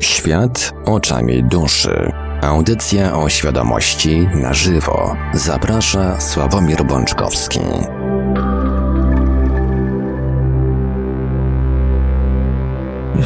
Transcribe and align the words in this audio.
Świat 0.00 0.74
oczami 0.84 1.44
duszy. 1.44 2.12
Audycja 2.42 3.16
o 3.16 3.28
świadomości 3.28 4.28
na 4.34 4.54
żywo. 4.54 5.16
Zaprasza 5.34 6.20
Sławomir 6.20 6.84
Bączkowski. 6.84 7.60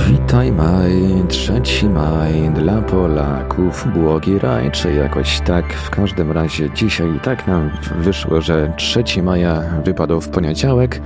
Witaj 0.09 0.53
maj, 0.53 1.25
trzeci 1.29 1.89
maj 1.89 2.51
dla 2.55 2.83
Polaków, 2.83 3.87
błogi 3.95 4.39
raj, 4.39 4.71
czy 4.71 4.93
jakoś 4.93 5.41
tak. 5.41 5.75
W 5.75 5.91
każdym 5.91 6.33
razie 6.33 6.71
dzisiaj 6.71 7.21
tak 7.23 7.47
nam 7.47 7.71
wyszło, 7.99 8.41
że 8.41 8.73
trzeci 8.77 9.23
maja 9.23 9.63
wypadł 9.85 10.21
w 10.21 10.29
poniedziałek. 10.29 11.01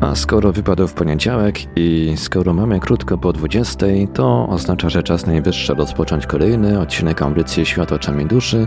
A 0.00 0.14
skoro 0.14 0.52
wypadł 0.52 0.86
w 0.86 0.94
poniedziałek 0.94 1.58
i 1.76 2.14
skoro 2.16 2.54
mamy 2.54 2.80
krótko 2.80 3.18
po 3.18 3.32
20, 3.32 3.86
to 4.14 4.48
oznacza, 4.48 4.88
że 4.88 5.02
czas 5.02 5.26
najwyższy 5.26 5.74
rozpocząć 5.74 6.26
kolejny 6.26 6.80
odcinek 6.80 7.22
audycji 7.22 7.66
Świat 7.66 7.92
oczami 7.92 8.26
duszy, 8.26 8.66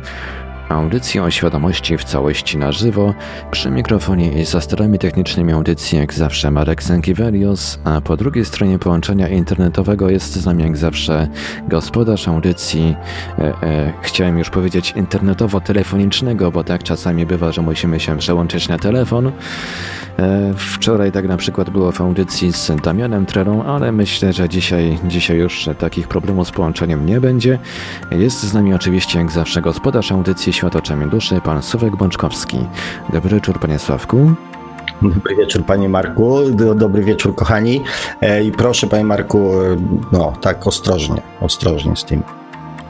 Audycję 0.72 1.24
o 1.24 1.32
świadomości 1.32 1.98
w 1.98 2.04
całości 2.04 2.58
na 2.58 2.72
żywo. 2.72 3.14
Przy 3.52 3.72
mikrofonie 3.72 4.42
i 4.42 4.46
za 4.46 4.62
sterami 4.62 5.00
technicznymi 5.00 5.54
audycji 5.54 5.98
jak 5.98 6.14
zawsze 6.14 6.52
Marek 6.52 6.84
Zankiewelios, 6.84 7.80
a 7.84 8.02
po 8.02 8.18
drugiej 8.18 8.46
stronie 8.46 8.80
połączenia 8.80 9.28
internetowego 9.28 10.10
jest 10.10 10.34
z 10.34 10.46
nami 10.46 10.64
jak 10.64 10.78
zawsze 10.78 11.28
gospodarz 11.68 12.28
audycji, 12.28 12.96
e, 13.40 13.64
e, 13.64 13.94
chciałem 14.02 14.38
już 14.38 14.50
powiedzieć 14.50 14.94
internetowo-telefonicznego, 14.96 16.52
bo 16.52 16.64
tak 16.64 16.84
czasami 16.84 17.26
bywa, 17.26 17.52
że 17.52 17.62
musimy 17.62 18.00
się 18.00 18.18
przełączyć 18.18 18.70
na 18.70 18.78
telefon. 18.78 19.32
E, 20.22 20.54
wczoraj 20.56 21.12
tak 21.12 21.28
na 21.28 21.38
przykład 21.38 21.70
było 21.70 21.92
w 21.92 22.02
audycji 22.02 22.54
z 22.54 22.72
Damianem 22.84 23.26
Trelą, 23.26 23.64
ale 23.64 23.92
myślę, 23.92 24.34
że 24.34 24.50
dzisiaj, 24.50 25.00
dzisiaj 25.08 25.38
już 25.38 25.70
takich 25.80 26.08
problemów 26.08 26.48
z 26.48 26.52
połączeniem 26.52 27.06
nie 27.06 27.22
będzie. 27.22 27.60
Jest 28.12 28.44
z 28.44 28.54
nami 28.54 28.74
oczywiście 28.74 29.20
jak 29.20 29.32
zawsze 29.32 29.62
gospodarz 29.62 30.12
audycji 30.12 30.54
Świat 30.54 30.76
oczami 30.76 31.10
duszy, 31.10 31.42
pan 31.44 31.62
Sławek 31.62 31.96
Bączkowski. 31.96 32.58
Dobry 33.14 33.36
wieczór, 33.36 33.60
panie 33.60 33.80
Sławku. 33.80 34.32
Dobry 35.02 35.36
wieczór, 35.36 35.66
panie 35.66 35.90
Marku. 35.90 36.40
Dobry 36.76 37.04
wieczór, 37.04 37.36
kochani. 37.36 37.82
E, 38.22 38.44
I 38.44 38.52
proszę, 38.52 38.88
panie 38.88 39.04
Marku, 39.04 39.62
e, 39.62 39.78
no 40.12 40.34
tak 40.42 40.68
ostrożnie, 40.68 41.22
ostrożnie 41.42 41.96
z 41.96 42.06
tym 42.06 42.41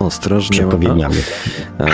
ostrożnie. 0.05 0.57
Przepowiedniami. 0.57 1.16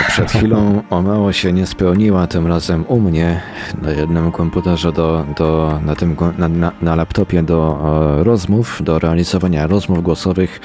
Przed 0.08 0.30
chwilą 0.30 0.82
o 0.90 1.02
mało 1.02 1.32
się 1.32 1.52
nie 1.52 1.66
spełniła, 1.66 2.26
tym 2.26 2.46
razem 2.46 2.84
u 2.88 3.00
mnie 3.00 3.40
na 3.82 3.90
jednym 3.90 4.32
komputerze 4.32 4.92
do, 4.92 5.24
do, 5.36 5.80
na, 5.84 5.96
tym, 5.96 6.16
na, 6.38 6.48
na, 6.48 6.72
na 6.82 6.96
laptopie 6.96 7.42
do 7.42 7.78
e, 8.20 8.24
rozmów, 8.24 8.80
do 8.84 8.98
realizowania 8.98 9.66
rozmów 9.66 10.02
głosowych. 10.02 10.60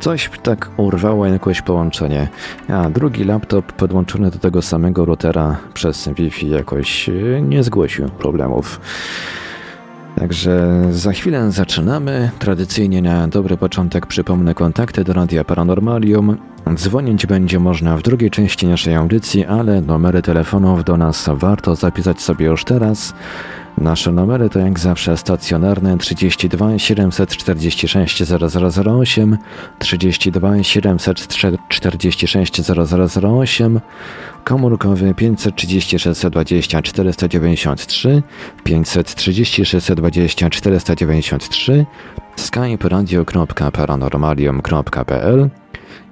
Coś 0.00 0.30
tak 0.42 0.70
urwało 0.76 1.26
jakoś 1.26 1.62
połączenie. 1.62 2.28
A 2.68 2.90
drugi 2.90 3.24
laptop 3.24 3.72
podłączony 3.72 4.30
do 4.30 4.38
tego 4.38 4.62
samego 4.62 5.04
routera 5.04 5.56
przez 5.74 6.08
Wi-Fi 6.08 6.48
jakoś 6.48 7.08
e, 7.08 7.12
nie 7.42 7.62
zgłosił 7.62 8.08
problemów. 8.08 8.80
Także 10.18 10.84
za 10.90 11.12
chwilę 11.12 11.52
zaczynamy. 11.52 12.30
Tradycyjnie 12.38 13.02
na 13.02 13.28
dobry 13.28 13.56
początek 13.56 14.06
przypomnę 14.06 14.54
kontakty 14.54 15.04
do 15.04 15.12
Radia 15.12 15.44
Paranormalium. 15.44 16.36
Dzwonić 16.74 17.26
będzie 17.26 17.58
można 17.60 17.96
w 17.96 18.02
drugiej 18.02 18.30
części 18.30 18.66
naszej 18.66 18.94
audycji, 18.94 19.44
ale 19.44 19.80
numery 19.80 20.22
telefonów 20.22 20.84
do 20.84 20.96
nas 20.96 21.28
warto 21.32 21.74
zapisać 21.76 22.20
sobie 22.20 22.46
już 22.46 22.64
teraz. 22.64 23.14
Nasze 23.78 24.12
numery 24.12 24.50
to 24.50 24.58
jak 24.58 24.78
zawsze 24.78 25.16
stacjonarne 25.16 25.98
32 25.98 26.78
746 26.78 28.22
0008, 28.22 29.38
32 29.78 30.62
746 30.62 32.60
0008, 33.22 33.80
komórkowy 34.44 35.14
536 35.14 36.26
20 36.30 36.82
493, 36.82 38.22
536 38.64 39.76
20 39.96 40.50
493, 40.50 41.86
skype 42.36 42.88
radio.paranormalium.pl 42.88 45.50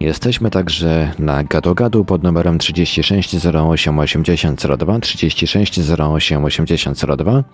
Jesteśmy 0.01 0.51
także 0.51 1.13
na 1.19 1.45
gadu 1.75 2.05
pod 2.05 2.23
numerem 2.23 2.59
36 2.59 3.47
08 3.47 3.99
8002, 3.99 4.99
36 4.99 5.81
08 5.99 6.45
8002. 6.45 7.45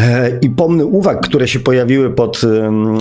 E, 0.00 0.38
I 0.38 0.50
pomny 0.50 0.86
uwag, 0.86 1.20
które 1.20 1.48
się 1.48 1.60
pojawiły 1.60 2.10
pod 2.10 2.40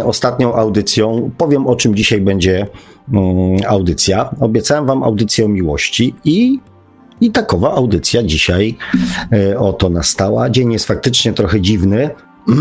ostatnią 0.03 0.55
audycją, 0.55 1.31
powiem 1.37 1.67
o 1.67 1.75
czym 1.75 1.95
dzisiaj 1.95 2.21
będzie 2.21 2.67
mm, 3.13 3.57
audycja. 3.67 4.29
Obiecałem 4.39 4.85
wam 4.85 5.03
audycję 5.03 5.45
o 5.45 5.47
miłości 5.47 6.15
i, 6.23 6.59
i 7.21 7.31
takowa 7.31 7.71
audycja 7.73 8.23
dzisiaj 8.23 8.77
e, 9.31 9.59
oto 9.59 9.89
nastała. 9.89 10.49
Dzień 10.49 10.73
jest 10.73 10.85
faktycznie 10.85 11.33
trochę 11.33 11.61
dziwny, 11.61 12.09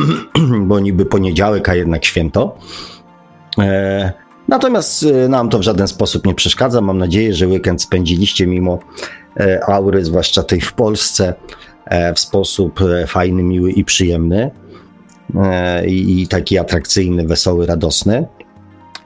bo 0.69 0.81
niby 0.81 1.07
poniedziałek, 1.07 1.69
a 1.69 1.75
jednak 1.75 2.05
święto. 2.05 2.59
Natomiast 4.49 5.03
y, 5.03 5.29
nam 5.29 5.49
to 5.49 5.59
w 5.59 5.63
żaden 5.63 5.89
sposób 5.89 6.27
nie 6.27 6.35
przeszkadza. 6.35 6.81
Mam 6.81 6.99
nadzieję, 6.99 7.35
że 7.35 7.47
weekend 7.47 7.83
spędziliście 7.83 8.47
mimo 8.47 8.79
e, 9.41 9.65
aury, 9.67 10.05
zwłaszcza 10.05 10.43
tej 10.43 10.61
w 10.61 10.73
Polsce, 10.73 11.35
e, 11.85 12.15
w 12.15 12.19
sposób 12.19 12.81
e, 12.81 13.07
fajny, 13.07 13.43
miły 13.43 13.73
i 13.73 13.85
przyjemny. 13.85 14.51
I 15.87 16.27
taki 16.31 16.59
atrakcyjny, 16.59 17.27
wesoły, 17.27 17.67
radosny. 17.67 18.27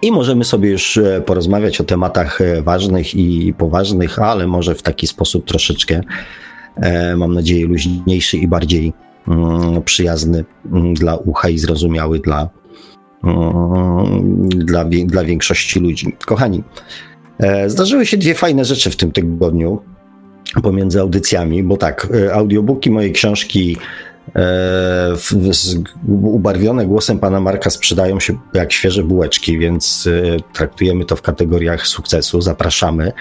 I 0.03 0.13
możemy 0.13 0.45
sobie 0.45 0.71
już 0.71 0.99
porozmawiać 1.27 1.81
o 1.81 1.85
tematach 1.85 2.39
ważnych 2.63 3.15
i 3.15 3.55
poważnych, 3.59 4.19
ale 4.19 4.47
może 4.47 4.75
w 4.75 4.83
taki 4.83 5.07
sposób 5.07 5.45
troszeczkę, 5.45 6.01
mam 7.17 7.35
nadzieję, 7.35 7.67
luźniejszy 7.67 8.37
i 8.37 8.49
bardziej 8.49 8.93
mm, 9.29 9.83
przyjazny 9.83 10.45
mm, 10.73 10.95
dla 10.95 11.17
ucha 11.17 11.49
i 11.49 11.59
zrozumiały 11.59 12.19
dla, 12.19 12.49
dla, 14.49 14.85
dla 14.85 15.25
większości 15.25 15.81
ludzi. 15.81 16.17
Kochani, 16.27 16.63
e, 17.39 17.71
zdarzyły 17.71 18.07
się 18.07 18.17
dwie 18.17 18.35
fajne 18.35 18.65
rzeczy 18.65 18.91
w 18.91 18.97
tym 18.97 19.13
tygodniu 19.13 19.83
pomiędzy 20.63 21.01
audycjami, 21.01 21.63
bo 21.63 21.77
tak, 21.77 22.09
e, 22.15 22.35
audiobooki 22.35 22.91
mojej 22.91 23.13
książki 23.13 23.77
e, 24.37 25.15
ubarwione 26.09 26.87
głosem 26.87 27.19
pana 27.19 27.41
Marka 27.41 27.71
sprzedają 27.71 28.21
się 28.21 28.39
jak 28.55 28.73
świeże 28.73 29.05
bułeczki, 29.05 29.59
więc 29.59 30.09
traktujemy 30.53 31.05
to 31.05 31.17
w 31.17 31.23
kategoriach 31.23 31.87
sukcesu. 31.87 32.41
Zapraszamy, 32.41 33.13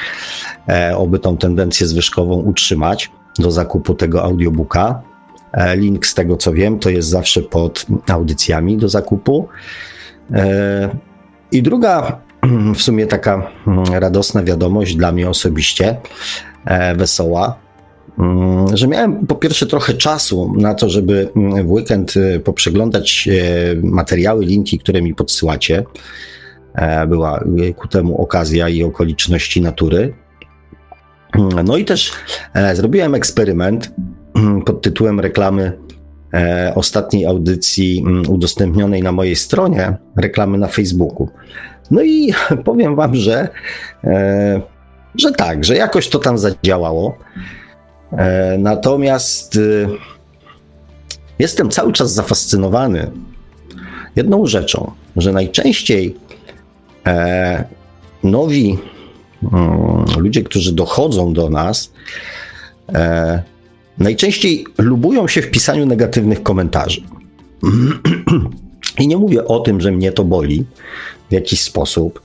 oby 0.95 1.19
tą 1.19 1.37
tendencję 1.37 1.87
zwyżkową 1.87 2.35
utrzymać 2.35 3.11
do 3.39 3.51
zakupu 3.51 3.93
tego 3.93 4.23
audiobooka. 4.23 5.01
Link 5.75 6.05
z 6.05 6.13
tego 6.13 6.37
co 6.37 6.53
wiem, 6.53 6.79
to 6.79 6.89
jest 6.89 7.09
zawsze 7.09 7.41
pod 7.41 7.85
audycjami 8.07 8.77
do 8.77 8.89
zakupu. 8.89 9.47
E, 10.33 10.89
I 11.51 11.61
druga, 11.61 12.21
w 12.75 12.81
sumie 12.81 13.07
taka 13.07 13.51
mm, 13.67 13.85
radosna 13.85 14.43
wiadomość 14.43 14.95
dla 14.95 15.11
mnie 15.11 15.29
osobiście, 15.29 15.97
e, 16.65 16.95
wesoła, 16.95 17.55
mm, 18.19 18.77
że 18.77 18.87
miałem 18.87 19.27
po 19.27 19.35
pierwsze 19.35 19.65
trochę 19.65 19.93
czasu 19.93 20.53
na 20.57 20.73
to, 20.73 20.89
żeby 20.89 21.29
mm, 21.35 21.67
w 21.67 21.71
weekend 21.71 22.13
e, 22.17 22.39
poprzeglądać 22.39 23.29
materiały, 23.83 24.45
linki, 24.45 24.79
które 24.79 25.01
mi 25.01 25.15
podsyłacie. 25.15 25.83
Była 27.07 27.43
ku 27.75 27.87
temu 27.87 28.21
okazja 28.21 28.69
i 28.69 28.83
okoliczności 28.83 29.61
natury. 29.61 30.13
No 31.65 31.77
i 31.77 31.85
też 31.85 32.11
zrobiłem 32.73 33.15
eksperyment 33.15 33.91
pod 34.65 34.81
tytułem 34.81 35.19
reklamy 35.19 35.77
ostatniej 36.75 37.25
audycji 37.25 38.03
mm, 38.05 38.29
udostępnionej 38.29 39.03
na 39.03 39.11
mojej 39.11 39.35
stronie, 39.35 39.97
reklamy 40.15 40.57
na 40.57 40.67
Facebooku. 40.67 41.29
No 41.91 42.01
i 42.01 42.33
powiem 42.65 42.95
Wam, 42.95 43.15
że, 43.15 43.49
e, 44.03 44.61
że 45.15 45.31
tak, 45.31 45.65
że 45.65 45.75
jakoś 45.75 46.09
to 46.09 46.19
tam 46.19 46.37
zadziałało. 46.37 47.17
E, 48.11 48.57
natomiast 48.59 49.55
e, 49.55 49.59
jestem 51.39 51.69
cały 51.69 51.93
czas 51.93 52.13
zafascynowany 52.13 53.11
jedną 54.15 54.45
rzeczą, 54.45 54.91
że 55.15 55.31
najczęściej 55.31 56.15
e, 57.07 57.63
nowi 58.23 58.77
mm, 59.53 60.05
ludzie, 60.17 60.43
którzy 60.43 60.75
dochodzą 60.75 61.33
do 61.33 61.49
nas, 61.49 61.93
e, 62.93 63.43
najczęściej 63.99 64.65
lubują 64.77 65.27
się 65.27 65.41
w 65.41 65.51
pisaniu 65.51 65.85
negatywnych 65.85 66.43
komentarzy. 66.43 67.01
I 68.99 69.07
nie 69.07 69.17
mówię 69.17 69.45
o 69.45 69.59
tym, 69.59 69.81
że 69.81 69.91
mnie 69.91 70.11
to 70.11 70.23
boli 70.23 70.65
w 71.29 71.33
jakiś 71.33 71.61
sposób, 71.61 72.21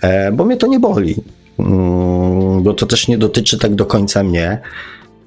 e, 0.00 0.32
bo 0.32 0.44
mnie 0.44 0.56
to 0.56 0.66
nie 0.66 0.80
boli, 0.80 1.14
mm, 1.58 2.62
bo 2.62 2.74
to 2.74 2.86
też 2.86 3.08
nie 3.08 3.18
dotyczy 3.18 3.58
tak 3.58 3.74
do 3.74 3.86
końca 3.86 4.22
mnie, 4.22 4.60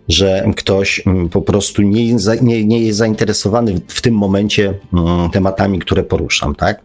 że 0.07 0.45
ktoś 0.55 1.07
mm, 1.07 1.29
po 1.29 1.41
prostu 1.41 1.81
nie, 1.81 2.15
nie, 2.41 2.65
nie 2.65 2.79
jest 2.79 2.97
zainteresowany 2.97 3.81
w 3.87 4.01
tym 4.01 4.15
momencie 4.15 4.73
mm, 4.93 5.29
tematami, 5.29 5.79
które 5.79 6.03
poruszam, 6.03 6.55
tak? 6.55 6.81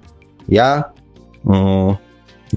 Ja 0.49 0.85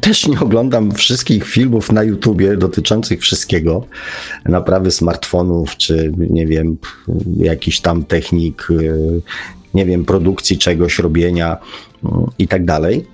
też 0.01 0.27
nie 0.27 0.39
oglądam 0.39 0.91
wszystkich 0.91 1.45
filmów 1.45 1.91
na 1.91 2.03
YouTubie 2.03 2.57
dotyczących 2.57 3.21
wszystkiego, 3.21 3.85
naprawy 4.45 4.91
smartfonów, 4.91 5.77
czy 5.77 6.11
nie 6.17 6.47
wiem, 6.47 6.77
jakiś 7.37 7.81
tam 7.81 8.03
technik, 8.03 8.67
y, 8.71 9.21
nie 9.73 9.85
wiem, 9.85 10.05
produkcji 10.05 10.57
czegoś, 10.57 10.99
robienia 10.99 11.57
y, 12.05 12.07
i 12.39 12.47
tak 12.47 12.65
dalej. 12.65 13.05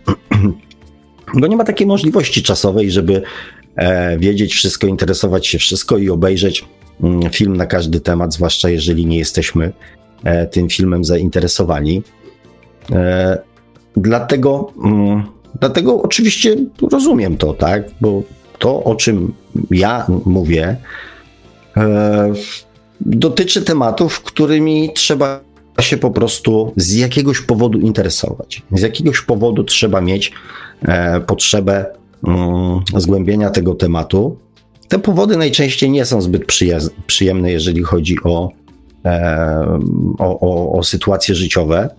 Bo 1.33 1.47
nie 1.47 1.57
ma 1.57 1.63
takiej 1.63 1.87
możliwości 1.87 2.43
czasowej, 2.43 2.91
żeby 2.91 3.21
e, 3.75 4.17
wiedzieć 4.17 4.53
wszystko, 4.53 4.87
interesować 4.87 5.47
się 5.47 5.57
wszystko 5.57 5.97
i 5.97 6.09
obejrzeć 6.09 6.65
mm, 7.03 7.29
film 7.29 7.57
na 7.57 7.65
każdy 7.65 7.99
temat, 7.99 8.33
zwłaszcza 8.33 8.69
jeżeli 8.69 9.05
nie 9.05 9.17
jesteśmy 9.17 9.73
e, 10.23 10.47
tym 10.47 10.69
filmem 10.69 11.03
zainteresowani. 11.03 12.03
E, 12.91 13.37
dlatego 13.97 14.73
mm, 14.83 15.23
Dlatego 15.59 16.01
oczywiście 16.01 16.55
rozumiem 16.91 17.37
to, 17.37 17.53
tak? 17.53 17.83
Bo 18.01 18.23
to, 18.59 18.83
o 18.83 18.95
czym 18.95 19.33
ja 19.71 20.07
mówię, 20.25 20.77
e, 21.77 22.33
dotyczy 23.01 23.61
tematów, 23.61 24.21
którymi 24.21 24.93
trzeba 24.93 25.39
się 25.81 25.97
po 25.97 26.11
prostu 26.11 26.73
z 26.75 26.93
jakiegoś 26.93 27.41
powodu 27.41 27.79
interesować. 27.79 28.61
Z 28.71 28.81
jakiegoś 28.81 29.21
powodu 29.21 29.63
trzeba 29.63 30.01
mieć 30.01 30.31
e, 30.81 31.21
potrzebę 31.21 31.85
mm, 32.27 32.79
zgłębienia 32.97 33.49
tego 33.49 33.75
tematu. 33.75 34.37
Te 34.87 34.99
powody 34.99 35.37
najczęściej 35.37 35.89
nie 35.89 36.05
są 36.05 36.21
zbyt 36.21 36.45
przyjemne, 37.07 37.51
jeżeli 37.51 37.83
chodzi 37.83 38.17
o, 38.23 38.49
e, 39.05 39.79
o, 40.19 40.39
o, 40.39 40.79
o 40.79 40.83
sytuacje 40.83 41.35
życiowe. 41.35 41.89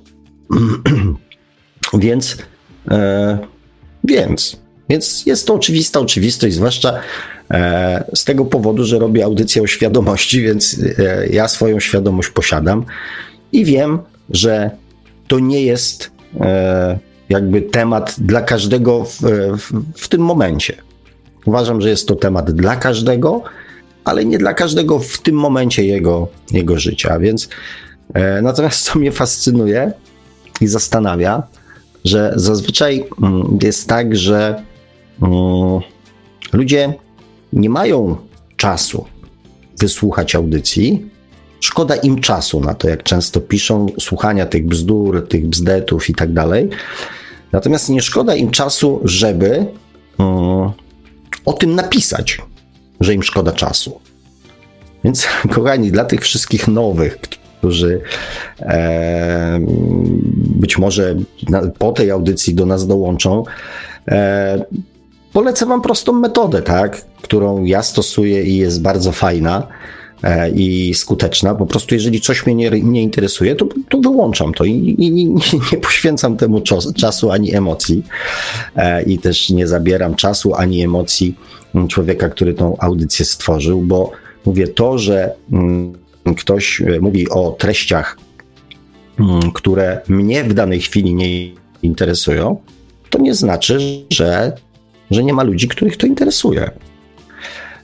Więc 1.94 2.36
E, 2.90 3.38
więc, 4.04 4.56
więc 4.88 5.26
jest 5.26 5.46
to 5.46 5.54
oczywista 5.54 6.00
oczywistość, 6.00 6.54
zwłaszcza 6.54 7.00
e, 7.50 8.04
z 8.14 8.24
tego 8.24 8.44
powodu, 8.44 8.84
że 8.84 8.98
robię 8.98 9.24
audycję 9.24 9.62
o 9.62 9.66
świadomości, 9.66 10.42
więc 10.46 10.80
e, 10.98 11.26
ja 11.26 11.48
swoją 11.48 11.80
świadomość 11.80 12.30
posiadam 12.30 12.84
i 13.52 13.64
wiem, 13.64 13.98
że 14.30 14.70
to 15.28 15.38
nie 15.38 15.62
jest 15.62 16.10
jakby 17.28 17.62
temat 17.62 18.14
dla 18.18 18.40
każdego 18.40 19.04
w, 19.04 19.20
w, 19.58 19.72
w 19.96 20.08
tym 20.08 20.20
momencie. 20.20 20.74
Uważam, 21.46 21.80
że 21.80 21.88
jest 21.88 22.08
to 22.08 22.16
temat 22.16 22.50
dla 22.50 22.76
każdego, 22.76 23.42
ale 24.04 24.24
nie 24.24 24.38
dla 24.38 24.54
każdego 24.54 24.98
w 24.98 25.18
tym 25.18 25.34
momencie 25.34 25.84
jego, 25.84 26.28
jego 26.52 26.78
życia. 26.78 27.18
Więc 27.18 27.48
natomiast 28.42 28.84
co 28.84 28.98
mnie 28.98 29.12
fascynuje 29.12 29.92
i 30.60 30.66
zastanawia, 30.66 31.42
że 32.08 32.32
zazwyczaj 32.36 33.04
mm, 33.22 33.58
jest 33.62 33.88
tak, 33.88 34.16
że 34.16 34.62
mm, 35.22 35.80
ludzie 36.52 36.94
nie 37.52 37.70
mają 37.70 38.16
czasu 38.56 39.04
wysłuchać 39.78 40.34
audycji. 40.34 41.10
Szkoda 41.60 41.96
im 41.96 42.20
czasu 42.20 42.60
na 42.60 42.74
to, 42.74 42.88
jak 42.88 43.02
często 43.02 43.40
piszą, 43.40 43.86
słuchania 44.00 44.46
tych 44.46 44.66
bzdur, 44.66 45.28
tych 45.28 45.48
bzdetów 45.48 46.10
i 46.10 46.14
tak 46.14 46.32
dalej. 46.32 46.68
Natomiast 47.52 47.88
nie 47.88 48.02
szkoda 48.02 48.34
im 48.34 48.50
czasu, 48.50 49.00
żeby 49.04 49.66
mm, 50.18 50.70
o 51.44 51.52
tym 51.52 51.74
napisać, 51.74 52.38
że 53.00 53.14
im 53.14 53.22
szkoda 53.22 53.52
czasu. 53.52 54.00
Więc, 55.04 55.26
kochani, 55.54 55.92
dla 55.92 56.04
tych 56.04 56.20
wszystkich 56.20 56.68
nowych, 56.68 57.18
którzy 57.58 58.00
e, 58.60 59.58
być 60.36 60.78
może 60.78 61.14
na, 61.48 61.62
po 61.78 61.92
tej 61.92 62.10
audycji 62.10 62.54
do 62.54 62.66
nas 62.66 62.86
dołączą. 62.86 63.44
E, 64.08 64.64
polecę 65.32 65.66
Wam 65.66 65.82
prostą 65.82 66.12
metodę, 66.12 66.62
tak, 66.62 67.04
którą 67.22 67.64
ja 67.64 67.82
stosuję 67.82 68.44
i 68.44 68.56
jest 68.56 68.82
bardzo 68.82 69.12
fajna 69.12 69.66
e, 70.22 70.50
i 70.50 70.94
skuteczna. 70.94 71.54
Po 71.54 71.66
prostu, 71.66 71.94
jeżeli 71.94 72.20
coś 72.20 72.46
mnie 72.46 72.54
nie, 72.54 72.70
nie 72.70 73.02
interesuje, 73.02 73.56
to, 73.56 73.68
to 73.88 73.98
wyłączam 73.98 74.54
to 74.54 74.64
i, 74.64 74.72
i, 74.72 75.22
i 75.22 75.26
nie 75.72 75.78
poświęcam 75.78 76.36
temu 76.36 76.60
czas, 76.60 76.92
czasu 76.94 77.30
ani 77.30 77.54
emocji. 77.54 78.02
E, 78.76 79.02
I 79.02 79.18
też 79.18 79.50
nie 79.50 79.66
zabieram 79.66 80.14
czasu 80.14 80.54
ani 80.54 80.82
emocji 80.82 81.34
człowieka, 81.88 82.28
który 82.28 82.54
tą 82.54 82.76
audycję 82.78 83.24
stworzył, 83.24 83.80
bo 83.80 84.10
mówię 84.46 84.68
to, 84.68 84.98
że. 84.98 85.34
Mm, 85.52 86.07
ktoś 86.34 86.80
e, 86.80 87.00
mówi 87.00 87.28
o 87.28 87.50
treściach, 87.50 88.18
mm, 89.20 89.52
które 89.52 90.00
mnie 90.08 90.44
w 90.44 90.54
danej 90.54 90.80
chwili 90.80 91.14
nie 91.14 91.50
interesują, 91.82 92.56
to 93.10 93.18
nie 93.18 93.34
znaczy, 93.34 93.78
że, 94.10 94.52
że 95.10 95.24
nie 95.24 95.32
ma 95.32 95.42
ludzi, 95.42 95.68
których 95.68 95.96
to 95.96 96.06
interesuje. 96.06 96.70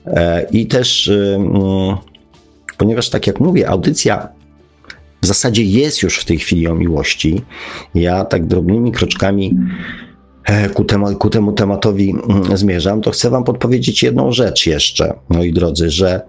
E, 0.06 0.46
I 0.50 0.66
też, 0.66 1.08
e, 1.08 1.34
mm, 1.34 1.96
ponieważ 2.76 3.10
tak 3.10 3.26
jak 3.26 3.40
mówię, 3.40 3.68
audycja 3.68 4.28
w 5.22 5.26
zasadzie 5.26 5.64
jest 5.64 6.02
już 6.02 6.18
w 6.18 6.24
tej 6.24 6.38
chwili 6.38 6.68
o 6.68 6.74
miłości, 6.74 7.42
ja 7.94 8.24
tak 8.24 8.46
drobnymi 8.46 8.92
kroczkami 8.92 9.56
ku 10.74 10.84
temu, 10.84 11.16
ku 11.16 11.30
temu 11.30 11.52
tematowi 11.52 12.10
mm, 12.10 12.56
zmierzam, 12.56 13.00
to 13.00 13.10
chcę 13.10 13.30
Wam 13.30 13.44
podpowiedzieć 13.44 14.02
jedną 14.02 14.32
rzecz 14.32 14.66
jeszcze, 14.66 15.14
moi 15.28 15.52
drodzy, 15.52 15.90
że 15.90 16.20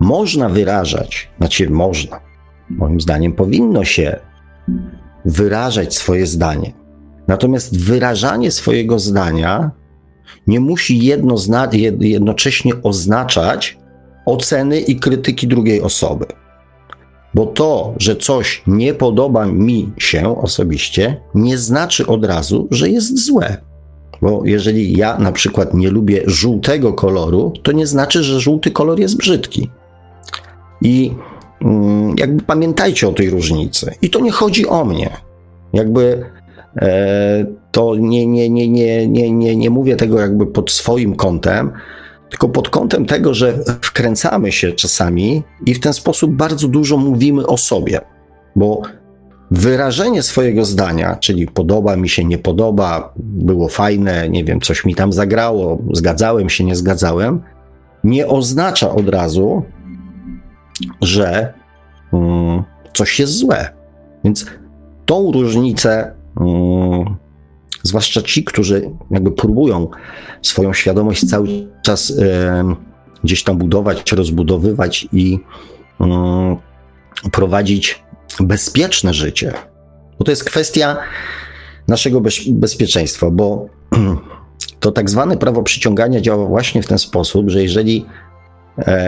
można 0.00 0.48
wyrażać, 0.48 1.30
znaczy 1.38 1.70
można, 1.70 2.20
moim 2.70 3.00
zdaniem 3.00 3.32
powinno 3.32 3.84
się 3.84 4.20
wyrażać 5.24 5.94
swoje 5.94 6.26
zdanie. 6.26 6.72
Natomiast 7.28 7.78
wyrażanie 7.78 8.50
swojego 8.50 8.98
zdania 8.98 9.70
nie 10.46 10.60
musi 10.60 11.04
jednozna, 11.04 11.68
jednocześnie 12.00 12.72
oznaczać 12.82 13.78
oceny 14.26 14.80
i 14.80 14.96
krytyki 14.96 15.48
drugiej 15.48 15.82
osoby. 15.82 16.26
Bo 17.34 17.46
to, 17.46 17.94
że 17.98 18.16
coś 18.16 18.62
nie 18.66 18.94
podoba 18.94 19.46
mi 19.46 19.92
się 19.98 20.38
osobiście, 20.38 21.20
nie 21.34 21.58
znaczy 21.58 22.06
od 22.06 22.24
razu, 22.24 22.68
że 22.70 22.90
jest 22.90 23.26
złe. 23.26 23.56
Bo 24.22 24.42
jeżeli 24.44 24.96
ja 24.96 25.18
na 25.18 25.32
przykład 25.32 25.74
nie 25.74 25.90
lubię 25.90 26.22
żółtego 26.26 26.92
koloru, 26.92 27.52
to 27.62 27.72
nie 27.72 27.86
znaczy, 27.86 28.22
że 28.22 28.40
żółty 28.40 28.70
kolor 28.70 29.00
jest 29.00 29.16
brzydki. 29.16 29.70
I 30.82 31.12
mm, 31.60 32.14
jakby 32.18 32.42
pamiętajcie 32.42 33.08
o 33.08 33.12
tej 33.12 33.30
różnicy. 33.30 33.94
I 34.02 34.10
to 34.10 34.20
nie 34.20 34.30
chodzi 34.30 34.66
o 34.66 34.84
mnie. 34.84 35.10
Jakby 35.72 36.24
e, 36.76 37.46
to 37.70 37.96
nie, 37.96 38.26
nie, 38.26 38.50
nie, 38.50 38.68
nie, 38.68 39.08
nie, 39.08 39.32
nie, 39.32 39.56
nie 39.56 39.70
mówię 39.70 39.96
tego 39.96 40.20
jakby 40.20 40.46
pod 40.46 40.70
swoim 40.70 41.16
kątem, 41.16 41.72
tylko 42.30 42.48
pod 42.48 42.68
kątem 42.68 43.06
tego, 43.06 43.34
że 43.34 43.58
wkręcamy 43.82 44.52
się 44.52 44.72
czasami 44.72 45.42
i 45.66 45.74
w 45.74 45.80
ten 45.80 45.92
sposób 45.92 46.30
bardzo 46.30 46.68
dużo 46.68 46.96
mówimy 46.96 47.46
o 47.46 47.56
sobie, 47.56 48.00
bo 48.56 48.82
wyrażenie 49.50 50.22
swojego 50.22 50.64
zdania, 50.64 51.16
czyli 51.16 51.46
podoba 51.46 51.96
mi 51.96 52.08
się, 52.08 52.24
nie 52.24 52.38
podoba, 52.38 53.12
było 53.16 53.68
fajne, 53.68 54.28
nie 54.28 54.44
wiem, 54.44 54.60
coś 54.60 54.84
mi 54.84 54.94
tam 54.94 55.12
zagrało, 55.12 55.78
zgadzałem 55.92 56.48
się, 56.48 56.64
nie 56.64 56.76
zgadzałem, 56.76 57.42
nie 58.04 58.26
oznacza 58.26 58.90
od 58.94 59.08
razu, 59.08 59.62
że 61.00 61.54
um, 62.12 62.62
coś 62.94 63.20
jest 63.20 63.32
złe. 63.32 63.70
Więc 64.24 64.46
tą 65.06 65.32
różnicę, 65.32 66.14
um, 66.36 67.16
zwłaszcza 67.82 68.22
ci, 68.22 68.44
którzy 68.44 68.90
jakby 69.10 69.30
próbują 69.30 69.88
swoją 70.42 70.72
świadomość 70.72 71.30
cały 71.30 71.48
czas 71.82 72.12
gdzieś 73.24 73.44
tam 73.44 73.58
budować, 73.58 74.12
rozbudowywać 74.12 75.08
i 75.12 75.38
prowadzić 77.32 78.04
bezpieczne 78.40 79.14
życie. 79.14 79.52
Bo 80.18 80.24
to 80.24 80.32
jest 80.32 80.44
kwestia 80.44 80.96
naszego 81.88 82.20
bez, 82.20 82.48
bezpieczeństwa, 82.48 83.30
bo 83.30 83.66
to 84.80 84.92
tak 84.92 85.10
zwane 85.10 85.36
prawo 85.36 85.62
przyciągania 85.62 86.20
działa 86.20 86.46
właśnie 86.46 86.82
w 86.82 86.86
ten 86.86 86.98
sposób, 86.98 87.50
że 87.50 87.62
jeżeli 87.62 88.06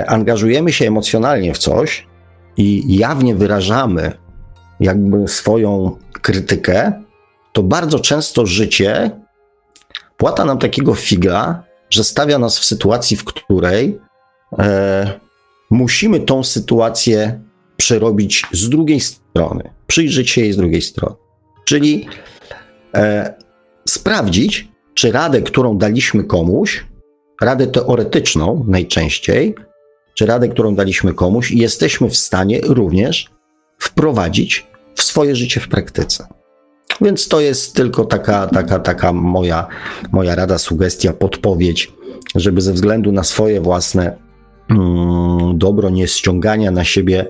angażujemy 0.07 0.73
się 0.73 0.87
emocjonalnie 0.87 1.55
w 1.55 1.59
coś 1.59 2.07
i 2.57 2.97
jawnie 2.97 3.35
wyrażamy 3.35 4.13
jakby 4.81 5.29
swoją 5.29 5.97
krytykę, 6.13 6.93
to 7.53 7.63
bardzo 7.63 7.99
często 7.99 8.47
życie 8.47 9.11
płata 10.17 10.45
nam 10.45 10.59
takiego 10.59 10.95
figa, 10.95 11.63
że 11.91 12.05
stawia 12.05 12.39
nas 12.39 12.59
w 12.59 12.65
sytuacji, 12.65 13.17
w 13.17 13.25
której 13.25 13.99
e, 14.59 15.21
musimy 15.71 16.21
tą 16.21 16.45
sytuację 16.45 17.41
przerobić 17.77 18.43
z 18.53 18.69
drugiej 18.69 19.01
strony, 19.01 19.71
przyjrzeć 19.87 20.31
się 20.31 20.41
jej 20.41 20.53
z 20.53 20.57
drugiej 20.57 20.83
strony. 20.83 21.17
Czyli 21.65 22.09
e, 22.95 23.35
sprawdzić, 23.89 24.69
czy 24.95 25.13
radę, 25.13 25.43
którą 25.43 25.79
daliśmy 25.79 26.25
komuś, 26.25 26.85
radę 27.41 27.67
teoretyczną 27.67 28.65
najczęściej, 28.69 29.55
czy 30.15 30.27
radę, 30.27 30.49
którą 30.49 30.75
daliśmy 30.75 31.15
komuś, 31.15 31.51
jesteśmy 31.51 32.11
w 32.11 32.17
stanie 32.17 32.61
również 32.63 33.31
wprowadzić 33.79 34.67
w 34.95 35.03
swoje 35.03 35.37
życie 35.37 35.61
w 35.61 35.69
praktyce. 35.69 36.27
Więc 37.01 37.29
to 37.29 37.41
jest 37.41 37.75
tylko 37.75 38.05
taka, 38.05 38.47
taka, 38.47 38.79
taka 38.79 39.13
moja, 39.13 39.67
moja 40.13 40.35
rada, 40.35 40.59
sugestia, 40.59 41.13
podpowiedź, 41.13 41.93
żeby 42.35 42.61
ze 42.61 42.73
względu 42.73 43.13
na 43.13 43.25
swoje 43.25 43.61
własne 43.61 44.17
mm, 44.71 45.59
dobro, 45.59 45.91
nie 45.91 46.09
ściągania 46.09 46.71
na 46.71 46.85
siebie 46.85 47.29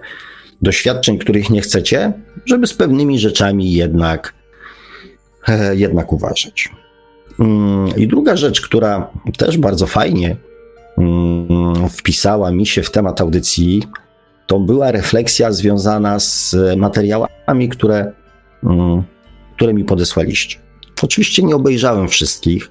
doświadczeń, 0.62 1.18
których 1.18 1.50
nie 1.50 1.60
chcecie, 1.60 2.12
żeby 2.46 2.66
z 2.66 2.74
pewnymi 2.74 3.18
rzeczami 3.18 3.72
jednak, 3.72 4.34
e, 5.48 5.76
jednak 5.76 6.12
uważać. 6.12 6.68
Mm, 7.40 7.96
I 7.96 8.06
druga 8.06 8.36
rzecz, 8.36 8.60
która 8.60 9.10
też 9.36 9.58
bardzo 9.58 9.86
fajnie 9.86 10.36
mm, 10.98 11.88
wpisała 11.88 12.50
mi 12.50 12.66
się 12.66 12.82
w 12.82 12.90
temat 12.90 13.20
audycji, 13.20 13.82
to 14.46 14.60
była 14.60 14.90
refleksja 14.90 15.52
związana 15.52 16.20
z 16.20 16.56
materiałami, 16.76 17.68
które, 17.68 18.12
mm, 18.64 19.02
które 19.56 19.74
mi 19.74 19.84
podesłaliście. 19.84 20.58
Oczywiście 21.02 21.42
nie 21.42 21.56
obejrzałem 21.56 22.08
wszystkich, 22.08 22.70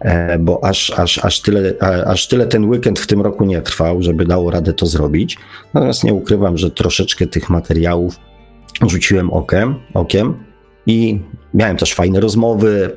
e, 0.00 0.38
bo 0.38 0.64
aż, 0.64 0.90
aż, 0.90 1.24
aż, 1.24 1.40
tyle, 1.40 1.74
aż 2.06 2.28
tyle 2.28 2.46
ten 2.46 2.64
weekend 2.64 2.98
w 2.98 3.06
tym 3.06 3.20
roku 3.20 3.44
nie 3.44 3.62
trwał, 3.62 4.02
żeby 4.02 4.24
dało 4.24 4.50
radę 4.50 4.72
to 4.72 4.86
zrobić. 4.86 5.36
Natomiast 5.74 6.04
nie 6.04 6.14
ukrywam, 6.14 6.58
że 6.58 6.70
troszeczkę 6.70 7.26
tych 7.26 7.50
materiałów 7.50 8.16
rzuciłem 8.86 9.30
okiem, 9.30 9.74
okiem 9.94 10.34
i 10.86 11.20
miałem 11.54 11.76
też 11.76 11.94
fajne 11.94 12.20
rozmowy 12.20 12.96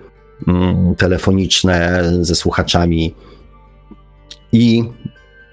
telefoniczne 0.98 2.04
ze 2.22 2.36
słuchaczami. 2.36 3.16
I 4.52 4.84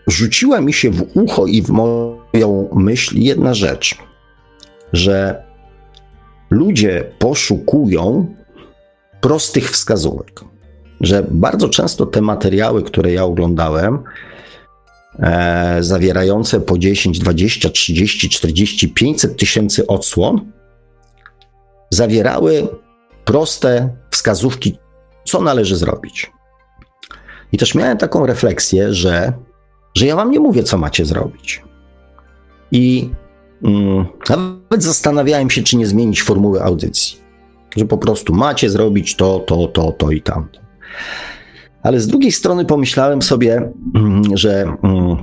rzuciła 0.07 0.61
mi 0.61 0.73
się 0.73 0.90
w 0.90 1.07
ucho 1.14 1.47
i 1.47 1.62
w 1.62 1.71
moją 1.71 2.69
myśl 2.75 3.19
jedna 3.19 3.55
rzecz, 3.55 3.95
że 4.93 5.45
ludzie 6.50 7.12
poszukują 7.19 8.35
prostych 9.21 9.71
wskazówek. 9.71 10.40
Że 11.00 11.26
bardzo 11.31 11.69
często 11.69 12.07
te 12.07 12.21
materiały, 12.21 12.83
które 12.83 13.12
ja 13.12 13.25
oglądałem, 13.25 13.99
e, 15.19 15.76
zawierające 15.81 16.61
po 16.61 16.78
10, 16.78 17.19
20, 17.19 17.71
30, 17.71 18.28
40, 18.28 18.88
500 18.88 19.37
tysięcy 19.37 19.87
odsłon, 19.87 20.52
zawierały 21.90 22.69
proste 23.26 23.97
wskazówki, 24.11 24.78
co 25.25 25.40
należy 25.40 25.76
zrobić. 25.76 26.33
I 27.52 27.59
też 27.59 27.75
miałem 27.75 27.99
taką 27.99 28.26
refleksję, 28.26 28.95
że 28.95 29.33
że 29.97 30.06
ja 30.06 30.16
wam 30.16 30.30
nie 30.30 30.40
mówię, 30.40 30.62
co 30.62 30.78
macie 30.78 31.04
zrobić. 31.04 31.62
I 32.73 33.11
mm, 33.62 34.06
nawet 34.28 34.83
zastanawiałem 34.85 35.50
się, 35.50 35.62
czy 35.62 35.76
nie 35.76 35.87
zmienić 35.87 36.23
formuły 36.23 36.62
audycji. 36.62 37.18
Że 37.76 37.85
po 37.85 37.99
prostu 37.99 38.35
macie 38.35 38.71
zrobić 38.71 39.16
to, 39.16 39.38
to, 39.38 39.66
to, 39.66 39.92
to 39.92 40.11
i 40.11 40.23
tamto. 40.23 40.61
Ale 41.83 42.00
z 42.00 42.06
drugiej 42.06 42.33
strony 42.33 42.64
pomyślałem 42.64 43.23
sobie, 43.23 43.73
mm, 43.95 44.37
że 44.37 44.76
mm, 44.83 45.16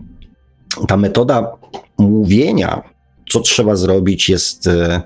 ta 0.88 0.98
metoda 0.98 1.52
mówienia, 1.98 2.82
co 3.30 3.40
trzeba 3.40 3.76
zrobić, 3.76 4.30
jest 4.30 4.68
e, 4.68 5.02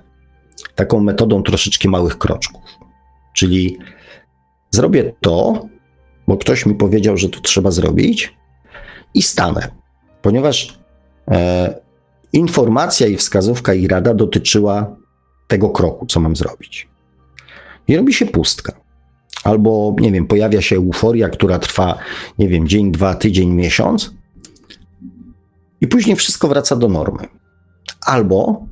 taką 0.76 1.00
metodą 1.00 1.44
troszeczkę 1.44 1.90
małych 1.90 2.18
kroczków. 2.18 2.62
Czyli 3.38 3.78
zrobię 4.72 5.14
to, 5.22 5.68
bo 6.28 6.38
ktoś 6.38 6.66
mi 6.66 6.76
powiedział, 6.76 7.18
że 7.18 7.30
to 7.30 7.40
trzeba 7.40 7.72
zrobić, 7.72 8.34
i 9.14 9.22
stanę, 9.22 9.72
ponieważ 10.22 10.80
e, 11.28 11.80
informacja 12.34 13.08
i 13.08 13.18
wskazówka 13.18 13.74
i 13.74 13.88
rada 13.88 14.14
dotyczyła 14.14 14.96
tego 15.48 15.70
kroku, 15.70 16.06
co 16.06 16.20
mam 16.20 16.36
zrobić. 16.36 16.88
I 17.88 17.98
robi 17.98 18.14
się 18.14 18.26
pustka. 18.26 18.74
Albo, 19.44 19.96
nie 20.00 20.12
wiem, 20.12 20.28
pojawia 20.28 20.62
się 20.62 20.76
euforia, 20.76 21.30
która 21.30 21.60
trwa, 21.60 21.98
nie 22.40 22.48
wiem, 22.48 22.68
dzień, 22.68 22.92
dwa, 22.92 23.16
tydzień, 23.16 23.50
miesiąc, 23.50 24.14
i 25.82 25.88
później 25.88 26.16
wszystko 26.16 26.48
wraca 26.48 26.76
do 26.76 26.90
normy. 26.90 27.28
Albo 28.02 28.66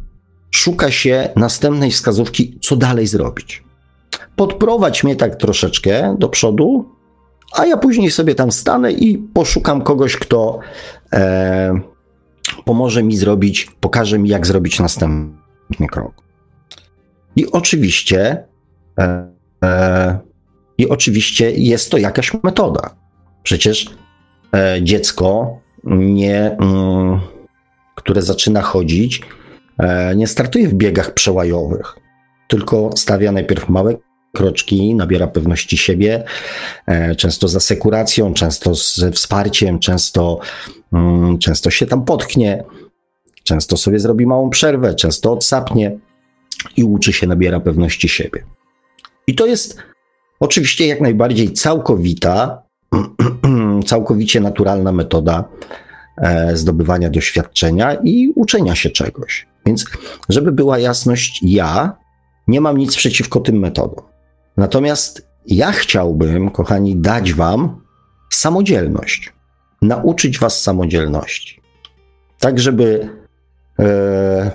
szuka 0.52 0.92
się 0.92 1.30
następnej 1.36 1.92
wskazówki, 1.92 2.60
co 2.62 2.76
dalej 2.76 3.08
zrobić. 3.08 3.66
Podprowadź 4.36 5.04
mnie 5.04 5.16
tak 5.16 5.36
troszeczkę 5.36 6.16
do 6.20 6.30
przodu, 6.30 6.86
a 7.54 7.66
ja 7.66 7.78
później 7.78 8.12
sobie 8.12 8.36
tam 8.36 8.52
stanę 8.52 8.92
i 8.92 9.18
poszukam 9.18 9.82
kogoś, 9.82 10.18
kto 10.18 10.60
e, 11.14 11.80
pomoże 12.66 13.04
mi 13.04 13.18
zrobić, 13.18 13.72
pokaże 13.80 14.20
mi, 14.20 14.30
jak 14.30 14.48
zrobić 14.48 14.80
następny 14.80 15.88
krok. 15.92 16.14
I 17.36 17.52
oczywiście, 17.52 18.46
e, 19.00 19.28
e, 19.64 20.20
i 20.78 20.90
oczywiście 20.90 21.52
jest 21.52 21.92
to 21.92 21.98
jakaś 21.98 22.44
metoda. 22.44 22.96
Przecież 23.44 23.96
e, 24.56 24.80
dziecko, 24.84 25.60
nie, 25.84 26.58
mm, 26.58 27.20
które 27.96 28.22
zaczyna 28.22 28.62
chodzić, 28.62 29.22
e, 29.80 30.16
nie 30.16 30.28
startuje 30.28 30.68
w 30.68 30.74
biegach 30.74 31.14
przełajowych, 31.14 31.96
tylko 32.48 32.90
stawia 32.96 33.32
najpierw 33.32 33.70
małe 33.70 33.96
kroczki, 34.36 34.96
nabiera 34.96 35.28
pewności 35.28 35.78
siebie, 35.78 36.24
e, 36.88 37.16
często 37.16 37.48
z 37.48 37.56
asekuracją, 37.56 38.34
często 38.34 38.76
ze 38.76 39.12
wsparciem, 39.12 39.80
często, 39.80 40.40
mm, 40.94 41.38
często 41.38 41.70
się 41.70 41.86
tam 41.86 42.06
potknie, 42.06 42.64
często 43.44 43.78
sobie 43.78 44.00
zrobi 44.00 44.26
małą 44.26 44.50
przerwę, 44.50 44.96
często 44.96 45.32
odsapnie 45.32 45.98
i 46.78 46.84
uczy 46.84 47.14
się, 47.14 47.28
nabiera 47.28 47.60
pewności 47.60 48.10
siebie. 48.10 48.44
I 49.28 49.36
to 49.36 49.46
jest 49.46 49.78
oczywiście 50.40 50.88
jak 50.88 51.02
najbardziej 51.02 51.54
całkowita, 51.54 52.64
całkowicie 53.92 54.40
naturalna 54.40 54.92
metoda 54.92 55.44
e, 56.18 56.58
zdobywania 56.58 57.10
doświadczenia 57.10 57.94
i 58.04 58.34
uczenia 58.36 58.76
się 58.76 58.90
czegoś. 58.90 59.48
Więc, 59.66 59.86
żeby 60.30 60.52
była 60.52 60.80
jasność, 60.80 61.40
ja 61.44 61.98
nie 62.48 62.62
mam 62.62 62.78
nic 62.78 62.96
przeciwko 62.96 63.40
tym 63.40 63.60
metodom. 63.60 64.15
Natomiast 64.58 65.28
ja 65.48 65.72
chciałbym, 65.72 66.52
kochani, 66.52 66.96
dać 66.96 67.34
Wam 67.34 67.82
samodzielność, 68.30 69.34
nauczyć 69.82 70.40
Was 70.40 70.62
samodzielności. 70.62 71.62
Tak, 72.40 72.60
żeby, 72.60 73.10
e, 73.80 74.52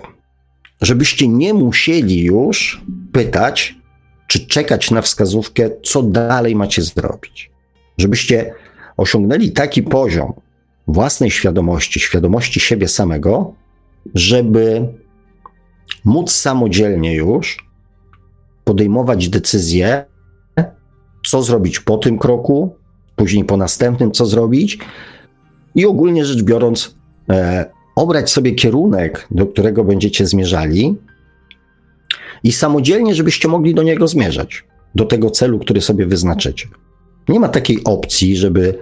żebyście 0.81 1.29
nie 1.29 1.55
musieli 1.55 2.23
już 2.23 2.85
pytać, 3.13 3.75
czy 4.27 4.47
czekać 4.47 4.91
na 4.91 5.03
wskazówkę, 5.03 5.71
co 5.83 6.03
dalej 6.03 6.57
macie 6.57 6.83
zrobić. 6.83 7.51
Żebyście 7.99 8.55
osiągnęli 8.97 9.51
taki 9.53 9.83
poziom 9.83 10.33
własnej 10.87 11.31
świadomości, 11.31 12.01
świadomości 12.01 12.61
siebie 12.61 12.89
samego, 12.89 13.55
żeby 14.15 14.89
móc 16.05 16.33
samodzielnie 16.33 17.15
już 17.15 17.70
podejmować 18.71 19.29
decyzje, 19.29 20.05
co 21.27 21.43
zrobić 21.43 21.81
po 21.81 21.99
tym 21.99 22.19
kroku, 22.19 22.75
później 23.17 23.45
po 23.45 23.57
następnym, 23.57 24.13
co 24.13 24.27
zrobić, 24.27 24.79
i 25.75 25.87
ogólnie 25.87 26.25
rzecz 26.25 26.43
biorąc, 26.43 26.95
e, 27.31 27.71
obrać 27.97 28.31
sobie 28.31 28.53
kierunek, 28.53 29.27
do 29.31 29.47
którego 29.47 29.85
będziecie 29.85 30.27
zmierzali, 30.27 30.97
i 32.45 32.53
samodzielnie, 32.53 33.15
żebyście 33.15 33.49
mogli 33.49 33.75
do 33.75 33.83
niego 33.83 34.09
zmierzać, 34.09 34.65
do 34.95 35.05
tego 35.05 35.31
celu, 35.31 35.59
który 35.59 35.81
sobie 35.81 36.07
wyznaczycie. 36.07 36.69
Nie 37.29 37.41
ma 37.41 37.49
takiej 37.49 37.85
opcji, 37.85 38.37
żeby 38.37 38.79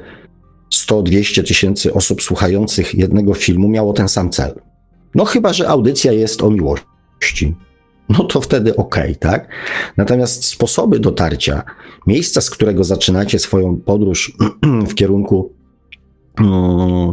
100-200 0.75 1.47
tysięcy 1.47 1.95
osób 1.95 2.23
słuchających 2.23 2.95
jednego 2.95 3.35
filmu 3.35 3.69
miało 3.69 3.93
ten 3.93 4.09
sam 4.09 4.31
cel. 4.31 4.55
No 5.15 5.25
chyba, 5.25 5.53
że 5.53 5.69
audycja 5.69 6.13
jest 6.13 6.43
o 6.43 6.51
miłości. 6.51 7.55
No 8.09 8.25
to 8.25 8.41
wtedy 8.41 8.77
okay, 8.77 9.15
tak? 9.15 9.49
Natomiast 9.97 10.45
sposoby 10.45 11.01
dotarcia, 11.01 11.63
miejsca, 12.07 12.41
z 12.41 12.51
którego 12.51 12.85
zaczynacie 12.85 13.39
swoją 13.39 13.77
podróż 13.77 14.37
w 14.91 14.95
kierunku 14.95 15.53
mm, 16.39 17.13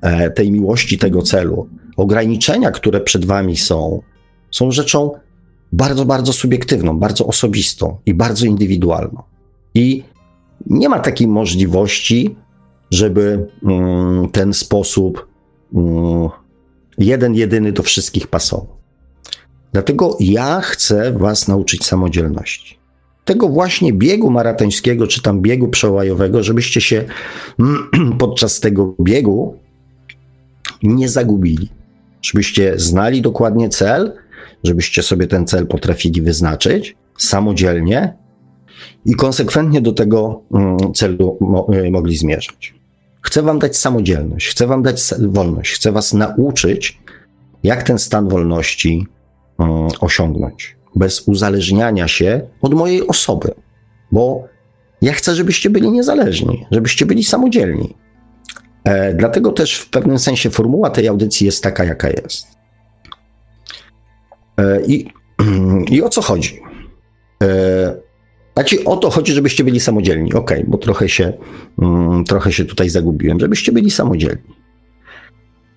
e, 0.00 0.30
tej 0.30 0.52
miłości, 0.52 0.98
tego 0.98 1.22
celu, 1.22 1.68
ograniczenia, 1.96 2.70
które 2.70 3.00
przed 3.00 3.24
wami 3.24 3.56
są, 3.56 4.02
są 4.50 4.70
rzeczą 4.70 5.10
bardzo, 5.72 6.04
bardzo 6.04 6.32
subiektywną, 6.32 6.98
bardzo 6.98 7.26
osobistą 7.26 7.98
i 8.06 8.14
bardzo 8.14 8.46
indywidualną. 8.46 9.22
I 9.74 10.02
nie 10.66 10.88
ma 10.88 10.98
takiej 10.98 11.28
możliwości, 11.28 12.36
żeby 12.90 13.48
mm, 13.62 14.28
ten 14.28 14.52
sposób 14.54 15.26
mm, 15.74 16.28
jeden, 16.98 17.34
jedyny 17.34 17.72
do 17.72 17.82
wszystkich 17.82 18.26
pasował. 18.26 18.79
Dlatego 19.72 20.16
ja 20.20 20.60
chcę 20.60 21.12
Was 21.12 21.48
nauczyć 21.48 21.86
samodzielności. 21.86 22.78
Tego 23.24 23.48
właśnie 23.48 23.92
biegu 23.92 24.30
maratońskiego, 24.30 25.06
czy 25.06 25.22
tam 25.22 25.42
biegu 25.42 25.68
przełajowego, 25.68 26.42
żebyście 26.42 26.80
się 26.80 27.04
podczas 28.18 28.60
tego 28.60 28.94
biegu 29.00 29.58
nie 30.82 31.08
zagubili. 31.08 31.68
Żebyście 32.22 32.78
znali 32.78 33.22
dokładnie 33.22 33.68
cel, 33.68 34.12
żebyście 34.64 35.02
sobie 35.02 35.26
ten 35.26 35.46
cel 35.46 35.66
potrafili 35.66 36.22
wyznaczyć 36.22 36.96
samodzielnie 37.18 38.16
i 39.04 39.14
konsekwentnie 39.14 39.80
do 39.80 39.92
tego 39.92 40.42
mm, 40.54 40.94
celu 40.94 41.38
y, 41.86 41.90
mogli 41.90 42.16
zmierzać. 42.16 42.74
Chcę 43.22 43.42
Wam 43.42 43.58
dać 43.58 43.76
samodzielność, 43.76 44.48
chcę 44.48 44.66
Wam 44.66 44.82
dać 44.82 45.14
wolność, 45.18 45.74
chcę 45.74 45.92
Was 45.92 46.12
nauczyć, 46.12 46.98
jak 47.62 47.82
ten 47.82 47.98
stan 47.98 48.28
wolności 48.28 49.06
osiągnąć, 50.00 50.76
bez 50.96 51.20
uzależniania 51.20 52.08
się 52.08 52.40
od 52.62 52.74
mojej 52.74 53.06
osoby, 53.06 53.54
bo 54.12 54.44
ja 55.02 55.12
chcę, 55.12 55.34
żebyście 55.34 55.70
byli 55.70 55.90
niezależni, 55.90 56.66
żebyście 56.70 57.06
byli 57.06 57.24
samodzielni. 57.24 57.94
E, 58.84 59.14
dlatego 59.14 59.52
też 59.52 59.78
w 59.78 59.90
pewnym 59.90 60.18
sensie 60.18 60.50
formuła 60.50 60.90
tej 60.90 61.08
audycji 61.08 61.46
jest 61.46 61.62
taka, 61.62 61.84
jaka 61.84 62.08
jest. 62.08 62.46
E, 64.58 64.80
I, 64.86 65.06
i 65.94 66.02
o 66.02 66.08
co 66.08 66.22
chodzi? 66.22 66.60
E, 67.42 68.10
znaczy 68.54 68.84
o 68.84 68.96
to 68.96 69.10
chodzi, 69.10 69.32
żebyście 69.32 69.64
byli 69.64 69.80
samodzielni. 69.80 70.32
Okay, 70.34 70.64
bo 70.68 70.78
trochę 70.78 71.08
się, 71.08 71.32
mm, 71.82 72.24
trochę 72.24 72.52
się 72.52 72.64
tutaj 72.64 72.90
zagubiłem, 72.90 73.40
żebyście 73.40 73.72
byli 73.72 73.90
samodzielni. 73.90 74.59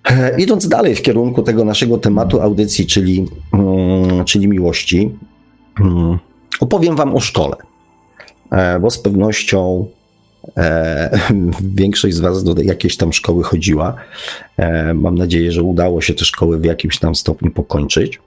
E, 0.04 0.40
idąc 0.40 0.68
dalej 0.68 0.94
w 0.94 1.02
kierunku 1.02 1.42
tego 1.42 1.64
naszego 1.64 1.98
tematu 1.98 2.40
audycji, 2.40 2.86
czyli, 2.86 3.26
mm, 3.52 4.24
czyli 4.24 4.48
miłości, 4.48 5.10
mm, 5.80 6.18
opowiem 6.60 6.96
Wam 6.96 7.16
o 7.16 7.20
szkole, 7.20 7.56
e, 8.50 8.80
bo 8.80 8.90
z 8.90 8.98
pewnością 8.98 9.86
e, 10.56 11.18
większość 11.80 12.14
z 12.14 12.20
Was 12.20 12.44
do 12.44 12.62
jakiejś 12.62 12.96
tam 12.96 13.12
szkoły 13.12 13.44
chodziła. 13.44 13.94
Mam 14.94 15.18
nadzieję, 15.18 15.52
że 15.52 15.62
udało 15.62 16.00
się 16.00 16.14
te 16.14 16.24
szkoły 16.24 16.58
w 16.58 16.64
jakimś 16.64 16.98
tam 16.98 17.14
stopniu 17.14 17.50
pokończyć. 17.50 18.20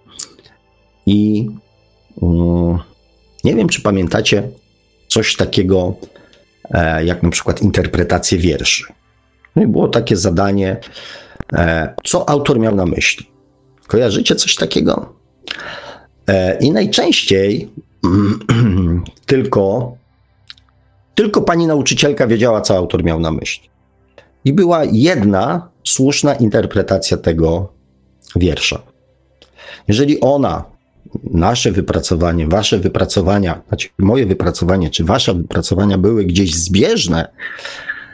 I 1.06 1.50
mm, 2.22 2.78
nie 3.44 3.56
wiem, 3.56 3.70
czy 3.70 3.82
pamiętacie 3.82 4.44
coś 5.08 5.36
takiego 5.36 5.94
jak 7.04 7.24
na 7.24 7.30
przykład 7.30 7.62
interpretację 7.62 8.38
wierszy. 8.38 8.84
No 9.56 9.64
i 9.64 9.68
było 9.68 9.88
takie 9.88 10.18
zadanie, 10.18 10.78
co 12.04 12.30
autor 12.30 12.60
miał 12.60 12.76
na 12.76 12.86
myśli. 12.86 13.26
Kojarzycie 13.88 14.36
coś 14.36 14.56
takiego? 14.56 15.14
E, 16.28 16.58
I 16.58 16.72
najczęściej 16.72 17.70
tylko, 19.26 19.94
tylko 21.16 21.42
pani 21.42 21.68
nauczycielka 21.68 22.28
wiedziała, 22.28 22.62
co 22.62 22.78
autor 22.78 23.04
miał 23.04 23.20
na 23.20 23.32
myśli. 23.32 23.70
I 24.46 24.54
była 24.54 24.84
jedna 24.92 25.70
słuszna 25.84 26.36
interpretacja 26.36 27.18
tego 27.18 27.74
wiersza. 28.36 28.82
Jeżeli 29.88 30.20
ona 30.20 30.64
nasze 31.24 31.72
wypracowanie, 31.72 32.48
wasze 32.48 32.80
wypracowania, 32.80 33.62
znaczy 33.68 33.90
moje 33.98 34.26
wypracowanie, 34.26 34.90
czy 34.90 35.04
wasze 35.04 35.34
wypracowania 35.34 35.98
były 35.98 36.26
gdzieś 36.26 36.56
zbieżne 36.56 37.28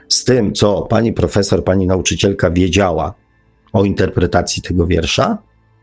z 0.09 0.23
tym, 0.23 0.53
co 0.53 0.81
pani 0.81 1.13
profesor, 1.13 1.63
pani 1.63 1.87
nauczycielka 1.87 2.51
wiedziała 2.51 3.13
o 3.73 3.85
interpretacji 3.85 4.63
tego 4.63 4.87
wiersza, 4.87 5.37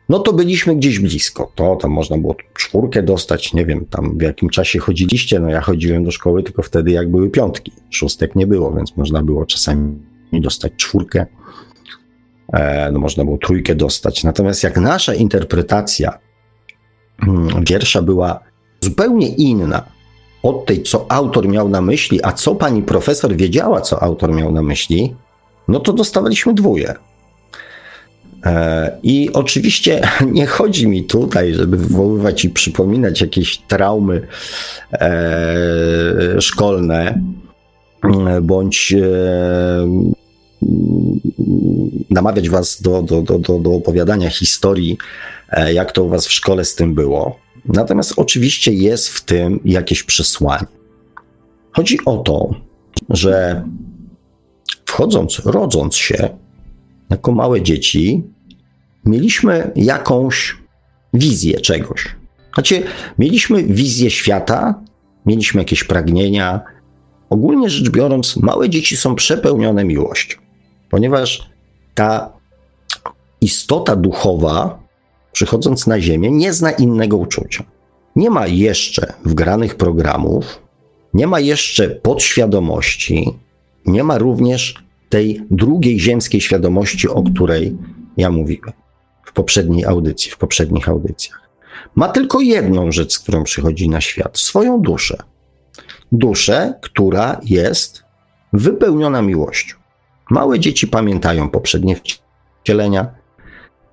no 0.09 0.19
to 0.19 0.33
byliśmy 0.33 0.77
gdzieś 0.77 0.99
blisko. 0.99 1.53
To 1.55 1.77
tam 1.77 1.91
można 1.91 2.19
było 2.19 2.37
czwórkę 2.55 3.03
dostać, 3.03 3.53
nie 3.53 3.67
wiem, 3.67 3.87
tam 3.91 4.19
w 4.19 4.23
jakim 4.23 4.49
czasie 4.49 4.79
chodziliście. 4.79 5.41
No 5.41 5.49
ja 5.49 5.61
chodziłem 5.61 6.05
do 6.05 6.11
szkoły 6.11 6.43
tylko 6.43 6.63
wtedy, 6.63 6.91
jak 6.91 7.11
były 7.11 7.31
piątki. 7.31 7.73
Szóstek 7.91 8.37
nie 8.37 8.47
było, 8.47 8.73
więc 8.73 8.97
można 8.97 9.23
było 9.23 9.47
czasami 9.47 9.99
dostać 10.33 10.73
czwórkę. 10.77 11.27
E, 12.53 12.93
no 12.93 12.99
można 12.99 13.25
było 13.25 13.39
trójkę 13.39 13.75
dostać. 13.75 14.25
Natomiast 14.25 14.63
jak 14.63 14.77
nasza 14.77 15.15
interpretacja 15.15 16.19
Hmm, 17.21 17.65
wiersza 17.65 18.03
była 18.03 18.41
zupełnie 18.81 19.29
inna 19.29 19.83
od 20.43 20.67
tej, 20.67 20.83
co 20.83 21.07
autor 21.09 21.49
miał 21.49 21.69
na 21.69 21.81
myśli, 21.81 22.21
a 22.23 22.33
co 22.33 22.55
pani 22.55 22.83
profesor 22.83 23.37
wiedziała, 23.37 23.81
co 23.81 24.03
autor 24.03 24.33
miał 24.33 24.53
na 24.53 24.63
myśli, 24.63 25.15
no 25.69 25.81
to 25.81 25.93
dostawaliśmy 25.93 26.55
dwóje. 26.55 26.95
E, 28.47 28.99
I 29.03 29.31
oczywiście 29.33 30.09
nie 30.33 30.47
chodzi 30.47 30.89
mi 30.89 31.05
tutaj, 31.05 31.55
żeby 31.55 31.77
wywoływać 31.77 32.45
i 32.45 32.51
przypominać 32.51 33.21
jakieś 33.21 33.59
traumy 33.59 34.27
e, 34.93 36.41
szkolne, 36.41 37.21
bądź 38.43 38.93
e, 38.93 39.01
namawiać 42.11 42.49
was 42.49 42.83
do, 42.83 43.03
do, 43.03 43.23
do, 43.23 43.59
do 43.59 43.75
opowiadania 43.75 44.31
historii 44.31 44.99
jak 45.73 45.93
to 45.93 46.05
u 46.05 46.09
Was 46.09 46.27
w 46.27 46.33
szkole 46.33 46.65
z 46.65 46.75
tym 46.75 46.95
było. 46.95 47.39
Natomiast 47.65 48.13
oczywiście 48.17 48.73
jest 48.73 49.09
w 49.09 49.25
tym 49.25 49.61
jakieś 49.65 50.03
przesłanie. 50.03 50.67
Chodzi 51.73 51.99
o 52.05 52.17
to, 52.17 52.51
że 53.11 53.65
wchodząc, 54.87 55.39
rodząc 55.45 55.97
się 55.97 56.29
jako 57.11 57.33
małe 57.33 57.63
dzieci, 57.63 58.23
mieliśmy 59.05 59.73
jakąś 59.77 60.57
wizję 61.15 61.61
czegoś. 61.61 62.09
Znaczy, 62.55 62.83
mieliśmy 63.19 63.63
wizję 63.63 64.11
świata, 64.11 64.75
mieliśmy 65.27 65.61
jakieś 65.61 65.85
pragnienia. 65.85 66.61
Ogólnie 67.31 67.71
rzecz 67.71 67.91
biorąc, 67.91 68.37
małe 68.37 68.71
dzieci 68.71 68.97
są 68.97 69.15
przepełnione 69.15 69.85
miłością, 69.85 70.39
ponieważ 70.91 71.51
ta 71.95 72.33
istota 73.41 73.97
duchowa 73.97 74.79
przychodząc 75.33 75.87
na 75.87 76.01
Ziemię, 76.01 76.31
nie 76.31 76.53
zna 76.53 76.71
innego 76.71 77.17
uczucia. 77.17 77.65
Nie 78.17 78.31
ma 78.31 78.47
jeszcze 78.47 79.13
wgranych 79.25 79.75
programów, 79.75 80.63
nie 81.15 81.27
ma 81.27 81.41
jeszcze 81.41 81.91
podświadomości, 81.91 83.39
nie 83.87 84.05
ma 84.05 84.19
również 84.19 84.75
tej 85.11 85.43
drugiej 85.51 86.01
ziemskiej 86.01 86.41
świadomości, 86.41 87.09
o 87.09 87.23
której 87.23 87.77
ja 88.17 88.31
mówiłem 88.31 88.73
w 89.25 89.33
poprzedniej 89.33 89.85
audycji, 89.85 90.31
w 90.31 90.37
poprzednich 90.37 90.89
audycjach. 90.89 91.41
Ma 91.95 92.09
tylko 92.09 92.41
jedną 92.41 92.93
rzecz, 92.93 93.13
z 93.13 93.19
którą 93.19 93.45
przychodzi 93.45 93.89
na 93.89 94.01
świat 94.01 94.39
swoją 94.39 94.81
duszę. 94.81 95.23
Duszę, 96.13 96.75
która 96.83 97.41
jest 97.45 98.05
wypełniona 98.53 99.23
miłością. 99.23 99.77
Małe 100.31 100.59
dzieci 100.59 100.87
pamiętają 100.87 101.51
poprzednie 101.51 101.97
wcielenia, 102.63 103.15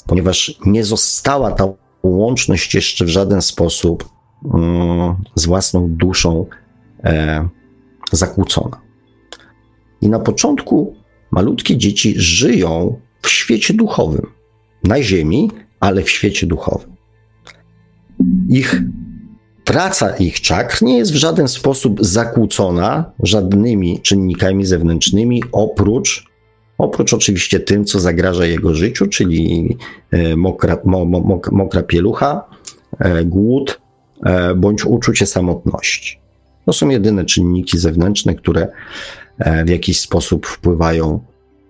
ponieważ 0.07 0.57
nie 0.65 0.83
została 0.83 1.51
ta 1.51 1.67
łączność 2.03 2.75
jeszcze 2.75 3.05
w 3.05 3.09
żaden 3.09 3.41
sposób 3.41 4.09
mm, 4.53 5.15
z 5.35 5.45
własną 5.45 5.89
duszą 5.89 6.45
e, 7.03 7.47
zakłócona. 8.11 8.81
I 10.01 10.09
na 10.09 10.19
początku 10.19 10.95
malutkie 11.31 11.77
dzieci 11.77 12.13
żyją 12.17 12.99
w 13.21 13.29
świecie 13.29 13.73
duchowym, 13.73 14.27
na 14.83 15.01
Ziemi, 15.01 15.51
ale 15.79 16.03
w 16.03 16.09
świecie 16.09 16.47
duchowym. 16.47 16.95
Ich 18.49 18.81
praca 19.63 20.17
ich 20.17 20.41
czakr 20.41 20.83
nie 20.83 20.97
jest 20.97 21.11
w 21.11 21.15
żaden 21.15 21.47
sposób 21.47 22.05
zakłócona 22.05 23.11
żadnymi 23.23 23.99
czynnikami 24.01 24.65
zewnętrznymi 24.65 25.43
oprócz 25.51 26.27
Oprócz 26.77 27.13
oczywiście 27.13 27.59
tym, 27.59 27.85
co 27.85 27.99
zagraża 27.99 28.45
jego 28.45 28.75
życiu, 28.75 29.07
czyli 29.07 29.77
e, 30.11 30.35
mokra, 30.35 30.77
mo, 30.85 31.05
mo, 31.05 31.41
mokra 31.51 31.83
pielucha, 31.83 32.43
e, 32.99 33.25
głód 33.25 33.81
e, 34.25 34.55
bądź 34.55 34.85
uczucie 34.85 35.25
samotności. 35.25 36.19
To 36.65 36.73
są 36.73 36.89
jedyne 36.89 37.25
czynniki 37.25 37.77
zewnętrzne, 37.77 38.35
które 38.35 38.67
w 39.65 39.69
jakiś 39.69 39.99
sposób 39.99 40.45
wpływają 40.45 41.19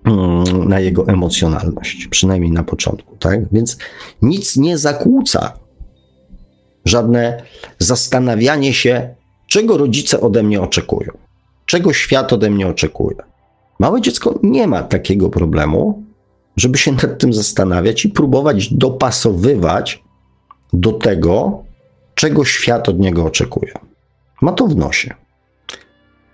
mm, 0.06 0.69
na 0.69 0.80
jego 0.80 1.08
emocjonalność, 1.08 2.08
przynajmniej 2.08 2.51
na 2.51 2.63
początku, 2.63 3.17
tak? 3.17 3.53
Więc 3.53 3.77
nic 4.21 4.58
nie 4.58 4.77
zakłóca 4.77 5.53
żadne 6.86 7.43
zastanawianie 7.80 8.73
się, 8.73 9.15
czego 9.47 9.77
rodzice 9.77 10.21
ode 10.21 10.43
mnie 10.43 10.62
oczekują, 10.62 11.12
czego 11.65 11.93
świat 11.93 12.34
ode 12.34 12.49
mnie 12.49 12.67
oczekuje. 12.67 13.17
Małe 13.80 14.01
dziecko 14.01 14.39
nie 14.43 14.67
ma 14.67 14.84
takiego 14.84 15.30
problemu, 15.30 16.03
żeby 16.58 16.77
się 16.77 16.91
nad 16.91 17.19
tym 17.19 17.34
zastanawiać 17.34 18.06
i 18.06 18.10
próbować 18.10 18.73
dopasowywać 18.73 20.03
do 20.73 20.91
tego, 20.91 21.63
czego 22.15 22.45
świat 22.45 22.89
od 22.89 22.99
niego 22.99 23.25
oczekuje. 23.25 23.73
Ma 24.41 24.51
to 24.51 24.67
w 24.67 24.75
nosie. 24.75 25.13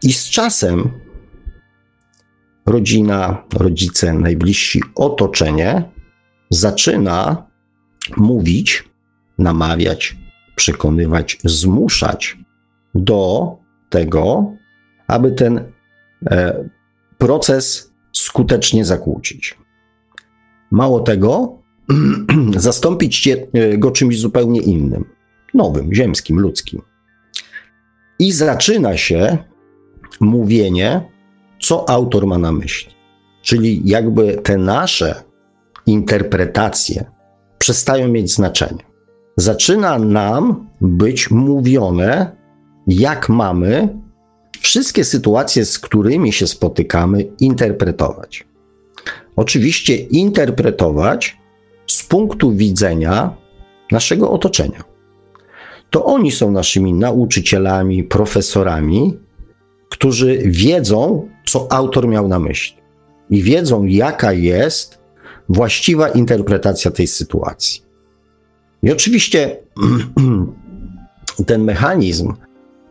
I 0.03 0.13
z 0.13 0.29
czasem 0.29 0.89
rodzina, 2.65 3.43
rodzice, 3.53 4.13
najbliżsi, 4.13 4.81
otoczenie 4.95 5.83
zaczyna 6.49 7.45
mówić, 8.17 8.83
namawiać, 9.37 10.17
przekonywać, 10.55 11.37
zmuszać 11.43 12.37
do 12.95 13.51
tego, 13.89 14.53
aby 15.07 15.31
ten 15.31 15.71
e, 16.25 16.69
proces 17.17 17.93
skutecznie 18.11 18.85
zakłócić. 18.85 19.57
Mało 20.71 20.99
tego, 20.99 21.57
zastąpić 22.55 23.27
e, 23.27 23.77
go 23.77 23.91
czymś 23.91 24.19
zupełnie 24.19 24.61
innym, 24.61 25.05
nowym, 25.53 25.93
ziemskim, 25.93 26.39
ludzkim. 26.39 26.81
I 28.19 28.31
zaczyna 28.31 28.97
się 28.97 29.37
mówienie, 30.19 31.12
co 31.73 31.89
autor 31.89 32.27
ma 32.27 32.37
na 32.37 32.51
myśli. 32.51 32.93
Czyli 33.41 33.81
jakby 33.85 34.33
te 34.43 34.57
nasze 34.57 35.23
interpretacje 35.85 37.05
przestają 37.57 38.07
mieć 38.07 38.33
znaczenie. 38.33 38.83
Zaczyna 39.37 39.99
nam 39.99 40.69
być 40.81 41.31
mówione, 41.31 42.35
jak 42.87 43.29
mamy 43.29 43.89
wszystkie 44.61 45.03
sytuacje, 45.03 45.65
z 45.65 45.79
którymi 45.79 46.33
się 46.33 46.47
spotykamy, 46.47 47.25
interpretować. 47.39 48.45
Oczywiście 49.35 49.95
interpretować 49.95 51.37
z 51.87 52.03
punktu 52.03 52.51
widzenia 52.51 53.35
naszego 53.91 54.31
otoczenia. 54.31 54.83
To 55.89 56.05
oni 56.05 56.31
są 56.31 56.51
naszymi 56.51 56.93
nauczycielami, 56.93 58.03
profesorami, 58.03 59.17
którzy 59.93 60.37
wiedzą, 60.45 61.29
co 61.45 61.71
autor 61.71 62.07
miał 62.07 62.27
na 62.27 62.39
myśli 62.39 62.77
i 63.29 63.43
wiedzą, 63.43 63.85
jaka 63.85 64.33
jest 64.33 64.99
właściwa 65.49 66.09
interpretacja 66.09 66.91
tej 66.91 67.07
sytuacji. 67.07 67.81
I 68.83 68.91
oczywiście 68.91 69.57
ten 71.47 71.63
mechanizm 71.63 72.33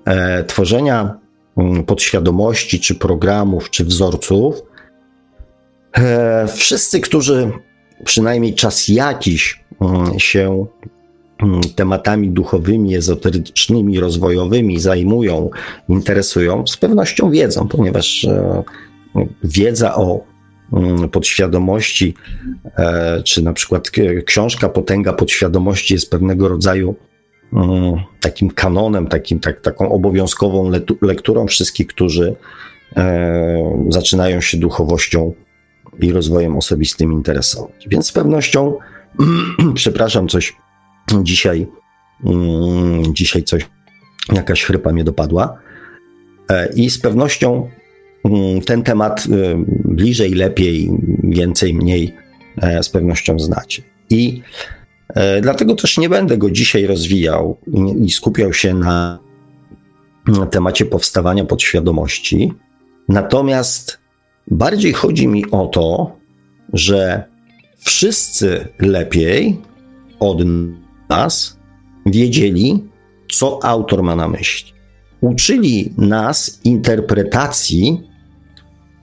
e, 0.04 0.44
tworzenia 0.44 1.18
mm, 1.56 1.84
podświadomości, 1.84 2.80
czy 2.80 2.94
programów, 2.94 3.70
czy 3.70 3.84
wzorców, 3.84 4.62
e, 5.92 6.46
wszyscy, 6.48 7.00
którzy 7.00 7.50
przynajmniej 8.04 8.54
czas 8.54 8.88
jakiś 8.88 9.64
mm, 9.80 10.18
się 10.18 10.66
tematami 11.76 12.30
duchowymi, 12.30 12.94
ezoterycznymi, 12.94 14.00
rozwojowymi 14.00 14.80
zajmują, 14.80 15.50
interesują, 15.88 16.66
z 16.66 16.76
pewnością 16.76 17.30
wiedzą, 17.30 17.68
ponieważ 17.68 18.24
e, 18.24 18.62
wiedza 19.44 19.94
o 19.94 20.20
mm, 20.72 21.08
podświadomości, 21.08 22.14
e, 22.76 23.22
czy 23.22 23.42
na 23.42 23.52
przykład 23.52 23.90
książka 24.26 24.68
Potęga 24.68 25.12
Podświadomości 25.12 25.94
jest 25.94 26.10
pewnego 26.10 26.48
rodzaju 26.48 26.94
takim 28.20 28.50
kanonem, 28.50 29.06
takim, 29.06 29.40
tak, 29.40 29.60
taką 29.60 29.92
obowiązkową 29.92 30.70
lekturą 31.02 31.46
wszystkich, 31.46 31.86
którzy 31.86 32.34
e, 32.96 33.86
zaczynają 33.88 34.40
się 34.40 34.58
duchowością 34.58 35.34
i 36.00 36.12
rozwojem 36.12 36.56
osobistym 36.56 37.12
interesować. 37.12 37.88
Więc 37.88 38.06
z 38.06 38.12
pewnością, 38.12 38.78
przepraszam, 39.74 40.28
coś 40.28 40.56
dzisiaj, 41.22 41.66
mm, 42.24 43.14
dzisiaj 43.14 43.42
coś, 43.42 43.68
jakaś 44.32 44.64
chrypa 44.64 44.92
mnie 44.92 45.04
dopadła. 45.04 45.58
E, 46.50 46.72
I 46.74 46.90
z 46.90 46.98
pewnością 46.98 47.68
mm, 48.24 48.60
ten 48.60 48.82
temat 48.82 49.24
e, 49.26 49.64
bliżej, 49.84 50.34
lepiej, 50.34 50.90
więcej, 51.24 51.74
mniej 51.74 52.14
z 52.82 52.88
pewnością 52.88 53.38
znacie. 53.38 53.82
I 54.10 54.42
dlatego 55.42 55.74
też 55.74 55.98
nie 55.98 56.08
będę 56.08 56.38
go 56.38 56.50
dzisiaj 56.50 56.86
rozwijał 56.86 57.56
i 58.00 58.10
skupiał 58.10 58.52
się 58.52 58.74
na 58.74 59.18
temacie 60.50 60.84
powstawania 60.84 61.44
podświadomości. 61.44 62.52
Natomiast 63.08 64.02
Bardziej 64.50 64.92
chodzi 64.92 65.28
mi 65.28 65.50
o 65.50 65.66
to, 65.66 66.16
że 66.72 67.24
wszyscy 67.78 68.68
lepiej 68.78 69.60
od 70.20 70.38
nas 71.12 71.58
wiedzieli, 72.06 72.84
co 73.32 73.58
autor 73.64 74.02
ma 74.02 74.14
na 74.16 74.28
myśli. 74.28 74.72
Uczyli 75.20 75.94
nas 75.98 76.60
interpretacji 76.64 78.02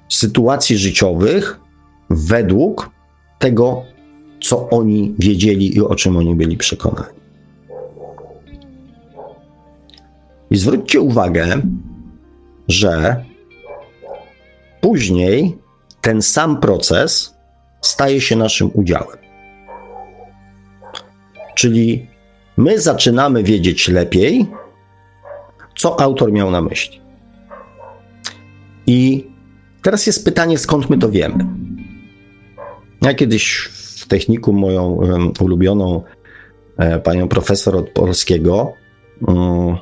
sytuacji 0.10 0.78
życiowych 0.78 1.60
według 2.10 2.90
tego, 3.40 3.84
co 4.42 4.70
oni 4.70 5.16
wiedzieli 5.20 5.76
i 5.76 5.82
o 5.82 5.96
czym 5.96 6.18
oni 6.18 6.36
byli 6.36 6.58
przekonani. 6.58 7.20
I 10.52 10.58
zwróćcie 10.58 11.00
uwagę, 11.02 11.62
że 12.68 13.24
Później 14.82 15.58
ten 16.02 16.22
sam 16.22 16.60
proces 16.60 17.36
staje 17.82 18.22
się 18.22 18.36
naszym 18.36 18.72
udziałem. 18.74 19.29
Czyli 21.60 22.08
my 22.58 22.80
zaczynamy 22.80 23.44
wiedzieć 23.44 23.88
lepiej, 23.88 24.48
co 25.78 26.00
autor 26.00 26.32
miał 26.32 26.52
na 26.52 26.62
myśli. 26.62 27.02
I 28.88 29.28
teraz 29.82 30.08
jest 30.08 30.26
pytanie, 30.26 30.58
skąd 30.58 30.90
my 30.90 30.98
to 30.98 31.10
wiemy. 31.10 31.46
Ja 33.02 33.14
kiedyś 33.14 33.70
w 33.98 34.08
techniku 34.08 34.54
moją 34.54 35.00
ulubioną 35.40 36.04
e, 36.78 37.00
panią 37.00 37.28
profesor 37.28 37.76
od 37.76 37.90
polskiego, 37.90 38.74
um, 39.28 39.78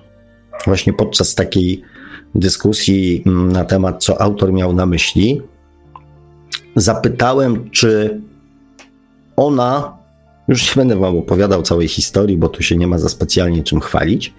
właśnie 0.65 0.93
podczas 0.93 1.35
takiej 1.35 1.81
dyskusji 2.35 3.23
mm, 3.25 3.51
na 3.51 3.65
temat, 3.65 4.03
co 4.03 4.21
autor 4.21 4.53
miał 4.53 4.73
na 4.73 4.85
myśli, 4.85 5.41
zapytałem, 6.75 7.69
czy 7.69 8.21
ona, 9.35 9.96
już 10.47 10.75
nie 10.75 10.79
będę 10.81 10.95
wam 10.95 11.17
opowiadał 11.17 11.61
całej 11.61 11.87
historii, 11.87 12.37
bo 12.37 12.49
tu 12.49 12.63
się 12.63 12.75
nie 12.75 12.87
ma 12.87 12.97
za 12.97 13.09
specjalnie 13.09 13.63
czym 13.63 13.79
chwalić. 13.79 14.33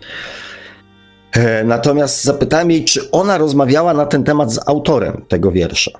E, 1.32 1.64
natomiast 1.64 2.24
zapytałem 2.24 2.70
jej, 2.70 2.84
czy 2.84 3.10
ona 3.10 3.38
rozmawiała 3.38 3.94
na 3.94 4.06
ten 4.06 4.24
temat 4.24 4.52
z 4.52 4.68
autorem 4.68 5.24
tego 5.28 5.52
wiersza. 5.52 5.90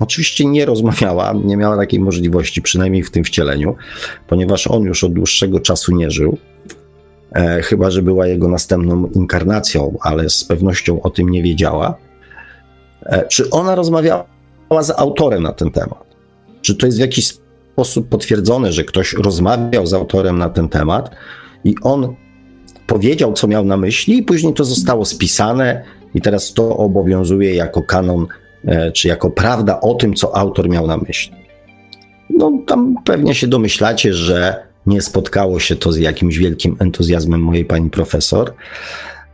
Oczywiście 0.00 0.44
nie 0.44 0.66
rozmawiała, 0.66 1.32
nie 1.44 1.56
miała 1.56 1.76
takiej 1.76 2.00
możliwości, 2.00 2.62
przynajmniej 2.62 3.02
w 3.02 3.10
tym 3.10 3.24
wcieleniu, 3.24 3.76
ponieważ 4.26 4.66
on 4.66 4.82
już 4.82 5.04
od 5.04 5.12
dłuższego 5.12 5.60
czasu 5.60 5.96
nie 5.96 6.10
żył. 6.10 6.38
E, 7.32 7.62
chyba 7.62 7.90
że 7.90 8.02
była 8.02 8.26
jego 8.26 8.48
następną 8.48 9.06
inkarnacją, 9.06 9.98
ale 10.00 10.30
z 10.30 10.44
pewnością 10.44 11.02
o 11.02 11.10
tym 11.10 11.28
nie 11.28 11.42
wiedziała. 11.42 11.94
E, 13.02 13.28
czy 13.28 13.50
ona 13.50 13.74
rozmawiała 13.74 14.24
z 14.80 14.90
autorem 14.90 15.42
na 15.42 15.52
ten 15.52 15.70
temat? 15.70 16.04
Czy 16.62 16.74
to 16.74 16.86
jest 16.86 16.98
w 16.98 17.00
jakiś 17.00 17.41
sposób 17.72 18.08
potwierdzone, 18.08 18.72
że 18.72 18.84
ktoś 18.84 19.12
rozmawiał 19.12 19.86
z 19.86 19.94
autorem 19.94 20.38
na 20.38 20.48
ten 20.48 20.68
temat 20.68 21.10
i 21.64 21.74
on 21.82 22.14
powiedział, 22.86 23.32
co 23.32 23.48
miał 23.48 23.64
na 23.64 23.76
myśli, 23.76 24.18
i 24.18 24.22
później 24.22 24.54
to 24.54 24.64
zostało 24.64 25.04
spisane, 25.04 25.84
i 26.14 26.20
teraz 26.20 26.52
to 26.52 26.76
obowiązuje 26.76 27.54
jako 27.54 27.82
kanon, 27.82 28.26
e, 28.64 28.92
czy 28.92 29.08
jako 29.08 29.30
prawda 29.30 29.80
o 29.80 29.94
tym, 29.94 30.14
co 30.14 30.36
autor 30.36 30.68
miał 30.68 30.86
na 30.86 30.96
myśli. 30.96 31.32
No, 32.30 32.52
tam 32.66 32.94
pewnie 33.04 33.34
się 33.34 33.46
domyślacie, 33.46 34.14
że 34.14 34.66
nie 34.86 35.02
spotkało 35.02 35.60
się 35.60 35.76
to 35.76 35.92
z 35.92 35.96
jakimś 35.96 36.38
wielkim 36.38 36.76
entuzjazmem 36.78 37.40
mojej 37.40 37.64
pani 37.64 37.90
profesor. 37.90 38.54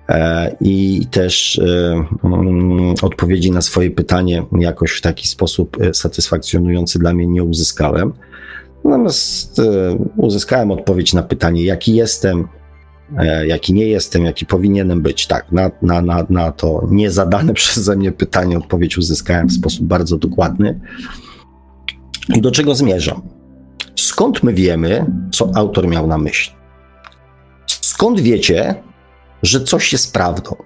E, 0.09 0.57
I 0.61 1.07
też 1.11 1.59
e, 1.59 2.05
mm, 2.25 2.95
odpowiedzi 3.03 3.51
na 3.51 3.61
swoje 3.61 3.91
pytanie 3.91 4.45
jakoś 4.59 4.91
w 4.91 5.01
taki 5.01 5.29
sposób 5.29 5.77
satysfakcjonujący 5.93 6.99
dla 6.99 7.15
mnie 7.15 7.27
nie 7.27 7.45
uzyskałem. 7.45 8.13
Natomiast 8.85 9.61
uzyskałem 10.17 10.71
odpowiedź 10.71 11.15
na 11.15 11.23
pytanie, 11.23 11.65
jaki 11.65 11.95
jestem, 11.95 12.49
jaki 13.47 13.75
nie 13.75 13.87
jestem, 13.87 14.25
jaki 14.25 14.47
powinienem 14.47 15.03
być. 15.03 15.27
Tak, 15.27 15.53
na, 15.53 15.71
na, 15.83 16.03
na, 16.03 16.27
na 16.31 16.53
to 16.53 16.87
niezadane 16.91 17.55
przeze 17.61 17.97
mnie 17.97 18.13
pytanie 18.13 18.59
odpowiedź 18.59 18.99
uzyskałem 18.99 19.49
w 19.49 19.53
sposób 19.53 19.87
bardzo 19.87 20.17
dokładny. 20.17 20.81
I 22.35 22.41
do 22.41 22.51
czego 22.51 22.75
zmierzam? 22.75 23.23
Skąd 23.97 24.43
my 24.43 24.55
wiemy, 24.55 25.07
co 25.33 25.51
autor 25.55 25.89
miał 25.89 26.07
na 26.07 26.19
myśli? 26.19 26.55
Skąd 27.67 28.21
wiecie, 28.21 28.75
że 29.43 29.61
coś 29.61 29.93
jest 29.93 30.13
prawdą? 30.13 30.57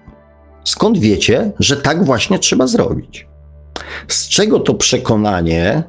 Skąd 0.63 0.97
wiecie, 0.97 1.51
że 1.59 1.77
tak 1.77 2.05
właśnie 2.05 2.39
trzeba 2.39 2.67
zrobić? 2.67 3.27
Z 4.07 4.29
czego 4.29 4.59
to 4.59 4.73
przekonanie 4.73 5.83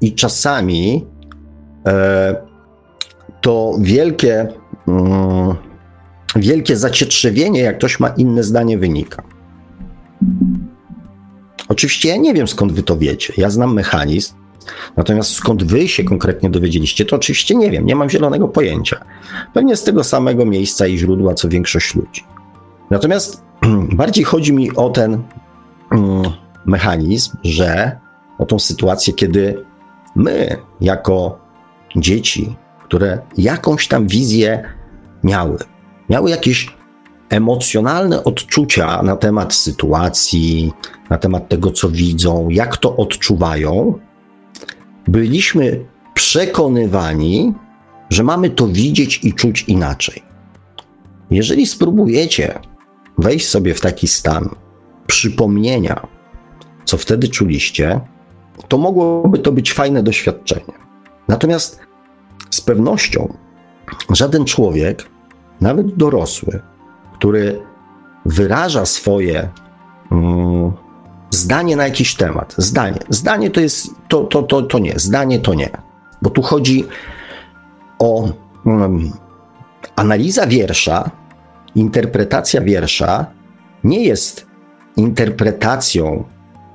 i 0.00 0.14
czasami 0.14 1.06
e, 1.06 1.11
to 3.40 3.74
wielkie, 3.80 4.48
mm, 4.88 5.54
wielkie 6.36 6.76
zacietrzewienie, 6.76 7.60
jak 7.60 7.78
ktoś 7.78 8.00
ma 8.00 8.08
inne 8.08 8.42
zdanie, 8.42 8.78
wynika? 8.78 9.22
Oczywiście 11.68 12.08
ja 12.08 12.16
nie 12.16 12.34
wiem, 12.34 12.48
skąd 12.48 12.72
wy 12.72 12.82
to 12.82 12.98
wiecie. 12.98 13.32
Ja 13.36 13.50
znam 13.50 13.74
mechanizm, 13.74 14.34
natomiast 14.96 15.34
skąd 15.34 15.64
wy 15.64 15.88
się 15.88 16.04
konkretnie 16.04 16.50
dowiedzieliście, 16.50 17.04
to 17.04 17.16
oczywiście 17.16 17.54
nie 17.54 17.70
wiem, 17.70 17.86
nie 17.86 17.96
mam 17.96 18.10
zielonego 18.10 18.48
pojęcia. 18.48 19.04
Pewnie 19.54 19.76
z 19.76 19.84
tego 19.84 20.04
samego 20.04 20.46
miejsca 20.46 20.86
i 20.86 20.98
źródła, 20.98 21.34
co 21.34 21.48
większość 21.48 21.94
ludzi. 21.94 22.24
Natomiast 22.90 23.42
bardziej 24.00 24.24
chodzi 24.24 24.52
mi 24.52 24.76
o 24.76 24.90
ten 24.90 25.22
mm, 25.92 26.22
mechanizm, 26.66 27.36
że 27.44 27.98
o 28.38 28.46
tą 28.46 28.58
sytuację, 28.58 29.12
kiedy 29.12 29.64
my, 30.16 30.56
jako 30.80 31.41
dzieci, 31.96 32.56
które 32.84 33.18
jakąś 33.38 33.88
tam 33.88 34.06
wizję 34.06 34.62
miały, 35.24 35.58
miały 36.08 36.30
jakieś 36.30 36.76
emocjonalne 37.30 38.24
odczucia 38.24 39.02
na 39.02 39.16
temat 39.16 39.54
sytuacji, 39.54 40.72
na 41.10 41.18
temat 41.18 41.48
tego, 41.48 41.70
co 41.70 41.88
widzą, 41.88 42.48
jak 42.48 42.76
to 42.76 42.96
odczuwają, 42.96 43.98
byliśmy 45.08 45.84
przekonywani, 46.14 47.54
że 48.10 48.22
mamy 48.22 48.50
to 48.50 48.68
widzieć 48.68 49.24
i 49.24 49.32
czuć 49.32 49.62
inaczej. 49.62 50.22
Jeżeli 51.30 51.66
spróbujecie 51.66 52.58
wejść 53.18 53.48
sobie 53.48 53.74
w 53.74 53.80
taki 53.80 54.08
stan 54.08 54.48
przypomnienia, 55.06 56.06
co 56.84 56.96
wtedy 56.96 57.28
czuliście, 57.28 58.00
to 58.68 58.78
mogłoby 58.78 59.38
to 59.38 59.52
być 59.52 59.72
fajne 59.72 60.02
doświadczenie. 60.02 60.82
Natomiast 61.28 61.80
z 62.50 62.60
pewnością 62.60 63.36
żaden 64.10 64.44
człowiek, 64.44 65.08
nawet 65.60 65.94
dorosły, 65.96 66.60
który 67.14 67.62
wyraża 68.26 68.86
swoje 68.86 69.48
mm, 70.12 70.72
zdanie 71.30 71.76
na 71.76 71.84
jakiś 71.84 72.14
temat, 72.14 72.54
zdanie, 72.58 72.98
zdanie 73.08 73.50
to 73.50 73.60
jest, 73.60 73.94
to, 74.08 74.24
to, 74.24 74.42
to, 74.42 74.62
to 74.62 74.78
nie, 74.78 74.94
zdanie 74.96 75.38
to 75.38 75.54
nie, 75.54 75.70
bo 76.22 76.30
tu 76.30 76.42
chodzi 76.42 76.84
o 77.98 78.28
mm, 78.66 79.12
analiza 79.96 80.46
wiersza, 80.46 81.10
interpretacja 81.74 82.60
wiersza 82.60 83.26
nie 83.84 84.04
jest 84.04 84.46
interpretacją 84.96 86.24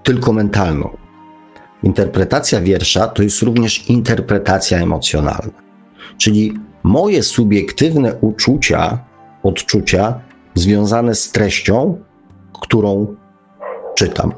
tylko 0.04 0.34
mentalną. 0.34 0.98
Interpretacja 1.84 2.62
wiersza 2.62 3.08
to 3.08 3.24
jest 3.24 3.42
również 3.42 3.90
interpretacja 3.90 4.78
emocjonalna. 4.78 5.54
Czyli 6.18 6.54
moje 6.84 7.24
subiektywne 7.24 8.16
uczucia, 8.22 9.00
odczucia 9.44 10.20
związane 10.56 11.16
z 11.16 11.32
treścią, 11.32 12.02
którą 12.62 13.16
czytam. 13.96 14.34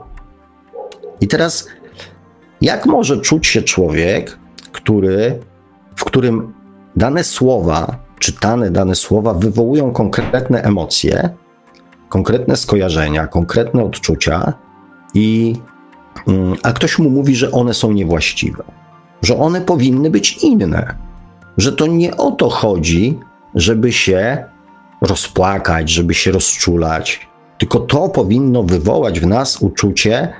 I 1.21 1.27
teraz, 1.27 1.67
jak 2.61 2.85
może 2.85 3.21
czuć 3.21 3.47
się 3.47 3.61
człowiek, 3.61 4.37
który, 4.71 5.39
w 5.95 6.05
którym 6.05 6.53
dane 6.95 7.23
słowa, 7.23 7.97
czytane 8.19 8.71
dane 8.71 8.95
słowa 8.95 9.33
wywołują 9.33 9.91
konkretne 9.91 10.61
emocje, 10.61 11.29
konkretne 12.09 12.55
skojarzenia, 12.55 13.27
konkretne 13.27 13.83
odczucia, 13.83 14.53
i, 15.13 15.55
a 16.63 16.73
ktoś 16.73 16.99
mu 16.99 17.09
mówi, 17.09 17.35
że 17.35 17.51
one 17.51 17.73
są 17.73 17.91
niewłaściwe, 17.91 18.63
że 19.21 19.37
one 19.37 19.61
powinny 19.61 20.09
być 20.09 20.37
inne, 20.43 20.95
że 21.57 21.71
to 21.71 21.87
nie 21.87 22.17
o 22.17 22.31
to 22.31 22.49
chodzi, 22.49 23.19
żeby 23.55 23.91
się 23.91 24.43
rozpłakać, 25.01 25.89
żeby 25.89 26.13
się 26.13 26.31
rozczulać, 26.31 27.27
tylko 27.57 27.79
to 27.79 28.09
powinno 28.09 28.63
wywołać 28.63 29.19
w 29.19 29.27
nas 29.27 29.61
uczucie 29.61 30.33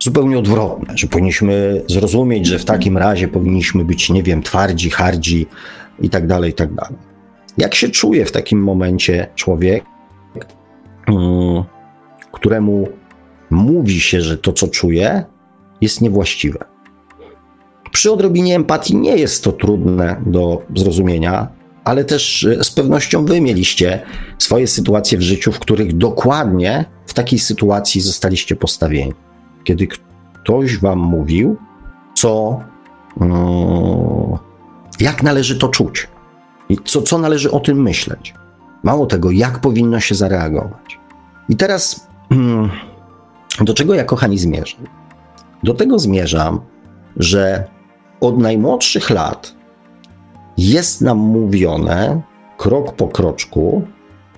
zupełnie 0.00 0.38
odwrotne, 0.38 0.94
że 0.96 1.06
powinniśmy 1.06 1.82
zrozumieć, 1.88 2.46
że 2.46 2.58
w 2.58 2.64
takim 2.64 2.98
razie 2.98 3.28
powinniśmy 3.28 3.84
być, 3.84 4.10
nie 4.10 4.22
wiem, 4.22 4.42
twardzi, 4.42 4.90
hardzi 4.90 5.46
i 6.00 6.10
tak 6.10 6.26
dalej, 6.26 6.50
i 6.50 6.54
tak 6.54 6.74
dalej. 6.74 6.96
Jak 7.58 7.74
się 7.74 7.88
czuje 7.88 8.24
w 8.24 8.32
takim 8.32 8.62
momencie 8.62 9.26
człowiek, 9.34 9.84
mm, 11.08 11.64
któremu 12.32 12.88
mówi 13.52 14.00
się, 14.00 14.20
że 14.20 14.38
to, 14.38 14.52
co 14.52 14.68
czuje, 14.68 15.24
jest 15.80 16.00
niewłaściwe? 16.00 16.64
Przy 17.92 18.12
odrobinie 18.12 18.56
empatii 18.56 18.96
nie 18.96 19.16
jest 19.16 19.44
to 19.44 19.52
trudne 19.52 20.22
do 20.26 20.62
zrozumienia, 20.76 21.48
ale 21.84 22.04
też 22.04 22.44
e, 22.44 22.64
z 22.64 22.70
pewnością 22.70 23.24
wy 23.24 23.40
mieliście 23.40 24.02
swoje 24.38 24.66
sytuacje 24.66 25.18
w 25.18 25.22
życiu, 25.22 25.52
w 25.52 25.58
których 25.58 25.96
dokładnie 25.96 26.84
w 27.06 27.14
takiej 27.14 27.38
sytuacji 27.38 28.00
zostaliście 28.00 28.56
postawieni. 28.56 29.12
Kiedy 29.64 29.86
ktoś 29.86 30.78
wam 30.78 30.98
mówił, 30.98 31.56
co, 32.14 32.60
mm, 33.20 34.38
jak 35.00 35.22
należy 35.22 35.58
to 35.58 35.68
czuć 35.68 36.08
i 36.68 36.78
co, 36.84 37.02
co 37.02 37.18
należy 37.18 37.50
o 37.50 37.60
tym 37.60 37.82
myśleć. 37.82 38.34
Mało 38.82 39.06
tego, 39.06 39.30
jak 39.30 39.58
powinno 39.58 40.00
się 40.00 40.14
zareagować. 40.14 40.98
I 41.48 41.56
teraz 41.56 42.08
mm, 42.30 42.70
do 43.60 43.74
czego 43.74 43.94
ja, 43.94 44.04
kochani, 44.04 44.38
zmierzam? 44.38 44.86
Do 45.62 45.74
tego 45.74 45.98
zmierzam, 45.98 46.60
że 47.16 47.64
od 48.20 48.38
najmłodszych 48.38 49.10
lat 49.10 49.54
jest 50.58 51.00
nam 51.00 51.18
mówione 51.18 52.22
krok 52.58 52.92
po 52.92 53.08
kroczku, 53.08 53.82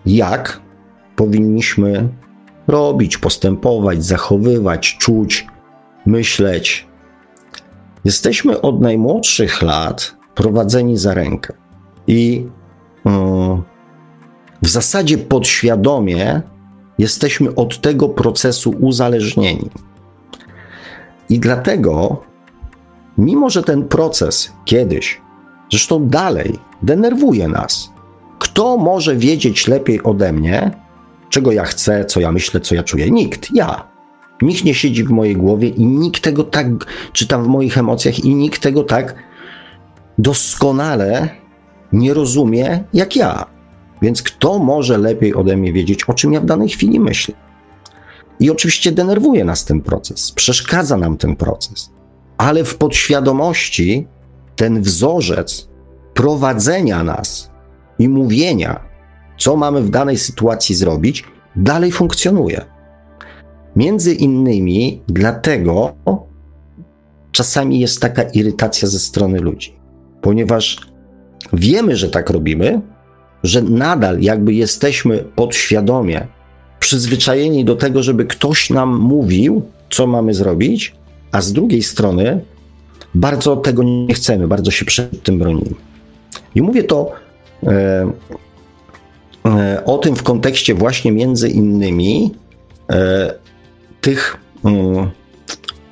jak 0.06 0.60
powinniśmy 1.16 2.08
robić, 2.68 3.18
postępować, 3.18 4.04
zachowywać, 4.04 4.96
czuć, 4.98 5.46
myśleć. 6.06 6.86
Jesteśmy 8.04 8.60
od 8.60 8.80
najmłodszych 8.80 9.62
lat 9.62 10.16
prowadzeni 10.34 10.98
za 10.98 11.14
rękę 11.14 11.52
i 12.06 12.46
mm, 13.04 13.62
w 14.62 14.68
zasadzie 14.68 15.18
podświadomie 15.18 16.42
jesteśmy 16.98 17.54
od 17.54 17.80
tego 17.80 18.08
procesu 18.08 18.70
uzależnieni. 18.80 19.70
I 21.28 21.38
dlatego, 21.38 22.22
mimo 23.18 23.50
że 23.50 23.62
ten 23.62 23.88
proces 23.88 24.52
kiedyś 24.64 25.24
Zresztą 25.70 26.08
dalej 26.08 26.58
denerwuje 26.82 27.48
nas. 27.48 27.90
Kto 28.38 28.76
może 28.76 29.16
wiedzieć 29.16 29.68
lepiej 29.68 30.02
ode 30.02 30.32
mnie, 30.32 30.70
czego 31.28 31.52
ja 31.52 31.64
chcę, 31.64 32.04
co 32.04 32.20
ja 32.20 32.32
myślę, 32.32 32.60
co 32.60 32.74
ja 32.74 32.82
czuję? 32.82 33.10
Nikt, 33.10 33.54
ja. 33.54 33.88
Nikt 34.42 34.64
nie 34.64 34.74
siedzi 34.74 35.04
w 35.04 35.10
mojej 35.10 35.36
głowie 35.36 35.68
i 35.68 35.86
nikt 35.86 36.22
tego 36.22 36.44
tak, 36.44 36.66
czytam 37.12 37.44
w 37.44 37.46
moich 37.46 37.78
emocjach, 37.78 38.24
i 38.24 38.34
nikt 38.34 38.62
tego 38.62 38.82
tak 38.82 39.14
doskonale 40.18 41.28
nie 41.92 42.14
rozumie 42.14 42.84
jak 42.92 43.16
ja. 43.16 43.46
Więc 44.04 44.22
kto 44.22 44.58
może 44.58 44.98
lepiej 44.98 45.34
ode 45.34 45.56
mnie 45.56 45.72
wiedzieć, 45.72 46.04
o 46.04 46.14
czym 46.14 46.32
ja 46.32 46.40
w 46.40 46.44
danej 46.44 46.68
chwili 46.68 47.00
myślę? 47.00 47.34
I 48.40 48.50
oczywiście 48.50 48.92
denerwuje 48.92 49.44
nas 49.44 49.64
ten 49.64 49.80
proces, 49.80 50.32
przeszkadza 50.32 50.96
nam 50.96 51.16
ten 51.16 51.36
proces, 51.36 51.90
ale 52.38 52.64
w 52.64 52.76
podświadomości 52.76 54.06
ten 54.56 54.82
wzorzec 54.82 55.68
prowadzenia 56.14 57.04
nas 57.04 57.50
i 57.98 58.08
mówienia, 58.08 58.80
co 59.38 59.56
mamy 59.56 59.82
w 59.82 59.90
danej 59.90 60.18
sytuacji 60.18 60.74
zrobić, 60.74 61.24
dalej 61.56 61.92
funkcjonuje. 61.92 62.64
Między 63.76 64.14
innymi 64.14 65.02
dlatego 65.08 65.94
czasami 67.32 67.80
jest 67.80 68.00
taka 68.00 68.22
irytacja 68.22 68.88
ze 68.88 68.98
strony 68.98 69.38
ludzi, 69.40 69.76
ponieważ 70.20 70.80
wiemy, 71.52 71.96
że 71.96 72.08
tak 72.08 72.30
robimy, 72.30 72.93
że 73.44 73.62
nadal 73.62 74.20
jakby 74.20 74.54
jesteśmy 74.54 75.24
podświadomie 75.36 76.26
przyzwyczajeni 76.80 77.64
do 77.64 77.76
tego, 77.76 78.02
żeby 78.02 78.24
ktoś 78.24 78.70
nam 78.70 78.98
mówił, 78.98 79.62
co 79.90 80.06
mamy 80.06 80.34
zrobić, 80.34 80.94
a 81.32 81.40
z 81.40 81.52
drugiej 81.52 81.82
strony 81.82 82.40
bardzo 83.14 83.56
tego 83.56 83.82
nie 83.82 84.14
chcemy, 84.14 84.48
bardzo 84.48 84.70
się 84.70 84.84
przed 84.84 85.22
tym 85.22 85.38
bronimy. 85.38 85.74
I 86.54 86.62
mówię 86.62 86.84
to 86.84 87.12
e, 87.62 88.12
e, 89.46 89.84
o 89.84 89.98
tym 89.98 90.16
w 90.16 90.22
kontekście 90.22 90.74
właśnie 90.74 91.12
między 91.12 91.48
innymi 91.48 92.34
e, 92.90 93.34
tych 94.00 94.36
mm, 94.64 95.10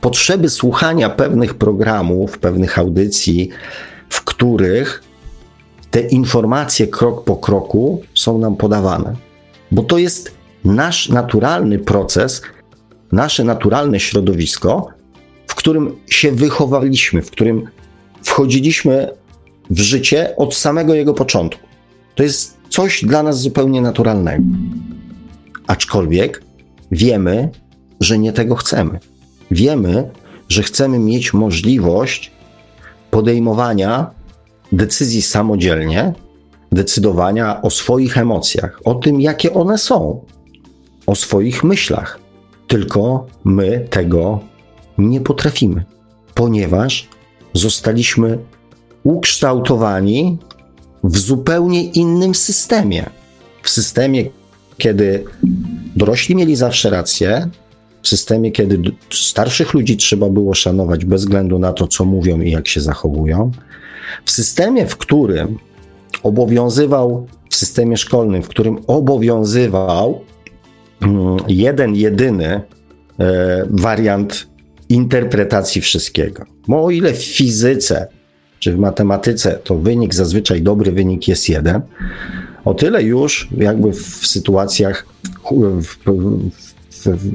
potrzeby 0.00 0.50
słuchania 0.50 1.10
pewnych 1.10 1.54
programów, 1.54 2.38
pewnych 2.38 2.78
audycji, 2.78 3.48
w 4.08 4.24
których 4.24 5.01
te 5.92 6.00
informacje 6.00 6.86
krok 6.86 7.24
po 7.24 7.36
kroku 7.36 8.02
są 8.14 8.38
nam 8.38 8.56
podawane. 8.56 9.16
Bo 9.70 9.82
to 9.82 9.98
jest 9.98 10.34
nasz 10.64 11.08
naturalny 11.08 11.78
proces, 11.78 12.42
nasze 13.12 13.44
naturalne 13.44 14.00
środowisko, 14.00 14.88
w 15.46 15.54
którym 15.54 15.96
się 16.10 16.32
wychowaliśmy, 16.32 17.22
w 17.22 17.30
którym 17.30 17.68
wchodziliśmy 18.22 19.08
w 19.70 19.80
życie 19.80 20.34
od 20.36 20.54
samego 20.54 20.94
jego 20.94 21.14
początku. 21.14 21.66
To 22.14 22.22
jest 22.22 22.56
coś 22.68 23.04
dla 23.04 23.22
nas 23.22 23.40
zupełnie 23.40 23.80
naturalnego. 23.80 24.44
Aczkolwiek 25.66 26.42
wiemy, 26.90 27.48
że 28.00 28.18
nie 28.18 28.32
tego 28.32 28.54
chcemy. 28.54 28.98
Wiemy, 29.50 30.10
że 30.48 30.62
chcemy 30.62 30.98
mieć 30.98 31.34
możliwość 31.34 32.30
podejmowania 33.10 34.21
decyzji 34.72 35.22
samodzielnie, 35.22 36.12
decydowania 36.72 37.62
o 37.62 37.70
swoich 37.70 38.18
emocjach, 38.18 38.80
o 38.84 38.94
tym, 38.94 39.20
jakie 39.20 39.54
one 39.54 39.78
są, 39.78 40.24
o 41.06 41.14
swoich 41.14 41.64
myślach. 41.64 42.18
Tylko 42.68 43.26
my 43.44 43.86
tego 43.90 44.40
nie 44.98 45.20
potrafimy, 45.20 45.84
ponieważ 46.34 47.08
zostaliśmy 47.54 48.38
ukształtowani 49.04 50.38
w 51.04 51.18
zupełnie 51.18 51.84
innym 51.84 52.34
systemie. 52.34 53.10
W 53.62 53.70
systemie, 53.70 54.24
kiedy 54.78 55.24
dorośli 55.96 56.36
mieli 56.36 56.56
zawsze 56.56 56.90
rację, 56.90 57.48
w 58.02 58.08
systemie, 58.08 58.52
kiedy 58.52 58.80
starszych 59.12 59.74
ludzi 59.74 59.96
trzeba 59.96 60.28
było 60.28 60.54
szanować 60.54 61.04
bez 61.04 61.20
względu 61.20 61.58
na 61.58 61.72
to, 61.72 61.88
co 61.88 62.04
mówią 62.04 62.40
i 62.40 62.50
jak 62.50 62.68
się 62.68 62.80
zachowują, 62.80 63.50
w 64.24 64.30
systemie, 64.30 64.86
w 64.86 64.96
którym 64.96 65.58
obowiązywał, 66.22 67.26
w 67.50 67.56
systemie 67.56 67.96
szkolnym, 67.96 68.42
w 68.42 68.48
którym 68.48 68.78
obowiązywał 68.86 70.20
mm, 71.00 71.36
jeden, 71.48 71.94
jedyny 71.94 72.46
e, 72.46 72.62
wariant 73.70 74.46
interpretacji 74.88 75.80
wszystkiego. 75.80 76.44
Bo 76.68 76.84
o 76.84 76.90
ile 76.90 77.12
w 77.12 77.24
fizyce 77.24 78.08
czy 78.58 78.72
w 78.72 78.78
matematyce 78.78 79.58
to 79.64 79.78
wynik, 79.78 80.14
zazwyczaj 80.14 80.62
dobry 80.62 80.92
wynik 80.92 81.28
jest 81.28 81.48
jeden, 81.48 81.80
o 82.64 82.74
tyle 82.74 83.02
już 83.02 83.48
jakby 83.56 83.92
w 83.92 84.26
sytuacjach 84.26 85.06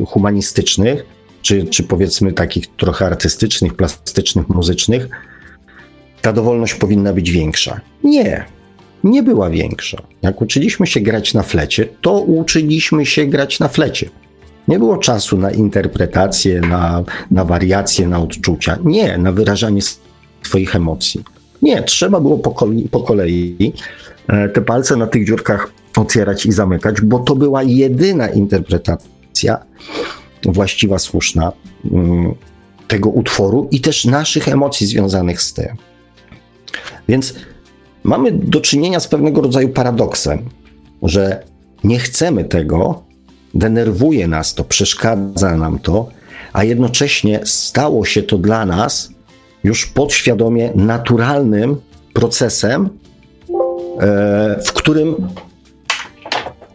humanistycznych, 0.07 1.05
czy, 1.41 1.65
czy 1.65 1.83
powiedzmy 1.83 2.33
takich 2.33 2.67
trochę 2.67 3.05
artystycznych, 3.05 3.73
plastycznych, 3.73 4.49
muzycznych, 4.49 5.09
ta 6.27 6.33
dowolność 6.33 6.75
powinna 6.75 7.13
być 7.13 7.31
większa. 7.31 7.81
Nie, 8.03 8.45
nie 9.03 9.23
była 9.23 9.49
większa. 9.49 9.97
Jak 10.21 10.41
uczyliśmy 10.41 10.87
się 10.87 10.99
grać 10.99 11.33
na 11.33 11.43
flecie, 11.43 11.87
to 12.01 12.19
uczyliśmy 12.19 13.05
się 13.05 13.25
grać 13.25 13.59
na 13.59 13.67
flecie. 13.67 14.09
Nie 14.67 14.79
było 14.79 14.97
czasu 14.97 15.37
na 15.37 15.51
interpretację, 15.51 16.61
na, 16.61 17.03
na 17.31 17.45
wariacje, 17.45 18.07
na 18.07 18.19
odczucia. 18.19 18.77
Nie, 18.83 19.17
na 19.17 19.31
wyrażanie 19.31 19.81
swoich 20.43 20.75
emocji. 20.75 21.23
Nie, 21.61 21.83
trzeba 21.83 22.19
było 22.19 22.37
po 22.37 22.51
kolei, 22.51 22.89
po 22.89 22.99
kolei 22.99 23.73
e, 24.27 24.49
te 24.49 24.61
palce 24.61 24.95
na 24.95 25.07
tych 25.07 25.27
dziurkach 25.27 25.71
otwierać 25.97 26.45
i 26.45 26.51
zamykać, 26.51 27.01
bo 27.01 27.19
to 27.19 27.35
była 27.35 27.63
jedyna 27.63 28.27
interpretacja 28.27 29.57
właściwa, 30.45 30.99
słuszna 30.99 31.51
mm, 31.91 32.33
tego 32.87 33.09
utworu 33.09 33.67
i 33.71 33.81
też 33.81 34.05
naszych 34.05 34.47
emocji 34.47 34.87
związanych 34.87 35.41
z 35.41 35.53
tym. 35.53 35.86
Więc 37.07 37.33
mamy 38.03 38.31
do 38.31 38.61
czynienia 38.61 38.99
z 38.99 39.07
pewnego 39.07 39.41
rodzaju 39.41 39.69
paradoksem, 39.69 40.49
że 41.03 41.43
nie 41.83 41.99
chcemy 41.99 42.43
tego, 42.43 43.03
denerwuje 43.53 44.27
nas 44.27 44.53
to, 44.53 44.63
przeszkadza 44.63 45.57
nam 45.57 45.79
to, 45.79 46.09
a 46.53 46.63
jednocześnie 46.63 47.39
stało 47.43 48.05
się 48.05 48.23
to 48.23 48.37
dla 48.37 48.65
nas 48.65 49.09
już 49.63 49.85
podświadomie 49.85 50.71
naturalnym 50.75 51.75
procesem, 52.13 52.89
e, 53.99 54.59
w 54.65 54.73
którym 54.73 55.15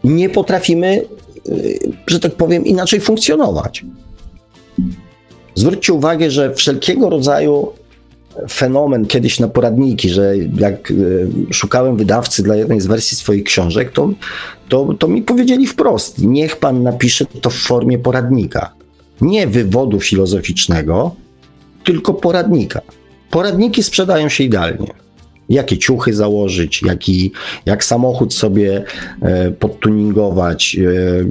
nie 0.03 0.29
potrafimy, 0.29 0.87
e, 0.97 1.51
że 2.07 2.19
tak 2.19 2.35
powiem, 2.35 2.65
inaczej 2.65 3.01
funkcjonować. 3.01 3.85
Zwróćcie 5.55 5.93
uwagę, 5.93 6.31
że 6.31 6.55
wszelkiego 6.55 7.09
rodzaju 7.09 7.67
fenomen 8.49 9.05
kiedyś 9.05 9.39
na 9.39 9.47
poradniki, 9.47 10.09
że 10.09 10.33
jak 10.37 10.91
e, 10.91 10.93
szukałem 11.53 11.97
wydawcy 11.97 12.43
dla 12.43 12.55
jednej 12.55 12.81
z 12.81 12.85
wersji 12.85 13.17
swoich 13.17 13.43
książek, 13.43 13.91
to, 13.91 14.09
to, 14.69 14.93
to 14.93 15.07
mi 15.07 15.21
powiedzieli 15.21 15.67
wprost: 15.67 16.19
niech 16.19 16.55
pan 16.55 16.83
napisze 16.83 17.25
to 17.41 17.49
w 17.49 17.55
formie 17.55 17.97
poradnika. 17.97 18.73
Nie 19.21 19.47
wywodu 19.47 19.99
filozoficznego, 19.99 21.15
tylko 21.83 22.13
poradnika. 22.13 22.81
Poradniki 23.31 23.83
sprzedają 23.83 24.29
się 24.29 24.43
idealnie. 24.43 25.02
Jakie 25.53 25.77
ciuchy 25.77 26.13
założyć, 26.13 26.81
jaki, 26.81 27.31
jak 27.65 27.83
samochód 27.83 28.33
sobie 28.33 28.83
e, 29.21 29.51
podtuningować, 29.51 30.77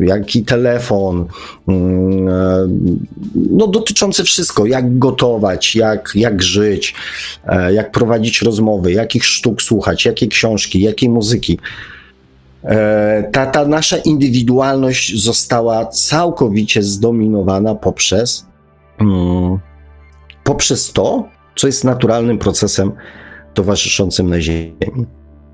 e, 0.01 0.07
jaki 0.07 0.45
telefon, 0.45 1.27
mm, 1.69 2.29
e, 2.29 2.69
no 3.51 3.67
dotyczące 3.67 4.25
wszystko, 4.25 4.67
jak 4.67 4.99
gotować, 4.99 5.77
jak, 5.77 6.13
jak 6.15 6.43
żyć, 6.43 6.95
jak 7.71 7.93
prowadzić 7.93 8.43
rozmowy, 8.43 8.93
jakich 8.93 9.25
sztuk 9.25 9.63
słuchać, 9.63 10.05
jakie 10.05 10.27
książki, 10.27 10.81
jakiej 10.81 11.09
muzyki. 11.09 11.59
Ta, 13.33 13.47
ta 13.47 13.67
nasza 13.67 13.97
indywidualność 13.97 15.23
została 15.23 15.87
całkowicie 15.87 16.83
zdominowana 16.83 17.75
poprzez. 17.75 18.47
Mm, 19.01 19.59
poprzez 20.45 20.93
to, 20.93 21.29
co 21.57 21.67
jest 21.67 21.85
naturalnym 21.85 22.39
procesem 22.39 22.93
towarzyszącym 23.55 24.31
na 24.31 24.41
Ziemi. 24.41 25.07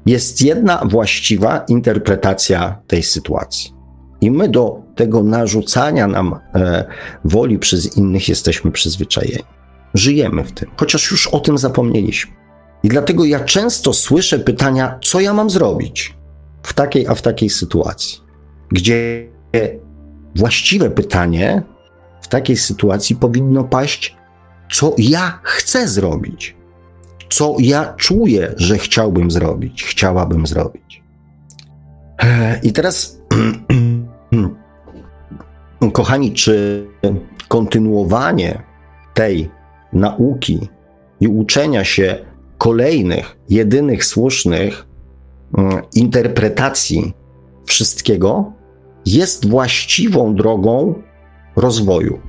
Jest 0.06 0.42
jedna 0.42 0.82
właściwa 0.90 1.64
interpretacja 1.68 2.80
tej 2.86 3.02
sytuacji. 3.02 3.72
I 4.20 4.30
my 4.30 4.48
do 4.48 4.82
tego 4.94 5.22
narzucania 5.22 6.06
nam 6.06 6.34
e, 6.54 6.84
woli 7.24 7.58
przez 7.58 7.96
innych 7.96 8.28
jesteśmy 8.28 8.70
przyzwyczajeni. 8.70 9.44
Żyjemy 9.94 10.44
w 10.44 10.52
tym, 10.52 10.70
chociaż 10.76 11.10
już 11.10 11.26
o 11.26 11.40
tym 11.40 11.58
zapomnieliśmy. 11.58 12.32
I 12.82 12.88
dlatego 12.88 13.24
ja 13.24 13.40
często 13.40 13.92
słyszę 13.92 14.38
pytania, 14.38 14.98
co 15.04 15.20
ja 15.20 15.34
mam 15.34 15.50
zrobić 15.50 16.16
w 16.62 16.74
takiej, 16.74 17.06
a 17.06 17.14
w 17.14 17.22
takiej 17.22 17.50
sytuacji, 17.50 18.20
gdzie 18.72 19.28
właściwe 20.36 20.90
pytanie 20.90 21.62
w 22.20 22.28
takiej 22.28 22.56
sytuacji 22.56 23.16
powinno 23.16 23.64
paść, 23.64 24.16
co 24.72 24.94
ja 24.98 25.40
chcę 25.42 25.88
zrobić, 25.88 26.56
co 27.28 27.56
ja 27.58 27.94
czuję, 27.96 28.54
że 28.56 28.78
chciałbym 28.78 29.30
zrobić, 29.30 29.84
chciałabym 29.84 30.46
zrobić. 30.46 31.02
I 32.62 32.72
teraz, 32.72 33.18
kochani, 35.92 36.32
czy 36.32 36.86
kontynuowanie 37.48 38.62
tej 39.14 39.50
nauki 39.92 40.68
i 41.20 41.28
uczenia 41.28 41.84
się 41.84 42.18
kolejnych, 42.58 43.36
jedynych 43.48 44.04
słusznych 44.04 44.86
mm, 45.58 45.82
interpretacji 45.94 47.12
wszystkiego 47.66 48.52
jest 49.06 49.48
właściwą 49.48 50.34
drogą 50.34 50.94
rozwoju? 51.56 52.20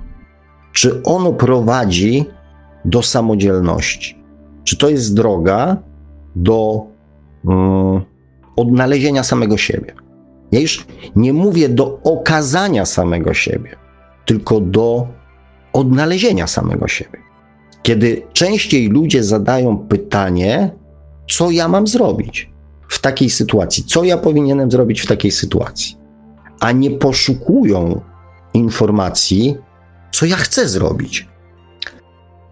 Czy 0.74 1.04
ono 1.04 1.34
prowadzi 1.34 2.26
do 2.86 3.04
samodzielności? 3.04 4.19
Czy 4.64 4.78
to 4.78 4.90
jest 4.90 5.16
droga 5.16 5.78
do 6.36 6.86
um, 7.46 8.02
odnalezienia 8.56 9.24
samego 9.24 9.58
siebie? 9.58 9.94
Ja 10.52 10.60
już 10.60 10.86
nie 11.16 11.34
mówię 11.34 11.70
do 11.70 12.00
okazania 12.04 12.86
samego 12.86 13.34
siebie, 13.34 13.76
tylko 14.26 14.60
do 14.60 15.08
odnalezienia 15.74 16.48
samego 16.48 16.88
siebie. 16.88 17.20
Kiedy 17.84 18.22
częściej 18.34 18.88
ludzie 18.88 19.24
zadają 19.24 19.78
pytanie, 19.78 20.72
co 21.30 21.52
ja 21.52 21.68
mam 21.68 21.88
zrobić 21.88 22.52
w 22.88 23.00
takiej 23.02 23.30
sytuacji, 23.30 23.84
co 23.84 24.04
ja 24.04 24.18
powinienem 24.18 24.72
zrobić 24.72 25.02
w 25.02 25.08
takiej 25.08 25.32
sytuacji, 25.32 25.98
a 26.60 26.72
nie 26.72 26.92
poszukują 26.92 28.02
informacji, 28.54 29.58
co 30.12 30.26
ja 30.26 30.36
chcę 30.36 30.68
zrobić. 30.68 31.29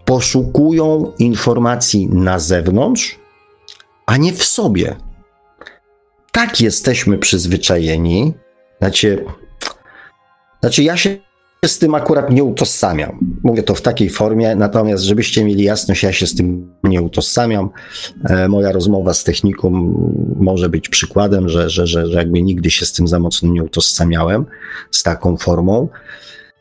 Poszukują 0.08 1.12
informacji 1.18 2.08
na 2.08 2.38
zewnątrz, 2.38 3.18
a 4.06 4.16
nie 4.16 4.32
w 4.32 4.44
sobie. 4.44 4.96
Tak 6.32 6.60
jesteśmy 6.60 7.18
przyzwyczajeni. 7.18 8.34
Znaczy, 8.78 9.24
znaczy 10.60 10.82
ja 10.82 10.96
się 10.96 11.16
z 11.64 11.78
tym 11.78 11.94
akurat 11.94 12.30
nie 12.30 12.44
utożsamiam. 12.44 13.18
Mówię 13.42 13.62
to 13.62 13.74
w 13.74 13.82
takiej 13.82 14.10
formie, 14.10 14.56
natomiast 14.56 15.04
żebyście 15.04 15.44
mieli 15.44 15.64
jasność, 15.64 16.02
ja 16.02 16.12
się 16.12 16.26
z 16.26 16.34
tym 16.34 16.74
nie 16.84 17.02
utożsamiam. 17.02 17.70
E, 18.24 18.48
moja 18.48 18.72
rozmowa 18.72 19.14
z 19.14 19.24
techniką 19.24 19.70
może 20.36 20.68
być 20.68 20.88
przykładem, 20.88 21.48
że, 21.48 21.70
że, 21.70 21.86
że, 21.86 22.06
że 22.06 22.18
jakby 22.18 22.42
nigdy 22.42 22.70
się 22.70 22.86
z 22.86 22.92
tym 22.92 23.08
za 23.08 23.18
mocno 23.18 23.48
nie 23.48 23.62
utożsamiałem, 23.62 24.46
z 24.90 25.02
taką 25.02 25.36
formą. 25.36 25.88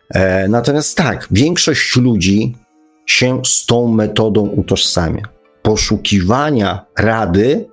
E, 0.10 0.48
natomiast 0.48 0.98
tak, 0.98 1.28
większość 1.32 1.96
ludzi 1.96 2.56
się 3.08 3.42
z 3.46 3.66
tą 3.66 3.88
metodą 3.88 4.42
utożsamia. 4.48 5.24
Poszukiwania 5.62 6.86
rady 7.00 7.66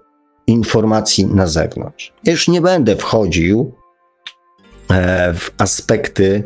informacji 0.46 1.26
na 1.26 1.46
zewnątrz. 1.46 2.12
Ja 2.24 2.32
już 2.32 2.48
nie 2.48 2.60
będę 2.60 2.96
wchodził 2.96 3.74
e, 4.90 5.34
w 5.34 5.50
aspekty 5.58 6.44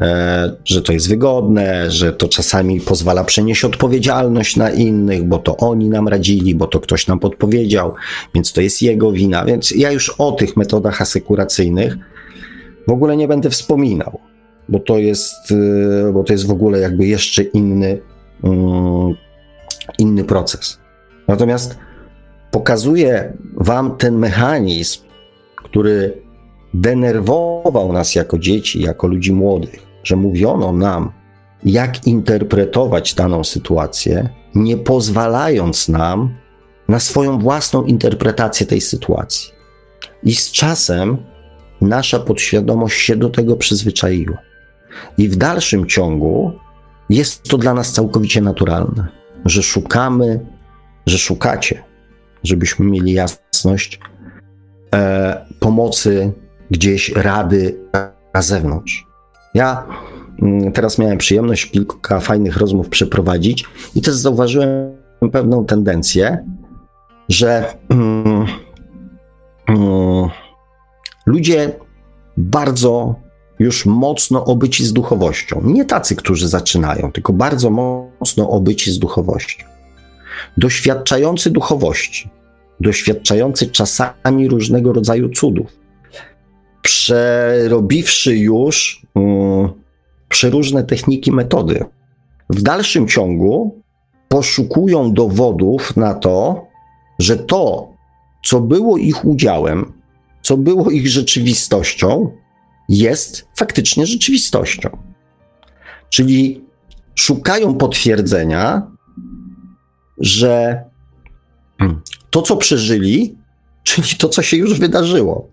E, 0.00 0.56
że 0.64 0.82
to 0.82 0.92
jest 0.92 1.08
wygodne, 1.08 1.90
że 1.90 2.12
to 2.12 2.28
czasami 2.28 2.80
pozwala 2.80 3.24
przenieść 3.24 3.64
odpowiedzialność 3.64 4.56
na 4.56 4.70
innych, 4.70 5.24
bo 5.24 5.38
to 5.38 5.56
oni 5.56 5.88
nam 5.88 6.08
radzili, 6.08 6.54
bo 6.54 6.66
to 6.66 6.80
ktoś 6.80 7.06
nam 7.06 7.18
podpowiedział, 7.18 7.94
więc 8.34 8.52
to 8.52 8.60
jest 8.60 8.82
jego 8.82 9.12
wina. 9.12 9.44
Więc 9.44 9.70
ja 9.70 9.90
już 9.90 10.10
o 10.10 10.32
tych 10.32 10.56
metodach 10.56 11.02
asekuracyjnych 11.02 11.96
w 12.88 12.90
ogóle 12.90 13.16
nie 13.16 13.28
będę 13.28 13.50
wspominał, 13.50 14.18
bo 14.68 14.78
to 14.78 14.98
jest, 14.98 15.52
e, 16.08 16.12
bo 16.12 16.24
to 16.24 16.32
jest 16.32 16.46
w 16.46 16.50
ogóle 16.50 16.78
jakby 16.78 17.06
jeszcze 17.06 17.42
inny, 17.42 18.00
inny 19.98 20.24
proces. 20.24 20.78
Natomiast 21.28 21.78
pokazuję 22.50 23.32
Wam 23.56 23.96
ten 23.96 24.18
mechanizm, 24.18 25.00
który 25.56 26.22
denerwował 26.74 27.92
nas 27.92 28.14
jako 28.14 28.38
dzieci, 28.38 28.82
jako 28.82 29.06
ludzi 29.06 29.32
młodych, 29.32 29.86
że 30.04 30.16
mówiono 30.16 30.72
nam, 30.72 31.12
jak 31.64 32.06
interpretować 32.06 33.14
daną 33.14 33.44
sytuację, 33.44 34.28
nie 34.54 34.76
pozwalając 34.76 35.88
nam 35.88 36.34
na 36.88 37.00
swoją 37.00 37.38
własną 37.38 37.84
interpretację 37.84 38.66
tej 38.66 38.80
sytuacji. 38.80 39.52
I 40.22 40.34
z 40.34 40.50
czasem 40.50 41.16
nasza 41.80 42.18
podświadomość 42.18 43.00
się 43.00 43.16
do 43.16 43.30
tego 43.30 43.56
przyzwyczaiła. 43.56 44.38
I 45.18 45.28
w 45.28 45.36
dalszym 45.36 45.86
ciągu 45.86 46.52
jest 47.12 47.42
to 47.42 47.58
dla 47.58 47.74
nas 47.74 47.92
całkowicie 47.92 48.40
naturalne, 48.40 49.06
że 49.44 49.62
szukamy, 49.62 50.46
że 51.06 51.18
szukacie, 51.18 51.84
żebyśmy 52.44 52.86
mieli 52.86 53.12
jasność 53.12 54.00
e, 54.94 55.46
pomocy 55.60 56.32
gdzieś 56.70 57.12
rady 57.12 57.78
na 58.34 58.42
zewnątrz. 58.42 59.06
Ja 59.54 59.86
mm, 60.42 60.72
teraz 60.72 60.98
miałem 60.98 61.18
przyjemność 61.18 61.70
kilka 61.70 62.20
fajnych 62.20 62.56
rozmów 62.56 62.88
przeprowadzić 62.88 63.64
i 63.94 64.02
też 64.02 64.14
zauważyłem 64.14 64.96
pewną 65.32 65.64
tendencję, 65.64 66.44
że 67.28 67.74
mm, 67.88 68.46
mm, 69.66 70.28
ludzie 71.26 71.72
bardzo 72.36 73.14
już 73.62 73.86
mocno 73.86 74.44
obyci 74.44 74.86
z 74.86 74.92
duchowością. 74.92 75.60
Nie 75.64 75.84
tacy, 75.84 76.16
którzy 76.16 76.48
zaczynają, 76.48 77.12
tylko 77.12 77.32
bardzo 77.32 77.70
mocno 77.70 78.50
obyci 78.50 78.92
z 78.92 78.98
duchowością. 78.98 79.66
Doświadczający 80.56 81.50
duchowości, 81.50 82.30
doświadczający 82.80 83.66
czasami 83.66 84.48
różnego 84.48 84.92
rodzaju 84.92 85.28
cudów, 85.28 85.66
przerobiwszy 86.82 88.36
już 88.36 89.06
um, 89.14 89.68
przeróżne 90.28 90.84
techniki, 90.84 91.32
metody. 91.32 91.84
W 92.50 92.62
dalszym 92.62 93.08
ciągu 93.08 93.82
poszukują 94.28 95.12
dowodów 95.12 95.96
na 95.96 96.14
to, 96.14 96.66
że 97.18 97.36
to, 97.36 97.92
co 98.44 98.60
było 98.60 98.96
ich 98.96 99.24
udziałem, 99.24 99.92
co 100.42 100.56
było 100.56 100.90
ich 100.90 101.08
rzeczywistością, 101.08 102.30
jest 102.92 103.48
faktycznie 103.56 104.06
rzeczywistością. 104.06 104.98
Czyli 106.10 106.64
szukają 107.14 107.74
potwierdzenia, 107.74 108.90
że 110.18 110.84
to, 112.30 112.42
co 112.42 112.56
przeżyli, 112.56 113.36
czyli 113.82 114.08
to, 114.18 114.28
co 114.28 114.42
się 114.42 114.56
już 114.56 114.80
wydarzyło, 114.80 115.48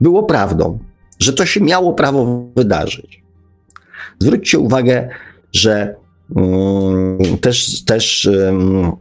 było 0.00 0.22
prawdą, 0.22 0.78
że 1.18 1.32
to 1.32 1.46
się 1.46 1.60
miało 1.60 1.92
prawo 1.92 2.50
wydarzyć. 2.56 3.22
Zwróćcie 4.18 4.58
uwagę, 4.58 5.08
że 5.52 5.96
um, 6.34 7.18
też, 7.40 7.84
też 7.84 8.26
um, 8.26 8.92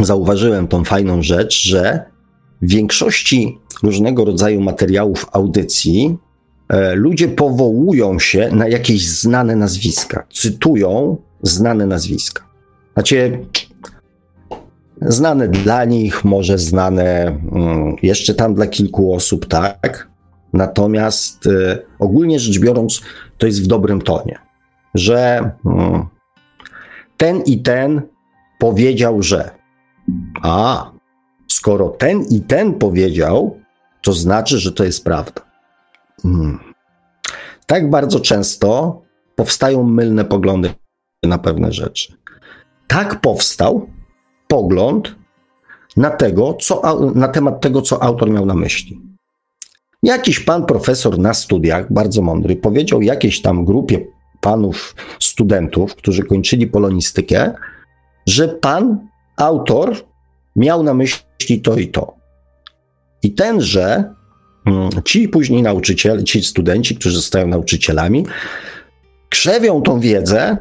zauważyłem 0.00 0.68
tą 0.68 0.84
fajną 0.84 1.22
rzecz, 1.22 1.62
że 1.62 2.04
w 2.62 2.70
większości 2.70 3.58
różnego 3.82 4.24
rodzaju 4.24 4.60
materiałów 4.60 5.26
audycji 5.32 6.18
ludzie 6.94 7.28
powołują 7.28 8.18
się 8.18 8.48
na 8.52 8.68
jakieś 8.68 9.08
znane 9.08 9.56
nazwiska, 9.56 10.26
cytują 10.32 11.16
znane 11.42 11.86
nazwiska. 11.86 12.42
Znaczy, 12.94 13.38
znane 15.02 15.48
dla 15.48 15.84
nich, 15.84 16.24
może 16.24 16.58
znane 16.58 17.38
um, 17.52 17.96
jeszcze 18.02 18.34
tam 18.34 18.54
dla 18.54 18.66
kilku 18.66 19.14
osób, 19.14 19.46
tak, 19.46 20.10
Natomiast 20.52 21.46
y, 21.46 21.78
ogólnie 21.98 22.38
rzecz 22.38 22.58
biorąc, 22.58 23.02
to 23.38 23.46
jest 23.46 23.64
w 23.64 23.66
dobrym 23.66 24.02
tonie, 24.02 24.38
że 24.94 25.50
y, 25.66 25.70
ten 27.16 27.42
i 27.42 27.62
ten 27.62 28.02
powiedział, 28.58 29.22
że. 29.22 29.50
A, 30.42 30.90
skoro 31.48 31.88
ten 31.88 32.22
i 32.22 32.40
ten 32.40 32.74
powiedział, 32.74 33.60
to 34.02 34.12
znaczy, 34.12 34.58
że 34.58 34.72
to 34.72 34.84
jest 34.84 35.04
prawda. 35.04 35.49
Hmm. 36.22 36.58
Tak 37.66 37.90
bardzo 37.90 38.20
często 38.20 39.02
powstają 39.34 39.82
mylne 39.82 40.24
poglądy 40.24 40.70
na 41.22 41.38
pewne 41.38 41.72
rzeczy. 41.72 42.12
Tak 42.86 43.20
powstał 43.20 43.86
pogląd 44.48 45.14
na, 45.96 46.10
tego, 46.10 46.54
co, 46.54 46.82
na 47.14 47.28
temat 47.28 47.60
tego, 47.60 47.82
co 47.82 48.02
autor 48.02 48.30
miał 48.30 48.46
na 48.46 48.54
myśli. 48.54 49.00
Jakiś 50.02 50.40
pan 50.40 50.66
profesor 50.66 51.18
na 51.18 51.34
studiach, 51.34 51.92
bardzo 51.92 52.22
mądry, 52.22 52.56
powiedział 52.56 53.02
jakiejś 53.02 53.42
tam 53.42 53.64
grupie 53.64 54.06
panów 54.40 54.94
studentów, 55.20 55.94
którzy 55.94 56.22
kończyli 56.22 56.66
polonistykę, 56.66 57.54
że 58.26 58.48
pan 58.48 59.08
autor 59.36 59.96
miał 60.56 60.82
na 60.82 60.94
myśli 60.94 61.60
to 61.62 61.76
i 61.76 61.88
to. 61.88 62.14
I 63.22 63.34
tenże 63.34 64.14
ci 65.04 65.28
później 65.28 65.62
nauczyciele, 65.62 66.24
ci 66.24 66.42
studenci, 66.42 66.96
którzy 66.96 67.16
zostają 67.16 67.46
nauczycielami, 67.46 68.26
krzewią 69.28 69.82
tą 69.82 70.00
wiedzę 70.00 70.56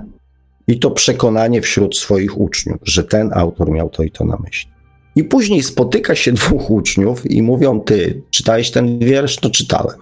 i 0.67 0.79
to 0.79 0.91
przekonanie 0.91 1.61
wśród 1.61 1.97
swoich 1.97 2.37
uczniów, 2.37 2.77
że 2.83 3.03
ten 3.03 3.31
autor 3.33 3.71
miał 3.71 3.89
to 3.89 4.03
i 4.03 4.11
to 4.11 4.25
na 4.25 4.37
myśli. 4.43 4.71
I 5.15 5.23
później 5.23 5.63
spotyka 5.63 6.15
się 6.15 6.31
dwóch 6.31 6.71
uczniów 6.71 7.31
i 7.31 7.41
mówią: 7.41 7.79
Ty, 7.79 8.21
czytałeś 8.31 8.71
ten 8.71 8.99
wiersz? 8.99 9.35
To 9.35 9.49
czytałem. 9.49 9.97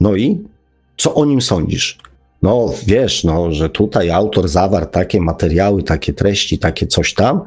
No 0.00 0.16
i 0.16 0.40
co 0.96 1.14
o 1.14 1.24
nim 1.24 1.42
sądzisz? 1.42 1.98
No 2.42 2.74
wiesz, 2.86 3.24
no, 3.24 3.52
że 3.52 3.70
tutaj 3.70 4.10
autor 4.10 4.48
zawarł 4.48 4.86
takie 4.86 5.20
materiały, 5.20 5.82
takie 5.82 6.12
treści, 6.12 6.58
takie 6.58 6.86
coś 6.86 7.14
tam. 7.14 7.40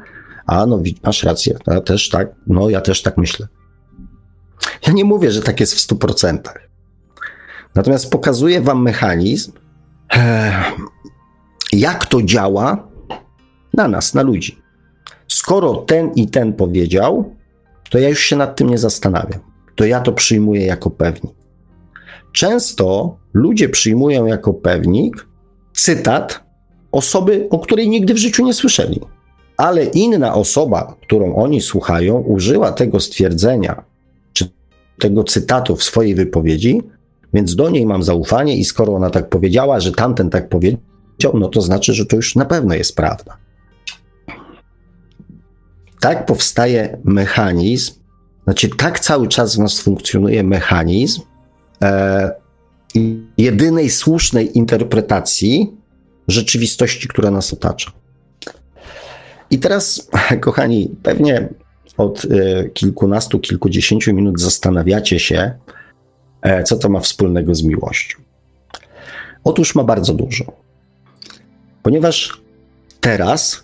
A 0.47 0.65
no, 0.65 0.81
masz 1.03 1.23
rację, 1.23 1.57
ja 1.67 1.81
też 1.81 2.09
tak, 2.09 2.35
no 2.47 2.69
ja 2.69 2.81
też 2.81 3.01
tak 3.01 3.17
myślę. 3.17 3.47
Ja 4.87 4.93
nie 4.93 5.05
mówię, 5.05 5.31
że 5.31 5.41
tak 5.41 5.59
jest 5.59 5.75
w 5.75 5.87
100%. 5.87 6.39
Natomiast 7.75 8.11
pokazuję 8.11 8.61
wam 8.61 8.81
mechanizm, 8.81 9.51
jak 11.73 12.05
to 12.05 12.21
działa 12.21 12.87
na 13.73 13.87
nas, 13.87 14.13
na 14.13 14.21
ludzi 14.21 14.65
skoro 15.27 15.73
ten 15.73 16.11
i 16.15 16.27
ten 16.27 16.53
powiedział, 16.53 17.35
to 17.89 17.99
ja 17.99 18.09
już 18.09 18.19
się 18.19 18.35
nad 18.35 18.55
tym 18.55 18.69
nie 18.69 18.77
zastanawiam. 18.77 19.39
To 19.75 19.85
ja 19.85 20.01
to 20.01 20.11
przyjmuję 20.11 20.65
jako 20.65 20.89
pewnik. 20.89 21.33
Często 22.31 23.17
ludzie 23.33 23.69
przyjmują 23.69 24.25
jako 24.25 24.53
pewnik 24.53 25.27
cytat 25.73 26.43
osoby, 26.91 27.47
o 27.49 27.59
której 27.59 27.89
nigdy 27.89 28.13
w 28.13 28.17
życiu 28.17 28.45
nie 28.45 28.53
słyszeli. 28.53 29.01
Ale 29.57 29.85
inna 29.85 30.33
osoba, 30.33 30.95
którą 31.01 31.35
oni 31.35 31.61
słuchają, 31.61 32.17
użyła 32.19 32.71
tego 32.71 32.99
stwierdzenia 32.99 33.83
tego 34.99 35.23
cytatu 35.23 35.75
w 35.75 35.83
swojej 35.83 36.15
wypowiedzi, 36.15 36.81
więc 37.33 37.55
do 37.55 37.69
niej 37.69 37.85
mam 37.85 38.03
zaufanie, 38.03 38.57
i 38.57 38.65
skoro 38.65 38.95
ona 38.95 39.09
tak 39.09 39.29
powiedziała, 39.29 39.79
że 39.79 39.91
tamten 39.91 40.29
tak 40.29 40.49
powiedział, 40.49 40.79
no 41.33 41.47
to 41.47 41.61
znaczy, 41.61 41.93
że 41.93 42.05
to 42.05 42.15
już 42.15 42.35
na 42.35 42.45
pewno 42.45 42.75
jest 42.75 42.95
prawda 42.95 43.37
tak 46.05 46.25
powstaje 46.25 46.97
mechanizm, 47.03 47.93
znaczy 48.43 48.69
tak 48.69 48.99
cały 48.99 49.27
czas 49.27 49.55
w 49.55 49.59
nas 49.59 49.79
funkcjonuje 49.79 50.43
mechanizm, 50.43 51.21
e, 51.81 52.31
jedynej 53.37 53.89
słusznej 53.89 54.57
interpretacji 54.57 55.73
rzeczywistości, 56.27 57.07
która 57.07 57.31
nas 57.31 57.53
otacza. 57.53 57.91
I 59.51 59.59
teraz, 59.59 60.09
kochani, 60.41 60.91
pewnie 61.03 61.49
od 61.97 62.25
e, 62.25 62.69
kilkunastu, 62.69 63.39
kilkudziesięciu 63.39 64.13
minut 64.13 64.39
zastanawiacie 64.39 65.19
się, 65.19 65.53
e, 66.41 66.63
co 66.63 66.75
to 66.75 66.89
ma 66.89 66.99
wspólnego 66.99 67.55
z 67.55 67.63
miłością. 67.63 68.19
Otóż 69.43 69.75
ma 69.75 69.83
bardzo 69.83 70.13
dużo. 70.13 70.45
Ponieważ 71.83 72.41
teraz 73.01 73.63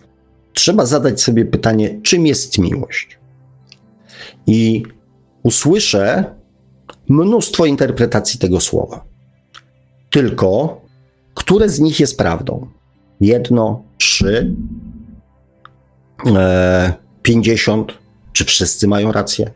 trzeba 0.53 0.85
zadać 0.85 1.21
sobie 1.21 1.45
pytanie, 1.45 1.99
czym 2.03 2.27
jest 2.27 2.57
miłość? 2.57 3.19
I 4.47 4.83
usłyszę 5.43 6.25
mnóstwo 7.09 7.65
interpretacji 7.65 8.39
tego 8.39 8.59
słowa. 8.59 9.05
Tylko, 10.09 10.81
które 11.33 11.69
z 11.69 11.79
nich 11.79 11.99
jest 11.99 12.17
prawdą? 12.17 12.67
Jedno, 13.21 13.83
trzy, 13.97 14.55
e, 16.35 16.93
pięćdziesiąt, 17.21 18.00
czy 18.33 18.45
wszyscy 18.45 18.87
mają 18.87 19.11
rację? 19.11 19.51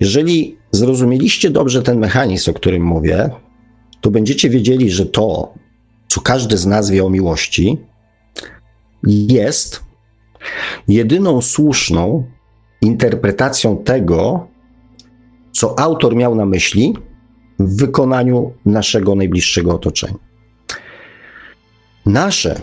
Jeżeli 0.00 0.56
zrozumieliście 0.70 1.50
dobrze 1.50 1.82
ten 1.82 1.98
mechanizm, 1.98 2.50
o 2.50 2.54
którym 2.54 2.82
mówię, 2.82 3.30
to 4.00 4.10
będziecie 4.10 4.50
wiedzieli, 4.50 4.90
że 4.90 5.06
to, 5.06 5.54
co 6.08 6.20
każdy 6.20 6.56
z 6.56 6.66
nas 6.66 6.90
wie 6.90 7.04
o 7.04 7.10
miłości, 7.10 7.78
jest 9.06 9.82
jedyną 10.88 11.42
słuszną 11.42 12.24
interpretacją 12.80 13.76
tego, 13.76 14.48
co 15.52 15.78
autor 15.78 16.16
miał 16.16 16.34
na 16.34 16.46
myśli 16.46 16.94
w 17.58 17.76
wykonaniu 17.76 18.52
naszego 18.66 19.14
najbliższego 19.14 19.74
otoczenia. 19.74 20.18
Nasze 22.06 22.60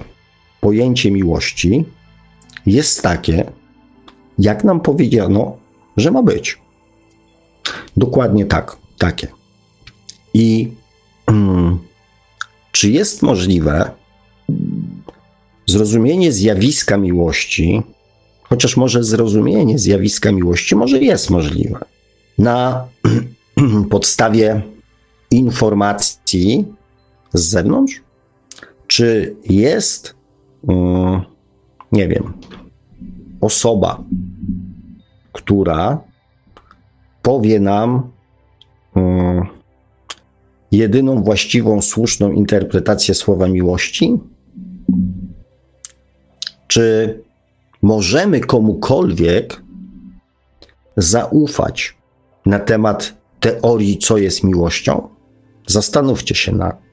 pojęcie 0.62 1.12
miłości 1.12 1.86
jest 2.66 3.02
takie, 3.02 3.52
jak 4.40 4.64
nam 4.64 4.80
powiedziano, 4.80 5.58
że 5.98 6.12
ma 6.12 6.24
być. 6.24 6.58
Dokładnie 7.98 8.46
tak, 8.46 8.78
takie. 8.98 9.28
I 10.34 10.72
hmm, 11.26 11.80
czy 12.72 12.90
jest 12.90 13.22
możliwe 13.22 13.92
zrozumienie 15.66 16.32
zjawiska 16.32 16.98
miłości, 16.98 17.82
chociaż 18.44 18.78
może 18.78 19.04
zrozumienie 19.04 19.80
zjawiska 19.80 20.32
miłości 20.32 20.76
może 20.76 21.00
jest 21.00 21.30
możliwe, 21.30 21.80
na 22.38 22.88
podstawie 23.90 24.62
informacji 25.32 26.66
z 27.34 27.42
zewnątrz? 27.42 28.02
Czy 28.88 29.36
jest, 29.50 30.16
mm, 30.68 31.22
nie 31.92 32.08
wiem, 32.08 32.34
osoba, 33.42 34.04
która 35.32 36.02
powie 37.22 37.60
nam 37.60 38.12
mm, 38.96 39.48
jedyną 40.72 41.24
właściwą, 41.24 41.82
słuszną 41.82 42.32
interpretację 42.32 43.16
słowa 43.16 43.48
miłości? 43.48 44.20
Czy 46.68 47.20
możemy 47.82 48.40
komukolwiek 48.40 49.62
zaufać 50.98 51.98
na 52.46 52.60
temat 52.60 53.14
teorii, 53.40 53.98
co 53.98 54.18
jest 54.18 54.44
miłością? 54.44 55.10
Zastanówcie 55.68 56.36
się 56.36 56.52
nad 56.52 56.90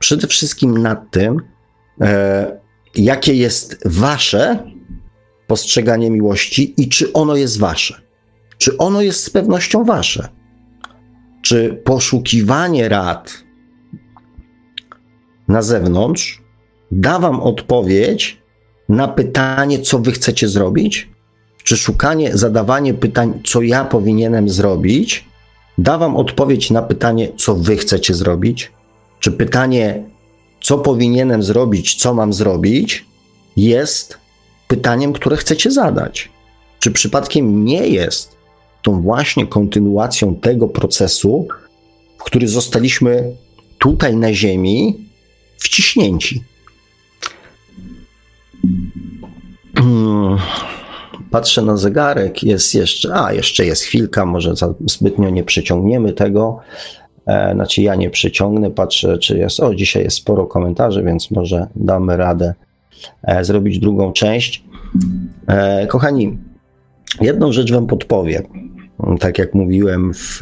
przede 0.00 0.26
wszystkim 0.26 0.78
nad 0.78 1.10
tym, 1.10 1.42
e, 2.00 2.60
jakie 2.94 3.34
jest 3.34 3.78
wasze 3.84 4.72
postrzeganie 5.50 6.10
miłości 6.10 6.74
i 6.76 6.88
czy 6.88 7.12
ono 7.12 7.36
jest 7.36 7.58
wasze. 7.58 8.00
Czy 8.58 8.76
ono 8.76 9.02
jest 9.02 9.24
z 9.24 9.30
pewnością 9.30 9.84
wasze? 9.84 10.28
Czy 11.42 11.80
poszukiwanie 11.84 12.88
rad 12.88 13.44
na 15.48 15.62
zewnątrz 15.62 16.42
da 16.90 17.18
wam 17.18 17.40
odpowiedź 17.40 18.42
na 18.88 19.08
pytanie, 19.08 19.78
co 19.78 19.98
wy 19.98 20.12
chcecie 20.12 20.48
zrobić? 20.48 21.10
Czy 21.64 21.76
szukanie, 21.76 22.36
zadawanie 22.36 22.94
pytań, 22.94 23.40
co 23.44 23.62
ja 23.62 23.84
powinienem 23.84 24.48
zrobić, 24.48 25.24
da 25.78 25.98
wam 25.98 26.16
odpowiedź 26.16 26.70
na 26.70 26.82
pytanie, 26.82 27.28
co 27.36 27.54
wy 27.54 27.76
chcecie 27.76 28.14
zrobić? 28.14 28.72
Czy 29.20 29.32
pytanie, 29.32 30.04
co 30.60 30.78
powinienem 30.78 31.42
zrobić, 31.42 31.94
co 31.94 32.14
mam 32.14 32.32
zrobić, 32.32 33.04
jest 33.56 34.19
pytaniem, 34.70 35.12
które 35.12 35.36
chcecie 35.36 35.70
zadać? 35.70 36.28
Czy 36.78 36.90
przypadkiem 36.90 37.64
nie 37.64 37.88
jest 37.88 38.36
tą 38.82 39.02
właśnie 39.02 39.46
kontynuacją 39.46 40.34
tego 40.34 40.68
procesu, 40.68 41.48
w 42.18 42.24
który 42.24 42.48
zostaliśmy 42.48 43.32
tutaj 43.78 44.16
na 44.16 44.34
Ziemi 44.34 45.08
wciśnięci? 45.58 46.42
Patrzę 51.30 51.62
na 51.62 51.76
zegarek, 51.76 52.42
jest 52.42 52.74
jeszcze, 52.74 53.14
a 53.14 53.32
jeszcze 53.32 53.66
jest 53.66 53.82
chwilka, 53.82 54.26
może 54.26 54.54
zbytnio 54.86 55.30
nie 55.30 55.44
przyciągniemy 55.44 56.12
tego. 56.12 56.60
E, 57.26 57.54
znaczy 57.54 57.82
ja 57.82 57.94
nie 57.94 58.10
przyciągnę, 58.10 58.70
patrzę, 58.70 59.18
czy 59.18 59.38
jest, 59.38 59.60
o 59.60 59.74
dzisiaj 59.74 60.04
jest 60.04 60.16
sporo 60.16 60.46
komentarzy, 60.46 61.02
więc 61.02 61.30
może 61.30 61.66
damy 61.76 62.16
radę 62.16 62.54
zrobić 63.42 63.78
drugą 63.78 64.12
część. 64.12 64.64
E, 65.46 65.86
kochani, 65.86 66.38
jedną 67.20 67.52
rzecz 67.52 67.72
wam 67.72 67.86
podpowiem. 67.86 68.42
Tak 69.20 69.38
jak 69.38 69.54
mówiłem 69.54 70.14
w, 70.14 70.40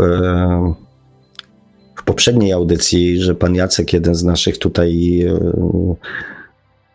w 1.94 2.04
poprzedniej 2.04 2.52
audycji, 2.52 3.20
że 3.20 3.34
pan 3.34 3.54
Jacek, 3.54 3.92
jeden 3.92 4.14
z 4.14 4.24
naszych 4.24 4.58
tutaj 4.58 5.20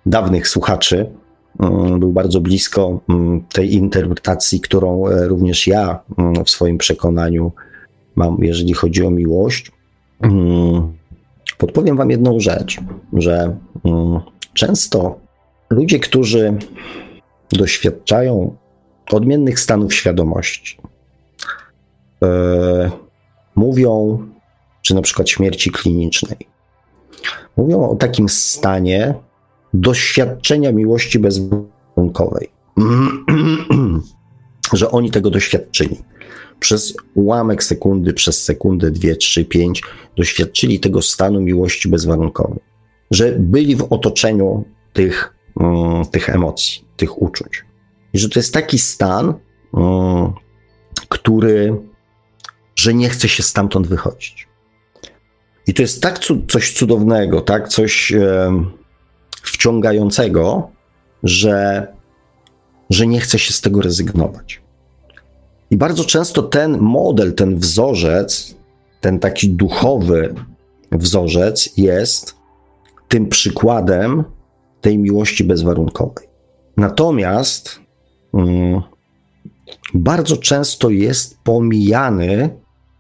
dawnych 0.06 0.48
słuchaczy, 0.48 1.06
był 2.00 2.12
bardzo 2.12 2.42
blisko 2.42 3.00
tej 3.54 3.74
interpretacji, 3.74 4.60
którą 4.60 5.04
również 5.28 5.68
ja 5.68 6.00
w 6.46 6.50
swoim 6.50 6.78
przekonaniu 6.78 7.52
mam, 8.16 8.38
jeżeli 8.44 8.74
chodzi 8.74 9.06
o 9.06 9.10
miłość. 9.10 9.72
Mm, 10.22 10.94
podpowiem 11.58 11.98
Wam 11.98 12.12
jedną 12.12 12.40
rzecz, 12.40 12.78
że 13.14 13.56
mm, 13.86 14.20
często 14.54 15.20
ludzie, 15.74 16.00
którzy 16.00 16.54
doświadczają 17.52 18.56
odmiennych 19.12 19.60
stanów 19.60 19.94
świadomości, 19.94 20.78
e, 22.24 22.92
mówią, 23.56 24.18
czy 24.82 24.96
na 24.96 25.02
przykład 25.02 25.30
śmierci 25.30 25.72
klinicznej, 25.72 26.38
mówią 27.58 27.90
o 27.90 27.96
takim 27.96 28.30
stanie 28.30 29.14
doświadczenia 29.74 30.72
miłości 30.72 31.20
bezwarunkowej, 31.20 32.50
że 34.74 34.92
oni 34.92 35.12
tego 35.12 35.30
doświadczyli. 35.30 35.98
Przez 36.60 36.98
ułamek 37.14 37.64
sekundy, 37.64 38.14
przez 38.14 38.44
sekundę, 38.44 38.92
dwie, 38.92 39.16
trzy, 39.16 39.46
pięć 39.46 39.84
doświadczyli 40.18 40.80
tego 40.80 41.02
stanu 41.02 41.42
miłości 41.42 41.90
bezwarunkowej, 41.90 42.60
że 43.12 43.32
byli 43.40 43.76
w 43.76 43.84
otoczeniu 43.90 44.66
tych, 44.94 45.34
um, 45.56 46.06
tych 46.06 46.30
emocji, 46.30 46.86
tych 46.98 47.22
uczuć. 47.22 47.66
I 48.14 48.20
że 48.20 48.30
to 48.30 48.40
jest 48.40 48.54
taki 48.54 48.80
stan, 48.80 49.34
um, 49.72 50.34
który, 51.10 51.82
że 52.76 52.94
nie 52.94 53.10
chce 53.10 53.30
się 53.30 53.44
stamtąd 53.44 53.88
wychodzić. 53.88 54.48
I 55.68 55.74
to 55.74 55.82
jest 55.82 56.02
tak 56.02 56.20
coś 56.48 56.74
cudownego, 56.74 57.42
tak 57.42 57.68
coś 57.68 58.14
wciągającego, 59.44 60.70
że, 61.24 61.88
że 62.90 63.08
nie 63.08 63.20
chce 63.20 63.40
się 63.40 63.54
z 63.54 63.62
tego 63.62 63.82
rezygnować. 63.82 64.62
I 65.72 65.78
bardzo 65.78 66.06
często 66.06 66.44
ten 66.44 66.78
model, 66.78 67.34
ten 67.34 67.60
wzorzec, 67.60 68.56
ten 69.02 69.20
taki 69.20 69.50
duchowy 69.50 70.36
wzorzec 70.92 71.78
jest 71.78 72.36
tym 73.08 73.28
przykładem 73.28 74.24
tej 74.84 74.98
miłości 74.98 75.44
bezwarunkowej. 75.44 76.28
Natomiast 76.78 77.80
um, 78.32 78.82
bardzo 79.94 80.38
często 80.38 80.90
jest 80.90 81.40
pomijany 81.44 82.50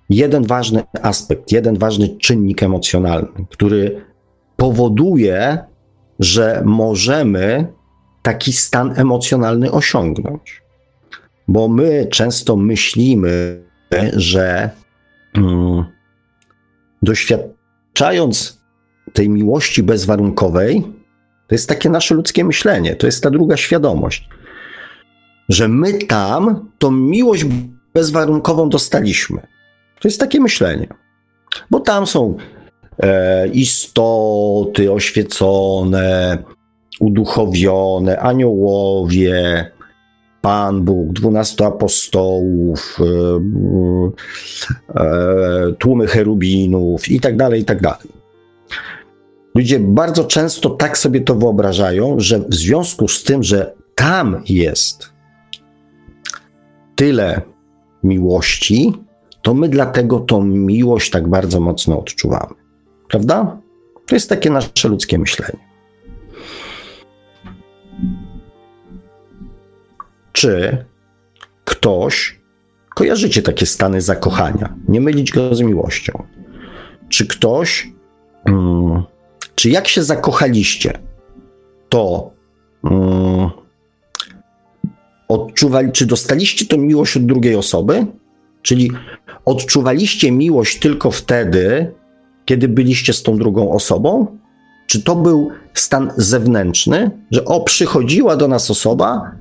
jeden 0.09 0.43
ważny 0.43 0.83
aspekt, 1.01 1.51
jeden 1.51 1.77
ważny 1.77 2.17
czynnik 2.17 2.63
emocjonalny, 2.63 3.45
który 3.49 4.05
powoduje, 4.57 5.57
że 6.19 6.61
możemy 6.65 7.67
taki 8.21 8.53
stan 8.53 8.93
emocjonalny 8.99 9.71
osiągnąć. 9.71 10.63
Bo 11.47 11.67
my 11.67 12.07
często 12.11 12.55
myślimy, 12.55 13.63
że 14.13 14.69
mm, 15.35 15.85
doświad 17.01 17.53
doświadczając 17.93 18.63
tej 19.13 19.29
miłości 19.29 19.83
bezwarunkowej, 19.83 20.83
to 21.53 21.55
jest 21.55 21.69
takie 21.69 21.89
nasze 21.89 22.15
ludzkie 22.15 22.43
myślenie, 22.43 22.95
to 22.95 23.05
jest 23.05 23.23
ta 23.23 23.29
druga 23.29 23.57
świadomość, 23.57 24.29
że 25.49 25.67
my 25.67 25.93
tam 25.93 26.69
tą 26.79 26.91
miłość 26.91 27.45
bezwarunkową 27.93 28.69
dostaliśmy. 28.69 29.41
To 30.01 30.07
jest 30.07 30.19
takie 30.19 30.39
myślenie. 30.39 30.87
Bo 31.71 31.79
tam 31.79 32.07
są 32.07 32.37
e, 32.99 33.47
istoty 33.47 34.91
oświecone, 34.91 36.37
uduchowione, 36.99 38.19
aniołowie, 38.19 39.71
Pan 40.41 40.81
Bóg, 40.81 41.13
dwunastu 41.13 41.65
apostołów, 41.65 42.97
e, 42.99 43.39
e, 45.01 45.73
tłumy 45.79 46.07
cherubinów 46.07 47.09
i 47.09 47.19
tak 47.19 47.37
dalej, 47.37 47.61
i 47.61 47.65
tak 47.65 47.81
dalej. 47.81 48.22
Ludzie 49.55 49.79
bardzo 49.79 50.23
często 50.23 50.69
tak 50.69 50.97
sobie 50.97 51.21
to 51.21 51.35
wyobrażają, 51.35 52.15
że 52.19 52.39
w 52.39 52.55
związku 52.55 53.07
z 53.07 53.23
tym, 53.23 53.43
że 53.43 53.73
tam 53.95 54.43
jest 54.49 55.13
tyle 56.95 57.41
miłości, 58.03 58.93
to 59.41 59.53
my 59.53 59.69
dlatego 59.69 60.19
tą 60.19 60.43
miłość 60.43 61.09
tak 61.09 61.27
bardzo 61.27 61.59
mocno 61.59 61.99
odczuwamy. 61.99 62.53
Prawda? 63.09 63.57
To 64.05 64.15
jest 64.15 64.29
takie 64.29 64.49
nasze 64.49 64.87
ludzkie 64.89 65.19
myślenie. 65.19 65.59
Czy 70.31 70.85
ktoś, 71.65 72.39
kojarzycie 72.95 73.41
takie 73.41 73.65
stany 73.65 74.01
zakochania, 74.01 74.75
nie 74.87 75.01
mylić 75.01 75.31
go 75.31 75.55
z 75.55 75.61
miłością. 75.61 76.23
Czy 77.09 77.27
ktoś, 77.27 77.87
hmm, 78.45 79.03
czy 79.55 79.69
jak 79.69 79.87
się 79.87 80.03
zakochaliście, 80.03 80.99
to 81.89 82.31
hmm, 82.81 83.49
odczuwali, 85.27 85.91
czy 85.91 86.05
dostaliście 86.05 86.65
tę 86.65 86.77
miłość 86.77 87.17
od 87.17 87.25
drugiej 87.25 87.55
osoby? 87.55 88.05
Czyli 88.61 88.91
odczuwaliście 89.45 90.31
miłość 90.31 90.79
tylko 90.79 91.11
wtedy, 91.11 91.91
kiedy 92.45 92.67
byliście 92.67 93.13
z 93.13 93.23
tą 93.23 93.37
drugą 93.37 93.71
osobą? 93.71 94.37
Czy 94.87 95.03
to 95.03 95.15
był 95.15 95.51
stan 95.73 96.11
zewnętrzny, 96.17 97.11
że 97.31 97.45
o, 97.45 97.61
przychodziła 97.61 98.35
do 98.35 98.47
nas 98.47 98.71
osoba, 98.71 99.31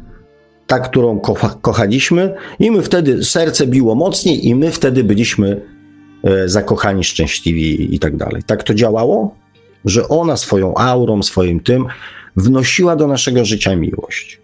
ta, 0.66 0.78
którą 0.78 1.20
kocha, 1.20 1.58
kochaliśmy, 1.60 2.34
i 2.58 2.70
my 2.70 2.82
wtedy 2.82 3.24
serce 3.24 3.66
biło 3.66 3.94
mocniej, 3.94 4.46
i 4.46 4.54
my 4.54 4.70
wtedy 4.70 5.04
byliśmy 5.04 5.60
e, 6.24 6.48
zakochani, 6.48 7.04
szczęśliwi 7.04 7.94
i 7.94 7.98
tak 7.98 8.16
dalej. 8.16 8.42
Tak 8.46 8.62
to 8.62 8.74
działało? 8.74 9.41
Że 9.84 10.08
ona 10.08 10.36
swoją 10.36 10.74
aurą, 10.74 11.22
swoim 11.22 11.60
tym 11.60 11.86
wnosiła 12.36 12.96
do 12.96 13.06
naszego 13.06 13.44
życia 13.44 13.76
miłość. 13.76 14.40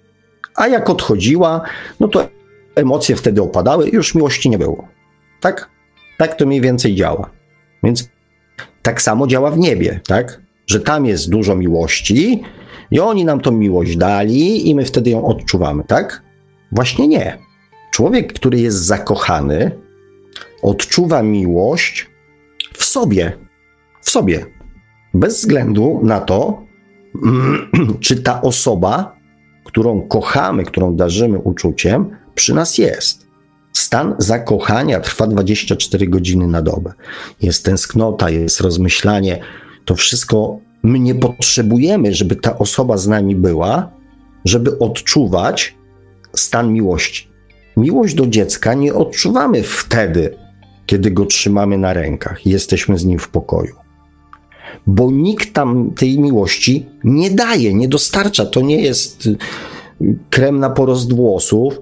A 0.54 0.68
jak 0.68 0.90
odchodziła, 0.90 1.60
no 2.00 2.08
to 2.08 2.28
emocje 2.74 3.16
wtedy 3.16 3.42
opadały 3.42 3.88
już 3.88 4.14
miłości 4.14 4.50
nie 4.50 4.58
było. 4.58 4.88
Tak? 5.40 5.70
Tak 6.18 6.34
to 6.34 6.46
mniej 6.46 6.60
więcej 6.60 6.94
działa. 6.94 7.30
Więc 7.82 8.08
tak 8.82 9.02
samo 9.02 9.26
działa 9.26 9.50
w 9.50 9.58
niebie, 9.58 10.00
tak? 10.06 10.40
Że 10.66 10.80
tam 10.80 11.06
jest 11.06 11.30
dużo 11.30 11.56
miłości 11.56 12.42
i 12.90 13.00
oni 13.00 13.24
nam 13.24 13.40
tą 13.40 13.50
miłość 13.50 13.96
dali 13.96 14.68
i 14.68 14.74
my 14.74 14.84
wtedy 14.84 15.10
ją 15.10 15.24
odczuwamy, 15.24 15.84
tak? 15.84 16.22
Właśnie 16.72 17.08
nie. 17.08 17.38
Człowiek, 17.92 18.32
który 18.32 18.60
jest 18.60 18.76
zakochany, 18.76 19.70
odczuwa 20.62 21.22
miłość 21.22 22.10
w 22.74 22.84
sobie. 22.84 23.38
W 24.02 24.10
sobie. 24.10 24.46
Bez 25.18 25.40
względu 25.40 26.00
na 26.02 26.20
to, 26.20 26.62
czy 28.00 28.22
ta 28.22 28.42
osoba, 28.42 29.16
którą 29.64 30.02
kochamy, 30.02 30.64
którą 30.64 30.96
darzymy 30.96 31.38
uczuciem, 31.38 32.10
przy 32.34 32.54
nas 32.54 32.78
jest. 32.78 33.26
Stan 33.72 34.14
zakochania 34.18 35.00
trwa 35.00 35.26
24 35.26 36.08
godziny 36.08 36.46
na 36.46 36.62
dobę. 36.62 36.92
Jest 37.42 37.64
tęsknota, 37.64 38.30
jest 38.30 38.60
rozmyślanie. 38.60 39.40
To 39.84 39.94
wszystko 39.94 40.58
my 40.82 40.98
nie 40.98 41.14
potrzebujemy, 41.14 42.14
żeby 42.14 42.36
ta 42.36 42.58
osoba 42.58 42.96
z 42.96 43.08
nami 43.08 43.36
była, 43.36 43.90
żeby 44.44 44.78
odczuwać 44.78 45.76
stan 46.36 46.72
miłości. 46.72 47.28
Miłość 47.76 48.14
do 48.14 48.26
dziecka 48.26 48.74
nie 48.74 48.94
odczuwamy 48.94 49.62
wtedy, 49.62 50.36
kiedy 50.86 51.10
go 51.10 51.26
trzymamy 51.26 51.78
na 51.78 51.92
rękach 51.92 52.46
i 52.46 52.50
jesteśmy 52.50 52.98
z 52.98 53.04
nim 53.04 53.18
w 53.18 53.28
pokoju. 53.28 53.87
Bo 54.86 55.10
nikt 55.10 55.52
tam 55.52 55.90
tej 55.90 56.18
miłości 56.18 56.86
nie 57.04 57.30
daje, 57.30 57.74
nie 57.74 57.88
dostarcza. 57.88 58.46
To 58.46 58.60
nie 58.60 58.80
jest 58.80 59.28
krem 60.30 60.58
na 60.58 60.70
porost 60.70 61.12
włosów, 61.12 61.80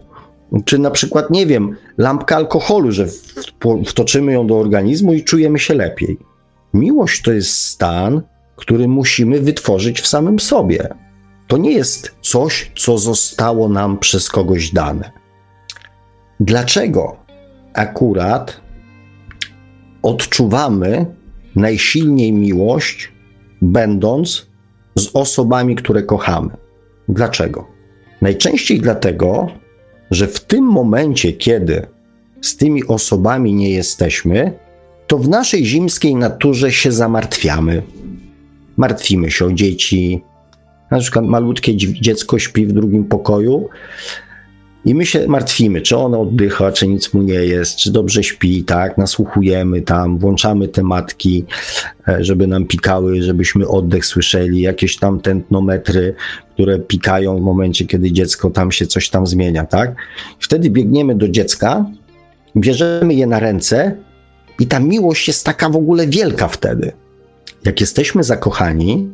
czy 0.65 0.79
na 0.79 0.91
przykład, 0.91 1.31
nie 1.31 1.47
wiem, 1.47 1.77
lampka 1.99 2.37
alkoholu, 2.37 2.93
że 2.93 3.07
wtoczymy 3.87 4.33
ją 4.33 4.47
do 4.47 4.59
organizmu 4.59 5.15
i 5.15 5.25
czujemy 5.25 5.59
się 5.59 5.75
lepiej. 5.75 6.19
Miłość 6.75 7.23
to 7.23 7.33
jest 7.33 7.51
stan, 7.51 8.23
który 8.57 8.89
musimy 8.89 9.41
wytworzyć 9.41 10.01
w 10.01 10.07
samym 10.07 10.39
sobie. 10.39 10.89
To 11.47 11.57
nie 11.57 11.73
jest 11.73 12.15
coś, 12.21 12.73
co 12.77 12.99
zostało 12.99 13.69
nam 13.69 13.99
przez 13.99 14.29
kogoś 14.29 14.71
dane. 14.71 15.11
Dlaczego 16.41 17.17
akurat 17.73 18.61
odczuwamy 20.03 21.07
najsilniej 21.57 22.33
miłość, 22.33 23.13
będąc 23.63 24.47
z 24.99 25.11
osobami, 25.15 25.77
które 25.77 26.03
kochamy? 26.03 26.51
Dlaczego? 27.09 27.67
Najczęściej 28.23 28.81
dlatego, 28.81 29.49
że 30.11 30.27
w 30.27 30.41
tym 30.41 30.65
momencie, 30.65 31.33
kiedy 31.33 31.87
z 32.41 32.57
tymi 32.57 32.87
osobami 32.87 33.55
nie 33.55 33.71
jesteśmy, 33.71 34.53
to 35.07 35.19
w 35.19 35.29
naszej 35.29 35.67
zimskiej 35.67 36.15
naturze 36.15 36.73
się 36.73 36.93
zamartwiamy. 36.93 37.83
Martwimy 38.77 39.31
się 39.31 39.45
o 39.45 39.53
dzieci. 39.53 40.23
Na 40.91 40.99
przykład 40.99 41.25
malutkie 41.25 41.77
dziecko 41.77 42.39
śpi 42.39 42.67
w 42.67 42.73
drugim 42.73 43.05
pokoju 43.05 43.69
i 44.87 44.95
my 44.95 45.07
się 45.07 45.29
martwimy, 45.29 45.81
czy 45.81 45.97
ono 45.97 46.21
oddycha, 46.21 46.73
czy 46.73 46.89
nic 46.89 47.15
mu 47.15 47.23
nie 47.23 47.35
jest, 47.35 47.77
czy 47.77 47.93
dobrze 47.93 48.23
śpi, 48.23 48.65
tak? 48.65 48.99
Nasłuchujemy 48.99 49.83
tam, 49.83 50.19
włączamy 50.19 50.69
te 50.69 50.83
matki, 50.83 51.45
e, 52.09 52.25
żeby 52.25 52.47
nam 52.47 52.67
pikały, 52.67 53.23
żebyśmy 53.23 53.69
oddech 53.69 54.07
słyszeli, 54.07 54.61
jakieś 54.61 54.97
tam 54.97 55.21
tętnometry, 55.21 56.15
które 56.55 56.79
pikają 56.79 57.39
w 57.39 57.43
momencie, 57.43 57.87
kiedy 57.87 58.13
dziecko 58.13 58.51
tam 58.51 58.73
się 58.73 58.87
coś 58.87 59.11
tam 59.11 59.27
zmienia, 59.27 59.65
tak? 59.65 59.95
Wtedy 60.41 60.71
biegniemy 60.71 61.15
do 61.15 61.29
dziecka, 61.29 61.87
bierzemy 62.57 63.15
je 63.15 63.27
na 63.27 63.41
ręce 63.41 63.97
i 64.61 64.67
ta 64.67 64.81
miłość 64.81 65.29
jest 65.29 65.47
taka 65.47 65.69
w 65.69 65.77
ogóle 65.77 66.07
wielka 66.07 66.49
wtedy. 66.49 66.93
Jak 67.65 67.81
jesteśmy 67.81 68.25
zakochani, 68.25 69.09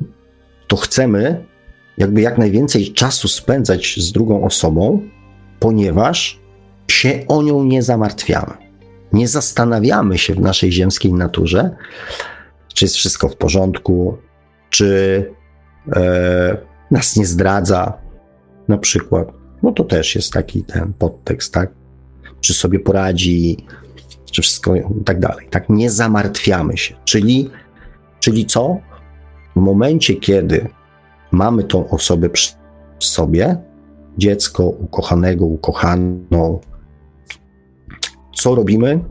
to 0.66 0.76
chcemy 0.76 1.44
jakby 1.98 2.20
jak 2.20 2.38
najwięcej 2.38 2.92
czasu 2.92 3.28
spędzać 3.28 3.96
z 3.98 4.12
drugą 4.12 4.44
osobą, 4.44 5.02
ponieważ 5.62 6.40
się 6.90 7.24
o 7.28 7.42
nią 7.42 7.64
nie 7.64 7.82
zamartwiamy. 7.82 8.54
Nie 9.12 9.28
zastanawiamy 9.28 10.18
się 10.18 10.34
w 10.34 10.40
naszej 10.40 10.72
ziemskiej 10.72 11.12
naturze, 11.12 11.76
czy 12.74 12.84
jest 12.84 12.96
wszystko 12.96 13.28
w 13.28 13.36
porządku, 13.36 14.18
czy 14.70 15.30
e, 15.96 16.56
nas 16.90 17.16
nie 17.16 17.26
zdradza, 17.26 17.98
na 18.68 18.78
przykład. 18.78 19.28
No 19.62 19.72
to 19.72 19.84
też 19.84 20.14
jest 20.14 20.32
taki 20.32 20.64
ten 20.64 20.92
podtekst, 20.92 21.54
tak? 21.54 21.70
Czy 22.40 22.54
sobie 22.54 22.80
poradzi, 22.80 23.66
czy 24.32 24.42
wszystko 24.42 24.76
i 24.76 25.04
tak 25.04 25.20
dalej. 25.20 25.48
Tak, 25.50 25.68
nie 25.68 25.90
zamartwiamy 25.90 26.76
się. 26.76 26.94
Czyli, 27.04 27.50
czyli 28.20 28.46
co? 28.46 28.76
W 29.56 29.60
momencie, 29.60 30.14
kiedy 30.14 30.68
mamy 31.30 31.64
tą 31.64 31.90
osobę 31.90 32.30
przy 32.30 32.52
sobie, 32.98 33.71
dziecko, 34.18 34.64
ukochanego, 34.64 35.46
ukochaną. 35.46 36.60
Co 38.34 38.54
robimy? 38.54 39.04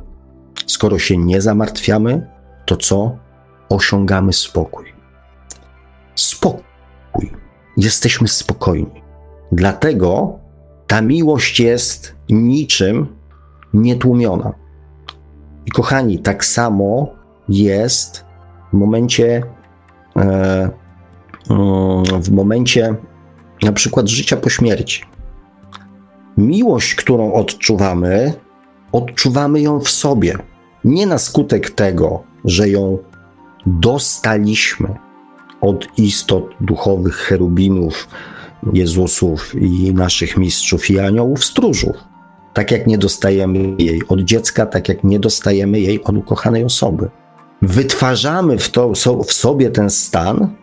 Skoro 0.67 0.99
się 0.99 1.17
nie 1.17 1.41
zamartwiamy, 1.41 2.27
to 2.65 2.77
co? 2.77 3.17
Osiągamy 3.69 4.33
spokój. 4.33 4.85
Spokój. 6.15 7.31
Jesteśmy 7.77 8.27
spokojni. 8.27 9.01
Dlatego 9.51 10.39
ta 10.87 11.01
miłość 11.01 11.59
jest 11.59 12.15
niczym 12.29 13.07
nietłumiona. 13.73 14.53
I 15.65 15.71
kochani, 15.71 16.19
tak 16.19 16.45
samo 16.45 17.09
jest 17.49 18.25
w 18.73 18.73
momencie, 18.73 19.43
e, 20.15 20.69
mm, 21.49 22.21
w 22.21 22.31
momencie 22.31 22.95
na 23.63 23.71
przykład 23.71 24.09
życia 24.09 24.37
po 24.37 24.49
śmierci. 24.49 25.01
Miłość, 26.37 26.95
którą 26.95 27.33
odczuwamy, 27.33 28.33
odczuwamy 28.91 29.61
ją 29.61 29.79
w 29.79 29.89
sobie. 29.89 30.37
Nie 30.83 31.05
na 31.05 31.17
skutek 31.17 31.69
tego, 31.69 32.23
że 32.45 32.69
ją 32.69 32.97
dostaliśmy 33.65 34.95
od 35.61 35.87
istot 35.97 36.49
duchowych 36.61 37.15
cherubinów, 37.15 38.07
Jezusów 38.73 39.55
i 39.55 39.93
naszych 39.93 40.37
mistrzów 40.37 40.89
i 40.89 40.99
aniołów 40.99 41.45
stróżów. 41.45 41.95
Tak 42.53 42.71
jak 42.71 42.87
nie 42.87 42.97
dostajemy 42.97 43.75
jej 43.77 44.01
od 44.07 44.19
dziecka, 44.19 44.65
tak 44.65 44.89
jak 44.89 45.03
nie 45.03 45.19
dostajemy 45.19 45.79
jej 45.79 46.03
od 46.03 46.17
ukochanej 46.17 46.63
osoby. 46.63 47.09
Wytwarzamy 47.61 48.57
w, 48.57 48.69
to, 48.69 48.91
w 49.23 49.33
sobie 49.33 49.69
ten 49.69 49.89
stan, 49.89 50.55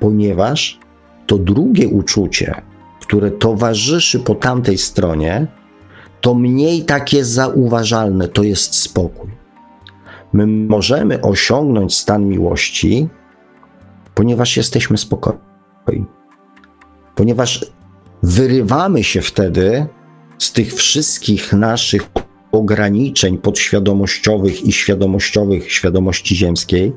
ponieważ 0.00 0.80
to 1.26 1.38
drugie 1.38 1.88
uczucie, 1.88 2.62
które 3.00 3.30
towarzyszy 3.30 4.20
po 4.20 4.34
tamtej 4.34 4.78
stronie, 4.78 5.46
to 6.20 6.34
mniej 6.34 6.84
takie 6.84 7.24
zauważalne, 7.24 8.28
to 8.28 8.42
jest 8.42 8.74
spokój. 8.74 9.30
My 10.32 10.46
możemy 10.46 11.20
osiągnąć 11.20 11.94
stan 11.94 12.28
miłości, 12.28 13.08
ponieważ 14.14 14.56
jesteśmy 14.56 14.98
spokojni. 14.98 16.04
Ponieważ 17.14 17.66
wyrywamy 18.22 19.04
się 19.04 19.20
wtedy 19.20 19.86
z 20.38 20.52
tych 20.52 20.74
wszystkich 20.74 21.52
naszych 21.52 22.10
ograniczeń 22.52 23.38
podświadomościowych 23.38 24.64
i 24.66 24.72
świadomościowych 24.72 25.72
świadomości 25.72 26.36
ziemskiej, 26.36 26.92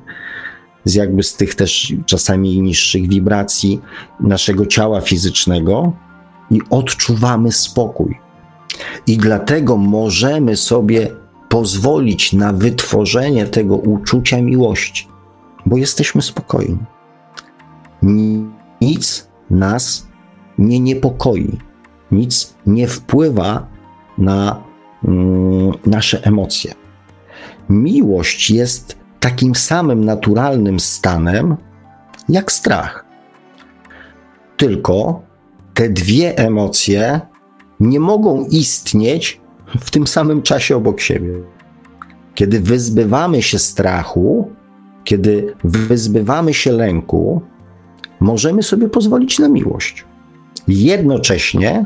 z 0.88 0.96
jakby 0.96 1.24
z 1.24 1.36
tych 1.36 1.56
też 1.56 1.94
czasami 2.06 2.62
niższych 2.62 3.08
wibracji 3.10 3.82
naszego 4.20 4.66
ciała 4.66 5.02
fizycznego 5.02 5.94
i 6.52 6.62
odczuwamy 6.70 7.52
spokój. 7.52 8.20
I 9.08 9.18
dlatego 9.18 9.78
możemy 9.78 10.58
sobie 10.58 11.10
pozwolić 11.50 12.34
na 12.34 12.54
wytworzenie 12.54 13.46
tego 13.46 13.76
uczucia 13.76 14.42
miłości, 14.42 15.08
bo 15.66 15.78
jesteśmy 15.78 16.22
spokojni. 16.22 16.78
Nic 18.82 19.28
nas 19.50 20.08
nie 20.58 20.80
niepokoi, 20.80 21.58
nic 22.12 22.56
nie 22.66 22.88
wpływa 22.88 23.68
na 24.18 24.64
mm, 25.06 25.72
nasze 25.86 26.24
emocje. 26.24 26.74
Miłość 27.70 28.52
jest 28.52 28.98
takim 29.20 29.56
samym 29.56 30.06
naturalnym 30.06 30.80
stanem 30.80 31.58
jak 32.30 32.52
strach. 32.52 33.06
Tylko 34.58 35.22
te 35.74 35.90
dwie 35.90 36.38
emocje 36.38 37.22
nie 37.80 38.00
mogą 38.00 38.46
istnieć 38.46 39.42
w 39.80 39.92
tym 39.92 40.08
samym 40.08 40.42
czasie 40.42 40.76
obok 40.76 41.00
siebie. 41.00 41.34
Kiedy 42.36 42.60
wyzbywamy 42.60 43.42
się 43.42 43.60
strachu, 43.60 44.52
kiedy 45.04 45.56
wyzbywamy 45.64 46.54
się 46.54 46.72
lęku, 46.72 47.42
możemy 48.20 48.64
sobie 48.64 48.90
pozwolić 48.90 49.40
na 49.40 49.50
miłość. 49.50 50.06
Jednocześnie 50.68 51.86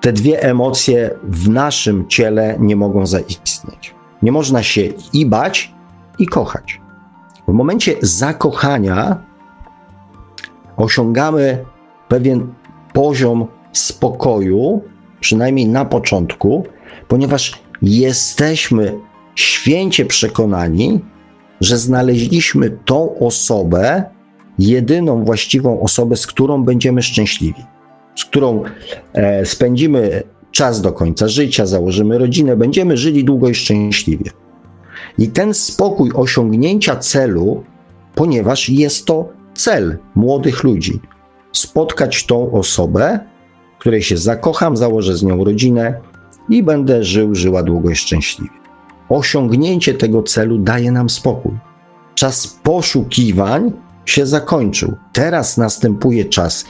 te 0.00 0.12
dwie 0.12 0.42
emocje 0.42 1.10
w 1.22 1.48
naszym 1.48 2.08
ciele 2.08 2.56
nie 2.60 2.76
mogą 2.76 3.06
zaistnieć. 3.06 3.94
Nie 4.22 4.32
można 4.32 4.62
się 4.62 4.82
i 5.12 5.26
bać, 5.26 5.74
i 6.18 6.26
kochać. 6.26 6.80
W 7.48 7.52
momencie 7.52 7.94
zakochania 8.02 9.22
osiągamy 10.76 11.64
pewien 12.08 12.54
poziom 12.92 13.46
spokoju, 13.72 14.82
przynajmniej 15.20 15.68
na 15.68 15.84
początku, 15.84 16.66
ponieważ 17.08 17.62
jesteśmy 17.82 18.98
święcie 19.34 20.04
przekonani, 20.04 21.00
że 21.60 21.78
znaleźliśmy 21.78 22.70
tą 22.84 23.18
osobę, 23.18 24.04
jedyną 24.58 25.24
właściwą 25.24 25.80
osobę, 25.80 26.16
z 26.16 26.26
którą 26.26 26.64
będziemy 26.64 27.02
szczęśliwi, 27.02 27.62
z 28.16 28.24
którą 28.24 28.62
e, 29.12 29.46
spędzimy 29.46 30.22
czas 30.50 30.80
do 30.80 30.92
końca 30.92 31.28
życia, 31.28 31.66
założymy 31.66 32.18
rodzinę, 32.18 32.56
będziemy 32.56 32.96
żyli 32.96 33.24
długo 33.24 33.48
i 33.48 33.54
szczęśliwie. 33.54 34.30
I 35.18 35.28
ten 35.28 35.54
spokój 35.54 36.10
osiągnięcia 36.14 36.96
celu, 36.96 37.64
ponieważ 38.14 38.68
jest 38.68 39.06
to 39.06 39.28
cel 39.54 39.98
młodych 40.14 40.64
ludzi, 40.64 41.00
spotkać 41.52 42.26
tą 42.26 42.52
osobę, 42.52 43.20
której 43.78 44.02
się 44.02 44.16
zakocham, 44.16 44.76
założę 44.76 45.16
z 45.16 45.22
nią 45.22 45.44
rodzinę 45.44 45.94
i 46.48 46.62
będę 46.62 47.04
żył, 47.04 47.34
żyła 47.34 47.62
długo 47.62 47.90
i 47.90 47.96
szczęśliwie. 47.96 48.50
Osiągnięcie 49.08 49.94
tego 49.94 50.22
celu 50.22 50.58
daje 50.58 50.92
nam 50.92 51.10
spokój. 51.10 51.52
Czas 52.14 52.58
poszukiwań 52.62 53.72
się 54.04 54.26
zakończył. 54.26 54.96
Teraz 55.12 55.56
następuje 55.56 56.24
czas 56.24 56.64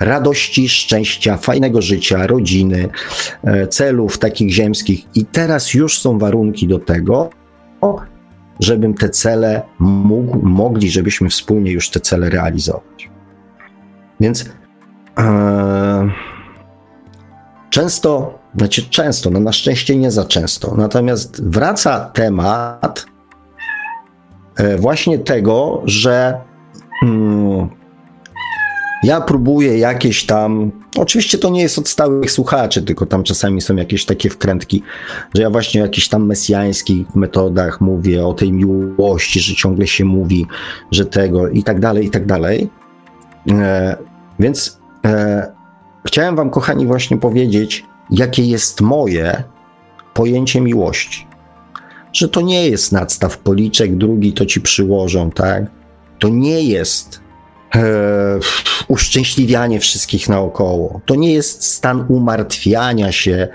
radości, 0.00 0.68
szczęścia, 0.68 1.36
fajnego 1.36 1.82
życia, 1.82 2.26
rodziny, 2.26 2.88
e, 3.44 3.68
celów 3.68 4.18
takich 4.18 4.50
ziemskich, 4.50 5.04
i 5.14 5.24
teraz 5.24 5.74
już 5.74 5.98
są 5.98 6.18
warunki 6.18 6.68
do 6.68 6.78
tego, 6.78 7.30
żebym 8.60 8.94
te 8.94 9.08
cele 9.08 9.62
mógł, 9.78 10.46
mogli, 10.46 10.90
żebyśmy 10.90 11.28
wspólnie 11.28 11.72
już 11.72 11.90
te 11.90 12.00
cele 12.00 12.30
realizować. 12.30 13.10
Więc 14.20 14.50
e, 15.18 16.10
często, 17.70 18.38
znaczy 18.56 18.90
często, 18.90 19.30
no 19.30 19.40
na 19.40 19.52
szczęście 19.52 19.96
nie 19.96 20.10
za 20.10 20.24
często, 20.24 20.74
natomiast 20.76 21.48
wraca 21.48 22.00
temat 22.00 23.06
e, 24.56 24.76
właśnie 24.76 25.18
tego, 25.18 25.82
że 25.84 26.40
mm, 27.02 27.68
ja 29.02 29.20
próbuję 29.20 29.78
jakieś 29.78 30.26
tam. 30.26 30.72
Oczywiście 30.96 31.38
to 31.38 31.50
nie 31.50 31.62
jest 31.62 31.78
od 31.78 31.88
stałych 31.88 32.30
słuchaczy, 32.30 32.82
tylko 32.82 33.06
tam 33.06 33.22
czasami 33.22 33.60
są 33.60 33.76
jakieś 33.76 34.04
takie 34.04 34.30
wkrętki, 34.30 34.82
że 35.34 35.42
ja 35.42 35.50
właśnie 35.50 35.82
o 35.82 35.84
jakichś 35.84 36.08
tam 36.08 36.26
mesjańskich 36.26 37.14
metodach 37.14 37.80
mówię, 37.80 38.26
o 38.26 38.34
tej 38.34 38.52
miłości, 38.52 39.40
że 39.40 39.54
ciągle 39.54 39.86
się 39.86 40.04
mówi, 40.04 40.46
że 40.90 41.06
tego 41.06 41.48
i 41.48 41.62
tak 41.62 41.80
dalej, 41.80 42.06
i 42.06 42.10
tak 42.10 42.26
dalej. 42.26 42.70
E, 43.50 43.96
więc 44.38 44.78
e, 45.06 45.52
chciałem 46.06 46.36
Wam, 46.36 46.50
kochani, 46.50 46.86
właśnie 46.86 47.16
powiedzieć, 47.16 47.84
jakie 48.10 48.42
jest 48.42 48.80
moje 48.80 49.44
pojęcie 50.14 50.60
miłości. 50.60 51.26
Że 52.12 52.28
to 52.28 52.40
nie 52.40 52.68
jest 52.68 52.92
nadstaw 52.92 53.38
policzek, 53.38 53.96
drugi 53.96 54.32
to 54.32 54.46
ci 54.46 54.60
przyłożą, 54.60 55.30
tak? 55.30 55.64
To 56.18 56.28
nie 56.28 56.62
jest 56.62 57.23
e, 57.76 57.80
uszczęśliwianie 58.88 59.80
wszystkich 59.80 60.28
naokoło. 60.28 61.00
To 61.06 61.14
nie 61.14 61.32
jest 61.32 61.64
stan 61.64 62.06
umartwiania 62.08 63.12
się 63.12 63.48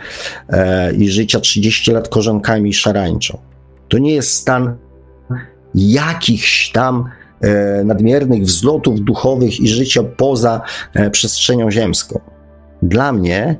e, 0.49 0.93
i 0.93 1.09
życia 1.09 1.39
30 1.39 1.91
lat 1.91 2.07
korzonkami 2.07 2.73
szarańczą. 2.73 3.37
To 3.87 3.97
nie 3.97 4.13
jest 4.13 4.31
stan 4.31 4.75
jakichś 5.75 6.71
tam 6.71 7.09
e, 7.41 7.83
nadmiernych 7.83 8.43
wzlotów 8.43 9.01
duchowych 9.01 9.59
i 9.59 9.67
życia 9.67 10.03
poza 10.03 10.61
e, 10.93 11.09
przestrzenią 11.09 11.71
ziemską. 11.71 12.19
Dla 12.81 13.11
mnie 13.11 13.55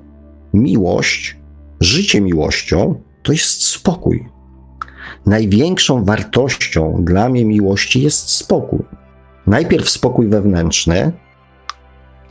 miłość, 0.53 1.37
życie 1.79 2.21
miłością 2.21 3.01
to 3.23 3.31
jest 3.31 3.65
spokój. 3.65 4.25
Największą 5.25 6.05
wartością 6.05 7.03
dla 7.03 7.29
mnie 7.29 7.45
miłości 7.45 8.01
jest 8.01 8.29
spokój. 8.29 8.98
Najpierw 9.49 9.89
spokój 9.89 10.27
wewnętrzny, 10.27 11.11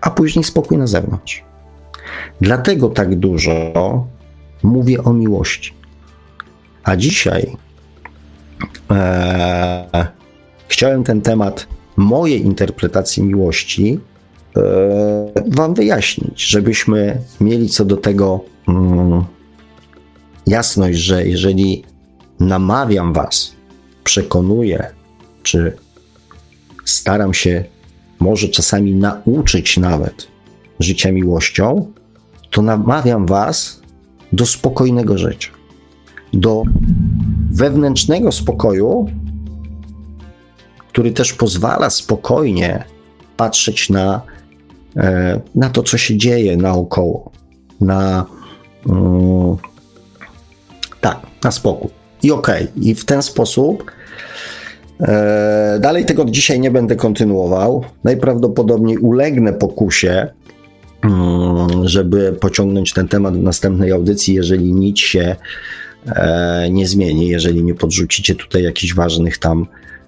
a 0.00 0.10
później 0.10 0.44
spokój 0.44 0.78
na 0.78 0.86
zewnątrz. 0.86 1.44
Dlatego 2.40 2.88
tak 2.88 3.16
dużo 3.16 3.52
mówię 4.62 5.04
o 5.04 5.12
miłości. 5.12 5.74
A 6.84 6.96
dzisiaj 6.96 7.56
e, 8.90 10.06
chciałem 10.68 11.04
ten 11.04 11.20
temat 11.20 11.66
mojej 11.96 12.46
interpretacji 12.46 13.22
miłości 13.22 14.00
e, 14.56 14.62
Wam 15.46 15.74
wyjaśnić, 15.74 16.48
żebyśmy 16.48 17.18
mieli 17.40 17.68
co 17.68 17.84
do 17.84 17.96
tego 17.96 18.40
mm, 18.68 19.24
jasność, 20.46 20.98
że 20.98 21.26
jeżeli 21.26 21.84
namawiam 22.40 23.12
Was, 23.12 23.52
przekonuję, 24.04 24.86
czy 25.42 25.76
staram 26.90 27.34
się 27.34 27.64
może 28.20 28.48
czasami 28.48 28.94
nauczyć 28.94 29.76
nawet 29.76 30.28
życia 30.80 31.12
miłością, 31.12 31.92
to 32.50 32.62
namawiam 32.62 33.26
Was 33.26 33.82
do 34.32 34.46
spokojnego 34.46 35.18
życia, 35.18 35.50
do 36.32 36.62
wewnętrznego 37.50 38.32
spokoju, 38.32 39.06
który 40.88 41.12
też 41.12 41.32
pozwala 41.32 41.90
spokojnie 41.90 42.84
patrzeć 43.36 43.90
na, 43.90 44.22
e, 44.96 45.40
na 45.54 45.70
to, 45.70 45.82
co 45.82 45.98
się 45.98 46.16
dzieje 46.16 46.56
naokoło, 46.56 47.30
na 47.80 48.26
um, 48.86 49.56
tak, 51.00 51.20
na 51.44 51.50
spokój. 51.50 51.90
I 52.22 52.30
okej, 52.30 52.62
okay. 52.68 52.82
i 52.82 52.94
w 52.94 53.04
ten 53.04 53.22
sposób 53.22 53.90
dalej 55.80 56.04
tego 56.04 56.24
dzisiaj 56.24 56.60
nie 56.60 56.70
będę 56.70 56.96
kontynuował. 56.96 57.84
Najprawdopodobniej 58.04 58.98
ulegnę 58.98 59.52
pokusie, 59.52 60.26
mm, 61.02 61.88
żeby 61.88 62.32
pociągnąć 62.40 62.92
ten 62.92 63.08
temat 63.08 63.36
w 63.36 63.42
następnej 63.42 63.92
audycji, 63.92 64.34
jeżeli 64.34 64.72
nic 64.74 64.98
się 64.98 65.36
e, 66.06 66.68
nie 66.70 66.86
zmieni, 66.86 67.28
jeżeli 67.28 67.64
nie 67.64 67.74
podrzucicie 67.74 68.34
tutaj 68.34 68.62
jakichś 68.62 68.94
ważnych 68.94 69.38
tam 69.38 69.66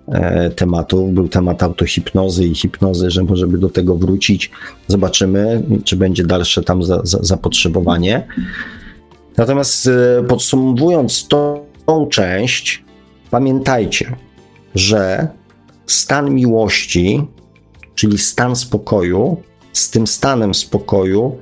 e, 0.09 0.51
tematów. 0.51 1.13
Był 1.13 1.29
temat 1.29 1.63
autohipnozy 1.63 2.47
i 2.47 2.55
hipnozy, 2.55 3.11
że 3.11 3.25
może 3.25 3.47
by 3.47 3.59
do 3.59 3.71
tego 3.71 3.97
wrócić. 3.97 4.51
Zobaczymy, 4.87 5.63
czy 5.85 5.97
będzie 5.97 6.25
dalsze 6.25 6.63
tam 6.63 6.83
za, 6.83 7.01
za, 7.05 7.19
zapotrzebowanie. 7.23 8.27
Natomiast 9.37 9.91
podsumowując 10.29 11.29
tą 11.29 12.07
część, 12.11 12.85
pamiętajcie, 13.31 14.17
że 14.75 15.29
stan 15.87 16.35
miłości, 16.35 17.23
czyli 17.95 18.19
stan 18.19 18.57
spokoju, 18.57 19.37
z 19.73 19.91
tym 19.91 20.07
stanem 20.07 20.55
spokoju 20.55 21.37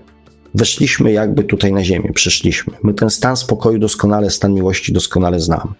weszliśmy 0.55 1.12
jakby 1.12 1.45
tutaj 1.45 1.72
na 1.72 1.85
ziemię, 1.85 2.12
przyszliśmy. 2.14 2.72
My 2.83 2.95
ten 2.95 3.11
stan 3.11 3.37
spokoju 3.37 3.79
doskonale, 3.79 4.31
stan 4.31 4.55
miłości 4.55 4.93
doskonale 4.93 5.41
znamy. 5.41 5.72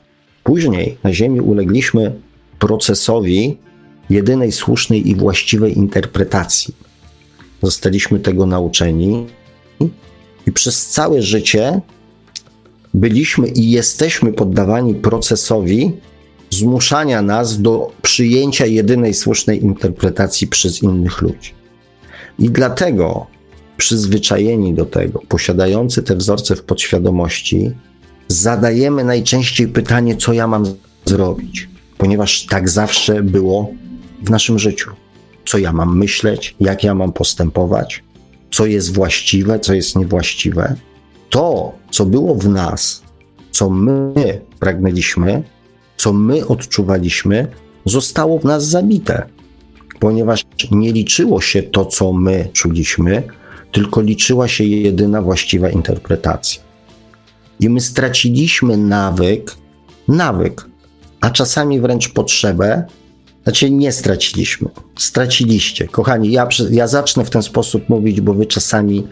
Później 0.45 0.99
na 1.05 1.13
ziemi 1.13 1.41
ulegliśmy 1.41 2.15
procesowi 2.59 3.59
jedynej 4.11 4.53
słusznej 4.53 5.09
i 5.09 5.15
właściwej 5.15 5.79
interpretacji. 5.79 6.75
Zostaliśmy 7.63 8.21
tego 8.21 8.47
nauczeni 8.47 9.27
i 10.47 10.53
przez 10.53 10.87
całe 10.87 11.23
życie 11.23 11.81
byliśmy 12.95 13.49
i 13.49 13.71
jesteśmy 13.71 14.33
poddawani 14.33 14.95
procesowi 14.95 15.93
zmuszania 16.51 17.23
nas 17.23 17.63
do 17.63 17.93
przyjęcia 18.03 18.67
jedynej 18.67 19.15
słusznej 19.15 19.65
interpretacji 19.65 20.47
przez 20.47 20.83
innych 20.83 21.23
ludzi. 21.23 21.55
I 22.39 22.51
dlatego 22.51 23.27
przyzwyczajeni 23.77 24.75
do 24.75 24.85
tego, 24.85 25.23
posiadający 25.29 26.03
te 26.03 26.17
wzorce 26.17 26.57
w 26.57 26.63
podświadomości, 26.63 27.71
zadajemy 28.29 29.05
najczęściej 29.05 29.69
pytanie, 29.69 30.17
co 30.17 30.33
ja 30.33 30.47
mam 30.47 30.65
zrobić, 31.05 31.69
ponieważ 31.99 32.47
tak 32.47 32.69
zawsze 32.69 33.23
było 33.23 33.71
w 34.23 34.31
naszym 34.31 34.59
życiu. 34.59 34.91
Co 35.47 35.59
ja 35.59 35.73
mam 35.73 35.99
myśleć, 35.99 36.57
jak 36.61 36.85
ja 36.85 36.95
mam 36.95 37.13
postępować, 37.13 38.05
co 38.51 38.67
jest 38.67 38.95
właściwe, 38.95 39.61
co 39.61 39.75
jest 39.75 39.97
niewłaściwe. 39.97 40.75
To, 41.31 41.73
co 41.91 42.07
było 42.07 42.35
w 42.35 42.49
nas, 42.49 43.03
co 43.51 43.71
my 43.71 44.41
pragnęliśmy, 44.59 45.43
co 45.99 46.13
my 46.13 46.47
odczuwaliśmy, 46.47 47.47
zostało 47.85 48.39
w 48.39 48.45
nas 48.45 48.67
zabite, 48.67 49.27
ponieważ 50.01 50.45
nie 50.71 50.93
liczyło 50.93 51.41
się 51.41 51.63
to, 51.63 51.85
co 51.85 52.13
my 52.13 52.49
czuliśmy, 52.53 53.23
tylko 53.73 54.01
liczyła 54.01 54.49
się 54.49 54.65
jedyna 54.65 55.23
właściwa 55.23 55.71
interpretacja. 55.71 56.63
I 57.61 57.69
my 57.69 57.81
straciliśmy 57.81 58.77
nawyk, 58.77 59.55
nawyk, 60.09 60.67
a 61.21 61.31
czasami 61.31 61.81
wręcz 61.81 62.09
potrzebę, 62.09 62.85
znaczy 63.43 63.71
nie 63.71 63.93
straciliśmy, 63.93 64.69
straciliście. 64.99 65.89
Kochani, 65.89 66.33
ja, 66.33 66.49
ja 66.71 66.87
zacznę 66.87 67.25
w 67.25 67.31
ten 67.31 67.43
sposób 67.43 67.89
mówić, 67.89 68.21
bo 68.21 68.35
wy 68.35 68.47
czasami 68.47 69.07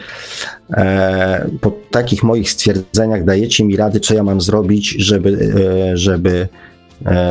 e, 0.70 1.50
po 1.60 1.72
takich 1.90 2.22
moich 2.22 2.50
stwierdzeniach 2.50 3.24
dajecie 3.24 3.64
mi 3.64 3.76
rady, 3.76 4.00
co 4.00 4.14
ja 4.14 4.22
mam 4.22 4.40
zrobić, 4.40 4.88
żeby, 4.88 5.54
e, 5.92 5.96
żeby 5.96 6.48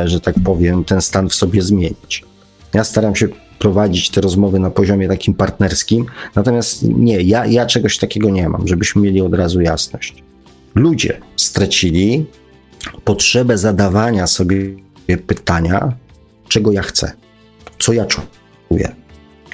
że 0.04 0.20
tak 0.20 0.34
powiem, 0.44 0.84
ten 0.84 1.00
stan 1.00 1.28
w 1.28 1.34
sobie 1.34 1.62
zmienić. 1.62 2.24
Ja 2.74 2.84
staram 2.84 3.16
się 3.16 3.28
prowadzić 3.58 4.10
te 4.10 4.20
rozmowy 4.20 4.58
na 4.58 4.70
poziomie 4.70 5.08
takim 5.08 5.34
partnerskim, 5.34 6.06
natomiast 6.34 6.82
nie, 6.82 7.20
ja, 7.20 7.46
ja 7.46 7.66
czegoś 7.66 7.98
takiego 7.98 8.30
nie 8.30 8.48
mam, 8.48 8.68
żebyśmy 8.68 9.02
mieli 9.02 9.20
od 9.20 9.34
razu 9.34 9.60
jasność. 9.60 10.22
Ludzie 10.74 11.20
stracili 11.36 12.26
potrzebę 13.04 13.58
zadawania 13.58 14.26
sobie 14.26 14.76
pytania, 15.26 15.92
czego 16.48 16.72
ja 16.72 16.82
chcę, 16.82 17.12
co 17.78 17.92
ja 17.92 18.06
czuję. 18.06 18.92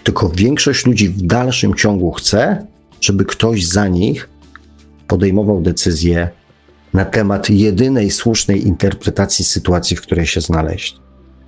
Tylko 0.02 0.28
większość 0.28 0.86
ludzi 0.86 1.08
w 1.08 1.22
dalszym 1.22 1.74
ciągu 1.74 2.12
chce, 2.12 2.66
żeby 3.00 3.24
ktoś 3.24 3.66
za 3.66 3.88
nich 3.88 4.28
podejmował 5.08 5.60
decyzje 5.60 6.28
na 6.94 7.04
temat 7.04 7.50
jedynej 7.50 8.10
słusznej 8.10 8.66
interpretacji 8.66 9.44
sytuacji, 9.44 9.96
w 9.96 10.02
której 10.02 10.26
się 10.26 10.40
znaleźć. 10.40 10.96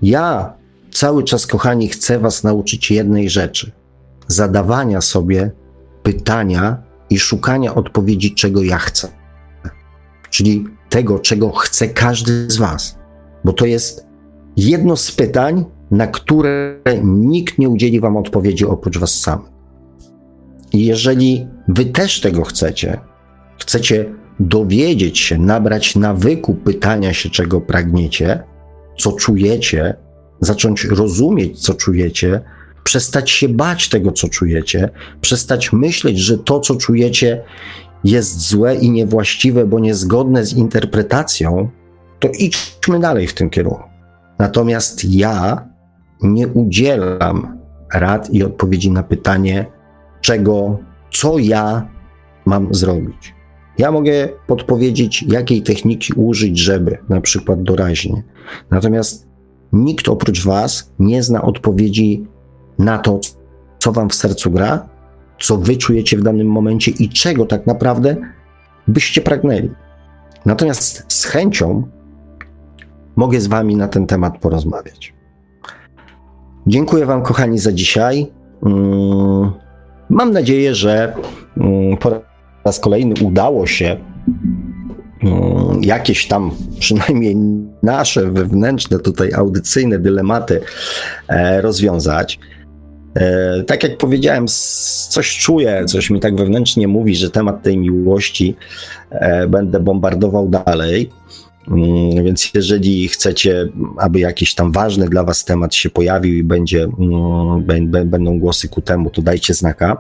Ja 0.03 0.55
cały 0.93 1.25
czas, 1.25 1.47
kochani, 1.47 1.89
chcę 1.89 2.19
Was 2.19 2.45
nauczyć 2.45 2.91
jednej 2.91 3.31
rzeczy: 3.31 3.73
zadawania 4.29 5.01
sobie 5.01 5.51
pytania 6.03 6.83
i 7.11 7.19
szukania 7.19 7.75
odpowiedzi, 7.75 8.35
czego 8.35 8.63
ja 8.63 8.79
chcę. 8.79 9.09
Czyli 10.31 10.65
tego, 10.89 11.19
czego 11.19 11.53
chce 11.53 11.89
każdy 11.89 12.51
z 12.51 12.57
Was. 12.57 12.99
Bo 13.45 13.53
to 13.53 13.67
jest 13.67 14.07
jedno 14.57 14.97
z 14.97 15.13
pytań, 15.13 15.65
na 15.91 16.07
które 16.07 16.81
nikt 17.05 17.59
nie 17.59 17.69
udzieli 17.69 18.01
Wam 18.01 18.17
odpowiedzi 18.17 18.67
oprócz 18.67 18.99
Was 18.99 19.21
samych. 19.21 19.51
I 20.73 20.87
jeżeli 20.87 21.47
Wy 21.69 21.85
też 21.85 22.21
tego 22.21 22.45
chcecie, 22.45 23.01
chcecie 23.61 24.15
dowiedzieć 24.41 25.19
się, 25.19 25.39
nabrać 25.39 25.97
nawyku 25.97 26.55
pytania 26.55 27.13
się, 27.13 27.31
czego 27.31 27.61
pragniecie, 27.61 28.43
co 28.99 29.13
czujecie, 29.13 29.95
zacząć 30.41 30.85
rozumieć, 30.85 31.61
co 31.61 31.75
czujecie, 31.75 32.41
przestać 32.85 33.31
się 33.31 33.49
bać 33.49 33.89
tego, 33.89 34.13
co 34.13 34.29
czujecie, 34.29 34.91
przestać 35.21 35.73
myśleć, 35.73 36.19
że 36.19 36.39
to, 36.39 36.61
co 36.61 36.77
czujecie, 36.77 37.43
jest 38.05 38.49
złe 38.49 38.75
i 38.75 38.91
niewłaściwe, 38.91 39.67
bo 39.67 39.81
niezgodne 39.81 40.45
z 40.45 40.53
interpretacją, 40.53 41.69
to 42.21 42.29
idźmy 42.39 43.01
dalej 43.01 43.27
w 43.27 43.35
tym 43.35 43.51
kierunku. 43.51 43.83
Natomiast 44.39 45.05
ja 45.05 45.69
nie 46.23 46.49
udzielam 46.49 47.59
rad 47.95 48.31
i 48.31 48.45
odpowiedzi 48.45 48.91
na 48.91 49.03
pytanie, 49.03 49.67
czego, 50.21 50.79
co 51.13 51.39
ja 51.39 51.89
mam 52.47 52.75
zrobić. 52.75 53.35
Ja 53.79 53.91
mogę 53.91 54.29
podpowiedzieć, 54.47 55.23
jakiej 55.23 55.63
techniki 55.63 56.13
użyć, 56.13 56.59
żeby, 56.59 56.99
na 57.09 57.21
przykład 57.21 57.63
doraźnie. 57.63 58.23
Natomiast 58.71 59.27
nikt 59.73 60.09
oprócz 60.09 60.45
Was 60.45 60.93
nie 60.99 61.23
zna 61.23 61.43
odpowiedzi 61.43 62.27
na 62.79 62.99
to, 62.99 63.21
co 63.79 63.93
Wam 63.93 64.09
w 64.09 64.15
sercu 64.15 64.51
gra, 64.51 64.89
co 65.41 65.57
Wy 65.57 65.77
czujecie 65.77 66.17
w 66.17 66.23
danym 66.23 66.47
momencie 66.47 66.91
i 66.91 67.09
czego 67.09 67.47
tak 67.47 67.67
naprawdę 67.67 68.17
byście 68.89 69.21
pragnęli. 69.21 69.71
Natomiast 70.47 71.05
z 71.09 71.25
chęcią 71.25 71.89
mogę 73.17 73.41
z 73.41 73.47
Wami 73.47 73.77
na 73.77 73.89
ten 73.89 74.07
temat 74.07 74.39
porozmawiać. 74.39 75.15
Dziękuję 76.67 77.07
Wam, 77.07 77.23
kochani, 77.23 77.59
za 77.59 77.73
dzisiaj. 77.73 78.27
Mm, 78.67 79.53
mam 80.11 80.33
nadzieję, 80.33 80.75
że 80.75 81.15
mm, 81.57 81.97
po 81.97 82.34
raz 82.65 82.81
kolejny 82.81 83.15
udało 83.23 83.67
się 83.67 83.97
mm, 85.23 85.83
jakieś 85.83 86.29
tam 86.29 86.51
przynajmniej 86.79 87.37
nasze 87.83 88.31
wewnętrzne 88.31 88.99
tutaj 88.99 89.33
audycyjne 89.33 89.99
dylematy 89.99 90.61
e, 91.29 91.61
rozwiązać. 91.61 92.39
E, 93.15 93.63
tak 93.63 93.83
jak 93.83 93.99
powiedziałem, 93.99 94.47
coś 95.09 95.39
czuję, 95.39 95.85
coś 95.85 96.11
mi 96.11 96.21
tak 96.21 96.37
wewnętrznie 96.37 96.89
mówi, 96.89 97.17
że 97.17 97.31
temat 97.31 97.63
tej 97.63 97.79
miłości 97.79 98.57
e, 99.11 99.47
będę 99.47 99.81
bombardował 99.81 100.49
dalej. 100.49 101.11
Mm, 101.69 102.25
więc 102.25 102.55
jeżeli 102.55 103.09
chcecie, 103.09 103.69
aby 103.99 104.21
jakiś 104.21 104.55
tam 104.55 104.73
ważny 104.73 105.09
dla 105.09 105.25
Was 105.25 105.45
temat 105.45 105.75
się 105.75 105.91
pojawił 105.91 106.35
i 106.35 106.43
będzie, 106.43 106.83
mm, 106.99 107.91
będą 108.07 108.39
głosy 108.39 108.69
ku 108.69 108.83
temu, 108.83 109.11
to 109.11 109.23
dajcie 109.23 109.55
znaka 109.55 109.97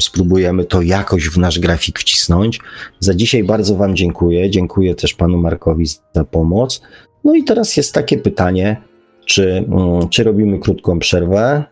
spróbujemy 0.00 0.64
to 0.64 0.82
jakoś 0.82 1.28
w 1.28 1.38
nasz 1.38 1.58
grafik 1.58 1.98
wcisnąć. 1.98 2.60
Za 3.00 3.14
dzisiaj 3.14 3.44
bardzo 3.44 3.76
Wam 3.76 3.96
dziękuję. 3.96 4.50
Dziękuję 4.50 4.94
też 4.94 5.14
Panu 5.14 5.38
Markowi 5.38 5.86
za 6.14 6.24
pomoc. 6.24 6.82
No 7.24 7.34
i 7.34 7.44
teraz 7.44 7.76
jest 7.76 7.94
takie 7.94 8.18
pytanie, 8.18 8.76
czy, 9.24 9.64
mm, 9.68 10.08
czy 10.08 10.24
robimy 10.24 10.58
krótką 10.58 10.98
przerwę? 10.98 11.64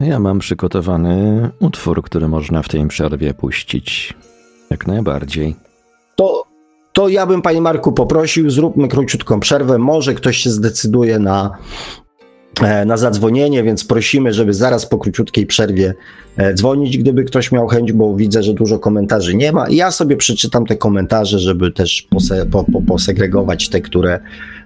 Ja 0.00 0.20
mam 0.20 0.38
przygotowany 0.38 1.50
utwór, 1.60 2.02
który 2.02 2.28
można 2.28 2.62
w 2.62 2.68
tej 2.68 2.88
przerwie 2.88 3.34
puścić. 3.34 4.14
Jak 4.70 4.86
najbardziej. 4.86 5.56
To, 6.16 6.44
to 6.92 7.08
ja 7.08 7.26
bym, 7.26 7.42
Panie 7.42 7.60
Marku, 7.60 7.92
poprosił, 7.92 8.50
zróbmy 8.50 8.88
króciutką 8.88 9.40
przerwę. 9.40 9.78
Może 9.78 10.14
ktoś 10.14 10.36
się 10.36 10.50
zdecyduje 10.50 11.18
na 11.18 11.58
na 12.86 12.96
zadzwonienie, 12.96 13.62
więc 13.62 13.84
prosimy, 13.84 14.32
żeby 14.32 14.54
zaraz 14.54 14.86
po 14.86 14.98
króciutkiej 14.98 15.46
przerwie 15.46 15.94
e, 16.36 16.54
dzwonić, 16.54 16.98
gdyby 16.98 17.24
ktoś 17.24 17.52
miał 17.52 17.66
chęć, 17.66 17.92
bo 17.92 18.16
widzę, 18.16 18.42
że 18.42 18.54
dużo 18.54 18.78
komentarzy 18.78 19.34
nie 19.34 19.52
ma. 19.52 19.66
Ja 19.70 19.90
sobie 19.90 20.16
przeczytam 20.16 20.66
te 20.66 20.76
komentarze, 20.76 21.38
żeby 21.38 21.72
też 21.72 22.06
pose, 22.10 22.46
po, 22.46 22.64
po, 22.64 22.82
posegregować 22.82 23.68
te, 23.68 23.80
które 23.80 24.20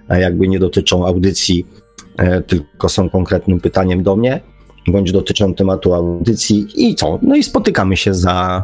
e, 0.09 0.21
jakby 0.21 0.47
nie 0.47 0.59
dotyczą 0.59 1.05
audycji 1.05 1.65
tylko 2.47 2.89
są 2.89 3.09
konkretnym 3.09 3.59
pytaniem 3.59 4.03
do 4.03 4.15
mnie, 4.15 4.41
bądź 4.87 5.11
dotyczą 5.11 5.53
tematu 5.53 5.93
audycji 5.93 6.67
i 6.75 6.95
co? 6.95 7.19
No 7.21 7.35
i 7.35 7.43
spotykamy 7.43 7.97
się 7.97 8.13
za... 8.13 8.63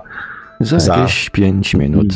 Za, 0.59 0.79
za... 0.79 0.97
jakieś 0.97 1.29
5 1.29 1.73
minut. 1.73 2.13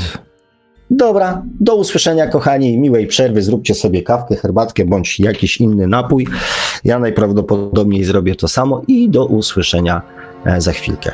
Dobra, 0.90 1.42
do 1.60 1.76
usłyszenia 1.76 2.28
kochani, 2.28 2.78
miłej 2.78 3.08
przerwy, 3.08 3.42
zróbcie 3.42 3.76
sobie 3.76 4.04
kawkę, 4.04 4.36
herbatkę 4.36 4.86
bądź 4.86 5.20
jakiś 5.20 5.58
inny 5.62 5.88
napój. 5.88 6.28
Ja 6.84 7.00
najprawdopodobniej 7.00 8.04
zrobię 8.04 8.36
to 8.36 8.48
samo 8.48 8.82
i 8.88 9.10
do 9.10 9.26
usłyszenia 9.26 10.02
e, 10.46 10.62
za 10.62 10.72
chwilkę. 10.72 11.12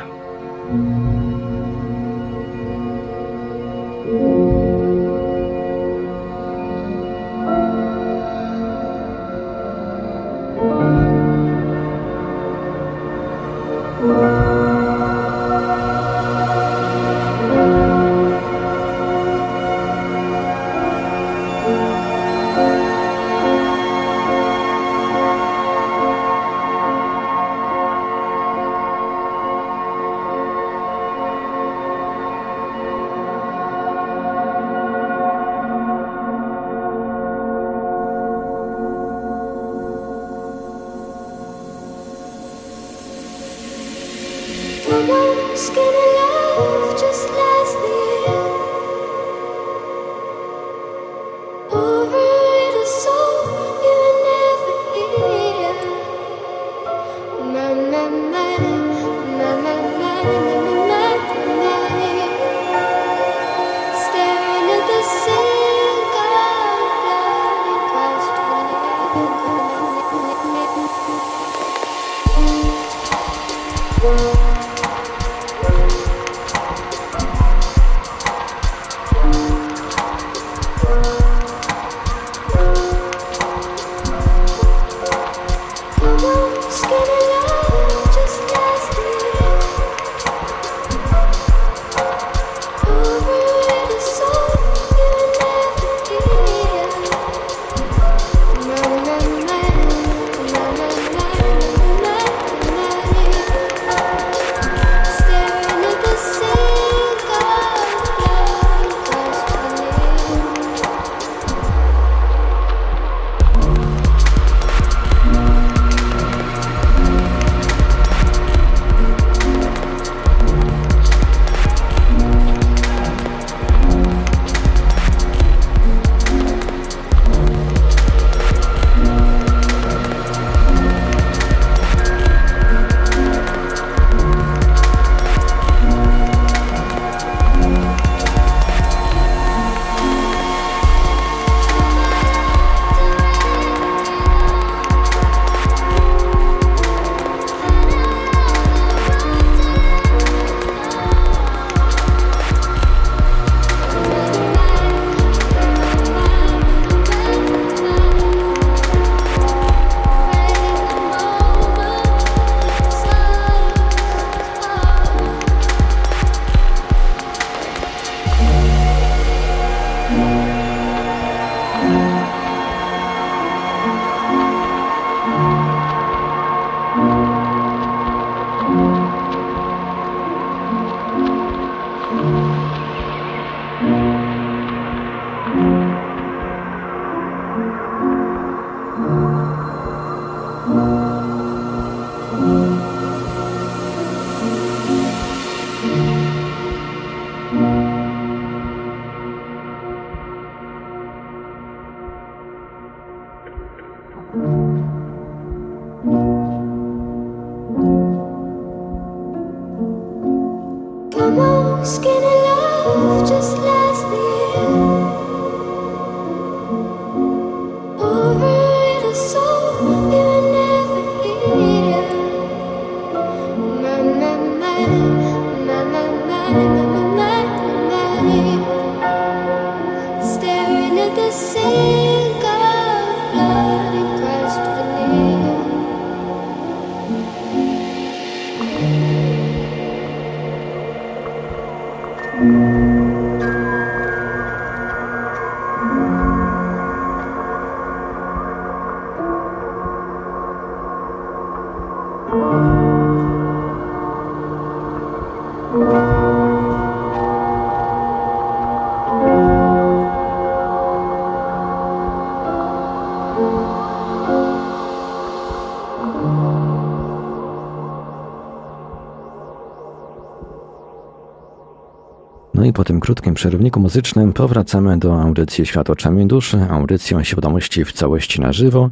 Po 272.76 272.84
tym 272.84 273.00
krótkim 273.00 273.34
przerwniku 273.34 273.80
muzycznym 273.80 274.32
powracamy 274.32 274.98
do 274.98 275.22
audycji 275.22 275.66
Świat 275.66 275.90
oczami 275.90 276.26
duszy, 276.26 276.66
audycją 276.70 277.24
świadomości 277.24 277.84
w 277.84 277.92
całości 277.92 278.40
na 278.40 278.52
żywo. 278.52 278.90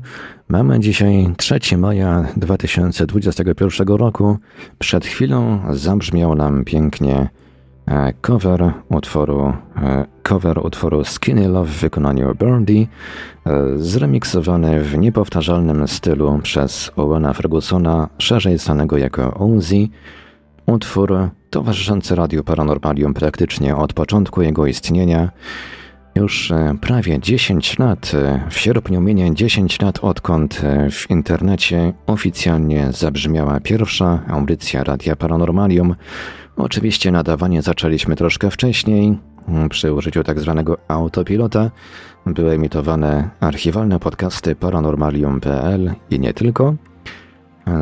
Mamy 0.48 0.80
dzisiaj 0.80 1.28
3 1.36 1.76
maja 1.76 2.24
2021 2.36 3.88
roku. 3.88 4.38
Przed 4.78 5.06
chwilą 5.06 5.60
zabrzmiał 5.70 6.34
nam 6.34 6.64
pięknie 6.64 7.28
e, 7.86 8.12
cover 8.12 8.72
utworu, 8.88 9.52
e, 9.76 10.06
cover 10.22 10.58
utworu 10.58 11.04
Skinny 11.04 11.48
Love 11.48 11.70
w 11.70 11.80
wykonaniu 11.80 12.34
Birdie, 12.34 12.86
zremiksowany 13.76 14.80
w 14.80 14.98
niepowtarzalnym 14.98 15.88
stylu 15.88 16.40
przez 16.42 16.90
Owena 16.96 17.32
Fergusona, 17.32 18.08
szerzej 18.18 18.58
znanego 18.58 18.98
jako 18.98 19.34
Ozzy. 19.34 19.88
Utwór 20.66 21.30
towarzyszący 21.54 22.14
Radiu 22.14 22.44
Paranormalium 22.44 23.14
praktycznie 23.14 23.76
od 23.76 23.92
początku 23.92 24.42
jego 24.42 24.66
istnienia. 24.66 25.30
Już 26.14 26.50
e, 26.50 26.74
prawie 26.80 27.20
10 27.20 27.78
lat, 27.78 28.12
e, 28.14 28.46
w 28.50 28.58
sierpniu 28.58 29.00
minie 29.00 29.34
10 29.34 29.80
lat 29.80 29.98
odkąd 30.02 30.60
e, 30.64 30.90
w 30.90 31.10
internecie 31.10 31.92
oficjalnie 32.06 32.92
zabrzmiała 32.92 33.60
pierwsza 33.60 34.22
audycja 34.28 34.84
Radia 34.84 35.16
Paranormalium. 35.16 35.94
Oczywiście 36.56 37.12
nadawanie 37.12 37.62
zaczęliśmy 37.62 38.16
troszkę 38.16 38.50
wcześniej, 38.50 39.18
przy 39.70 39.92
użyciu 39.92 40.24
tak 40.24 40.40
zwanego 40.40 40.78
autopilota. 40.88 41.70
Były 42.26 42.52
emitowane 42.52 43.30
archiwalne 43.40 44.00
podcasty 44.00 44.56
paranormalium.pl 44.56 45.94
i 46.10 46.20
nie 46.20 46.34
tylko. 46.34 46.74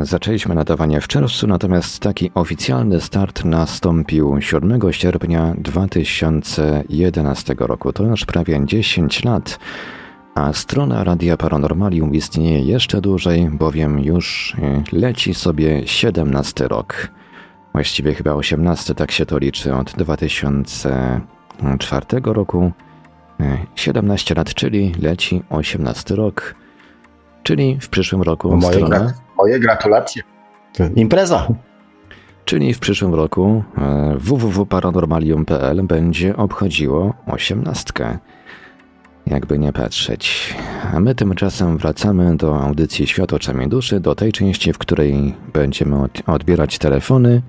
Zaczęliśmy 0.03 0.55
nadawanie 0.55 1.01
w 1.01 1.07
czerwcu, 1.07 1.47
natomiast 1.47 1.99
taki 1.99 2.31
oficjalny 2.35 3.01
start 3.01 3.45
nastąpił 3.45 4.41
7 4.41 4.79
sierpnia 4.91 5.53
2011 5.57 7.55
roku. 7.59 7.93
To 7.93 8.03
już 8.03 8.25
prawie 8.25 8.61
10 8.65 9.23
lat, 9.23 9.59
a 10.35 10.53
strona 10.53 11.03
Radia 11.03 11.37
Paranormalium 11.37 12.15
istnieje 12.15 12.59
jeszcze 12.59 13.01
dłużej, 13.01 13.49
bowiem 13.49 13.99
już 13.99 14.53
y, 14.53 14.83
leci 14.91 15.33
sobie 15.33 15.87
17 15.87 16.67
rok. 16.67 17.09
Właściwie 17.73 18.13
chyba 18.13 18.33
18, 18.33 18.95
tak 18.95 19.11
się 19.11 19.25
to 19.25 19.37
liczy, 19.37 19.75
od 19.75 19.91
2004 19.91 22.05
roku. 22.23 22.71
17 23.75 24.33
y, 24.33 24.37
lat, 24.37 24.53
czyli 24.53 24.91
leci 25.01 25.41
18 25.49 26.15
rok, 26.15 26.55
czyli 27.43 27.77
w 27.81 27.89
przyszłym 27.89 28.21
roku 28.21 28.57
Moje 28.57 28.77
strona... 28.77 29.13
Moje 29.37 29.59
gratulacje. 29.59 30.23
Impreza. 30.95 31.47
Czyli 32.45 32.73
w 32.73 32.79
przyszłym 32.79 33.13
roku 33.13 33.63
e, 33.77 34.15
www.paranormalium.pl 34.17 35.83
będzie 35.83 36.37
obchodziło 36.37 37.13
osiemnastkę. 37.27 38.17
Jakby 39.27 39.59
nie 39.59 39.73
patrzeć. 39.73 40.55
A 40.93 40.99
my 40.99 41.15
tymczasem 41.15 41.77
wracamy 41.77 42.37
do 42.37 42.61
audycji 42.61 43.07
Świat 43.07 43.33
oczami 43.33 43.67
duszy, 43.67 43.99
do 43.99 44.15
tej 44.15 44.31
części, 44.31 44.73
w 44.73 44.77
której 44.77 45.35
będziemy 45.53 45.95
odbierać 46.27 46.77
telefony. 46.77 47.41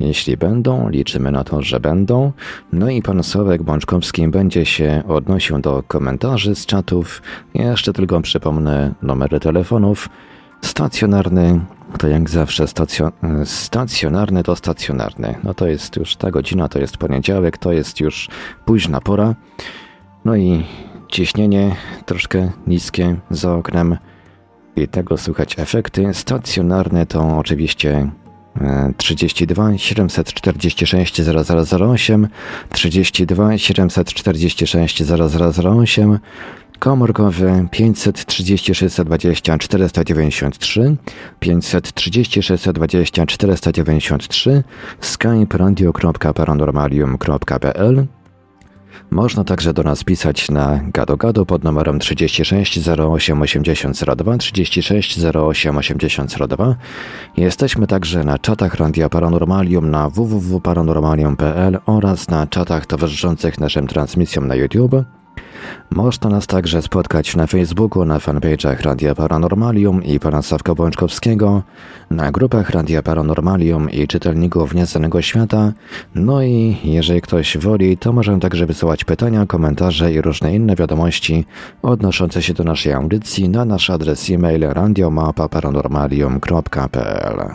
Jeśli 0.00 0.36
będą, 0.36 0.88
liczymy 0.88 1.30
na 1.30 1.44
to, 1.44 1.62
że 1.62 1.80
będą. 1.80 2.32
No 2.72 2.90
i 2.90 3.02
pan 3.02 3.22
Sławek 3.22 3.62
Bączkowski 3.62 4.28
będzie 4.28 4.66
się 4.66 5.02
odnosił 5.08 5.58
do 5.58 5.82
komentarzy 5.88 6.54
z 6.54 6.66
czatów. 6.66 7.22
Jeszcze 7.54 7.92
tylko 7.92 8.20
przypomnę 8.20 8.94
numery 9.02 9.40
telefonów 9.40 10.08
Stacjonarny 10.62 11.60
to 11.98 12.08
jak 12.08 12.30
zawsze 12.30 12.68
stacjon 12.68 13.10
stacjonarny 13.44 14.42
to 14.42 14.56
stacjonarny. 14.56 15.34
No 15.44 15.54
to 15.54 15.66
jest 15.66 15.96
już 15.96 16.16
ta 16.16 16.30
godzina, 16.30 16.68
to 16.68 16.78
jest 16.78 16.96
poniedziałek, 16.96 17.58
to 17.58 17.72
jest 17.72 18.00
już 18.00 18.28
późna 18.64 19.00
pora. 19.00 19.34
No 20.24 20.36
i 20.36 20.64
ciśnienie 21.08 21.76
troszkę 22.06 22.50
niskie 22.66 23.16
za 23.30 23.54
oknem 23.54 23.96
i 24.76 24.88
tego 24.88 25.18
słychać 25.18 25.58
efekty. 25.58 26.14
Stacjonarne 26.14 27.06
to 27.06 27.38
oczywiście 27.38 28.10
32 28.96 29.78
746 29.78 31.20
0008 31.20 32.10
32 32.70 33.58
746 33.58 35.02
0008 35.02 36.20
komórkowy 36.78 37.68
536 37.70 38.94
20 39.04 39.42
493, 39.42 40.96
536 41.40 42.38
20 42.72 43.12
493, 43.12 44.62
skype 45.00 45.58
radio.paranormalium.pl 45.58 48.19
można 49.10 49.44
także 49.44 49.72
do 49.72 49.82
nas 49.82 50.04
pisać 50.04 50.50
na 50.50 50.80
gado-gado 50.92 51.46
pod 51.46 51.64
numerem 51.64 51.98
36 51.98 52.88
08 52.88 53.42
80 53.42 54.00
02 54.16 54.38
36 54.38 55.18
08 55.34 55.78
80 55.78 56.34
02. 56.48 56.76
Jesteśmy 57.36 57.86
także 57.86 58.24
na 58.24 58.38
czatach 58.38 58.74
Radia 58.74 59.08
Paranormalium 59.08 59.90
na 59.90 60.10
www.paranormalium.pl 60.10 61.78
oraz 61.86 62.28
na 62.28 62.46
czatach 62.46 62.86
towarzyszących 62.86 63.60
naszym 63.60 63.86
transmisjom 63.86 64.46
na 64.46 64.54
YouTube. 64.54 65.19
Można 65.90 66.30
nas 66.30 66.46
także 66.46 66.82
spotkać 66.82 67.36
na 67.36 67.46
Facebooku, 67.46 68.04
na 68.04 68.18
fanpage'ach 68.18 68.82
Radia 68.82 69.14
Paranormalium 69.14 70.04
i 70.04 70.20
pana 70.20 70.42
Sawka 70.42 70.74
Bączkowskiego, 70.74 71.62
na 72.10 72.32
grupach 72.32 72.70
Radia 72.70 73.02
Paranormalium 73.02 73.90
i 73.90 74.08
czytelników 74.08 74.74
Nieznanego 74.74 75.22
Świata, 75.22 75.72
no 76.14 76.42
i 76.42 76.76
jeżeli 76.84 77.20
ktoś 77.20 77.58
woli, 77.58 77.96
to 77.96 78.12
możemy 78.12 78.40
także 78.40 78.66
wysyłać 78.66 79.04
pytania, 79.04 79.46
komentarze 79.46 80.12
i 80.12 80.20
różne 80.20 80.54
inne 80.54 80.76
wiadomości 80.76 81.44
odnoszące 81.82 82.42
się 82.42 82.54
do 82.54 82.64
naszej 82.64 82.92
audycji 82.92 83.48
na 83.48 83.64
nasz 83.64 83.90
adres 83.90 84.30
e-mail 84.30 84.68
radiomapa.paranormalium.pl 84.68 87.54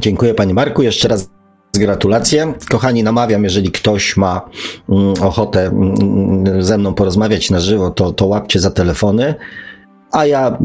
Dziękuję 0.00 0.34
Panie 0.34 0.54
Marku. 0.54 0.82
Jeszcze 0.82 1.08
raz 1.08 1.37
Gratulacje. 1.78 2.54
Kochani, 2.70 3.02
namawiam, 3.02 3.44
jeżeli 3.44 3.70
ktoś 3.72 4.16
ma 4.16 4.50
mm, 4.88 5.14
ochotę 5.22 5.66
mm, 5.66 6.62
ze 6.62 6.78
mną 6.78 6.94
porozmawiać 6.94 7.50
na 7.50 7.60
żywo, 7.60 7.90
to, 7.90 8.12
to 8.12 8.26
łapcie 8.26 8.60
za 8.60 8.70
telefony, 8.70 9.34
a 10.12 10.26
ja 10.26 10.58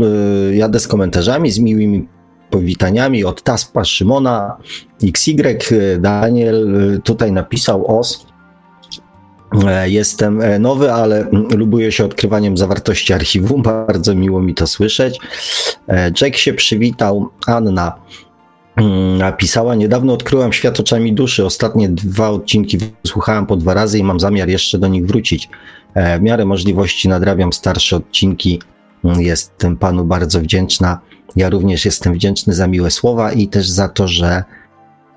y, 0.52 0.56
jadę 0.56 0.80
z 0.80 0.88
komentarzami, 0.88 1.52
z 1.52 1.60
miłymi 1.60 2.08
powitaniami 2.50 3.26
od 3.26 3.44
Taspa, 3.44 3.86
Szymona, 3.86 4.58
XY, 5.04 5.58
Daniel 6.00 6.76
y, 6.96 7.00
tutaj 7.00 7.32
napisał 7.32 8.00
os. 8.00 8.26
E, 9.68 9.90
jestem 9.90 10.42
e, 10.42 10.60
nowy, 10.60 10.94
ale 10.94 11.20
mm, 11.20 11.48
lubuję 11.58 11.92
się 11.92 12.06
odkrywaniem 12.06 12.58
zawartości 12.58 13.14
archiwum. 13.14 13.62
Bardzo 13.62 14.16
miło 14.16 14.42
mi 14.42 14.54
to 14.54 14.68
słyszeć. 14.68 15.20
E, 15.88 16.12
Jack 16.22 16.38
się 16.38 16.54
przywitał, 16.54 17.30
Anna 17.48 17.96
Mm, 17.96 18.23
napisała, 19.18 19.76
niedawno 19.76 20.14
odkryłam 20.14 20.54
świat 20.54 20.80
oczami 20.80 21.14
duszy. 21.14 21.46
Ostatnie 21.46 21.90
dwa 21.90 22.30
odcinki 22.30 22.78
słuchałam 23.08 23.46
po 23.46 23.56
dwa 23.56 23.74
razy 23.74 24.00
i 24.00 24.04
mam 24.04 24.20
zamiar 24.20 24.50
jeszcze 24.50 24.80
do 24.80 24.88
nich 24.88 25.06
wrócić. 25.06 25.50
E, 25.94 26.20
w 26.20 26.22
miarę 26.22 26.46
możliwości 26.46 27.10
nadrabiam 27.10 27.54
starsze 27.54 27.96
odcinki. 27.96 28.62
Mm, 29.04 29.22
jestem 29.22 29.78
panu 29.78 30.06
bardzo 30.06 30.40
wdzięczna. 30.40 31.00
Ja 31.36 31.50
również 31.50 31.86
jestem 31.86 32.14
wdzięczny 32.14 32.54
za 32.54 32.68
miłe 32.68 32.92
słowa 32.92 33.32
i 33.32 33.48
też 33.48 33.70
za 33.70 33.90
to, 33.90 34.08
że, 34.08 34.44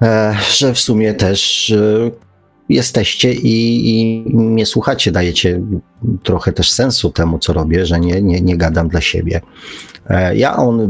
e, 0.02 0.36
że 0.56 0.74
w 0.74 0.78
sumie 0.78 1.14
też 1.14 1.70
e, 1.70 2.10
jesteście 2.68 3.32
i, 3.32 3.90
i 3.90 4.24
mnie 4.36 4.66
słuchacie, 4.66 5.12
dajecie 5.12 5.62
trochę 6.22 6.52
też 6.52 6.72
sensu 6.72 7.10
temu, 7.10 7.38
co 7.38 7.52
robię, 7.52 7.86
że 7.86 8.00
nie, 8.00 8.22
nie, 8.22 8.40
nie 8.40 8.56
gadam 8.56 8.88
dla 8.88 9.00
siebie. 9.00 9.40
E, 10.10 10.36
ja 10.36 10.56
on 10.56 10.80
e, 10.80 10.86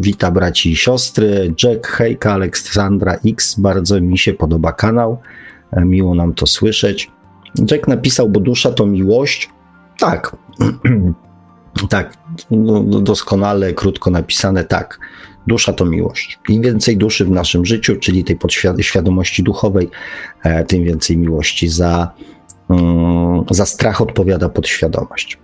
wita 0.00 0.30
braci 0.30 0.72
i 0.72 0.76
siostry, 0.76 1.54
Jack, 1.62 1.86
Hejka, 1.86 2.32
Aleksandra 2.32 3.16
X, 3.26 3.60
bardzo 3.60 4.00
mi 4.00 4.18
się 4.18 4.32
podoba 4.32 4.72
kanał, 4.72 5.18
e, 5.72 5.84
miło 5.84 6.14
nam 6.14 6.34
to 6.34 6.46
słyszeć. 6.46 7.10
Jack 7.70 7.88
napisał, 7.88 8.28
bo 8.28 8.40
dusza 8.40 8.72
to 8.72 8.86
miłość. 8.86 9.50
Tak, 9.98 10.36
tak, 11.90 12.14
no, 12.50 12.82
no, 12.82 13.00
doskonale, 13.00 13.72
krótko 13.72 14.10
napisane, 14.10 14.64
tak. 14.64 14.98
Dusza 15.46 15.72
to 15.72 15.84
miłość. 15.84 16.38
Im 16.48 16.62
więcej 16.62 16.96
duszy 16.96 17.24
w 17.24 17.30
naszym 17.30 17.66
życiu, 17.66 17.96
czyli 17.96 18.24
tej 18.24 18.36
podświadomości 18.36 19.42
duchowej, 19.42 19.90
tym 20.66 20.84
więcej 20.84 21.16
miłości. 21.16 21.68
Za, 21.68 22.10
mm, 22.70 23.44
za 23.50 23.66
strach 23.66 24.00
odpowiada 24.00 24.48
podświadomość. 24.48 25.38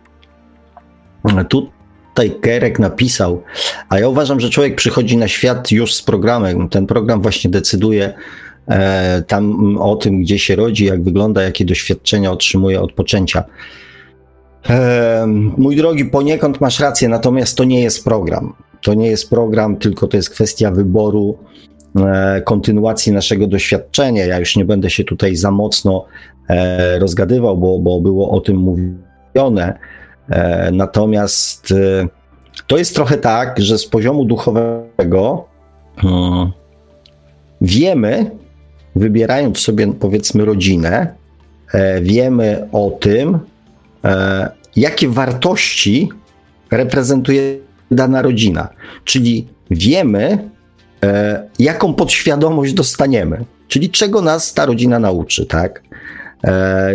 Tu 1.49 1.71
tutaj 2.15 2.41
Kerek 2.41 2.79
napisał, 2.79 3.43
a 3.89 3.99
ja 3.99 4.09
uważam, 4.09 4.41
że 4.41 4.51
człowiek 4.51 4.75
przychodzi 4.75 5.17
na 5.17 5.29
świat 5.29 5.73
już 5.73 5.95
z 5.95 6.03
programem. 6.03 6.69
Ten 6.69 6.87
program 6.87 7.23
właśnie 7.23 7.51
decyduje 7.51 8.15
e, 8.69 9.23
tam 9.23 9.77
o 9.79 9.97
tym, 9.97 10.21
gdzie 10.21 10.39
się 10.39 10.57
rodzi, 10.57 10.85
jak 10.85 11.03
wygląda, 11.03 11.43
jakie 11.43 11.65
doświadczenia 11.65 12.33
otrzymuje 12.33 12.81
od 12.81 12.93
poczęcia. 12.93 13.45
E, 14.71 15.25
mój 15.57 15.77
drogi, 15.77 16.05
poniekąd 16.05 16.61
masz 16.61 16.81
rację, 16.81 17.09
natomiast 17.09 17.57
to 17.57 17.65
nie 17.65 17.81
jest 17.81 18.05
program. 18.05 18.55
To 18.83 18.95
nie 18.95 19.07
jest 19.07 19.31
program, 19.31 19.77
tylko 19.77 20.07
to 20.07 20.17
jest 20.17 20.31
kwestia 20.31 20.71
wyboru 20.71 21.39
e, 21.97 22.43
kontynuacji 22.45 23.13
naszego 23.13 23.47
doświadczenia. 23.47 24.27
Ja 24.27 24.39
już 24.39 24.57
nie 24.57 24.65
będę 24.65 24.91
się 24.91 25.05
tutaj 25.05 25.37
za 25.37 25.51
mocno 25.51 26.07
rozgadywał, 26.99 27.57
bo, 27.57 27.79
bo 27.79 28.01
było 28.01 28.31
o 28.31 28.41
tym 28.41 28.57
mówione. 28.57 29.79
Natomiast 30.73 31.75
to 32.67 32.79
jest 32.79 32.95
trochę 32.95 33.17
tak, 33.17 33.61
że 33.61 33.79
z 33.79 33.87
poziomu 33.87 34.25
duchowego 34.25 35.45
hmm, 35.97 36.53
wiemy, 37.61 38.31
wybierając 38.97 39.59
sobie 39.59 39.93
powiedzmy 39.93 40.45
rodzinę, 40.45 41.15
wiemy 42.03 42.69
o 42.73 42.91
tym, 43.01 43.39
jakie 44.77 45.09
wartości 45.09 46.09
reprezentuje 46.71 47.59
dana 47.91 48.23
rodzina. 48.23 48.69
Czyli 49.05 49.49
wiemy, 49.71 50.51
e, 51.05 51.49
jaką 51.59 51.95
podświadomość 51.95 52.73
dostaniemy, 52.73 53.45
czyli 53.69 53.91
czego 53.91 54.23
nas 54.23 54.55
ta 54.55 54.67
rodzina 54.67 54.99
nauczy, 54.99 55.47
tak? 55.47 55.83
E, 56.45 56.95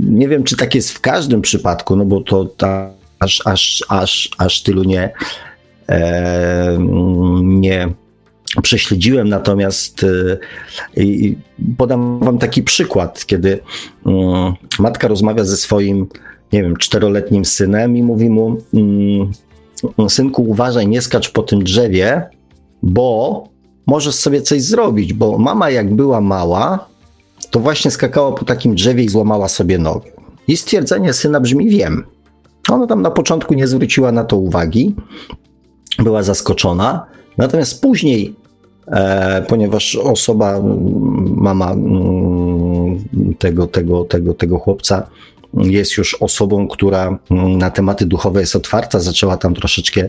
nie 0.00 0.28
wiem, 0.28 0.44
czy 0.44 0.56
tak 0.56 0.74
jest 0.74 0.92
w 0.92 1.00
każdym 1.00 1.42
przypadku, 1.42 1.96
no 1.96 2.04
bo 2.04 2.20
to 2.20 2.44
ta, 2.44 2.90
aż, 3.18 3.42
aż, 3.46 3.84
aż, 3.88 4.30
aż 4.38 4.62
tylu 4.62 4.84
nie, 4.84 5.12
e, 5.88 6.78
nie 7.42 7.88
prześledziłem, 8.62 9.28
natomiast 9.28 10.04
e, 10.04 11.02
podam 11.78 12.18
wam 12.18 12.38
taki 12.38 12.62
przykład, 12.62 13.26
kiedy 13.26 13.60
mm, 14.06 14.52
matka 14.78 15.08
rozmawia 15.08 15.44
ze 15.44 15.56
swoim 15.56 16.06
nie 16.52 16.62
wiem, 16.62 16.76
czteroletnim 16.76 17.44
synem 17.44 17.96
i 17.96 18.02
mówi 18.02 18.30
mu: 18.30 18.56
mm, 18.74 19.30
Synku, 20.08 20.42
uważaj, 20.42 20.88
nie 20.88 21.02
skacz 21.02 21.30
po 21.30 21.42
tym 21.42 21.64
drzewie, 21.64 22.22
bo 22.82 23.44
możesz 23.86 24.14
sobie 24.14 24.42
coś 24.42 24.62
zrobić. 24.62 25.12
Bo 25.12 25.38
mama, 25.38 25.70
jak 25.70 25.94
była 25.94 26.20
mała, 26.20 26.88
to 27.52 27.60
właśnie 27.60 27.90
skakała 27.90 28.32
po 28.32 28.44
takim 28.44 28.74
drzewie 28.74 29.04
i 29.04 29.08
złamała 29.08 29.48
sobie 29.48 29.78
nogę. 29.78 30.10
I 30.48 30.56
stwierdzenie 30.56 31.12
syna 31.12 31.40
brzmi: 31.40 31.68
Wiem. 31.68 32.04
Ona 32.68 32.86
tam 32.86 33.02
na 33.02 33.10
początku 33.10 33.54
nie 33.54 33.66
zwróciła 33.66 34.12
na 34.12 34.24
to 34.24 34.36
uwagi, 34.36 34.94
była 35.98 36.22
zaskoczona. 36.22 37.06
Natomiast 37.38 37.82
później, 37.82 38.34
e, 38.86 39.42
ponieważ 39.48 39.96
osoba, 39.96 40.60
mama 41.24 41.74
tego, 43.38 43.66
tego, 43.66 44.04
tego, 44.04 44.34
tego 44.34 44.58
chłopca, 44.58 45.06
jest 45.54 45.96
już 45.96 46.14
osobą, 46.14 46.68
która 46.68 47.18
na 47.58 47.70
tematy 47.70 48.06
duchowe 48.06 48.40
jest 48.40 48.56
otwarta, 48.56 49.00
zaczęła 49.00 49.36
tam 49.36 49.54
troszeczkę 49.54 50.08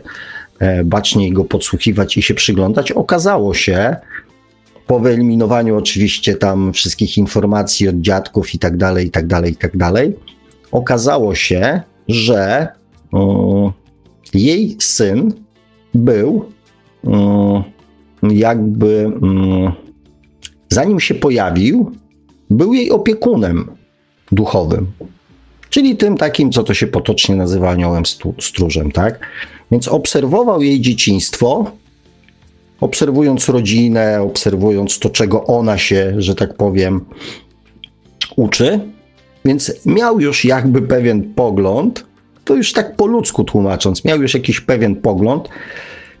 e, 0.58 0.84
baczniej 0.84 1.32
go 1.32 1.44
podsłuchiwać 1.44 2.16
i 2.16 2.22
się 2.22 2.34
przyglądać. 2.34 2.92
Okazało 2.92 3.54
się, 3.54 3.96
po 4.86 5.00
wyeliminowaniu 5.00 5.76
oczywiście 5.76 6.34
tam 6.34 6.72
wszystkich 6.72 7.18
informacji 7.18 7.88
od 7.88 7.96
dziadków 7.96 8.54
i 8.54 8.58
tak 8.58 8.76
dalej, 8.76 9.06
i 9.06 9.10
tak 9.10 9.26
dalej, 9.26 9.52
i 9.52 9.56
tak 9.56 9.76
dalej, 9.76 10.16
okazało 10.72 11.34
się, 11.34 11.80
że 12.08 12.68
um, 13.12 13.72
jej 14.34 14.76
syn 14.80 15.32
był 15.94 16.44
um, 17.02 17.62
jakby 18.22 19.12
um, 19.22 19.72
zanim 20.68 21.00
się 21.00 21.14
pojawił, 21.14 21.92
był 22.50 22.74
jej 22.74 22.90
opiekunem 22.90 23.70
duchowym 24.32 24.86
czyli 25.74 25.96
tym 25.96 26.16
takim, 26.16 26.52
co 26.52 26.62
to 26.62 26.74
się 26.74 26.86
potocznie 26.86 27.36
nazywa 27.36 27.70
aniołem 27.70 28.02
stróżem, 28.40 28.92
tak? 28.92 29.20
Więc 29.70 29.88
obserwował 29.88 30.62
jej 30.62 30.80
dzieciństwo, 30.80 31.72
obserwując 32.84 33.48
rodzinę, 33.48 34.22
obserwując 34.22 34.98
to, 34.98 35.10
czego 35.10 35.44
ona 35.44 35.78
się, 35.78 36.14
że 36.18 36.34
tak 36.34 36.54
powiem, 36.56 37.04
uczy, 38.36 38.80
więc 39.44 39.72
miał 39.86 40.20
już 40.20 40.44
jakby 40.44 40.82
pewien 40.82 41.34
pogląd, 41.34 42.06
to 42.44 42.54
już 42.54 42.72
tak 42.72 42.96
po 42.96 43.06
ludzku 43.06 43.44
tłumacząc, 43.44 44.04
miał 44.04 44.22
już 44.22 44.34
jakiś 44.34 44.60
pewien 44.60 44.96
pogląd, 44.96 45.48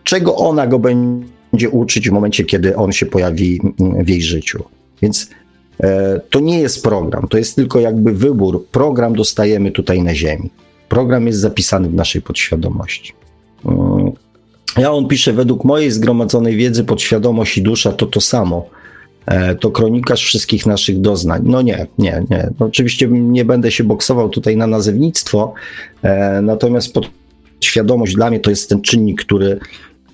czego 0.04 0.36
ona 0.36 0.66
go 0.66 0.78
będzie 0.78 1.70
uczyć 1.70 2.08
w 2.08 2.12
momencie, 2.12 2.44
kiedy 2.44 2.76
on 2.76 2.92
się 2.92 3.06
pojawi 3.06 3.60
w 4.04 4.08
jej 4.08 4.22
życiu. 4.22 4.64
Więc 5.02 5.30
E, 5.82 6.20
to 6.30 6.40
nie 6.40 6.60
jest 6.60 6.82
program, 6.82 7.28
to 7.28 7.38
jest 7.38 7.56
tylko 7.56 7.80
jakby 7.80 8.12
wybór. 8.12 8.66
Program 8.66 9.14
dostajemy 9.14 9.70
tutaj 9.70 10.02
na 10.02 10.14
Ziemi. 10.14 10.50
Program 10.88 11.26
jest 11.26 11.38
zapisany 11.38 11.88
w 11.88 11.94
naszej 11.94 12.22
podświadomości. 12.22 13.12
Ja 14.76 14.92
on 14.92 15.08
pisze, 15.08 15.32
według 15.32 15.64
mojej 15.64 15.90
zgromadzonej 15.90 16.56
wiedzy 16.56 16.84
podświadomość 16.84 17.58
i 17.58 17.62
dusza 17.62 17.92
to 17.92 18.06
to 18.06 18.20
samo. 18.20 18.66
E, 19.26 19.54
to 19.54 19.70
kronikarz 19.70 20.24
wszystkich 20.24 20.66
naszych 20.66 21.00
doznań. 21.00 21.42
No 21.44 21.62
nie, 21.62 21.86
nie, 21.98 22.22
nie. 22.30 22.50
Oczywiście 22.58 23.08
nie 23.10 23.44
będę 23.44 23.70
się 23.70 23.84
boksował 23.84 24.28
tutaj 24.28 24.56
na 24.56 24.66
nazewnictwo, 24.66 25.54
e, 26.02 26.42
natomiast 26.42 26.94
podświadomość 26.94 28.14
dla 28.14 28.30
mnie 28.30 28.40
to 28.40 28.50
jest 28.50 28.68
ten 28.68 28.82
czynnik, 28.82 29.24
który 29.24 29.58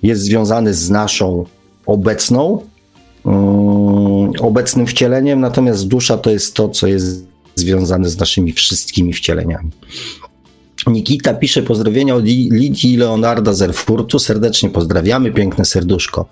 jest 0.03 0.21
związany 0.21 0.73
z 0.73 0.89
naszą 0.89 1.45
obecną 1.85 2.61
Mm, 3.25 4.31
obecnym 4.39 4.87
wcieleniem, 4.87 5.39
natomiast 5.39 5.87
dusza 5.87 6.17
to 6.17 6.29
jest 6.29 6.53
to, 6.53 6.69
co 6.69 6.87
jest 6.87 7.25
związane 7.55 8.09
z 8.09 8.17
naszymi 8.19 8.51
wszystkimi 8.51 9.13
wcieleniami. 9.13 9.69
Nikita 10.87 11.33
pisze 11.33 11.63
pozdrowienia 11.63 12.15
od 12.15 12.25
Lidii 12.25 12.97
Leonarda 12.97 13.53
z 13.53 13.61
Erfurtu. 13.61 14.19
Serdecznie 14.19 14.69
pozdrawiamy, 14.69 15.31
piękne 15.31 15.65
serduszko. 15.65 16.25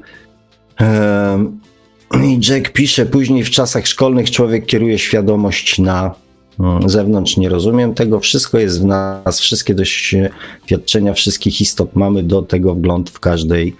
I 2.23 2.39
Jack 2.49 2.69
pisze, 2.69 3.05
później 3.05 3.43
w 3.43 3.49
czasach 3.49 3.88
szkolnych 3.88 4.31
człowiek 4.31 4.65
kieruje 4.65 4.99
świadomość 4.99 5.80
na 5.80 6.15
mm, 6.59 6.89
zewnątrz. 6.89 7.38
Nie 7.38 7.49
rozumiem 7.49 7.93
tego. 7.93 8.19
Wszystko 8.19 8.59
jest 8.59 8.81
w 8.81 8.85
nas, 8.85 9.39
wszystkie 9.39 9.76
doświadczenia 9.76 11.13
wszystkich 11.13 11.61
istot 11.61 11.95
mamy 11.95 12.23
do 12.23 12.41
tego 12.41 12.76
wgląd 12.76 13.09
w 13.09 13.19
każdej 13.19 13.76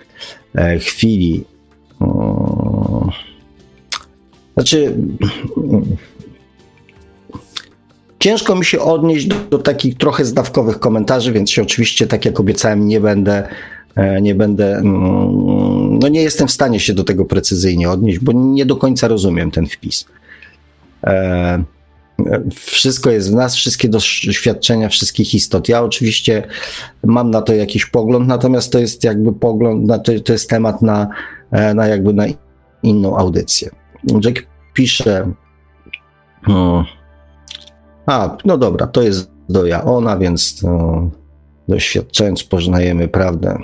e, 0.56 0.80
chwili. 0.80 1.44
Znaczy, 4.54 4.98
ciężko 8.20 8.56
mi 8.56 8.66
się 8.66 8.80
odnieść 8.80 9.28
do, 9.28 9.36
do, 9.50 9.58
takich 9.58 9.98
trochę 9.98 10.26
zdawkowych 10.26 10.80
komentarzy, 10.80 11.32
więc 11.32 11.52
się 11.52 11.62
oczywiście, 11.62 12.08
tak 12.08 12.26
jak 12.26 12.40
obiecałem, 12.40 12.88
nie 12.88 13.00
będę, 13.00 13.48
e, 13.96 14.22
nie 14.22 14.36
będę, 14.36 14.78
mm, 14.78 16.00
no 16.00 16.08
nie 16.08 16.22
jestem 16.22 16.48
w 16.48 16.52
stanie 16.52 16.80
się 16.80 16.94
do 16.94 17.04
tego 17.04 17.26
precyzyjnie 17.26 17.90
odnieść, 17.90 18.20
bo 18.20 18.32
nie 18.34 18.66
do 18.66 18.76
końca 18.76 19.08
rozumiem 19.08 19.52
ten 19.52 19.68
wpis. 19.68 20.06
E, 21.04 21.64
wszystko 22.52 23.12
jest 23.12 23.32
w 23.32 23.36
nas, 23.36 23.56
wszystkie 23.56 23.90
doświadczenia 23.90 24.90
wszystkich 24.90 25.36
istot. 25.36 25.70
Ja 25.70 25.84
oczywiście 25.84 26.44
mam 27.04 27.32
na 27.32 27.42
to 27.42 27.54
jakiś 27.54 27.86
pogląd, 27.86 28.28
natomiast 28.28 28.72
to 28.72 28.80
jest 28.80 29.04
jakby 29.04 29.34
pogląd, 29.34 29.92
to, 30.04 30.12
to 30.26 30.34
jest 30.34 30.50
temat 30.50 30.82
na, 30.82 31.08
e, 31.52 31.74
na 31.74 31.88
jakby 31.88 32.14
na 32.14 32.26
inną 32.84 33.18
audycję. 33.18 33.70
Jack 34.24 34.46
pisze. 34.74 35.32
Hmm, 36.42 36.86
a, 38.10 38.38
no 38.46 38.58
dobra, 38.58 38.88
to 38.88 39.02
jest 39.02 39.32
doja 39.50 39.84
ona, 39.84 40.18
więc 40.18 40.64
no, 40.64 41.10
doświadczając 41.68 42.44
poznajemy 42.44 43.08
prawdę. 43.08 43.58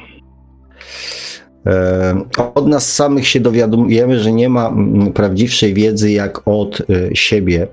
E, 1.65 2.21
od 2.55 2.67
nas 2.67 2.93
samych 2.93 3.27
się 3.27 3.39
dowiadujemy, 3.39 4.19
że 4.19 4.31
nie 4.31 4.49
ma 4.49 4.73
prawdziwszej 5.13 5.73
wiedzy 5.73 6.11
jak 6.11 6.47
od 6.47 6.81
e, 6.81 7.15
siebie, 7.15 7.67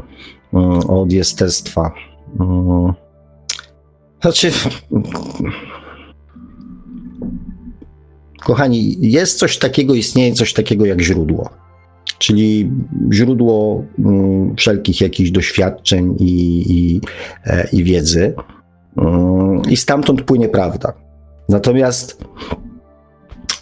od 0.89 1.13
jestestwa. 1.13 1.93
Znaczy, 4.23 4.53
kochani, 8.45 8.97
jest 9.01 9.39
coś 9.39 9.59
takiego, 9.59 9.95
istnieje 9.95 10.33
coś 10.33 10.53
takiego 10.53 10.87
jak 10.87 11.01
źródło 11.01 11.62
czyli 12.23 12.71
źródło 13.13 13.85
mm, 13.99 14.57
wszelkich 14.57 15.01
jakichś 15.01 15.31
doświadczeń 15.31 16.17
i, 16.19 16.65
i, 16.69 17.01
e, 17.45 17.69
i 17.73 17.85
wiedzy. 17.85 18.35
Mm, 18.97 19.63
I 19.71 19.77
stamtąd 19.77 20.23
płynie 20.23 20.49
prawda. 20.49 20.93
Natomiast 21.49 22.25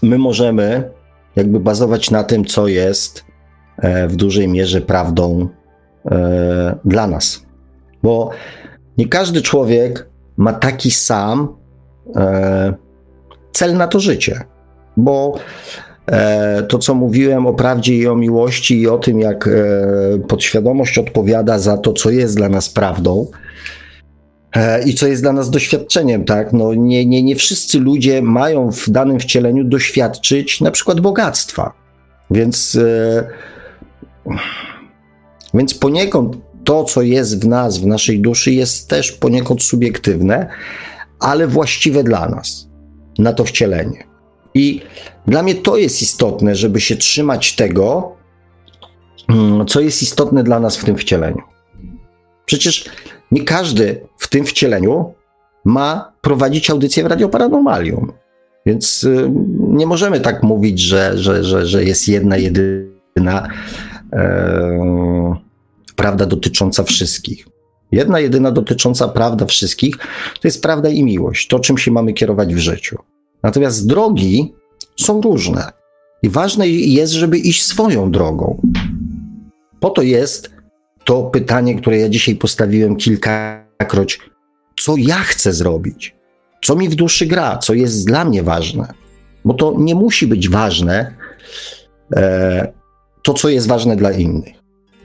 my 0.03 0.19
możemy 0.19 0.91
jakby 1.37 1.61
bazować 1.61 2.11
na 2.11 2.25
tym, 2.25 2.45
co 2.45 2.69
jest 2.69 3.25
e, 3.79 4.09
w 4.09 4.17
dużej 4.17 4.49
mierze 4.49 4.81
prawdą 4.81 5.49
e, 6.11 6.79
dla 6.85 7.07
nas. 7.07 7.47
Bo 8.03 8.31
nie 8.99 9.09
każdy 9.09 9.43
człowiek 9.43 10.09
ma 10.37 10.53
taki 10.53 10.91
sam 10.91 11.57
cel 13.53 13.77
na 13.77 13.87
to 13.87 14.01
życie. 14.01 14.41
Bo 14.97 15.39
to, 16.69 16.79
co 16.79 16.95
mówiłem 16.95 17.47
o 17.47 17.55
prawdzie 17.55 17.97
i 17.97 18.07
o 18.07 18.17
miłości 18.17 18.81
i 18.81 18.89
o 18.89 18.99
tym, 18.99 19.21
jak 19.21 19.49
e, 19.49 19.51
podświadomość 20.29 20.99
odpowiada 20.99 21.59
za 21.59 21.79
to, 21.79 21.93
co 21.93 22.11
jest 22.11 22.37
dla 22.37 22.49
nas 22.49 22.69
prawdą 22.69 23.27
e, 24.53 24.83
i 24.83 24.95
co 24.95 25.07
jest 25.07 25.23
dla 25.23 25.33
nas 25.33 25.51
doświadczeniem, 25.51 26.25
tak? 26.25 26.53
No 26.53 26.75
nie, 26.75 27.07
nie, 27.07 27.23
nie 27.23 27.37
wszyscy 27.37 27.81
ludzie 27.81 28.23
mają 28.23 28.73
w 28.73 28.91
danym 28.91 29.21
wcieleniu 29.21 29.65
doświadczyć 29.65 30.61
na 30.61 30.71
przykład 30.71 31.01
bogactwa. 31.01 31.73
Więc, 32.31 32.79
więc 35.55 35.75
poniekąd 35.75 36.37
to, 36.65 36.85
co 36.85 37.03
jest 37.03 37.43
w 37.45 37.49
nas, 37.49 37.79
w 37.79 37.87
naszej 37.87 38.21
duszy, 38.21 38.53
jest 38.53 38.89
też 38.89 39.13
poniekąd 39.13 39.63
subiektywne, 39.63 40.49
ale 41.21 41.47
właściwe 41.47 42.05
dla 42.05 42.29
nas, 42.29 42.69
na 43.19 43.33
to 43.33 43.45
wcielenie. 43.45 44.10
I 44.55 44.81
dla 45.27 45.43
mnie 45.43 45.55
to 45.55 45.77
jest 45.77 46.03
istotne, 46.03 46.55
żeby 46.55 46.81
się 46.81 46.97
trzymać 46.97 47.57
tego, 47.57 48.17
mm, 49.29 49.67
co 49.67 49.81
jest 49.81 50.03
istotne 50.03 50.45
dla 50.45 50.61
nas 50.61 50.77
w 50.77 50.85
tym 50.85 50.97
wcieleniu. 50.97 51.43
Przecież 52.47 52.91
nie 53.31 53.45
każdy 53.45 54.01
w 54.19 54.29
tym 54.29 54.45
wcieleniu 54.45 55.15
ma 55.65 56.13
prowadzić 56.21 56.71
audycję 56.71 57.05
w 57.05 57.07
Radio 57.07 57.29
Paranormalium. 57.29 58.13
Więc 58.67 59.05
y, 59.05 59.31
nie 59.59 59.87
możemy 59.87 60.21
tak 60.21 60.43
mówić, 60.43 60.81
że, 60.81 61.19
że, 61.19 61.45
że, 61.45 61.67
że 61.67 61.85
jest 61.85 62.09
jedna, 62.09 62.37
jedyna 62.37 63.49
e, 64.13 65.37
prawda 65.97 66.27
dotycząca 66.27 66.83
wszystkich. 66.83 67.47
Jedna, 67.93 68.21
jedyna 68.21 68.51
dotycząca 68.51 69.09
prawda 69.09 69.47
wszystkich 69.47 69.97
to 70.41 70.49
jest 70.49 70.63
prawda 70.63 70.89
i 70.89 71.05
miłość, 71.05 71.49
to 71.49 71.59
czym 71.59 71.79
się 71.79 71.91
mamy 71.91 72.13
kierować 72.13 72.55
w 72.55 72.59
życiu. 72.59 72.99
Natomiast 73.43 73.87
drogi 73.87 74.55
są 75.01 75.21
różne 75.21 75.73
i 76.23 76.29
ważne 76.29 76.69
jest, 76.69 77.13
żeby 77.13 77.39
iść 77.39 77.63
swoją 77.63 78.11
drogą. 78.11 78.63
Po 79.81 79.91
to 79.91 80.03
jest 80.03 80.51
to 81.05 81.23
pytanie, 81.23 81.75
które 81.75 81.99
ja 81.99 82.09
dzisiaj 82.09 82.35
postawiłem 82.35 82.97
kilkakroć: 82.97 84.21
co 84.81 84.95
ja 84.97 85.17
chcę 85.17 85.53
zrobić? 85.53 86.17
Co 86.65 86.77
mi 86.77 86.89
w 86.89 86.95
duszy 86.95 87.27
gra? 87.27 87.59
Co 87.59 87.75
jest 87.75 88.07
dla 88.07 88.25
mnie 88.25 88.43
ważne? 88.43 88.95
Bo 89.45 89.55
to 89.55 89.75
nie 89.79 89.95
musi 89.95 90.27
być 90.27 90.49
ważne, 90.49 91.15
e, 92.17 92.73
to 93.23 93.35
co 93.35 93.49
jest 93.49 93.67
ważne 93.67 93.97
dla 93.97 94.13
innych. 94.13 94.55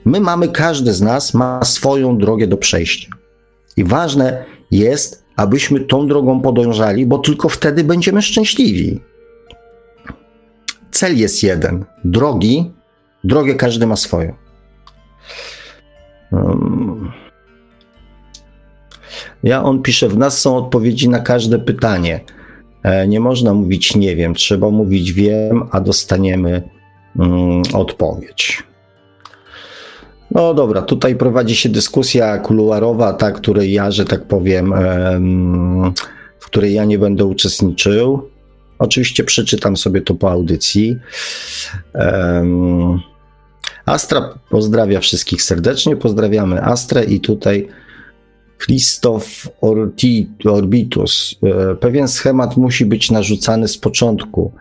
My 0.04 0.20
mamy, 0.20 0.48
każdy 0.48 0.92
z 0.92 1.02
nas 1.02 1.34
ma 1.34 1.64
swoją 1.64 2.18
drogę 2.18 2.46
do 2.46 2.56
przejścia. 2.56 3.10
I 3.76 3.84
ważne 3.84 4.44
jest, 4.70 5.25
abyśmy 5.36 5.80
tą 5.80 6.06
drogą 6.06 6.40
podążali, 6.40 7.06
bo 7.06 7.18
tylko 7.18 7.48
wtedy 7.48 7.84
będziemy 7.84 8.22
szczęśliwi. 8.22 9.00
Cel 10.90 11.18
jest 11.18 11.42
jeden. 11.42 11.84
Drogi, 12.04 12.72
drogę 13.24 13.54
każdy 13.54 13.86
ma 13.86 13.96
swoją. 13.96 14.34
Ja, 19.42 19.62
on 19.62 19.82
pisze, 19.82 20.08
w 20.08 20.18
nas 20.18 20.40
są 20.40 20.56
odpowiedzi 20.56 21.08
na 21.08 21.20
każde 21.20 21.58
pytanie. 21.58 22.20
E, 22.82 23.08
nie 23.08 23.20
można 23.20 23.54
mówić 23.54 23.96
nie 23.96 24.16
wiem, 24.16 24.34
trzeba 24.34 24.70
mówić 24.70 25.12
wiem, 25.12 25.68
a 25.70 25.80
dostaniemy 25.80 26.62
mm, 27.18 27.62
odpowiedź. 27.74 28.65
No 30.30 30.54
dobra, 30.54 30.82
tutaj 30.82 31.16
prowadzi 31.16 31.56
się 31.56 31.68
dyskusja 31.68 32.38
kuluarowa, 32.38 33.12
ta, 33.12 33.32
której 33.32 33.72
ja, 33.72 33.90
że 33.90 34.04
tak 34.04 34.24
powiem, 34.24 34.74
w 36.38 36.46
której 36.46 36.74
ja 36.74 36.84
nie 36.84 36.98
będę 36.98 37.24
uczestniczył. 37.24 38.28
Oczywiście 38.78 39.24
przeczytam 39.24 39.76
sobie 39.76 40.00
to 40.00 40.14
po 40.14 40.30
audycji. 40.30 40.96
Astra 43.86 44.38
pozdrawia 44.50 45.00
wszystkich 45.00 45.42
serdecznie. 45.42 45.96
Pozdrawiamy 45.96 46.62
Astrę 46.62 47.04
i 47.04 47.20
tutaj 47.20 47.68
Christoph 48.58 49.48
Orbitus. 50.44 51.36
E, 51.42 51.74
pewien 51.74 52.08
schemat 52.08 52.56
musi 52.56 52.86
być 52.86 53.10
narzucany 53.10 53.68
z 53.68 53.78
początku, 53.78 54.52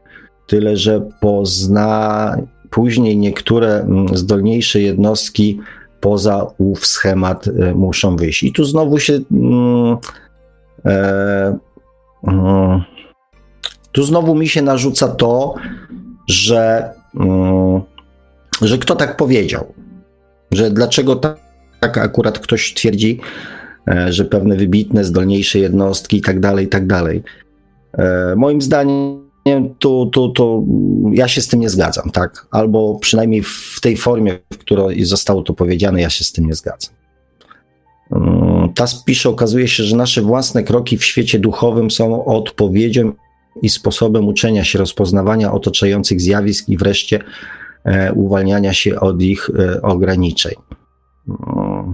tyle 0.48 0.78
że 0.78 1.10
pozna 1.22 2.38
później 2.76 3.18
niektóre 3.18 3.80
mm, 3.80 4.18
zdolniejsze 4.18 4.82
jednostki 4.82 5.60
poza 6.00 6.48
ów 6.58 6.86
schemat 6.86 7.48
e, 7.48 7.74
muszą 7.74 8.16
wyjść. 8.16 8.44
I 8.44 8.54
tu 8.54 8.66
znowu 8.66 9.00
się. 9.00 9.20
Mm, 9.32 9.98
e, 10.86 11.58
mm, 12.28 12.82
tu 13.92 14.04
znowu 14.04 14.36
mi 14.36 14.48
się 14.48 14.62
narzuca 14.62 15.08
to, 15.08 15.56
że, 16.28 16.94
że 18.62 18.78
kto 18.78 18.96
tak 18.96 19.18
powiedział, 19.18 19.74
że 20.52 20.72
dlaczego 20.72 21.16
tak, 21.16 21.40
tak 21.80 21.98
akurat 21.98 22.40
ktoś 22.40 22.74
twierdzi, 22.74 23.20
E, 23.88 24.14
że 24.14 24.26
pewne 24.26 24.56
wybitne, 24.56 25.04
zdolniejsze 25.04 25.60
jednostki 25.60 26.18
i 26.18 26.22
tak 26.22 26.40
dalej, 26.40 26.66
i 26.66 26.70
tak 26.70 26.88
dalej. 26.88 27.24
E, 27.98 28.34
moim 28.36 28.62
zdaniem 28.62 29.25
to, 29.80 30.10
to, 30.14 30.28
to 30.28 30.64
ja 31.12 31.28
się 31.28 31.42
z 31.42 31.48
tym 31.48 31.60
nie 31.60 31.70
zgadzam, 31.70 32.10
tak? 32.10 32.48
Albo 32.52 33.00
przynajmniej 33.02 33.44
w 33.44 33.80
tej 33.82 33.98
formie, 33.98 34.40
w 34.54 34.58
której 34.58 35.06
zostało 35.06 35.42
to 35.42 35.54
powiedziane, 35.54 36.02
ja 36.02 36.10
się 36.10 36.24
z 36.24 36.32
tym 36.32 36.46
nie 36.46 36.56
zgadzam. 36.56 36.94
Mm, 38.12 38.74
ta 38.74 38.86
pisze, 39.06 39.30
okazuje 39.30 39.68
się, 39.68 39.84
że 39.84 39.96
nasze 39.96 40.22
własne 40.22 40.64
kroki 40.64 40.98
w 40.98 41.06
świecie 41.06 41.40
duchowym 41.40 41.92
są 41.92 42.26
odpowiedzią 42.26 43.12
i 43.62 43.70
sposobem 43.70 44.28
uczenia 44.28 44.64
się 44.64 44.80
rozpoznawania 44.80 45.52
otaczających 45.52 46.22
zjawisk 46.22 46.70
i 46.70 46.78
wreszcie 46.78 47.20
e, 47.84 48.14
uwalniania 48.14 48.74
się 48.74 49.00
od 49.00 49.22
ich 49.22 49.50
e, 49.60 49.82
ograniczeń. 49.82 50.54
Mm. 51.28 51.94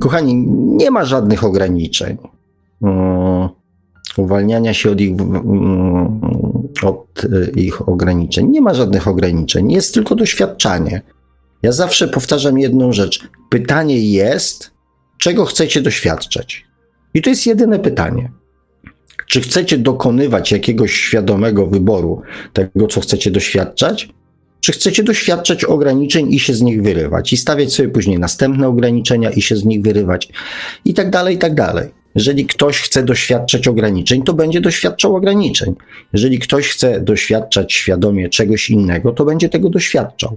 Kochani, 0.00 0.34
nie 0.76 0.90
ma 0.90 1.04
żadnych 1.04 1.44
ograniczeń. 1.44 2.16
Mm, 2.82 3.48
uwalniania 4.16 4.74
się 4.74 4.90
od 4.90 5.00
ich, 5.00 5.20
mm, 5.20 6.20
od 6.82 7.24
y, 7.24 7.52
ich 7.56 7.88
ograniczeń. 7.88 8.48
Nie 8.48 8.60
ma 8.60 8.74
żadnych 8.74 9.08
ograniczeń. 9.08 9.72
Jest 9.72 9.94
tylko 9.94 10.14
doświadczanie. 10.14 11.02
Ja 11.62 11.72
zawsze 11.72 12.08
powtarzam 12.08 12.58
jedną 12.58 12.92
rzecz. 12.92 13.28
Pytanie 13.50 14.12
jest, 14.12 14.70
czego 15.18 15.44
chcecie 15.44 15.80
doświadczać? 15.80 16.64
I 17.14 17.22
to 17.22 17.30
jest 17.30 17.46
jedyne 17.46 17.78
pytanie. 17.78 18.32
Czy 19.26 19.40
chcecie 19.40 19.78
dokonywać 19.78 20.52
jakiegoś 20.52 20.92
świadomego 20.92 21.66
wyboru 21.66 22.22
tego, 22.52 22.86
co 22.86 23.00
chcecie 23.00 23.30
doświadczać? 23.30 24.08
Czy 24.64 24.72
chcecie 24.72 25.02
doświadczać 25.02 25.64
ograniczeń 25.64 26.32
i 26.32 26.40
się 26.40 26.54
z 26.54 26.62
nich 26.62 26.82
wyrywać, 26.82 27.32
i 27.32 27.36
stawiać 27.36 27.74
sobie 27.74 27.88
później 27.88 28.18
następne 28.18 28.68
ograniczenia 28.68 29.30
i 29.30 29.42
się 29.42 29.56
z 29.56 29.64
nich 29.64 29.82
wyrywać, 29.82 30.28
i 30.84 30.94
tak 30.94 31.10
dalej, 31.10 31.34
i 31.34 31.38
tak 31.38 31.54
dalej. 31.54 31.88
Jeżeli 32.14 32.46
ktoś 32.46 32.80
chce 32.80 33.02
doświadczać 33.02 33.68
ograniczeń, 33.68 34.22
to 34.22 34.34
będzie 34.34 34.60
doświadczał 34.60 35.16
ograniczeń. 35.16 35.74
Jeżeli 36.12 36.38
ktoś 36.38 36.68
chce 36.68 37.00
doświadczać 37.00 37.72
świadomie 37.72 38.28
czegoś 38.28 38.70
innego, 38.70 39.12
to 39.12 39.24
będzie 39.24 39.48
tego 39.48 39.70
doświadczał. 39.70 40.36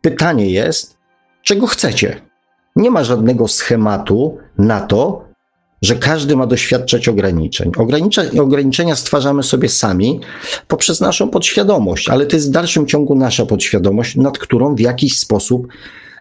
Pytanie 0.00 0.50
jest, 0.50 0.96
czego 1.42 1.66
chcecie? 1.66 2.20
Nie 2.76 2.90
ma 2.90 3.04
żadnego 3.04 3.48
schematu 3.48 4.38
na 4.58 4.80
to, 4.80 5.24
że 5.84 5.96
każdy 5.96 6.36
ma 6.36 6.46
doświadczać 6.46 7.08
ograniczeń. 7.08 7.72
ograniczenia 8.40 8.96
stwarzamy 8.96 9.42
sobie 9.42 9.68
sami 9.68 10.20
poprzez 10.68 11.00
naszą 11.00 11.30
podświadomość, 11.30 12.08
ale 12.08 12.26
to 12.26 12.36
jest 12.36 12.48
w 12.48 12.52
dalszym 12.52 12.86
ciągu 12.86 13.14
nasza 13.14 13.46
podświadomość, 13.46 14.16
nad 14.16 14.38
którą 14.38 14.74
w 14.74 14.80
jakiś 14.80 15.18
sposób 15.18 15.68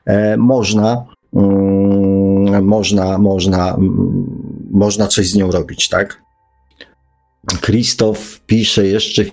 e, 0.06 0.38
można, 0.38 1.06
mm, 1.34 2.66
można, 2.66 3.18
można, 3.18 3.76
mm, 3.76 4.26
można 4.72 5.08
coś 5.08 5.30
z 5.30 5.36
nią 5.36 5.52
robić, 5.52 5.90
tak? 5.90 6.22
Krzysztof 7.62 8.40
pisze 8.46 8.88
jeszcze 8.88 9.24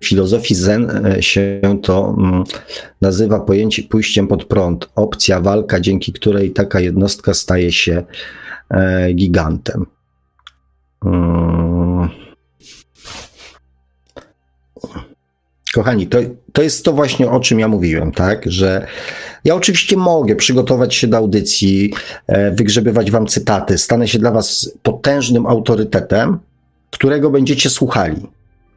w 0.00 0.06
filozofii 0.06 0.54
Zen 0.54 1.06
e, 1.06 1.22
się 1.22 1.60
to 1.82 2.14
mm, 2.18 2.44
nazywa 3.00 3.40
pojęcie 3.40 3.82
pójściem 3.82 4.28
pod 4.28 4.44
prąd, 4.44 4.88
opcja, 4.94 5.40
walka, 5.40 5.80
dzięki 5.80 6.12
której 6.12 6.50
taka 6.50 6.80
jednostka 6.80 7.34
staje 7.34 7.72
się 7.72 8.02
gigantem. 9.14 9.86
Mm. 11.04 12.08
Kochani, 15.74 16.06
to, 16.06 16.18
to 16.52 16.62
jest 16.62 16.84
to 16.84 16.92
właśnie 16.92 17.30
o 17.30 17.40
czym 17.40 17.60
ja 17.60 17.68
mówiłem, 17.68 18.12
tak? 18.12 18.42
Że 18.46 18.86
ja 19.44 19.54
oczywiście 19.54 19.96
mogę 19.96 20.36
przygotować 20.36 20.94
się 20.94 21.06
do 21.06 21.16
audycji, 21.16 21.92
e, 22.26 22.50
wygrzebywać 22.50 23.10
wam 23.10 23.26
cytaty, 23.26 23.78
stanę 23.78 24.08
się 24.08 24.18
dla 24.18 24.30
was 24.30 24.72
potężnym 24.82 25.46
autorytetem, 25.46 26.38
którego 26.90 27.30
będziecie 27.30 27.70
słuchali 27.70 28.26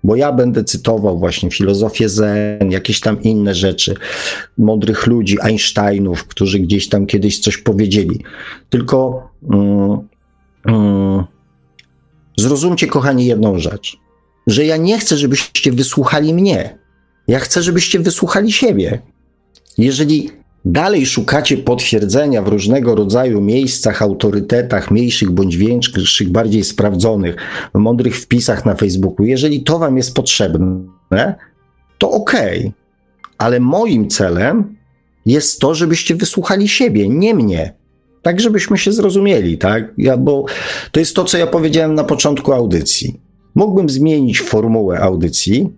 bo 0.04 0.16
ja 0.16 0.32
będę 0.32 0.64
cytował 0.64 1.20
właśnie 1.20 1.52
filozofię 1.52 2.10
Zen, 2.10 2.72
jakieś 2.72 3.00
tam 3.00 3.22
inne 3.22 3.56
rzeczy, 3.56 3.96
mądrych 4.58 5.08
ludzi, 5.08 5.38
Einsteinów, 5.42 6.28
którzy 6.28 6.60
gdzieś 6.60 6.90
tam 6.90 7.06
kiedyś 7.06 7.40
coś 7.40 7.58
powiedzieli. 7.58 8.24
Tylko 8.70 9.30
mm, 9.52 10.00
mm, 10.66 11.24
zrozumcie, 12.38 12.88
kochani, 12.88 13.26
jedną 13.26 13.60
rzecz, 13.60 13.98
że 14.48 14.66
ja 14.66 14.78
nie 14.78 15.00
chcę, 15.00 15.18
żebyście 15.18 15.72
wysłuchali 15.72 16.34
mnie. 16.34 16.78
Ja 17.28 17.40
chcę, 17.40 17.64
żebyście 17.64 18.00
wysłuchali 18.00 18.52
siebie. 18.52 19.02
Jeżeli 19.78 20.30
Dalej 20.66 21.06
szukacie 21.06 21.58
potwierdzenia 21.58 22.42
w 22.42 22.48
różnego 22.48 22.96
rodzaju 22.96 23.42
miejscach, 23.42 24.02
autorytetach, 24.02 24.92
mniejszych 24.92 25.32
bądź 25.32 25.58
większych, 25.58 26.30
bardziej 26.30 26.64
sprawdzonych, 26.64 27.36
mądrych 27.74 28.18
wpisach 28.18 28.66
na 28.66 28.76
Facebooku. 28.76 29.26
Jeżeli 29.26 29.64
to 29.64 29.80
Wam 29.80 29.98
jest 29.98 30.16
potrzebne, 30.16 31.36
to 31.98 32.12
okej, 32.12 32.60
okay. 32.60 32.72
ale 33.38 33.60
moim 33.60 34.10
celem 34.10 34.76
jest 35.26 35.60
to, 35.60 35.76
żebyście 35.76 36.16
wysłuchali 36.16 36.68
siebie, 36.68 37.10
nie 37.10 37.34
mnie. 37.34 37.74
Tak, 38.22 38.42
żebyśmy 38.42 38.78
się 38.78 38.92
zrozumieli, 38.92 39.58
tak? 39.58 39.94
Ja, 39.98 40.18
bo 40.18 40.46
to 40.92 41.00
jest 41.00 41.16
to, 41.16 41.24
co 41.24 41.38
ja 41.38 41.48
powiedziałem 41.48 41.96
na 41.96 42.04
początku 42.04 42.54
audycji. 42.54 43.20
Mógłbym 43.56 43.90
zmienić 43.90 44.42
formułę 44.42 45.00
audycji 45.00 45.70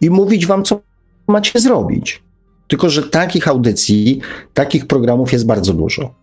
i 0.00 0.10
mówić 0.10 0.46
wam, 0.46 0.64
co 0.64 0.80
macie 1.28 1.60
zrobić. 1.60 2.22
Tylko, 2.68 2.90
że 2.90 3.02
takich 3.02 3.48
audycji, 3.48 4.20
takich 4.54 4.86
programów 4.86 5.32
jest 5.32 5.46
bardzo 5.46 5.74
dużo. 5.74 6.14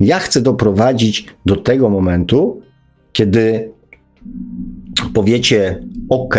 Ja 0.00 0.18
chcę 0.18 0.40
doprowadzić 0.40 1.26
do 1.46 1.56
tego 1.56 1.90
momentu, 1.90 2.62
kiedy 3.12 3.72
powiecie: 5.14 5.82
OK, 6.08 6.36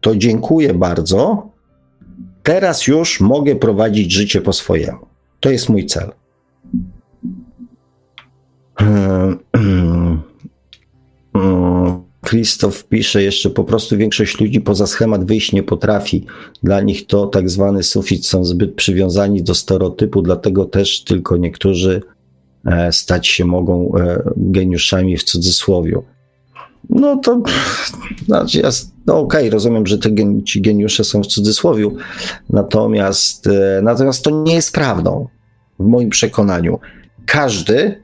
to 0.00 0.16
dziękuję 0.16 0.74
bardzo. 0.74 1.48
Teraz 2.42 2.86
już 2.86 3.20
mogę 3.20 3.56
prowadzić 3.56 4.12
życie 4.12 4.40
po 4.40 4.52
swojemu. 4.52 5.06
To 5.40 5.50
jest 5.50 5.68
mój 5.68 5.86
cel. 5.86 6.12
Krzysztof 12.28 12.84
pisze 12.84 13.22
jeszcze, 13.22 13.50
po 13.50 13.64
prostu 13.64 13.96
większość 13.96 14.40
ludzi 14.40 14.60
poza 14.60 14.86
schemat 14.86 15.24
wyjść 15.24 15.52
nie 15.52 15.62
potrafi. 15.62 16.26
Dla 16.62 16.80
nich 16.80 17.06
to 17.06 17.26
tak 17.26 17.50
zwany 17.50 17.82
sufit 17.82 18.26
są 18.26 18.44
zbyt 18.44 18.74
przywiązani 18.74 19.42
do 19.42 19.54
stereotypu, 19.54 20.22
dlatego 20.22 20.64
też 20.64 21.04
tylko 21.04 21.36
niektórzy 21.36 22.02
e, 22.66 22.92
stać 22.92 23.26
się 23.26 23.44
mogą 23.44 23.92
e, 23.94 24.22
geniuszami 24.36 25.16
w 25.16 25.22
cudzysłowie. 25.22 25.98
No 26.90 27.16
to 27.16 27.42
znaczy, 28.26 28.62
no 29.06 29.18
okej, 29.18 29.40
okay, 29.40 29.50
rozumiem, 29.50 29.86
że 29.86 29.98
te, 29.98 30.10
ci 30.44 30.60
geniusze 30.60 31.04
są 31.04 31.22
w 31.22 31.26
cudzysłowie, 31.26 31.90
natomiast, 32.50 33.46
e, 33.46 33.80
natomiast 33.82 34.24
to 34.24 34.30
nie 34.30 34.54
jest 34.54 34.74
prawdą, 34.74 35.28
w 35.78 35.84
moim 35.84 36.10
przekonaniu. 36.10 36.78
Każdy 37.26 38.02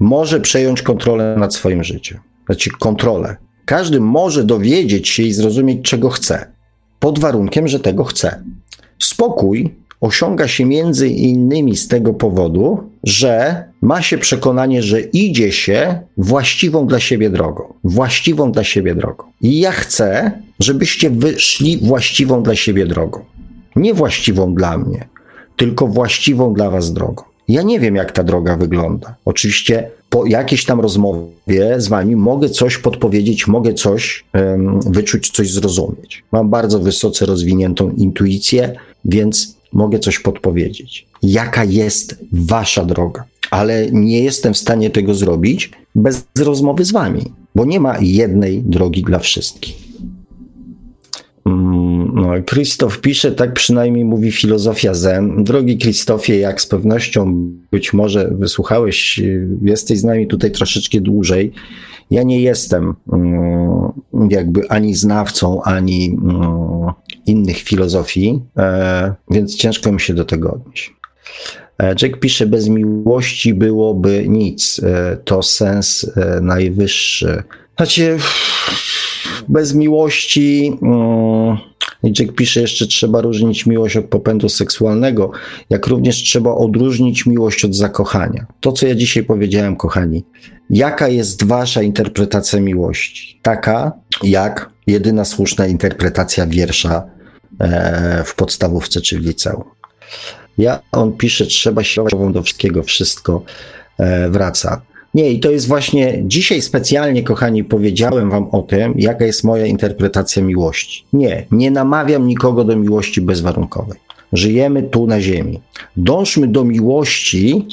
może 0.00 0.40
przejąć 0.40 0.82
kontrolę 0.82 1.36
nad 1.38 1.54
swoim 1.54 1.84
życiem. 1.84 2.18
Znaczy 2.46 2.70
kontrolę. 2.78 3.45
Każdy 3.66 4.00
może 4.00 4.44
dowiedzieć 4.44 5.08
się 5.08 5.22
i 5.22 5.32
zrozumieć, 5.32 5.82
czego 5.82 6.10
chce, 6.10 6.46
pod 7.00 7.18
warunkiem, 7.18 7.68
że 7.68 7.80
tego 7.80 8.04
chce. 8.04 8.42
Spokój 8.98 9.74
osiąga 10.00 10.48
się 10.48 10.64
między 10.64 11.08
innymi 11.08 11.76
z 11.76 11.88
tego 11.88 12.14
powodu, 12.14 12.90
że 13.04 13.64
ma 13.82 14.02
się 14.02 14.18
przekonanie, 14.18 14.82
że 14.82 15.00
idzie 15.00 15.52
się 15.52 16.00
właściwą 16.16 16.86
dla 16.86 17.00
siebie 17.00 17.30
drogą. 17.30 17.74
Właściwą 17.84 18.52
dla 18.52 18.64
siebie 18.64 18.94
drogą. 18.94 19.24
I 19.40 19.60
ja 19.60 19.72
chcę, 19.72 20.32
żebyście 20.60 21.10
wyszli 21.10 21.78
właściwą 21.78 22.42
dla 22.42 22.54
siebie 22.54 22.86
drogą. 22.86 23.24
Nie 23.76 23.94
właściwą 23.94 24.54
dla 24.54 24.78
mnie, 24.78 25.08
tylko 25.56 25.86
właściwą 25.86 26.54
dla 26.54 26.70
was 26.70 26.92
drogą. 26.92 27.24
Ja 27.48 27.62
nie 27.62 27.80
wiem, 27.80 27.96
jak 27.96 28.12
ta 28.12 28.24
droga 28.24 28.56
wygląda. 28.56 29.14
Oczywiście 29.24 29.90
po 30.16 30.26
jakiejś 30.26 30.64
tam 30.64 30.80
rozmowie 30.80 31.74
z 31.76 31.88
wami 31.88 32.16
mogę 32.16 32.48
coś 32.48 32.78
podpowiedzieć, 32.78 33.46
mogę 33.46 33.74
coś 33.74 34.24
um, 34.34 34.80
wyczuć, 34.80 35.30
coś 35.30 35.52
zrozumieć. 35.52 36.24
Mam 36.32 36.50
bardzo 36.50 36.78
wysoce 36.78 37.26
rozwiniętą 37.26 37.90
intuicję, 37.90 38.76
więc 39.04 39.56
mogę 39.72 39.98
coś 39.98 40.18
podpowiedzieć. 40.18 41.06
Jaka 41.22 41.64
jest 41.64 42.24
wasza 42.32 42.84
droga? 42.84 43.24
Ale 43.50 43.90
nie 43.90 44.20
jestem 44.20 44.54
w 44.54 44.58
stanie 44.58 44.90
tego 44.90 45.14
zrobić 45.14 45.70
bez 45.94 46.26
rozmowy 46.38 46.84
z 46.84 46.92
wami, 46.92 47.22
bo 47.54 47.64
nie 47.64 47.80
ma 47.80 47.98
jednej 48.00 48.62
drogi 48.62 49.02
dla 49.02 49.18
wszystkich. 49.18 49.85
Mm, 52.26 52.38
no, 52.38 52.44
Krzysztof 52.44 53.00
pisze, 53.00 53.32
tak 53.32 53.52
przynajmniej 53.52 54.04
mówi 54.04 54.32
filozofia 54.32 54.94
Zen. 54.94 55.44
Drogi 55.44 55.78
Krzysztofie, 55.78 56.38
jak 56.38 56.60
z 56.60 56.66
pewnością 56.66 57.50
być 57.70 57.92
może 57.92 58.30
wysłuchałeś, 58.38 59.20
jesteś 59.62 59.98
z 59.98 60.04
nami 60.04 60.26
tutaj 60.26 60.50
troszeczkę 60.50 61.00
dłużej. 61.00 61.52
Ja 62.10 62.22
nie 62.22 62.40
jestem 62.40 62.94
mm, 63.12 64.30
jakby 64.30 64.68
ani 64.68 64.94
znawcą, 64.94 65.62
ani 65.62 66.06
mm, 66.06 66.92
innych 67.26 67.56
filozofii, 67.56 68.42
e, 68.58 69.14
więc 69.30 69.56
ciężko 69.56 69.92
mi 69.92 70.00
się 70.00 70.14
do 70.14 70.24
tego 70.24 70.52
odnieść. 70.52 70.94
E, 71.78 71.94
Jack 72.02 72.20
pisze, 72.20 72.46
bez 72.46 72.68
miłości 72.68 73.54
byłoby 73.54 74.24
nic. 74.28 74.80
E, 74.84 75.16
to 75.24 75.42
sens 75.42 76.10
najwyższy. 76.42 77.42
Znaczy, 77.76 78.18
bez 79.48 79.74
miłości. 79.74 80.78
Jack 82.02 82.32
pisze 82.32 82.60
jeszcze, 82.60 82.86
trzeba 82.86 83.20
różnić 83.20 83.66
miłość 83.66 83.96
od 83.96 84.04
popędu 84.04 84.48
seksualnego, 84.48 85.30
jak 85.70 85.86
również 85.86 86.16
trzeba 86.16 86.50
odróżnić 86.54 87.26
miłość 87.26 87.64
od 87.64 87.74
zakochania. 87.74 88.46
To, 88.60 88.72
co 88.72 88.86
ja 88.86 88.94
dzisiaj 88.94 89.22
powiedziałem, 89.22 89.76
kochani. 89.76 90.24
Jaka 90.70 91.08
jest 91.08 91.44
wasza 91.44 91.82
interpretacja 91.82 92.60
miłości? 92.60 93.40
Taka, 93.42 93.92
jak 94.22 94.70
jedyna 94.86 95.24
słuszna 95.24 95.66
interpretacja 95.66 96.46
wiersza 96.46 97.02
e, 97.60 98.22
w 98.24 98.34
podstawówce 98.34 99.00
czy 99.00 99.20
w 99.20 99.22
liceum. 99.22 99.64
Ja, 100.58 100.80
on 100.92 101.12
pisze, 101.12 101.46
trzeba 101.46 101.84
się 101.84 102.04
do 102.32 102.42
wszystkiego, 102.42 102.82
wszystko 102.82 103.42
e, 103.98 104.30
wraca. 104.30 104.82
Nie, 105.16 105.30
i 105.30 105.40
to 105.40 105.50
jest 105.50 105.68
właśnie 105.68 106.22
dzisiaj 106.24 106.62
specjalnie, 106.62 107.22
kochani, 107.22 107.64
powiedziałem 107.64 108.30
wam 108.30 108.48
o 108.52 108.62
tym, 108.62 108.94
jaka 108.96 109.24
jest 109.24 109.44
moja 109.44 109.66
interpretacja 109.66 110.42
miłości. 110.42 111.04
Nie, 111.12 111.46
nie 111.50 111.70
namawiam 111.70 112.26
nikogo 112.26 112.64
do 112.64 112.76
miłości 112.76 113.20
bezwarunkowej. 113.20 113.98
Żyjemy 114.32 114.82
tu 114.82 115.06
na 115.06 115.20
ziemi. 115.20 115.60
Dążmy 115.96 116.48
do 116.48 116.64
miłości, 116.64 117.66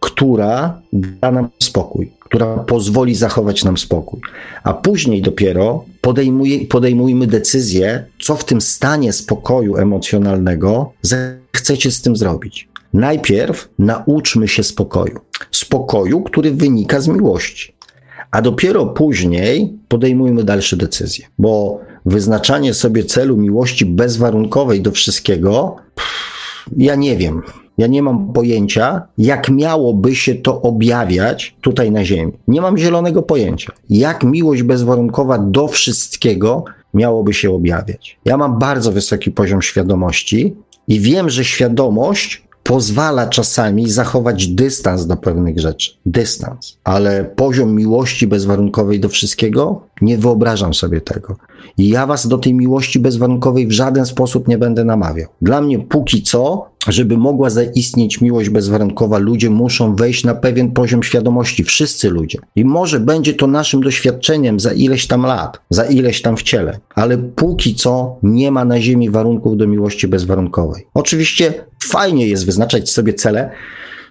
która 0.00 0.80
da 0.92 1.30
nam 1.32 1.48
spokój, 1.58 2.10
która 2.20 2.56
pozwoli 2.56 3.14
zachować 3.14 3.64
nam 3.64 3.78
spokój. 3.78 4.20
A 4.64 4.74
później 4.74 5.22
dopiero 5.22 5.84
podejmuj, 6.00 6.66
podejmujmy 6.66 7.26
decyzję, 7.26 8.04
co 8.22 8.36
w 8.36 8.44
tym 8.44 8.60
stanie 8.60 9.12
spokoju 9.12 9.76
emocjonalnego 9.76 10.92
chcecie 11.56 11.90
z 11.90 12.02
tym 12.02 12.16
zrobić. 12.16 12.71
Najpierw 12.92 13.68
nauczmy 13.78 14.48
się 14.48 14.62
spokoju. 14.62 15.20
Spokoju, 15.50 16.22
który 16.22 16.50
wynika 16.50 17.00
z 17.00 17.08
miłości. 17.08 17.74
A 18.30 18.42
dopiero 18.42 18.86
później 18.86 19.78
podejmujmy 19.88 20.44
dalsze 20.44 20.76
decyzje, 20.76 21.26
bo 21.38 21.80
wyznaczanie 22.06 22.74
sobie 22.74 23.04
celu 23.04 23.36
miłości 23.36 23.86
bezwarunkowej 23.86 24.80
do 24.80 24.90
wszystkiego, 24.90 25.76
pff, 25.94 26.10
ja 26.76 26.94
nie 26.94 27.16
wiem. 27.16 27.42
Ja 27.78 27.86
nie 27.86 28.02
mam 28.02 28.32
pojęcia, 28.32 29.02
jak 29.18 29.48
miałoby 29.48 30.14
się 30.14 30.34
to 30.34 30.62
objawiać 30.62 31.56
tutaj 31.60 31.90
na 31.90 32.04
Ziemi. 32.04 32.32
Nie 32.48 32.60
mam 32.60 32.78
zielonego 32.78 33.22
pojęcia, 33.22 33.72
jak 33.90 34.24
miłość 34.24 34.62
bezwarunkowa 34.62 35.38
do 35.38 35.68
wszystkiego 35.68 36.64
miałoby 36.94 37.34
się 37.34 37.50
objawiać. 37.50 38.18
Ja 38.24 38.36
mam 38.36 38.58
bardzo 38.58 38.92
wysoki 38.92 39.30
poziom 39.30 39.62
świadomości 39.62 40.56
i 40.88 41.00
wiem, 41.00 41.30
że 41.30 41.44
świadomość 41.44 42.42
pozwala 42.62 43.26
czasami 43.26 43.90
zachować 43.90 44.46
dystans 44.46 45.06
do 45.06 45.16
pewnych 45.16 45.58
rzeczy. 45.58 45.90
Dystans. 46.06 46.78
Ale 46.84 47.24
poziom 47.24 47.74
miłości 47.74 48.26
bezwarunkowej 48.26 49.00
do 49.00 49.08
wszystkiego, 49.08 49.86
nie 50.02 50.18
wyobrażam 50.18 50.74
sobie 50.74 51.00
tego. 51.00 51.36
I 51.78 51.88
ja 51.88 52.06
was 52.06 52.26
do 52.26 52.38
tej 52.38 52.54
miłości 52.54 53.00
bezwarunkowej 53.00 53.66
w 53.66 53.72
żaden 53.72 54.06
sposób 54.06 54.48
nie 54.48 54.58
będę 54.58 54.84
namawiał. 54.84 55.28
Dla 55.42 55.60
mnie 55.60 55.78
póki 55.78 56.22
co, 56.22 56.66
żeby 56.88 57.16
mogła 57.16 57.50
zaistnieć 57.50 58.20
miłość 58.20 58.48
bezwarunkowa, 58.48 59.18
ludzie 59.18 59.50
muszą 59.50 59.96
wejść 59.96 60.24
na 60.24 60.34
pewien 60.34 60.70
poziom 60.70 61.02
świadomości, 61.02 61.64
wszyscy 61.64 62.10
ludzie. 62.10 62.38
I 62.56 62.64
może 62.64 63.00
będzie 63.00 63.34
to 63.34 63.46
naszym 63.46 63.82
doświadczeniem 63.82 64.60
za 64.60 64.72
ileś 64.72 65.06
tam 65.06 65.22
lat, 65.22 65.60
za 65.70 65.84
ileś 65.84 66.22
tam 66.22 66.36
w 66.36 66.42
ciele, 66.42 66.78
ale 66.94 67.18
póki 67.18 67.74
co 67.74 68.16
nie 68.22 68.50
ma 68.50 68.64
na 68.64 68.80
ziemi 68.80 69.10
warunków 69.10 69.56
do 69.56 69.66
miłości 69.66 70.08
bezwarunkowej. 70.08 70.86
Oczywiście 70.94 71.54
fajnie 71.84 72.26
jest 72.26 72.46
wyznaczać 72.46 72.90
sobie 72.90 73.14
cele, 73.14 73.50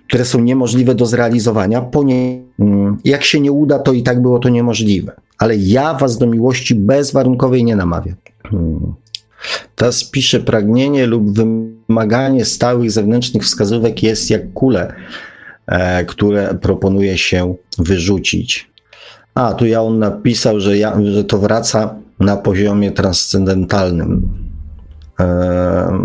które 0.07 0.26
są 0.26 0.39
niemożliwe 0.39 0.95
do 0.95 1.05
zrealizowania, 1.05 1.81
ponieważ 1.81 2.45
mm, 2.59 2.97
jak 3.05 3.23
się 3.23 3.39
nie 3.39 3.51
uda, 3.51 3.80
to 3.80 3.93
i 3.93 4.03
tak 4.03 4.22
było 4.22 4.39
to 4.39 4.49
niemożliwe. 4.49 5.11
Ale 5.41 5.55
ja 5.55 5.93
was 5.93 6.18
do 6.18 6.27
miłości 6.27 6.76
bezwarunkowej 6.76 7.63
nie 7.63 7.76
namawiam. 7.76 8.15
Hmm. 8.43 8.93
Teraz 9.76 10.03
pisze 10.03 10.39
pragnienie 10.39 11.07
lub 11.07 11.23
wymaganie 11.38 12.45
stałych 12.45 12.91
zewnętrznych 12.91 13.43
wskazówek 13.43 14.03
jest 14.03 14.30
jak 14.30 14.53
kule, 14.53 14.93
e, 15.68 16.05
które 16.05 16.53
proponuje 16.61 17.18
się 17.18 17.55
wyrzucić. 17.77 18.72
A, 19.35 19.53
tu 19.53 19.65
ja 19.65 19.81
on 19.81 19.99
napisał, 19.99 20.59
że, 20.59 20.77
ja, 20.77 20.97
że 21.03 21.23
to 21.23 21.38
wraca 21.38 21.95
na 22.19 22.38
poziomie 22.38 22.91
transcendentalnym. 22.91 24.30
E, 25.19 26.01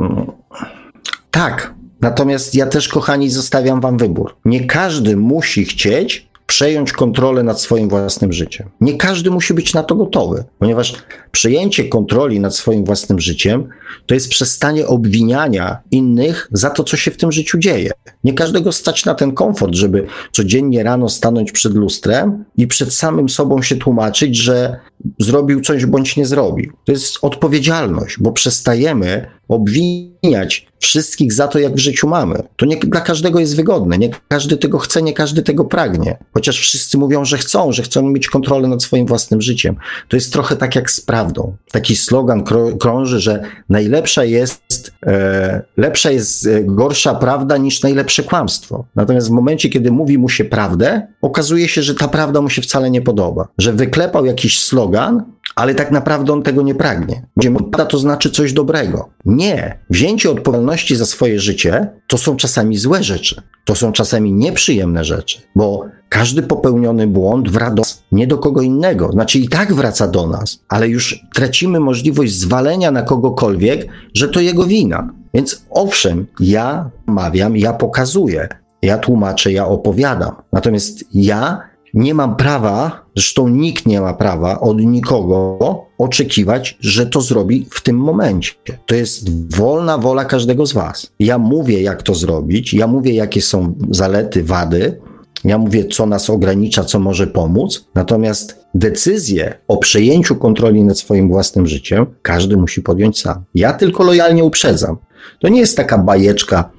tak, 1.30 1.74
natomiast 2.00 2.54
ja 2.54 2.66
też, 2.66 2.88
kochani, 2.88 3.30
zostawiam 3.30 3.80
wam 3.80 3.98
wybór. 3.98 4.36
Nie 4.44 4.66
każdy 4.66 5.16
musi 5.16 5.64
chcieć 5.64 6.25
przejąć 6.46 6.92
kontrolę 6.92 7.42
nad 7.42 7.60
swoim 7.60 7.88
własnym 7.88 8.32
życiem. 8.32 8.68
Nie 8.80 8.96
każdy 8.96 9.30
musi 9.30 9.54
być 9.54 9.74
na 9.74 9.82
to 9.82 9.94
gotowy, 9.94 10.44
ponieważ 10.58 10.94
przejęcie 11.32 11.84
kontroli 11.84 12.40
nad 12.40 12.56
swoim 12.56 12.84
własnym 12.84 13.20
życiem 13.20 13.68
to 14.06 14.14
jest 14.14 14.28
przestanie 14.28 14.86
obwiniania 14.86 15.78
innych 15.90 16.48
za 16.52 16.70
to, 16.70 16.84
co 16.84 16.96
się 16.96 17.10
w 17.10 17.16
tym 17.16 17.32
życiu 17.32 17.58
dzieje. 17.58 17.90
Nie 18.24 18.32
każdego 18.32 18.72
stać 18.72 19.04
na 19.04 19.14
ten 19.14 19.32
komfort, 19.32 19.74
żeby 19.74 20.06
codziennie 20.32 20.82
rano 20.82 21.08
stanąć 21.08 21.52
przed 21.52 21.74
lustrem 21.74 22.44
i 22.56 22.66
przed 22.66 22.94
samym 22.94 23.28
sobą 23.28 23.62
się 23.62 23.76
tłumaczyć, 23.76 24.36
że 24.36 24.80
zrobił 25.18 25.60
coś 25.60 25.86
bądź 25.86 26.16
nie 26.16 26.26
zrobił. 26.26 26.72
To 26.84 26.92
jest 26.92 27.18
odpowiedzialność, 27.22 28.16
bo 28.20 28.32
przestajemy 28.32 29.26
obwiniać 29.48 30.66
wszystkich 30.78 31.32
za 31.32 31.48
to, 31.48 31.58
jak 31.58 31.74
w 31.74 31.78
życiu 31.78 32.08
mamy. 32.08 32.42
To 32.56 32.66
nie 32.66 32.76
dla 32.76 33.00
każdego 33.00 33.40
jest 33.40 33.56
wygodne, 33.56 33.98
nie 33.98 34.10
każdy 34.28 34.56
tego 34.56 34.78
chce, 34.78 35.02
nie 35.02 35.12
każdy 35.12 35.42
tego 35.42 35.64
pragnie. 35.64 36.18
Chociaż 36.34 36.60
wszyscy 36.60 36.98
mówią, 36.98 37.24
że 37.24 37.38
chcą, 37.38 37.72
że 37.72 37.82
chcą 37.82 38.02
mieć 38.02 38.28
kontrolę 38.28 38.68
nad 38.68 38.82
swoim 38.82 39.06
własnym 39.06 39.42
życiem. 39.42 39.76
To 40.08 40.16
jest 40.16 40.32
trochę 40.32 40.56
tak 40.56 40.76
jak 40.76 40.90
z 40.90 41.00
prawdą. 41.00 41.56
Taki 41.70 41.96
slogan 41.96 42.44
krąży, 42.80 43.20
że 43.20 43.42
najlepsza 43.68 44.24
jest, 44.24 44.62
e, 45.06 45.62
lepsza 45.76 46.10
jest 46.10 46.46
e, 46.46 46.64
gorsza 46.64 47.14
prawda 47.14 47.56
niż 47.56 47.82
najlepsze 47.82 48.22
kłamstwo. 48.22 48.84
Natomiast 48.94 49.28
w 49.28 49.30
momencie, 49.30 49.68
kiedy 49.68 49.90
mówi 49.90 50.18
mu 50.18 50.28
się 50.28 50.44
prawdę, 50.44 51.06
okazuje 51.22 51.68
się, 51.68 51.82
że 51.82 51.94
ta 51.94 52.08
prawda 52.08 52.40
mu 52.40 52.50
się 52.50 52.62
wcale 52.62 52.90
nie 52.90 53.02
podoba. 53.02 53.48
Że 53.58 53.72
wyklepał 53.72 54.26
jakiś 54.26 54.60
slogan, 54.60 55.22
ale 55.54 55.74
tak 55.74 55.90
naprawdę 55.90 56.32
on 56.32 56.42
tego 56.42 56.62
nie 56.62 56.74
pragnie. 56.74 57.26
Gdzie 57.36 57.50
prawda 57.50 57.86
to 57.86 57.98
znaczy 57.98 58.30
coś 58.30 58.52
dobrego. 58.52 59.08
Nie. 59.24 59.78
Wzięcie 59.90 60.30
odpowiedzialności 60.30 60.96
za 60.96 61.06
swoje 61.06 61.40
życie 61.40 61.88
to 62.06 62.18
są 62.18 62.36
czasami 62.36 62.76
złe 62.76 63.02
rzeczy. 63.02 63.42
To 63.64 63.74
są 63.74 63.92
czasami 63.92 64.32
nieprzyjemne 64.32 65.04
rzeczy, 65.04 65.38
bo 65.56 65.84
każdy 66.08 66.42
popełniony 66.42 67.06
błąd 67.06 67.50
wraca 67.50 67.82
nie 68.12 68.26
do 68.26 68.38
kogo 68.38 68.62
innego. 68.62 69.12
Znaczy 69.12 69.38
i 69.38 69.48
tak 69.48 69.74
wraca 69.74 70.08
do 70.08 70.26
nas, 70.26 70.58
ale 70.68 70.88
już 70.88 71.24
tracimy 71.34 71.80
możliwość 71.80 72.34
zwalenia 72.34 72.90
na 72.90 73.02
kogokolwiek, 73.02 73.86
że 74.14 74.28
to 74.28 74.40
jego 74.40 74.66
wina. 74.66 75.10
Więc 75.34 75.64
owszem, 75.70 76.26
ja 76.40 76.90
mawiam, 77.06 77.56
ja 77.56 77.72
pokazuję, 77.72 78.48
ja 78.82 78.98
tłumaczę, 78.98 79.52
ja 79.52 79.66
opowiadam. 79.66 80.34
Natomiast 80.52 81.04
ja 81.14 81.60
nie 81.96 82.14
mam 82.14 82.36
prawa, 82.36 83.06
zresztą 83.16 83.48
nikt 83.48 83.86
nie 83.86 84.00
ma 84.00 84.14
prawa 84.14 84.60
od 84.60 84.80
nikogo 84.80 85.58
oczekiwać, 85.98 86.78
że 86.80 87.06
to 87.06 87.20
zrobi 87.20 87.66
w 87.70 87.82
tym 87.82 87.96
momencie. 87.96 88.52
To 88.86 88.94
jest 88.94 89.56
wolna 89.56 89.98
wola 89.98 90.24
każdego 90.24 90.66
z 90.66 90.72
Was. 90.72 91.12
Ja 91.18 91.38
mówię, 91.38 91.82
jak 91.82 92.02
to 92.02 92.14
zrobić, 92.14 92.74
ja 92.74 92.86
mówię, 92.86 93.14
jakie 93.14 93.42
są 93.42 93.74
zalety, 93.90 94.44
wady, 94.44 95.00
ja 95.44 95.58
mówię, 95.58 95.84
co 95.84 96.06
nas 96.06 96.30
ogranicza, 96.30 96.84
co 96.84 96.98
może 96.98 97.26
pomóc, 97.26 97.88
natomiast 97.94 98.66
decyzję 98.74 99.58
o 99.68 99.76
przejęciu 99.76 100.36
kontroli 100.36 100.84
nad 100.84 100.98
swoim 100.98 101.28
własnym 101.28 101.66
życiem 101.66 102.06
każdy 102.22 102.56
musi 102.56 102.82
podjąć 102.82 103.20
sam. 103.20 103.44
Ja 103.54 103.72
tylko 103.72 104.04
lojalnie 104.04 104.44
uprzedzam. 104.44 104.96
To 105.40 105.48
nie 105.48 105.60
jest 105.60 105.76
taka 105.76 105.98
bajeczka, 105.98 106.70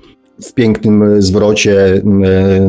w 0.41 0.53
pięknym 0.53 1.21
zwrocie 1.21 2.01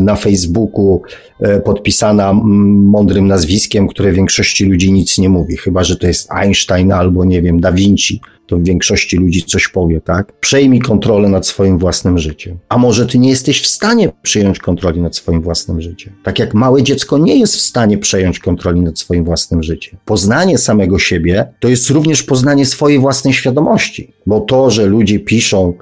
na 0.01 0.17
Facebooku 0.17 1.03
e, 1.41 1.61
podpisana 1.61 2.33
mądrym 2.33 3.27
nazwiskiem, 3.27 3.89
które 3.89 4.13
większości 4.13 4.65
ludzi 4.65 4.93
nic 4.93 5.19
nie 5.19 5.29
mówi, 5.29 5.57
chyba 5.57 5.85
że 5.85 5.97
to 5.97 6.07
jest 6.07 6.33
Einstein 6.33 6.93
albo 6.93 7.25
nie 7.25 7.43
wiem, 7.43 7.61
Da 7.61 7.73
Vinci. 7.73 8.21
To 8.47 8.57
w 8.57 8.65
większości 8.65 9.17
ludzi 9.17 9.43
coś 9.43 9.69
powie, 9.69 10.01
tak? 10.01 10.33
Przejmij 10.41 10.81
kontrolę 10.81 11.29
nad 11.29 11.47
swoim 11.47 11.79
własnym 11.79 12.19
życiem. 12.19 12.59
A 12.69 12.79
może 12.79 13.07
ty 13.07 13.19
nie 13.19 13.31
jesteś 13.31 13.61
w 13.63 13.67
stanie 13.67 14.13
przyjąć 14.23 14.59
kontroli 14.59 15.01
nad 15.01 15.17
swoim 15.17 15.43
własnym 15.43 15.81
życiem? 15.81 16.13
Tak 16.23 16.39
jak 16.39 16.55
małe 16.55 16.83
dziecko 16.83 17.19
nie 17.19 17.39
jest 17.39 17.57
w 17.57 17.61
stanie 17.61 17.99
przejąć 17.99 18.39
kontroli 18.39 18.81
nad 18.81 18.99
swoim 18.99 19.25
własnym 19.25 19.63
życiem. 19.63 19.99
Poznanie 20.05 20.59
samego 20.59 20.99
siebie 20.99 21.47
to 21.61 21.69
jest 21.69 21.91
również 21.91 22.23
poznanie 22.23 22.67
swojej 22.67 22.99
własnej 22.99 23.35
świadomości, 23.35 24.13
bo 24.27 24.41
to, 24.41 24.71
że 24.71 24.87
ludzie 24.87 25.21
piszą, 25.21 25.75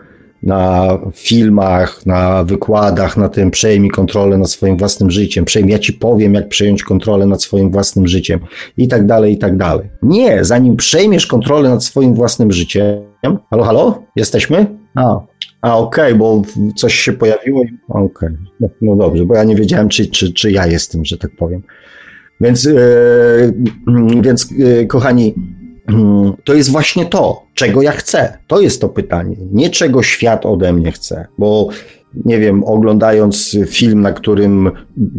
na 0.42 0.98
filmach, 1.14 2.06
na 2.06 2.44
wykładach, 2.44 3.16
na 3.16 3.28
tym 3.28 3.50
przejmij 3.50 3.90
kontrolę 3.90 4.38
nad 4.38 4.50
swoim 4.50 4.76
własnym 4.76 5.10
życiem, 5.10 5.44
przejmij, 5.44 5.72
ja 5.72 5.78
ci 5.78 5.92
powiem, 5.92 6.34
jak 6.34 6.48
przejąć 6.48 6.82
kontrolę 6.82 7.26
nad 7.26 7.42
swoim 7.42 7.70
własnym 7.70 8.06
życiem 8.06 8.40
i 8.76 8.88
tak 8.88 9.06
dalej, 9.06 9.32
i 9.32 9.38
tak 9.38 9.56
dalej. 9.56 9.88
Nie, 10.02 10.44
zanim 10.44 10.76
przejmiesz 10.76 11.26
kontrolę 11.26 11.68
nad 11.68 11.84
swoim 11.84 12.14
własnym 12.14 12.52
życiem, 12.52 12.84
halo, 13.50 13.64
halo, 13.64 14.02
jesteśmy? 14.16 14.66
A, 14.94 15.20
a 15.62 15.78
okej, 15.78 16.04
okay, 16.04 16.14
bo 16.14 16.42
coś 16.76 16.94
się 16.94 17.12
pojawiło. 17.12 17.62
Okej, 17.88 18.06
okay. 18.06 18.36
no, 18.60 18.68
no, 18.82 18.96
dobrze, 18.96 19.24
bo 19.24 19.34
ja 19.34 19.44
nie 19.44 19.56
wiedziałem, 19.56 19.88
czy, 19.88 20.06
czy, 20.06 20.32
czy 20.32 20.52
ja 20.52 20.66
jestem, 20.66 21.04
że 21.04 21.18
tak 21.18 21.30
powiem. 21.36 21.62
Więc, 22.40 22.64
yy, 22.64 23.54
więc 24.22 24.50
yy, 24.50 24.86
kochani, 24.86 25.34
to 26.44 26.54
jest 26.54 26.70
właśnie 26.70 27.06
to, 27.06 27.42
czego 27.54 27.82
ja 27.82 27.92
chcę. 27.92 28.38
To 28.46 28.60
jest 28.60 28.80
to 28.80 28.88
pytanie. 28.88 29.36
Nie 29.52 29.70
czego 29.70 30.02
świat 30.02 30.46
ode 30.46 30.72
mnie 30.72 30.92
chce, 30.92 31.26
bo 31.38 31.68
nie 32.24 32.38
wiem, 32.38 32.64
oglądając 32.64 33.56
film, 33.66 34.00
na 34.00 34.12
którym 34.12 34.70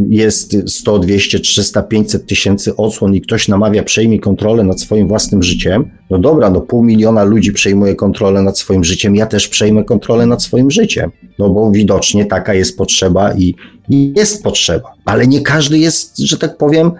jest 0.09 0.57
100, 0.67 0.99
200, 0.99 1.39
300, 1.39 1.83
500 1.83 2.27
tysięcy 2.27 2.75
odsłon 2.75 3.15
i 3.15 3.21
ktoś 3.21 3.47
namawia, 3.47 3.83
przejmij 3.83 4.19
kontrolę 4.19 4.63
nad 4.63 4.81
swoim 4.81 5.07
własnym 5.07 5.43
życiem, 5.43 5.89
no 6.09 6.19
dobra, 6.19 6.49
no 6.49 6.61
pół 6.61 6.83
miliona 6.83 7.23
ludzi 7.23 7.51
przejmuje 7.51 7.95
kontrolę 7.95 8.41
nad 8.41 8.59
swoim 8.59 8.83
życiem, 8.83 9.15
ja 9.15 9.25
też 9.25 9.47
przejmę 9.47 9.83
kontrolę 9.83 10.25
nad 10.25 10.43
swoim 10.43 10.71
życiem, 10.71 11.11
no 11.39 11.49
bo 11.49 11.71
widocznie 11.71 12.25
taka 12.25 12.53
jest 12.53 12.77
potrzeba 12.77 13.33
i, 13.33 13.55
i 13.89 14.13
jest 14.15 14.43
potrzeba, 14.43 14.93
ale 15.05 15.27
nie 15.27 15.41
każdy 15.41 15.77
jest, 15.77 16.17
że 16.17 16.37
tak 16.37 16.57
powiem, 16.57 16.91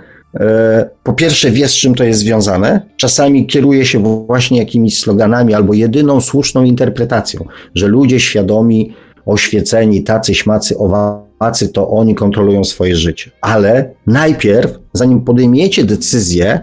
po 1.04 1.14
pierwsze 1.14 1.52
wie, 1.52 1.68
z 1.68 1.74
czym 1.74 1.96
to 1.96 2.04
jest 2.04 2.20
związane. 2.20 2.82
Czasami 2.98 3.48
kieruje 3.48 3.86
się 3.86 4.26
właśnie 4.28 4.60
jakimiś 4.60 5.00
sloganami 5.00 5.54
albo 5.54 5.74
jedyną 5.74 6.22
słuszną 6.22 6.64
interpretacją, 6.64 7.46
że 7.76 7.88
ludzie 7.88 8.20
świadomi, 8.20 8.94
oświeceni, 9.26 10.04
tacy, 10.04 10.36
śmacy, 10.36 10.78
owacy, 10.78 11.70
to 11.70 11.90
oni 11.90 12.16
kontrolują 12.16 12.64
swoje 12.64 12.96
życie. 12.96 13.32
Ale 13.42 13.92
najpierw, 14.08 14.80
zanim 14.94 15.22
podejmiecie 15.22 15.84
decyzję 15.84 16.62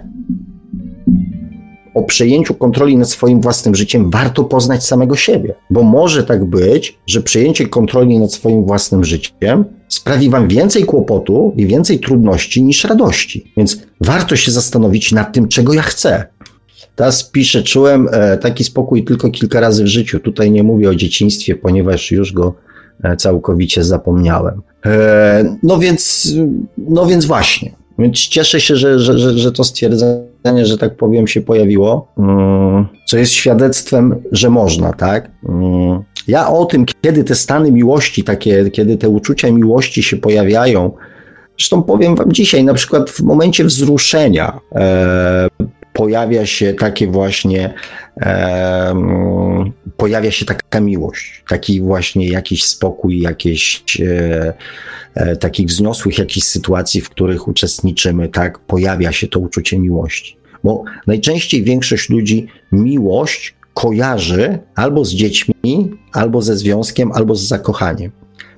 o 1.95 2.03
przejęciu 2.03 2.55
kontroli 2.55 2.97
nad 2.97 3.09
swoim 3.09 3.41
własnym 3.41 3.75
życiem, 3.75 4.11
warto 4.11 4.45
poznać 4.45 4.85
samego 4.85 5.17
siebie. 5.17 5.55
Bo 5.71 5.83
może 5.83 6.25
tak 6.25 6.45
być, 6.45 6.99
że 7.07 7.23
przejęcie 7.23 7.69
kontroli 7.69 8.19
nad 8.19 8.33
swoim 8.33 8.65
własnym 8.65 9.05
życiem 9.05 9.65
sprawi 9.95 10.31
wam 10.31 10.49
więcej 10.49 10.85
kłopotu 10.85 11.55
i 11.57 11.67
więcej 11.67 12.01
trudności 12.01 12.63
niż 12.63 12.85
radości. 12.85 13.53
Więc 13.57 13.79
warto 14.01 14.37
się 14.37 14.53
zastanowić 14.53 15.13
nad 15.13 15.33
tym, 15.33 15.49
czego 15.49 15.75
ja 15.75 15.83
chcę. 15.83 16.27
Teraz 16.97 17.25
piszę, 17.25 17.63
czułem 17.63 18.09
e, 18.13 18.39
taki 18.39 18.65
spokój 18.65 19.05
tylko 19.05 19.31
kilka 19.31 19.61
razy 19.61 19.85
w 19.85 19.87
życiu. 19.87 20.21
Tutaj 20.21 20.51
nie 20.51 20.63
mówię 20.63 20.91
o 20.91 20.95
dzieciństwie, 20.95 21.57
ponieważ 21.57 22.11
już 22.11 22.33
go 22.33 22.55
e, 23.03 23.17
całkowicie 23.17 23.85
zapomniałem. 23.85 24.63
E, 24.87 25.57
no 25.63 25.79
więc, 25.79 26.33
no 26.79 27.07
więc 27.07 27.25
właśnie. 27.25 27.75
Więc 27.99 28.19
cieszę 28.19 28.61
się, 28.61 28.77
że, 28.77 28.99
że, 28.99 29.19
że, 29.19 29.39
że 29.39 29.53
to 29.53 29.65
stwierdzenie, 29.65 30.34
że 30.67 30.79
tak 30.79 30.97
powiem, 30.97 31.27
się 31.27 31.41
pojawiło, 31.41 32.13
mm, 32.19 32.87
co 33.07 33.19
jest 33.19 33.33
świadectwem, 33.33 34.23
że 34.33 34.51
można, 34.51 34.93
tak? 34.93 35.31
Mm, 35.49 36.03
ja 36.29 36.49
o 36.49 36.65
tym, 36.65 36.87
kiedy 37.01 37.25
te 37.25 37.35
stany 37.35 37.73
miłości, 37.73 38.25
takie, 38.25 38.71
kiedy 38.71 38.97
te 38.97 39.09
uczucia 39.09 39.51
miłości 39.51 40.03
się 40.03 40.17
pojawiają, 40.17 40.91
zresztą 41.59 41.83
powiem 41.83 42.17
Wam 42.17 42.33
dzisiaj, 42.33 42.65
na 42.65 42.75
przykład 42.75 43.11
w 43.11 43.21
momencie 43.21 43.65
wzruszenia 43.65 44.61
e, 44.75 45.49
pojawia 45.95 46.47
się 46.47 46.75
takie 46.75 47.07
właśnie, 47.07 47.75
pojawia 49.97 50.31
się 50.31 50.45
taka 50.47 50.81
miłość, 50.81 51.45
taki 51.49 51.81
właśnie 51.81 52.29
jakiś 52.29 52.65
spokój, 52.65 53.21
jakieś 53.21 53.85
e, 54.01 54.55
e, 55.15 55.37
takich 55.37 55.67
wzniosłych 55.67 56.19
jakichś 56.19 56.47
sytuacji, 56.47 57.01
w 57.01 57.11
których 57.11 57.49
uczestniczymy, 57.49 58.29
tak, 58.29 58.59
pojawia 58.59 59.13
się 59.13 59.29
to 59.29 59.41
uczucie 59.41 59.79
miłości. 59.79 60.37
Bo 60.65 60.85
najczęściej 61.07 61.63
większość 61.63 62.11
ludzi 62.11 62.47
miłość 62.73 63.55
kojarzy 63.75 64.59
albo 64.75 65.05
z 65.05 65.11
dziećmi, 65.13 65.91
albo 66.13 66.43
ze 66.43 66.57
związkiem, 66.57 67.13
albo 67.13 67.35
z 67.35 67.43
zakochaniem, 67.43 68.11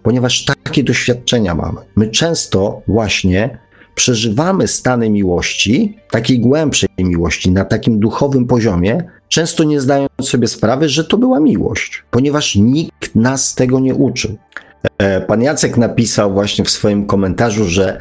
ponieważ 0.02 0.44
takie 0.44 0.84
doświadczenia 0.84 1.54
mamy. 1.54 1.80
My 1.96 2.10
często 2.10 2.82
właśnie 2.88 3.58
przeżywamy 3.96 4.68
stany 4.68 5.10
miłości, 5.10 5.96
takiej 6.10 6.40
głębszej 6.40 6.88
miłości, 6.98 7.50
na 7.50 7.64
takim 7.64 8.00
duchowym 8.00 8.46
poziomie, 8.46 9.04
często 9.28 9.64
nie 9.64 9.80
zdając 9.80 10.10
sobie 10.22 10.48
sprawy, 10.48 10.88
że 10.88 11.04
to 11.04 11.18
była 11.18 11.40
miłość, 11.40 12.04
ponieważ 12.10 12.56
nikt 12.56 13.14
nas 13.14 13.54
tego 13.54 13.80
nie 13.80 13.94
uczył. 13.94 14.36
E, 14.98 15.20
pan 15.20 15.42
Jacek 15.42 15.76
napisał 15.76 16.32
właśnie 16.32 16.64
w 16.64 16.70
swoim 16.70 17.06
komentarzu, 17.06 17.64
że 17.64 17.98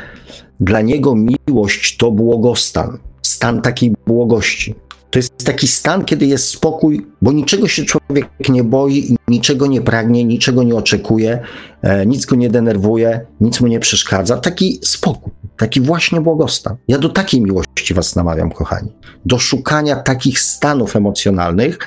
dla 0.59 0.81
niego 0.81 1.15
miłość 1.15 1.97
to 1.97 2.11
błogostan, 2.11 2.97
stan 3.21 3.61
takiej 3.61 3.93
błogości 4.07 4.75
To 5.11 5.19
jest 5.19 5.45
taki 5.45 5.67
stan, 5.67 6.05
kiedy 6.05 6.25
jest 6.25 6.47
spokój, 6.47 7.07
bo 7.21 7.31
niczego 7.31 7.67
się 7.67 7.85
człowiek 7.85 8.49
nie 8.49 8.63
boi, 8.63 9.15
niczego 9.27 9.67
nie 9.67 9.81
pragnie, 9.81 10.25
niczego 10.25 10.63
nie 10.63 10.75
oczekuje, 10.75 11.39
e, 11.81 12.05
nic 12.05 12.25
go 12.25 12.35
nie 12.35 12.49
denerwuje, 12.49 13.25
nic 13.41 13.61
mu 13.61 13.67
nie 13.67 13.79
przeszkadza. 13.79 14.37
Taki 14.37 14.79
spokój, 14.83 15.33
taki 15.57 15.81
właśnie 15.81 16.21
błogostan. 16.21 16.75
Ja 16.87 16.97
do 16.97 17.09
takiej 17.09 17.41
miłości 17.41 17.93
Was 17.93 18.15
namawiam, 18.15 18.51
kochani. 18.51 18.91
Do 19.25 19.39
szukania 19.39 19.95
takich 19.95 20.39
stanów 20.39 20.95
emocjonalnych, 20.95 21.79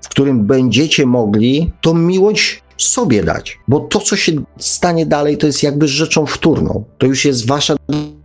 w 0.00 0.08
którym 0.08 0.46
będziecie 0.46 1.06
mogli 1.06 1.72
tą 1.80 1.94
miłość 1.94 2.61
sobie 2.78 3.24
dać, 3.24 3.58
bo 3.68 3.80
to, 3.80 4.00
co 4.00 4.16
się 4.16 4.32
stanie 4.58 5.06
dalej, 5.06 5.38
to 5.38 5.46
jest 5.46 5.62
jakby 5.62 5.88
rzeczą 5.88 6.26
wtórną. 6.26 6.84
To 6.98 7.06
już 7.06 7.24
jest 7.24 7.46
wasza 7.46 7.76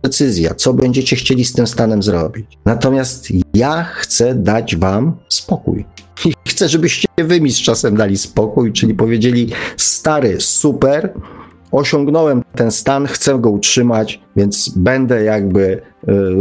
decyzja, 0.02 0.54
co 0.54 0.74
będziecie 0.74 1.16
chcieli 1.16 1.44
z 1.44 1.52
tym 1.52 1.66
stanem 1.66 2.02
zrobić. 2.02 2.46
Natomiast 2.64 3.28
ja 3.54 3.84
chcę 3.84 4.34
dać 4.34 4.76
wam 4.76 5.16
spokój. 5.28 5.84
I 6.24 6.32
chcę, 6.50 6.68
żebyście 6.68 7.08
wy 7.18 7.40
mi 7.40 7.50
z 7.50 7.60
czasem 7.60 7.96
dali 7.96 8.18
spokój, 8.18 8.72
czyli 8.72 8.94
powiedzieli: 8.94 9.50
Stary, 9.76 10.36
super, 10.40 11.12
osiągnąłem 11.70 12.42
ten 12.54 12.70
stan, 12.70 13.06
chcę 13.06 13.38
go 13.38 13.50
utrzymać, 13.50 14.20
więc 14.36 14.68
będę 14.68 15.24
jakby 15.24 15.62
y, 15.62 15.80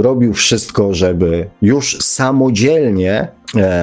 robił 0.02 0.34
wszystko, 0.34 0.94
żeby 0.94 1.50
już 1.62 1.98
samodzielnie 2.02 3.28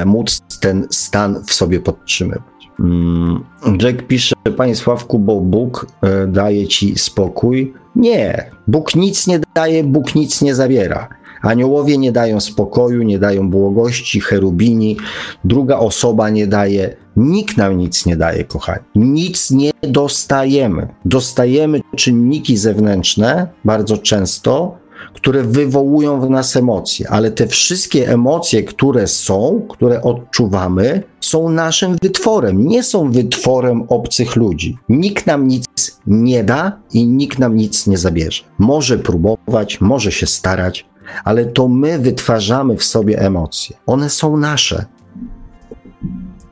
y, 0.02 0.06
móc 0.06 0.40
ten 0.60 0.86
stan 0.90 1.44
w 1.46 1.52
sobie 1.52 1.80
podtrzymywać. 1.80 2.53
Mm, 2.80 3.44
Jack 3.82 4.02
pisze, 4.02 4.34
Panie 4.56 4.76
Sławku, 4.76 5.18
bo 5.18 5.40
Bóg 5.40 5.86
e, 6.02 6.26
daje 6.26 6.68
ci 6.68 6.98
spokój. 6.98 7.72
Nie, 7.96 8.50
Bóg 8.66 8.94
nic 8.94 9.26
nie 9.26 9.40
daje, 9.54 9.84
Bóg 9.84 10.14
nic 10.14 10.42
nie 10.42 10.54
zabiera. 10.54 11.08
Aniołowie 11.42 11.98
nie 11.98 12.12
dają 12.12 12.40
spokoju, 12.40 13.02
nie 13.02 13.18
dają 13.18 13.50
błogości, 13.50 14.20
cherubini, 14.20 14.96
druga 15.44 15.78
osoba 15.78 16.30
nie 16.30 16.46
daje, 16.46 16.96
nikt 17.16 17.56
nam 17.56 17.78
nic 17.78 18.06
nie 18.06 18.16
daje, 18.16 18.44
kochani. 18.44 18.84
Nic 18.94 19.50
nie 19.50 19.70
dostajemy. 19.82 20.88
Dostajemy 21.04 21.80
czynniki 21.96 22.56
zewnętrzne 22.56 23.48
bardzo 23.64 23.98
często, 23.98 24.76
które 25.14 25.42
wywołują 25.42 26.20
w 26.20 26.30
nas 26.30 26.56
emocje, 26.56 27.10
ale 27.10 27.30
te 27.30 27.46
wszystkie 27.46 28.08
emocje, 28.08 28.62
które 28.62 29.06
są, 29.06 29.66
które 29.68 30.02
odczuwamy, 30.02 31.02
są 31.20 31.48
naszym 31.48 31.96
wytworem, 32.02 32.66
nie 32.66 32.82
są 32.82 33.12
wytworem 33.12 33.82
obcych 33.88 34.36
ludzi. 34.36 34.78
Nikt 34.88 35.26
nam 35.26 35.48
nic 35.48 35.66
nie 36.06 36.44
da 36.44 36.78
i 36.92 37.06
nikt 37.06 37.38
nam 37.38 37.56
nic 37.56 37.86
nie 37.86 37.98
zabierze. 37.98 38.42
Może 38.58 38.98
próbować, 38.98 39.80
może 39.80 40.12
się 40.12 40.26
starać, 40.26 40.86
ale 41.24 41.44
to 41.44 41.68
my 41.68 41.98
wytwarzamy 41.98 42.76
w 42.76 42.84
sobie 42.84 43.18
emocje. 43.18 43.76
One 43.86 44.10
są 44.10 44.36
nasze. 44.36 44.84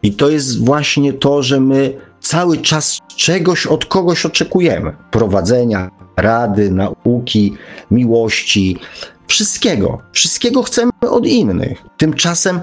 I 0.02 0.12
to 0.12 0.30
jest 0.30 0.64
właśnie 0.64 1.12
to, 1.12 1.42
że 1.42 1.60
my 1.60 1.94
cały 2.20 2.58
czas 2.58 2.98
czegoś 3.16 3.66
od 3.66 3.84
kogoś 3.86 4.26
oczekujemy. 4.26 4.96
Prowadzenia, 5.10 5.90
rady, 6.16 6.70
nauki, 6.70 7.52
miłości, 7.90 8.78
wszystkiego. 9.26 9.98
Wszystkiego 10.12 10.62
chcemy 10.62 10.92
od 11.10 11.26
innych. 11.26 11.82
Tymczasem 11.96 12.60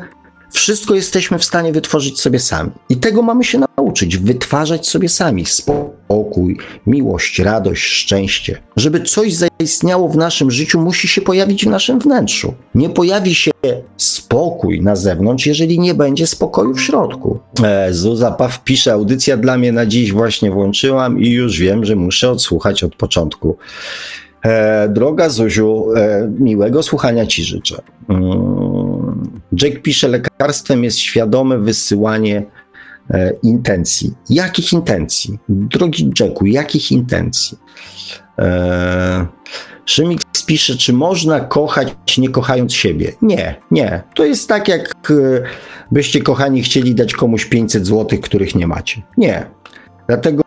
wszystko 0.51 0.95
jesteśmy 0.95 1.39
w 1.39 1.45
stanie 1.45 1.71
wytworzyć 1.71 2.21
sobie 2.21 2.39
sami. 2.39 2.71
I 2.89 2.97
tego 2.97 3.21
mamy 3.21 3.43
się 3.43 3.59
nauczyć, 3.77 4.17
wytwarzać 4.17 4.87
sobie 4.87 5.09
sami 5.09 5.45
spokój, 5.45 6.57
miłość, 6.87 7.39
radość, 7.39 7.83
szczęście. 7.83 8.61
Żeby 8.75 9.01
coś 9.01 9.33
zaistniało 9.35 10.09
w 10.09 10.17
naszym 10.17 10.51
życiu, 10.51 10.81
musi 10.81 11.07
się 11.07 11.21
pojawić 11.21 11.65
w 11.65 11.69
naszym 11.69 11.99
wnętrzu. 11.99 12.53
Nie 12.75 12.89
pojawi 12.89 13.35
się 13.35 13.51
spokój 13.97 14.81
na 14.81 14.95
zewnątrz, 14.95 15.45
jeżeli 15.45 15.79
nie 15.79 15.93
będzie 15.93 16.27
spokoju 16.27 16.73
w 16.73 16.81
środku. 16.81 17.39
E, 17.63 17.93
Zuza 17.93 18.31
Paw 18.31 18.63
pisze, 18.63 18.93
audycja 18.93 19.37
dla 19.37 19.57
mnie 19.57 19.71
na 19.71 19.85
dziś 19.85 20.11
właśnie 20.11 20.51
włączyłam 20.51 21.19
i 21.19 21.29
już 21.29 21.59
wiem, 21.59 21.85
że 21.85 21.95
muszę 21.95 22.31
odsłuchać 22.31 22.83
od 22.83 22.95
początku. 22.95 23.57
E, 24.45 24.89
droga 24.89 25.29
Zuziu, 25.29 25.85
e, 25.95 26.31
miłego 26.39 26.83
słuchania 26.83 27.25
Ci 27.25 27.43
życzę. 27.43 27.81
Mm, 28.09 28.68
Jack 29.61 29.81
pisze, 29.81 30.07
lekarstwem 30.07 30.83
jest 30.83 30.97
świadome 30.97 31.57
wysyłanie 31.57 32.45
e, 33.09 33.31
intencji. 33.43 34.13
Jakich 34.29 34.73
intencji? 34.73 35.39
Drogi 35.49 36.11
Jacku, 36.19 36.45
jakich 36.45 36.91
intencji? 36.91 37.57
E, 38.39 39.27
Szymik 39.85 40.21
pisze, 40.45 40.75
czy 40.75 40.93
można 40.93 41.39
kochać 41.39 42.17
nie 42.17 42.29
kochając 42.29 42.73
siebie? 42.73 43.11
Nie, 43.21 43.55
nie. 43.71 44.03
To 44.15 44.25
jest 44.25 44.49
tak, 44.49 44.67
jak 44.67 45.11
e, 45.11 45.13
byście 45.91 46.21
kochani 46.21 46.63
chcieli 46.63 46.95
dać 46.95 47.13
komuś 47.13 47.45
500 47.45 47.87
zł, 47.87 48.19
których 48.21 48.55
nie 48.55 48.67
macie. 48.67 49.01
Nie. 49.17 49.45
Dlatego 50.07 50.43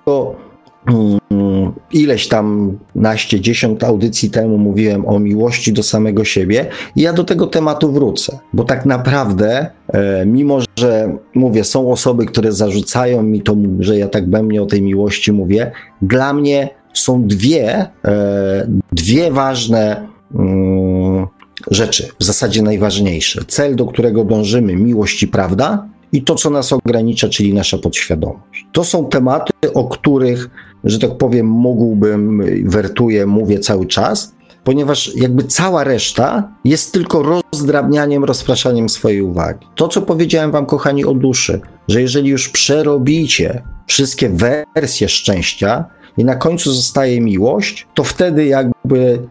ileś 1.92 2.28
tam 2.28 2.78
naście, 2.94 3.40
dziesiąt 3.40 3.84
audycji 3.84 4.30
temu 4.30 4.58
mówiłem 4.58 5.08
o 5.08 5.18
miłości 5.18 5.72
do 5.72 5.82
samego 5.82 6.24
siebie 6.24 6.66
i 6.96 7.00
ja 7.02 7.12
do 7.12 7.24
tego 7.24 7.46
tematu 7.46 7.92
wrócę, 7.92 8.38
bo 8.52 8.64
tak 8.64 8.86
naprawdę, 8.86 9.66
e, 9.88 10.26
mimo 10.26 10.58
że 10.78 11.16
mówię, 11.34 11.64
są 11.64 11.92
osoby, 11.92 12.26
które 12.26 12.52
zarzucają 12.52 13.22
mi 13.22 13.42
to, 13.42 13.56
że 13.78 13.98
ja 13.98 14.08
tak 14.08 14.26
bębnie 14.28 14.62
o 14.62 14.66
tej 14.66 14.82
miłości 14.82 15.32
mówię, 15.32 15.72
dla 16.02 16.32
mnie 16.32 16.70
są 16.94 17.26
dwie, 17.26 17.86
e, 18.04 18.68
dwie 18.92 19.30
ważne 19.30 20.08
mm, 20.34 21.26
rzeczy, 21.70 22.08
w 22.18 22.24
zasadzie 22.24 22.62
najważniejsze. 22.62 23.44
Cel, 23.48 23.76
do 23.76 23.86
którego 23.86 24.24
dążymy, 24.24 24.76
miłość 24.76 25.22
i 25.22 25.28
prawda, 25.28 25.86
i 26.12 26.22
to, 26.22 26.34
co 26.34 26.50
nas 26.50 26.72
ogranicza, 26.72 27.28
czyli 27.28 27.54
nasza 27.54 27.78
podświadomość. 27.78 28.66
To 28.72 28.84
są 28.84 29.04
tematy, 29.04 29.52
o 29.74 29.88
których 29.88 30.50
że 30.84 30.98
tak 30.98 31.18
powiem, 31.18 31.46
mógłbym, 31.46 32.42
wertuję, 32.64 33.26
mówię 33.26 33.58
cały 33.58 33.86
czas, 33.86 34.34
ponieważ 34.64 35.16
jakby 35.16 35.44
cała 35.44 35.84
reszta 35.84 36.52
jest 36.64 36.92
tylko 36.92 37.42
rozdrabnianiem, 37.52 38.24
rozpraszaniem 38.24 38.88
swojej 38.88 39.22
uwagi. 39.22 39.66
To, 39.74 39.88
co 39.88 40.02
powiedziałem 40.02 40.50
wam, 40.50 40.66
kochani, 40.66 41.04
o 41.04 41.14
duszy, 41.14 41.60
że 41.88 42.02
jeżeli 42.02 42.28
już 42.28 42.48
przerobicie 42.48 43.62
wszystkie 43.86 44.28
wersje 44.28 45.08
szczęścia 45.08 45.84
i 46.18 46.24
na 46.24 46.36
końcu 46.36 46.72
zostaje 46.72 47.20
miłość, 47.20 47.86
to 47.94 48.04
wtedy 48.04 48.44
jakby 48.44 49.28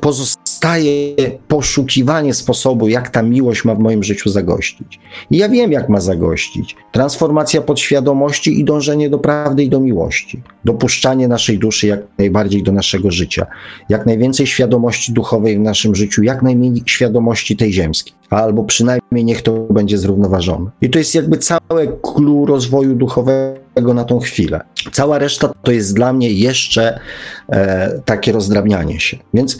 pozostaje 0.00 0.47
staje 0.58 1.14
poszukiwanie 1.48 2.34
sposobu, 2.34 2.88
jak 2.88 3.10
ta 3.10 3.22
miłość 3.22 3.64
ma 3.64 3.74
w 3.74 3.78
moim 3.78 4.02
życiu 4.04 4.30
zagościć. 4.30 5.00
I 5.30 5.36
ja 5.36 5.48
wiem, 5.48 5.72
jak 5.72 5.88
ma 5.88 6.00
zagościć. 6.00 6.76
Transformacja 6.92 7.62
podświadomości 7.62 8.60
i 8.60 8.64
dążenie 8.64 9.10
do 9.10 9.18
prawdy 9.18 9.62
i 9.64 9.68
do 9.68 9.80
miłości. 9.80 10.42
Dopuszczanie 10.64 11.28
naszej 11.28 11.58
duszy 11.58 11.86
jak 11.86 12.00
najbardziej 12.18 12.62
do 12.62 12.72
naszego 12.72 13.10
życia. 13.10 13.46
Jak 13.88 14.06
najwięcej 14.06 14.46
świadomości 14.46 15.12
duchowej 15.12 15.56
w 15.56 15.60
naszym 15.60 15.94
życiu, 15.94 16.22
jak 16.22 16.42
najmniej 16.42 16.82
świadomości 16.86 17.56
tej 17.56 17.72
ziemskiej. 17.72 18.14
Albo 18.30 18.64
przynajmniej 18.64 19.24
niech 19.24 19.42
to 19.42 19.52
będzie 19.52 19.98
zrównoważone. 19.98 20.70
I 20.80 20.90
to 20.90 20.98
jest 20.98 21.14
jakby 21.14 21.38
całe 21.38 21.86
clue 22.02 22.46
rozwoju 22.46 22.94
duchowego 22.94 23.94
na 23.94 24.04
tą 24.04 24.18
chwilę. 24.18 24.60
Cała 24.92 25.18
reszta 25.18 25.52
to 25.62 25.72
jest 25.72 25.94
dla 25.94 26.12
mnie 26.12 26.30
jeszcze 26.32 27.00
e, 27.48 28.00
takie 28.04 28.32
rozdrabnianie 28.32 29.00
się. 29.00 29.16
Więc 29.34 29.58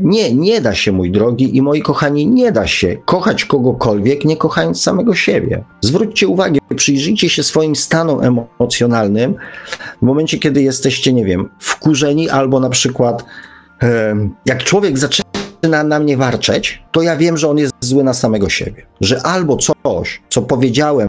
nie, 0.00 0.34
nie 0.34 0.60
da 0.60 0.74
się, 0.74 0.92
mój 0.92 1.10
drogi 1.10 1.56
i 1.56 1.62
moi 1.62 1.82
kochani, 1.82 2.26
nie 2.26 2.52
da 2.52 2.66
się 2.66 2.96
kochać 3.04 3.44
kogokolwiek, 3.44 4.24
nie 4.24 4.36
kochając 4.36 4.82
samego 4.82 5.14
siebie. 5.14 5.64
Zwróćcie 5.80 6.28
uwagę, 6.28 6.58
przyjrzyjcie 6.76 7.28
się 7.28 7.42
swoim 7.42 7.76
stanom 7.76 8.20
emocjonalnym 8.60 9.34
w 10.02 10.02
momencie, 10.02 10.38
kiedy 10.38 10.62
jesteście, 10.62 11.12
nie 11.12 11.24
wiem, 11.24 11.48
wkurzeni 11.58 12.28
albo 12.28 12.60
na 12.60 12.70
przykład 12.70 13.24
jak 14.46 14.64
człowiek 14.64 14.98
zaczyna 14.98 15.84
na 15.84 15.98
mnie 15.98 16.16
warczeć, 16.16 16.82
to 16.92 17.02
ja 17.02 17.16
wiem, 17.16 17.36
że 17.36 17.48
on 17.48 17.58
jest 17.58 17.74
zły 17.80 18.04
na 18.04 18.14
samego 18.14 18.48
siebie. 18.48 18.86
Że 19.00 19.22
albo 19.22 19.56
coś, 19.56 20.22
co 20.28 20.42
powiedziałem, 20.42 21.08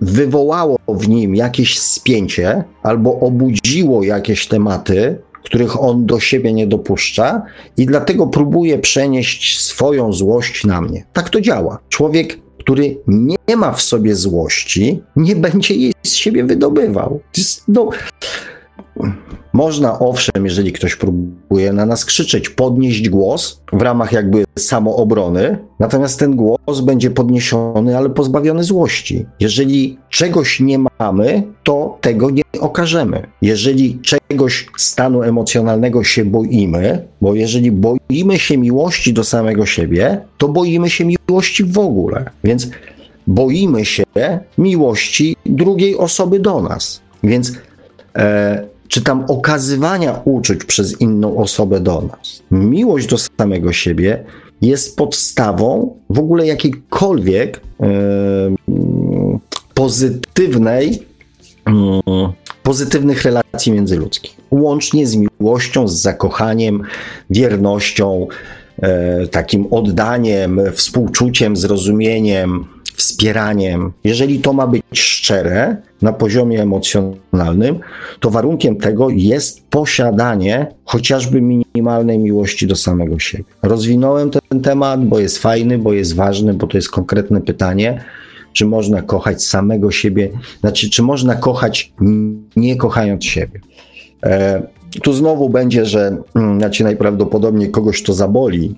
wywołało 0.00 0.76
w 0.88 1.08
nim 1.08 1.34
jakieś 1.34 1.78
spięcie, 1.78 2.64
albo 2.82 3.20
obudziło 3.20 4.02
jakieś 4.02 4.46
tematy, 4.46 5.18
których 5.46 5.82
on 5.82 6.06
do 6.06 6.20
siebie 6.20 6.52
nie 6.52 6.66
dopuszcza 6.66 7.42
i 7.76 7.86
dlatego 7.86 8.26
próbuje 8.26 8.78
przenieść 8.78 9.60
swoją 9.60 10.12
złość 10.12 10.64
na 10.64 10.80
mnie. 10.80 11.04
Tak 11.12 11.30
to 11.30 11.40
działa. 11.40 11.78
Człowiek, 11.88 12.38
który 12.58 12.98
nie 13.48 13.56
ma 13.56 13.72
w 13.72 13.82
sobie 13.82 14.14
złości, 14.14 15.02
nie 15.16 15.36
będzie 15.36 15.74
jej 15.74 15.92
z 16.02 16.14
siebie 16.14 16.44
wydobywał. 16.44 17.20
Jest, 17.36 17.62
no, 17.68 17.90
można 19.56 19.98
owszem, 19.98 20.44
jeżeli 20.44 20.72
ktoś 20.72 20.96
próbuje 20.96 21.72
na 21.72 21.86
nas 21.86 22.04
krzyczeć, 22.04 22.48
podnieść 22.48 23.08
głos 23.08 23.60
w 23.72 23.82
ramach 23.82 24.12
jakby 24.12 24.44
samoobrony, 24.58 25.58
natomiast 25.78 26.18
ten 26.18 26.36
głos 26.36 26.80
będzie 26.80 27.10
podniesiony, 27.10 27.96
ale 27.96 28.10
pozbawiony 28.10 28.64
złości. 28.64 29.26
Jeżeli 29.40 29.98
czegoś 30.10 30.60
nie 30.60 30.78
mamy, 30.98 31.42
to 31.64 31.98
tego 32.00 32.30
nie 32.30 32.42
okażemy. 32.60 33.26
Jeżeli 33.42 33.98
czegoś 34.00 34.66
stanu 34.76 35.22
emocjonalnego 35.22 36.04
się 36.04 36.24
boimy, 36.24 37.06
bo 37.20 37.34
jeżeli 37.34 37.72
boimy 37.72 38.38
się 38.38 38.58
miłości 38.58 39.12
do 39.12 39.24
samego 39.24 39.66
siebie, 39.66 40.20
to 40.38 40.48
boimy 40.48 40.90
się 40.90 41.04
miłości 41.04 41.64
w 41.64 41.78
ogóle. 41.78 42.30
Więc 42.44 42.68
boimy 43.26 43.84
się 43.84 44.04
miłości 44.58 45.36
drugiej 45.46 45.96
osoby 45.96 46.40
do 46.40 46.62
nas. 46.62 47.00
Więc 47.22 47.52
e, 48.16 48.75
czy 48.88 49.02
tam 49.02 49.24
okazywania 49.28 50.20
uczuć 50.24 50.64
przez 50.64 51.00
inną 51.00 51.36
osobę 51.36 51.80
do 51.80 52.02
nas. 52.02 52.42
Miłość 52.50 53.06
do 53.06 53.16
samego 53.18 53.72
siebie 53.72 54.24
jest 54.62 54.96
podstawą 54.96 55.96
w 56.10 56.18
ogóle 56.18 56.46
jakiejkolwiek 56.46 57.60
e, 57.80 57.86
pozytywnej, 59.74 61.02
e, 61.68 61.72
pozytywnych 62.62 63.22
relacji 63.22 63.72
międzyludzkich. 63.72 64.36
Łącznie 64.50 65.06
z 65.06 65.16
miłością, 65.16 65.88
z 65.88 66.02
zakochaniem, 66.02 66.82
wiernością, 67.30 68.26
e, 68.82 69.26
takim 69.26 69.66
oddaniem, 69.70 70.60
współczuciem, 70.74 71.56
zrozumieniem, 71.56 72.75
wspieraniem, 72.96 73.92
jeżeli 74.04 74.38
to 74.38 74.52
ma 74.52 74.66
być 74.66 74.82
szczere 74.92 75.76
na 76.02 76.12
poziomie 76.12 76.62
emocjonalnym, 76.62 77.78
to 78.20 78.30
warunkiem 78.30 78.76
tego 78.76 79.10
jest 79.10 79.66
posiadanie 79.70 80.66
chociażby 80.84 81.40
minimalnej 81.40 82.18
miłości 82.18 82.66
do 82.66 82.76
samego 82.76 83.18
siebie. 83.18 83.44
Rozwinąłem 83.62 84.30
ten 84.30 84.60
temat, 84.60 85.04
bo 85.04 85.18
jest 85.18 85.38
fajny, 85.38 85.78
bo 85.78 85.92
jest 85.92 86.14
ważny, 86.14 86.54
bo 86.54 86.66
to 86.66 86.78
jest 86.78 86.90
konkretne 86.90 87.40
pytanie. 87.40 88.04
Czy 88.52 88.66
można 88.66 89.02
kochać 89.02 89.44
samego 89.44 89.90
siebie, 89.90 90.30
znaczy, 90.60 90.90
czy 90.90 91.02
można 91.02 91.34
kochać 91.34 91.92
nie 92.56 92.76
kochając 92.76 93.24
siebie? 93.24 93.60
E, 94.22 94.62
tu 95.02 95.12
znowu 95.12 95.48
będzie, 95.48 95.86
że 95.86 96.16
mm, 96.34 96.58
znaczy 96.58 96.84
najprawdopodobniej 96.84 97.70
kogoś 97.70 98.02
to 98.02 98.12
zaboli, 98.12 98.74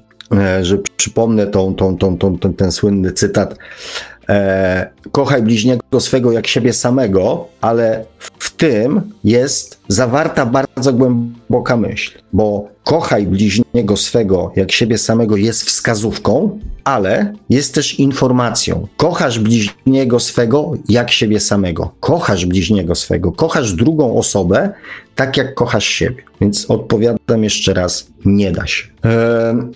że 0.62 0.78
przypomnę 0.96 1.46
tą, 1.46 1.74
tą, 1.74 1.96
tą, 1.96 2.18
tą, 2.18 2.38
ten, 2.38 2.54
ten 2.54 2.72
słynny 2.72 3.12
cytat 3.12 3.58
e, 4.28 4.90
kochaj 5.12 5.42
bliźniego 5.42 6.00
swego 6.00 6.32
jak 6.32 6.46
siebie 6.46 6.72
samego, 6.72 7.48
ale 7.60 8.04
w 8.38 8.56
tym 8.56 9.00
jest 9.24 9.80
zawarta 9.88 10.46
bardzo 10.46 10.92
głęboka 10.92 11.76
myśl, 11.76 12.18
bo 12.32 12.68
kochaj 12.84 13.26
bliźniego 13.26 13.96
swego 13.96 14.52
jak 14.56 14.72
siebie 14.72 14.98
samego 14.98 15.36
jest 15.36 15.62
wskazówką, 15.62 16.58
ale 16.84 17.32
jest 17.50 17.74
też 17.74 17.98
informacją. 17.98 18.86
Kochasz 18.96 19.38
bliźniego 19.38 20.20
swego 20.20 20.72
jak 20.88 21.10
siebie 21.10 21.40
samego. 21.40 21.94
Kochasz 22.00 22.46
bliźniego 22.46 22.94
swego, 22.94 23.32
kochasz 23.32 23.72
drugą 23.72 24.16
osobę 24.16 24.72
tak 25.14 25.36
jak 25.36 25.54
kochasz 25.54 25.84
siebie. 25.84 26.22
Więc 26.40 26.70
odpowiadam 26.70 27.44
jeszcze 27.44 27.74
raz, 27.74 28.08
nie 28.24 28.52
da 28.52 28.66
się. 28.66 28.84
E, 29.04 29.68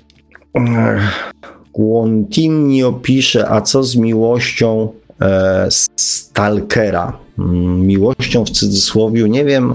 Quontinio 1.72 2.92
pisze, 2.92 3.50
a 3.50 3.60
co 3.60 3.82
z 3.82 3.96
miłością 3.96 4.88
e, 5.20 5.68
Stalkera? 5.96 7.18
Mm, 7.38 7.86
miłością 7.86 8.44
w 8.44 8.50
cudzysłowie, 8.50 9.28
nie 9.28 9.44
wiem, 9.44 9.74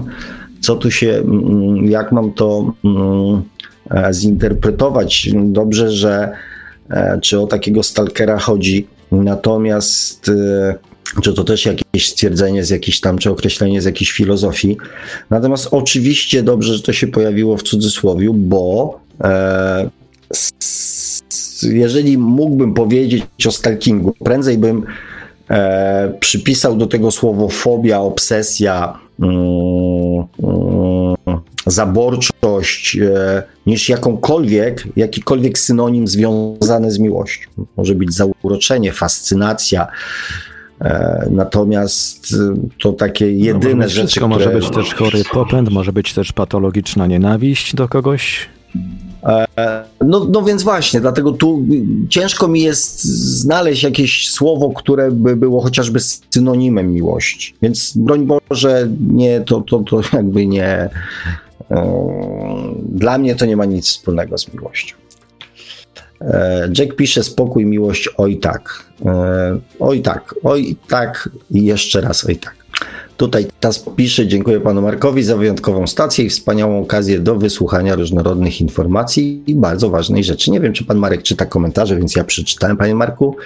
co 0.60 0.76
tu 0.76 0.90
się, 0.90 1.10
mm, 1.10 1.86
jak 1.86 2.12
mam 2.12 2.32
to 2.32 2.72
mm, 2.84 3.42
e, 3.90 4.14
zinterpretować. 4.14 5.30
Dobrze, 5.34 5.90
że 5.90 6.32
e, 6.90 7.18
czy 7.22 7.40
o 7.40 7.46
takiego 7.46 7.82
Stalkera 7.82 8.38
chodzi, 8.38 8.86
natomiast 9.12 10.28
e, 10.28 10.74
czy 11.22 11.34
to 11.34 11.44
też 11.44 11.66
jakieś 11.66 12.08
stwierdzenie 12.08 12.64
z 12.64 12.70
jakiejś 12.70 13.00
tam, 13.00 13.18
czy 13.18 13.30
określenie 13.30 13.82
z 13.82 13.84
jakiejś 13.84 14.10
filozofii. 14.10 14.76
Natomiast 15.30 15.68
oczywiście 15.70 16.42
dobrze, 16.42 16.74
że 16.74 16.82
to 16.82 16.92
się 16.92 17.06
pojawiło 17.06 17.56
w 17.56 17.62
cudzysłowie, 17.62 18.30
bo 18.34 19.00
e, 19.20 19.90
jeżeli 21.62 22.18
mógłbym 22.18 22.74
powiedzieć 22.74 23.46
o 23.46 23.50
stalkingu, 23.50 24.14
prędzej 24.24 24.58
bym 24.58 24.86
e, 25.50 26.14
przypisał 26.20 26.76
do 26.76 26.86
tego 26.86 27.10
słowo 27.10 27.48
fobia, 27.48 28.00
obsesja, 28.00 28.98
mm, 29.20 29.34
mm, 30.42 31.40
zaborczość, 31.66 32.96
e, 32.96 33.42
niż 33.66 33.88
jakąkolwiek, 33.88 34.84
jakikolwiek 34.96 35.58
synonim 35.58 36.08
związany 36.08 36.90
z 36.90 36.98
miłością. 36.98 37.50
Może 37.76 37.94
być 37.94 38.12
zauroczenie, 38.14 38.92
fascynacja, 38.92 39.86
e, 40.80 41.28
Natomiast 41.30 42.34
to 42.82 42.92
takie 42.92 43.32
jedyne 43.32 43.74
no, 43.74 43.88
rzeczy. 43.88 44.06
Wszystko 44.06 44.28
które... 44.28 44.44
może 44.46 44.58
być 44.58 44.70
też 44.70 44.94
chory 44.94 45.22
popęd, 45.32 45.70
może 45.70 45.92
być 45.92 46.14
też 46.14 46.32
patologiczna 46.32 47.06
nienawiść 47.06 47.74
do 47.74 47.88
kogoś. 47.88 48.48
E, 49.22 49.84
no, 50.04 50.26
no 50.30 50.42
więc 50.42 50.62
właśnie, 50.62 51.00
dlatego 51.00 51.32
tu 51.32 51.64
ciężko 52.08 52.48
mi 52.48 52.62
jest 52.62 53.04
znaleźć 53.40 53.82
jakieś 53.82 54.30
słowo, 54.30 54.70
które 54.70 55.10
by 55.10 55.36
było 55.36 55.60
chociażby 55.60 56.00
synonimem 56.34 56.92
miłości. 56.92 57.54
Więc 57.62 57.96
broń 57.96 58.26
Boże, 58.26 58.88
nie, 59.10 59.40
to, 59.40 59.60
to, 59.60 59.78
to 59.78 60.00
jakby 60.12 60.46
nie. 60.46 60.68
E, 60.68 60.90
dla 62.88 63.18
mnie 63.18 63.34
to 63.34 63.46
nie 63.46 63.56
ma 63.56 63.64
nic 63.64 63.86
wspólnego 63.86 64.38
z 64.38 64.52
miłością. 64.52 64.96
E, 66.20 66.68
Jack 66.78 66.96
pisze 66.96 67.24
spokój, 67.24 67.66
miłość, 67.66 68.08
oj 68.16 68.38
tak. 68.38 68.88
Oj 69.80 70.02
tak, 70.02 70.34
oj 70.44 70.76
tak 70.88 71.28
i 71.50 71.64
jeszcze 71.64 72.00
raz 72.00 72.24
oj 72.24 72.36
tak. 72.36 72.57
Tutaj 73.18 73.46
TAS 73.60 73.84
pisze, 73.96 74.26
dziękuję 74.26 74.60
panu 74.60 74.82
Markowi 74.82 75.22
za 75.22 75.36
wyjątkową 75.36 75.86
stację 75.86 76.24
i 76.24 76.28
wspaniałą 76.28 76.82
okazję 76.82 77.18
do 77.20 77.36
wysłuchania 77.36 77.94
różnorodnych 77.94 78.60
informacji 78.60 79.42
i 79.46 79.54
bardzo 79.54 79.90
ważnej 79.90 80.24
rzeczy. 80.24 80.50
Nie 80.50 80.60
wiem, 80.60 80.72
czy 80.72 80.84
pan 80.84 80.98
Marek 80.98 81.22
czyta 81.22 81.46
komentarze, 81.46 81.96
więc 81.96 82.16
ja 82.16 82.24
przeczytałem, 82.24 82.76
panie 82.76 82.94
Marku. 82.94 83.36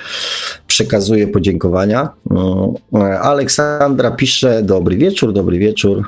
Przekazuję 0.66 1.28
podziękowania. 1.28 2.08
Mm, 2.30 3.12
Aleksandra 3.22 4.10
pisze, 4.10 4.62
dobry 4.62 4.96
wieczór, 4.96 5.32
dobry 5.32 5.58
wieczór. 5.58 6.04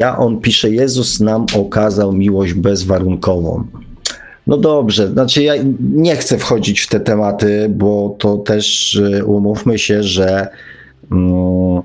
Ja, 0.00 0.18
on 0.18 0.40
pisze, 0.40 0.70
Jezus 0.70 1.20
nam 1.20 1.46
okazał 1.56 2.12
miłość 2.12 2.54
bezwarunkową. 2.54 3.64
No 4.46 4.56
dobrze, 4.56 5.08
znaczy 5.08 5.42
ja 5.42 5.54
nie 5.94 6.16
chcę 6.16 6.38
wchodzić 6.38 6.80
w 6.80 6.88
te 6.88 7.00
tematy, 7.00 7.66
bo 7.70 8.16
to 8.18 8.36
też 8.36 8.94
y, 8.94 9.24
umówmy 9.24 9.78
się, 9.78 10.02
że 10.02 10.48
Mm, 11.12 11.82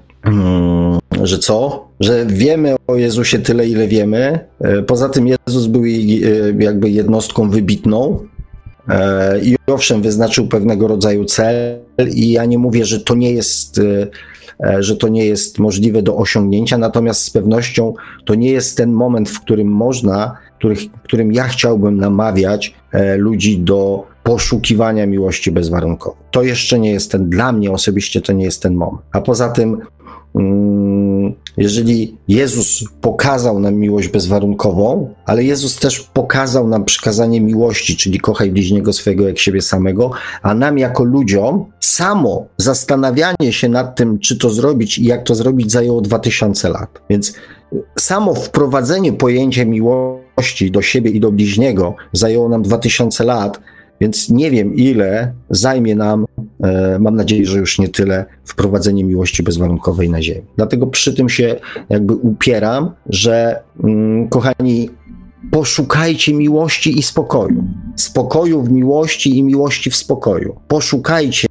że 1.24 1.40
co? 1.40 1.88
Że 2.00 2.26
wiemy 2.26 2.76
o 2.88 2.96
Jezusie 2.96 3.40
tyle, 3.40 3.68
ile 3.68 3.88
wiemy. 3.88 4.40
E, 4.62 4.84
poza 4.84 5.10
tym 5.10 5.28
Jezus 5.28 5.68
był 5.68 5.84
e, 5.86 5.88
jakby 6.60 6.90
jednostką 6.90 7.50
wybitną 7.50 8.20
e, 8.90 9.40
i 9.42 9.56
owszem, 9.68 10.02
wyznaczył 10.02 10.48
pewnego 10.48 10.88
rodzaju 10.88 11.26
cel 11.26 11.80
i 12.14 12.32
ja 12.32 12.46
nie 12.46 12.58
mówię, 12.58 12.86
że 12.86 13.00
to 13.00 13.16
nie 13.16 13.32
jest 13.32 13.82
że 14.80 14.96
to 14.96 15.08
nie 15.08 15.26
jest 15.26 15.60
możliwe 15.60 16.02
do 16.02 16.18
osiągnięcia, 16.18 16.78
natomiast 16.78 17.22
z 17.22 17.30
pewnością 17.30 17.94
to 18.26 18.36
nie 18.36 18.52
jest 18.52 18.78
ten 18.78 18.92
moment, 18.92 19.30
w 19.30 19.42
którym 19.42 19.68
można, 19.68 20.38
których, 20.58 20.80
którym 21.04 21.32
ja 21.32 21.44
chciałbym 21.44 21.98
namawiać 21.98 22.76
ludzi 23.18 23.60
do 23.60 24.08
poszukiwania 24.24 25.06
miłości 25.06 25.52
bezwarunkowo. 25.52 26.18
To 26.32 26.44
jeszcze 26.44 26.80
nie 26.80 26.92
jest 26.92 27.12
ten, 27.12 27.30
dla 27.30 27.52
mnie 27.52 27.72
osobiście 27.72 28.22
to 28.22 28.34
nie 28.34 28.46
jest 28.46 28.62
ten 28.62 28.76
moment. 28.76 29.02
A 29.12 29.22
poza 29.22 29.50
tym 29.50 29.78
jeżeli 31.58 32.18
Jezus 32.28 32.84
pokazał 33.02 33.60
nam 33.60 33.76
miłość 33.76 34.08
bezwarunkową, 34.08 35.14
ale 35.26 35.44
Jezus 35.44 35.80
też 35.80 36.00
pokazał 36.00 36.68
nam 36.68 36.86
przykazanie 36.86 37.42
miłości, 37.42 37.98
czyli 37.98 38.20
kochaj 38.20 38.52
bliźniego 38.52 38.94
swojego 38.94 39.28
jak 39.28 39.40
siebie 39.40 39.62
samego, 39.62 40.12
a 40.42 40.54
nam 40.54 40.78
jako 40.78 41.04
ludziom 41.04 41.66
samo 41.80 42.46
zastanawianie 42.58 43.54
się 43.54 43.70
nad 43.70 43.96
tym, 43.96 44.20
czy 44.20 44.38
to 44.38 44.50
zrobić 44.50 44.98
i 44.98 45.06
jak 45.06 45.24
to 45.24 45.36
zrobić, 45.36 45.72
zajęło 45.72 46.02
2000 46.02 46.70
lat. 46.70 47.02
Więc 47.10 47.34
samo 48.00 48.34
wprowadzenie 48.34 49.14
pojęcia 49.14 49.66
miłości 49.66 50.72
do 50.72 50.82
siebie 50.82 51.12
i 51.12 51.20
do 51.20 51.32
bliźniego 51.32 51.96
zajęło 52.14 52.50
nam 52.50 52.62
2000 52.62 53.24
lat, 53.24 53.60
więc 54.02 54.30
nie 54.30 54.52
wiem, 54.52 54.76
ile 54.76 55.34
zajmie 55.50 55.96
nam, 55.96 56.26
e, 56.64 57.00
mam 57.00 57.16
nadzieję, 57.16 57.46
że 57.46 57.60
już 57.60 57.80
nie 57.80 57.90
tyle, 57.90 58.26
wprowadzenie 58.46 59.04
miłości 59.04 59.44
bezwarunkowej 59.44 60.10
na 60.10 60.22
Ziemi. 60.22 60.46
Dlatego 60.56 60.88
przy 60.88 61.14
tym 61.14 61.30
się 61.30 61.56
jakby 61.90 62.16
upieram, 62.16 62.92
że 63.10 63.62
mm, 63.84 64.30
kochani, 64.30 64.90
Poszukajcie 65.52 66.34
miłości 66.34 67.00
i 67.00 67.04
spokoju. 67.04 67.64
Spokoju 67.96 68.64
w 68.64 68.72
miłości 68.72 69.38
i 69.38 69.44
miłości 69.44 69.92
w 69.92 69.96
spokoju. 69.96 70.56
Poszukajcie 70.68 71.48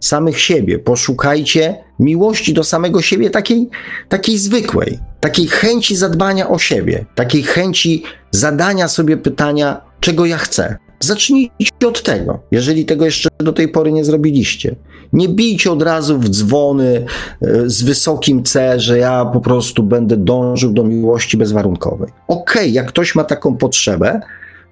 samych 0.00 0.40
siebie, 0.40 0.78
poszukajcie 0.78 1.84
miłości 1.98 2.54
do 2.54 2.64
samego 2.64 3.02
siebie 3.02 3.30
takiej, 3.30 3.68
takiej 4.08 4.38
zwykłej, 4.38 4.98
takiej 5.20 5.46
chęci 5.46 5.96
zadbania 5.96 6.48
o 6.48 6.58
siebie, 6.58 7.04
takiej 7.14 7.42
chęci 7.42 8.02
zadania 8.30 8.88
sobie 8.88 9.16
pytania, 9.16 9.80
czego 10.00 10.26
ja 10.26 10.38
chcę. 10.38 10.76
Zacznijcie 11.06 11.88
od 11.88 12.02
tego, 12.02 12.38
jeżeli 12.50 12.84
tego 12.84 13.04
jeszcze 13.04 13.28
do 13.38 13.52
tej 13.52 13.68
pory 13.68 13.92
nie 13.92 14.04
zrobiliście. 14.04 14.76
Nie 15.12 15.28
bijcie 15.28 15.72
od 15.72 15.82
razu 15.82 16.18
w 16.18 16.28
dzwony 16.28 17.04
e, 17.42 17.70
z 17.70 17.82
wysokim 17.82 18.42
C, 18.42 18.80
że 18.80 18.98
ja 18.98 19.24
po 19.24 19.40
prostu 19.40 19.82
będę 19.82 20.16
dążył 20.16 20.72
do 20.72 20.84
miłości 20.84 21.36
bezwarunkowej. 21.36 22.08
Okej, 22.28 22.62
okay, 22.62 22.68
jak 22.68 22.86
ktoś 22.86 23.14
ma 23.14 23.24
taką 23.24 23.56
potrzebę, 23.56 24.20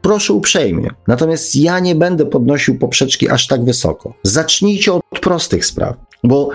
proszę 0.02 0.32
uprzejmie. 0.32 0.90
Natomiast 1.06 1.56
ja 1.56 1.80
nie 1.80 1.94
będę 1.94 2.26
podnosił 2.26 2.78
poprzeczki 2.78 3.28
aż 3.28 3.46
tak 3.46 3.64
wysoko. 3.64 4.14
Zacznijcie 4.22 4.92
od 4.92 5.02
prostych 5.20 5.66
spraw. 5.66 5.96
Bo 6.24 6.48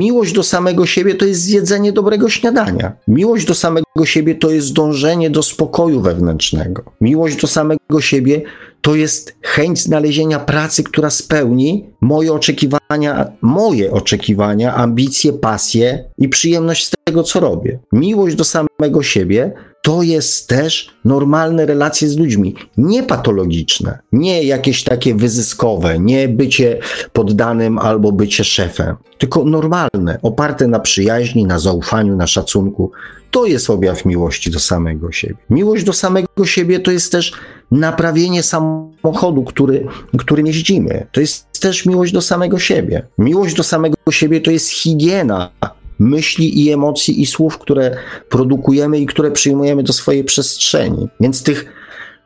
miłość 0.00 0.32
do 0.32 0.42
samego 0.42 0.86
siebie 0.86 1.14
to 1.14 1.24
jest 1.24 1.40
zjedzenie 1.40 1.92
dobrego 1.92 2.28
śniadania. 2.28 2.92
Miłość 3.08 3.46
do 3.46 3.54
samego 3.54 4.04
siebie 4.04 4.34
to 4.34 4.50
jest 4.50 4.72
dążenie 4.72 5.30
do 5.30 5.42
spokoju 5.42 6.00
wewnętrznego. 6.00 6.82
Miłość 7.00 7.40
do 7.40 7.46
samego 7.46 8.00
siebie 8.00 8.42
to 8.84 8.94
jest 8.94 9.36
chęć 9.42 9.82
znalezienia 9.82 10.38
pracy, 10.38 10.82
która 10.82 11.10
spełni 11.10 11.84
moje 12.00 12.32
oczekiwania, 12.32 13.32
moje 13.40 13.90
oczekiwania, 13.90 14.74
ambicje, 14.74 15.32
pasje 15.32 16.04
i 16.18 16.28
przyjemność 16.28 16.86
z 16.86 16.92
tego, 17.04 17.22
co 17.22 17.40
robię. 17.40 17.78
Miłość 17.92 18.36
do 18.36 18.44
samego 18.44 19.02
siebie 19.02 19.52
to 19.82 20.02
jest 20.02 20.48
też 20.48 20.90
normalne 21.04 21.66
relacje 21.66 22.08
z 22.08 22.16
ludźmi, 22.16 22.54
nie 22.76 23.02
patologiczne, 23.02 23.98
nie 24.12 24.42
jakieś 24.42 24.84
takie 24.84 25.14
wyzyskowe, 25.14 25.98
nie 25.98 26.28
bycie 26.28 26.78
poddanym 27.12 27.78
albo 27.78 28.12
bycie 28.12 28.44
szefem, 28.44 28.96
tylko 29.18 29.44
normalne, 29.44 30.18
oparte 30.22 30.68
na 30.68 30.80
przyjaźni, 30.80 31.44
na 31.44 31.58
zaufaniu, 31.58 32.16
na 32.16 32.26
szacunku. 32.26 32.92
To 33.34 33.46
jest 33.46 33.70
objaw 33.70 34.04
miłości 34.04 34.50
do 34.50 34.60
samego 34.60 35.12
siebie. 35.12 35.36
Miłość 35.50 35.84
do 35.84 35.92
samego 35.92 36.44
siebie 36.44 36.80
to 36.80 36.90
jest 36.90 37.12
też 37.12 37.32
naprawienie 37.70 38.42
samochodu, 38.42 39.44
który, 39.44 39.86
którym 40.18 40.46
jeździmy. 40.46 41.06
To 41.12 41.20
jest 41.20 41.60
też 41.60 41.86
miłość 41.86 42.12
do 42.12 42.20
samego 42.20 42.58
siebie. 42.58 43.06
Miłość 43.18 43.54
do 43.54 43.62
samego 43.62 43.96
siebie 44.10 44.40
to 44.40 44.50
jest 44.50 44.68
higiena 44.70 45.50
myśli 45.98 46.64
i 46.64 46.72
emocji 46.72 47.22
i 47.22 47.26
słów, 47.26 47.58
które 47.58 47.96
produkujemy 48.28 48.98
i 48.98 49.06
które 49.06 49.30
przyjmujemy 49.30 49.82
do 49.82 49.92
swojej 49.92 50.24
przestrzeni. 50.24 51.08
Więc 51.20 51.42
tych 51.42 51.66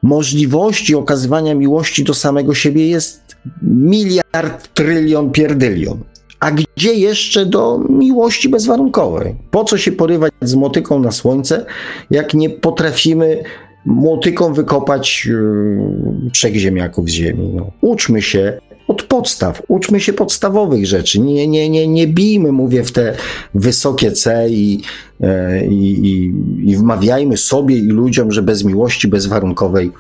możliwości 0.02 0.94
okazywania 0.94 1.54
miłości 1.54 2.04
do 2.04 2.14
samego 2.14 2.54
siebie 2.54 2.88
jest 2.88 3.36
miliard, 3.62 4.74
trylion, 4.74 5.30
pierdylion. 5.30 5.98
A 6.40 6.50
gdzie 6.50 6.94
jeszcze 6.94 7.46
do 7.46 7.80
miłości 7.88 8.48
bezwarunkowej? 8.48 9.34
Po 9.50 9.64
co 9.64 9.78
się 9.78 9.92
porywać 9.92 10.32
z 10.40 10.54
motyką 10.54 11.00
na 11.00 11.10
słońce, 11.10 11.66
jak 12.10 12.34
nie 12.34 12.50
potrafimy 12.50 13.42
motyką 13.86 14.52
wykopać 14.52 15.26
yy, 15.26 16.30
trzech 16.32 16.54
ziemniaków 16.54 17.08
z 17.08 17.12
ziemi? 17.12 17.50
No. 17.54 17.70
Uczmy 17.80 18.22
się 18.22 18.58
od 18.88 19.02
podstaw. 19.02 19.62
Uczmy 19.68 20.00
się 20.00 20.12
podstawowych 20.12 20.86
rzeczy. 20.86 21.20
Nie, 21.20 21.48
nie, 21.48 21.70
nie, 21.70 21.88
nie 21.88 22.06
bijmy, 22.06 22.52
mówię, 22.52 22.84
w 22.84 22.92
te 22.92 23.16
wysokie 23.54 24.12
C 24.12 24.48
i, 24.50 24.82
e, 25.20 25.66
i, 25.66 26.06
i, 26.06 26.32
i 26.70 26.76
wmawiajmy 26.76 27.36
sobie 27.36 27.76
i 27.76 27.86
ludziom, 27.86 28.32
że 28.32 28.42
bez 28.42 28.64
miłości 28.64 29.08
bezwarunkowej 29.08 29.90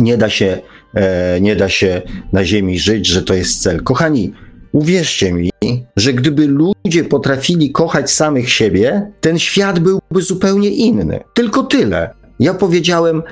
nie 0.00 0.16
da 0.16 0.30
się, 0.30 0.58
e, 0.94 1.40
nie 1.40 1.56
da 1.56 1.68
się 1.68 2.02
na 2.32 2.44
ziemi 2.44 2.78
żyć, 2.78 3.06
że 3.06 3.22
to 3.22 3.34
jest 3.34 3.62
cel. 3.62 3.82
Kochani, 3.82 4.32
uwierzcie 4.72 5.32
mi, 5.32 5.50
że 5.96 6.12
gdyby 6.12 6.46
ludzie 6.46 7.04
potrafili 7.04 7.72
kochać 7.72 8.10
samych 8.10 8.50
siebie, 8.50 9.10
ten 9.20 9.38
świat 9.38 9.78
byłby 9.78 10.22
zupełnie 10.22 10.70
inny. 10.70 11.20
Tylko 11.34 11.62
tyle. 11.62 12.10
Ja 12.38 12.54
powiedziałem, 12.54 13.22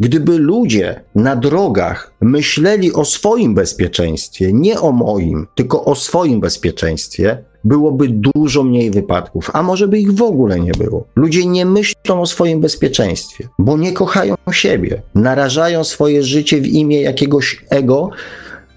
Gdyby 0.00 0.38
ludzie 0.38 1.00
na 1.14 1.36
drogach 1.36 2.12
myśleli 2.20 2.92
o 2.92 3.04
swoim 3.04 3.54
bezpieczeństwie, 3.54 4.52
nie 4.52 4.80
o 4.80 4.92
moim, 4.92 5.46
tylko 5.54 5.84
o 5.84 5.94
swoim 5.94 6.40
bezpieczeństwie, 6.40 7.44
byłoby 7.64 8.08
dużo 8.08 8.62
mniej 8.62 8.90
wypadków, 8.90 9.50
a 9.52 9.62
może 9.62 9.88
by 9.88 9.98
ich 9.98 10.12
w 10.12 10.22
ogóle 10.22 10.60
nie 10.60 10.72
było. 10.72 11.04
Ludzie 11.16 11.46
nie 11.46 11.66
myślą 11.66 12.20
o 12.20 12.26
swoim 12.26 12.60
bezpieczeństwie, 12.60 13.48
bo 13.58 13.76
nie 13.76 13.92
kochają 13.92 14.34
siebie, 14.52 15.02
narażają 15.14 15.84
swoje 15.84 16.22
życie 16.22 16.60
w 16.60 16.66
imię 16.66 17.02
jakiegoś 17.02 17.64
ego, 17.70 18.10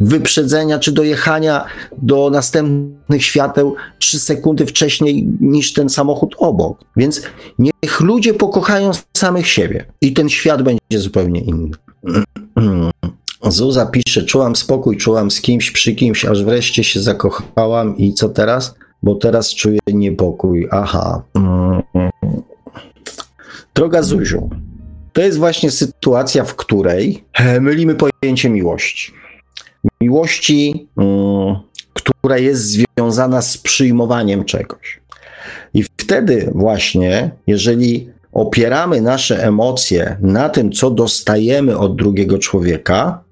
wyprzedzenia 0.04 0.80
czy 0.80 0.92
dojechania 0.92 1.66
do 1.98 2.30
następnych 2.30 3.26
świateł 3.26 3.76
3 4.00 4.20
sekundy 4.20 4.66
wcześniej 4.66 5.28
niż 5.40 5.74
ten 5.74 5.90
samochód 5.90 6.36
obok. 6.38 6.80
Więc 6.98 7.22
niech 7.60 8.00
ludzie 8.00 8.34
pokochają 8.34 8.92
samych 9.18 9.48
siebie 9.48 9.86
i 10.02 10.14
ten 10.14 10.30
świat 10.30 10.62
będzie 10.62 10.80
zupełnie 11.00 11.42
inny. 11.42 11.72
Zuza 13.50 13.86
pisze, 13.86 14.24
czułam 14.24 14.56
spokój, 14.56 14.98
czułam 14.98 15.32
z 15.32 15.42
kimś, 15.42 15.72
przy 15.72 15.96
kimś, 15.96 16.26
aż 16.26 16.44
wreszcie 16.44 16.84
się 16.84 17.00
zakochałam 17.00 17.98
i 17.98 18.14
co 18.14 18.30
teraz? 18.30 18.76
Bo 19.04 19.16
teraz 19.16 19.56
czuję 19.56 19.80
niepokój. 19.88 20.68
Aha. 20.72 21.24
Droga 23.76 24.04
Zuziu, 24.04 24.50
to 25.14 25.22
jest 25.22 25.38
właśnie 25.38 25.72
sytuacja, 25.72 26.44
w 26.44 26.56
której 26.56 27.24
mylimy 27.62 27.96
pojęcie 27.96 28.50
miłości 28.50 29.23
miłości, 30.02 30.88
mm, 30.98 31.56
która 31.94 32.38
jest 32.38 32.62
związana 32.62 33.42
z 33.42 33.58
przyjmowaniem 33.58 34.46
czegoś. 34.46 35.00
I 35.74 35.84
wtedy 35.84 36.52
właśnie, 36.56 37.32
jeżeli 37.48 38.10
opieramy 38.32 39.02
nasze 39.02 39.44
emocje 39.44 40.18
na 40.22 40.50
tym, 40.50 40.72
co 40.72 40.92
dostajemy 40.92 41.78
od 41.78 41.96
drugiego 41.96 42.38
człowieka, 42.38 43.24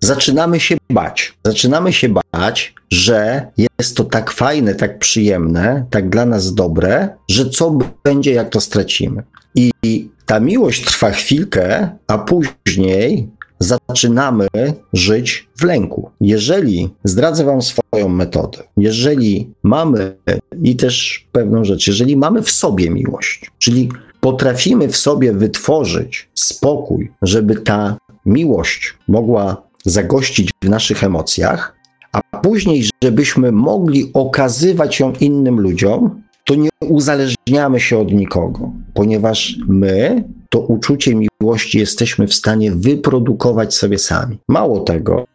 zaczynamy 0.00 0.60
się 0.60 0.76
bać. 0.90 1.34
Zaczynamy 1.46 1.92
się 1.92 2.08
bać, 2.32 2.74
że 2.90 3.46
jest 3.78 3.96
to 3.96 4.04
tak 4.04 4.30
fajne, 4.30 4.74
tak 4.74 4.98
przyjemne, 4.98 5.84
tak 5.90 6.08
dla 6.08 6.26
nas 6.26 6.54
dobre, 6.54 7.08
że 7.28 7.50
co 7.50 7.78
będzie, 8.04 8.32
jak 8.32 8.48
to 8.48 8.60
stracimy. 8.60 9.22
I 9.54 10.08
ta 10.26 10.40
miłość 10.40 10.84
trwa 10.84 11.10
chwilkę, 11.10 11.88
a 12.06 12.18
później 12.18 13.28
zaczynamy 13.60 14.48
żyć 14.92 15.48
w 15.58 15.64
lęku. 15.64 16.10
Jeżeli 16.20 16.90
zdradzę 17.04 17.44
Wam 17.44 17.62
swoją 17.62 18.08
metodę, 18.08 18.58
jeżeli 18.76 19.50
mamy 19.62 20.16
i 20.62 20.76
też 20.76 21.26
pewną 21.32 21.64
rzecz, 21.64 21.86
jeżeli 21.86 22.16
mamy 22.16 22.42
w 22.42 22.50
sobie 22.50 22.90
miłość, 22.90 23.50
czyli 23.58 23.88
potrafimy 24.20 24.88
w 24.88 24.96
sobie 24.96 25.32
wytworzyć 25.32 26.28
spokój, 26.34 27.12
żeby 27.22 27.56
ta 27.56 27.96
miłość 28.26 28.94
mogła 29.08 29.62
zagościć 29.84 30.50
w 30.64 30.68
naszych 30.68 31.04
emocjach, 31.04 31.76
a 32.12 32.40
później, 32.40 32.84
żebyśmy 33.04 33.52
mogli 33.52 34.10
okazywać 34.14 35.00
ją 35.00 35.12
innym 35.20 35.60
ludziom, 35.60 36.22
to 36.50 36.54
nie 36.54 36.70
uzależniamy 36.88 37.80
się 37.80 37.98
od 37.98 38.12
nikogo, 38.12 38.72
ponieważ 38.94 39.56
my 39.68 40.24
to 40.48 40.60
uczucie 40.60 41.14
miłości 41.14 41.78
jesteśmy 41.78 42.26
w 42.26 42.34
stanie 42.34 42.72
wyprodukować 42.72 43.74
sobie 43.74 43.98
sami. 43.98 44.38
Mało 44.48 44.80
tego, 44.80 45.26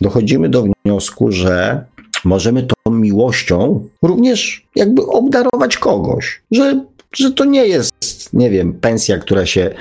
dochodzimy 0.00 0.48
do 0.48 0.64
wniosku, 0.84 1.32
że 1.32 1.84
możemy 2.24 2.62
tą 2.62 2.90
miłością 2.90 3.88
również 4.02 4.66
jakby 4.76 5.06
obdarować 5.06 5.78
kogoś, 5.78 6.42
że, 6.50 6.84
że 7.16 7.30
to 7.30 7.44
nie 7.44 7.66
jest, 7.66 8.32
nie 8.32 8.50
wiem, 8.50 8.72
pensja, 8.72 9.18
która 9.18 9.46
się 9.46 9.74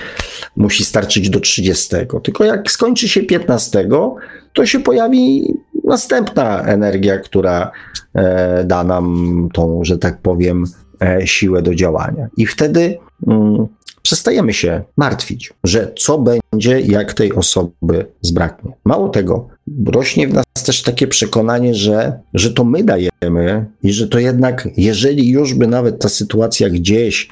musi 0.55 0.85
starczyć 0.85 1.29
do 1.29 1.39
30, 1.39 1.95
tylko 2.23 2.43
jak 2.43 2.71
skończy 2.71 3.07
się 3.07 3.23
15, 3.23 3.87
to 4.53 4.65
się 4.65 4.79
pojawi 4.79 5.53
następna 5.83 6.63
energia, 6.63 7.17
która 7.17 7.71
e, 8.15 8.63
da 8.63 8.83
nam 8.83 9.49
tą, 9.53 9.83
że 9.83 9.97
tak 9.97 10.17
powiem, 10.21 10.65
siłę 11.25 11.61
do 11.61 11.75
działania. 11.75 12.27
I 12.37 12.45
wtedy 12.45 12.97
mm, 13.27 13.67
przestajemy 14.01 14.53
się 14.53 14.81
martwić, 14.97 15.53
że 15.63 15.93
co 15.97 16.17
będzie, 16.19 16.79
jak 16.79 17.13
tej 17.13 17.33
osoby 17.33 18.05
zbraknie. 18.21 18.71
Mało 18.85 19.09
tego, 19.09 19.47
rośnie 19.85 20.27
w 20.27 20.33
nas 20.33 20.45
też 20.65 20.81
takie 20.81 21.07
przekonanie, 21.07 21.75
że, 21.75 22.19
że 22.33 22.53
to 22.53 22.63
my 22.63 22.83
dajemy 22.83 23.65
i 23.83 23.93
że 23.93 24.07
to 24.07 24.19
jednak, 24.19 24.69
jeżeli 24.77 25.29
już 25.29 25.53
by 25.53 25.67
nawet 25.67 26.01
ta 26.01 26.09
sytuacja 26.09 26.69
gdzieś 26.69 27.29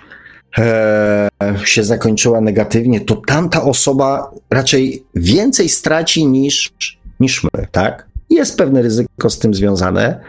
e, 0.57 1.30
się 1.64 1.84
zakończyła 1.84 2.41
negatywnie, 2.41 3.02
to 3.02 3.15
tamta 3.15 3.64
osoba 3.64 4.31
raczej 4.49 5.03
więcej 5.15 5.69
straci 5.69 6.27
niż, 6.27 6.73
niż 7.19 7.43
my, 7.43 7.68
tak? 7.72 8.07
Jest 8.30 8.57
pewne 8.57 8.81
ryzyko 8.81 9.30
z 9.30 9.39
tym 9.39 9.53
związane, 9.53 10.19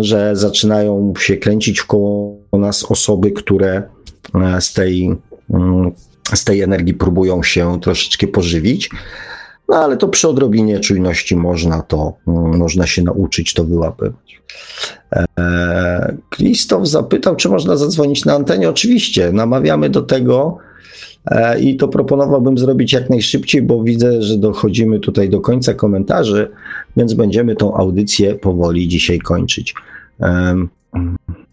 że 0.00 0.36
zaczynają 0.36 1.14
się 1.18 1.36
kręcić 1.36 1.80
wkoło 1.80 2.36
nas 2.52 2.84
osoby, 2.84 3.30
które 3.30 3.82
e, 4.34 4.60
z 4.60 4.72
tej 4.72 5.16
Mm, 5.50 5.92
z 6.34 6.44
tej 6.44 6.60
energii 6.62 6.94
próbują 6.94 7.42
się 7.42 7.80
troszeczkę 7.80 8.26
pożywić. 8.26 8.90
No 9.68 9.76
ale 9.76 9.96
to 9.96 10.08
przy 10.08 10.28
odrobinie 10.28 10.80
czujności 10.80 11.36
można 11.36 11.82
to, 11.82 12.12
mm, 12.26 12.58
można 12.58 12.86
się 12.86 13.02
nauczyć 13.02 13.54
to 13.54 13.64
wyłapywać. 13.64 14.42
E, 15.12 16.16
Krzysztof 16.30 16.88
zapytał, 16.88 17.36
czy 17.36 17.48
można 17.48 17.76
zadzwonić 17.76 18.24
na 18.24 18.34
antenie. 18.34 18.70
Oczywiście, 18.70 19.32
namawiamy 19.32 19.90
do 19.90 20.02
tego 20.02 20.58
i 21.60 21.76
to 21.76 21.88
proponowałbym 21.88 22.58
zrobić 22.58 22.92
jak 22.92 23.10
najszybciej, 23.10 23.62
bo 23.62 23.82
widzę, 23.82 24.22
że 24.22 24.38
dochodzimy 24.38 25.00
tutaj 25.00 25.28
do 25.28 25.40
końca 25.40 25.74
komentarzy, 25.74 26.50
więc 26.96 27.14
będziemy 27.14 27.56
tą 27.56 27.74
audycję 27.74 28.34
powoli 28.34 28.88
dzisiaj 28.88 29.18
kończyć. 29.18 29.74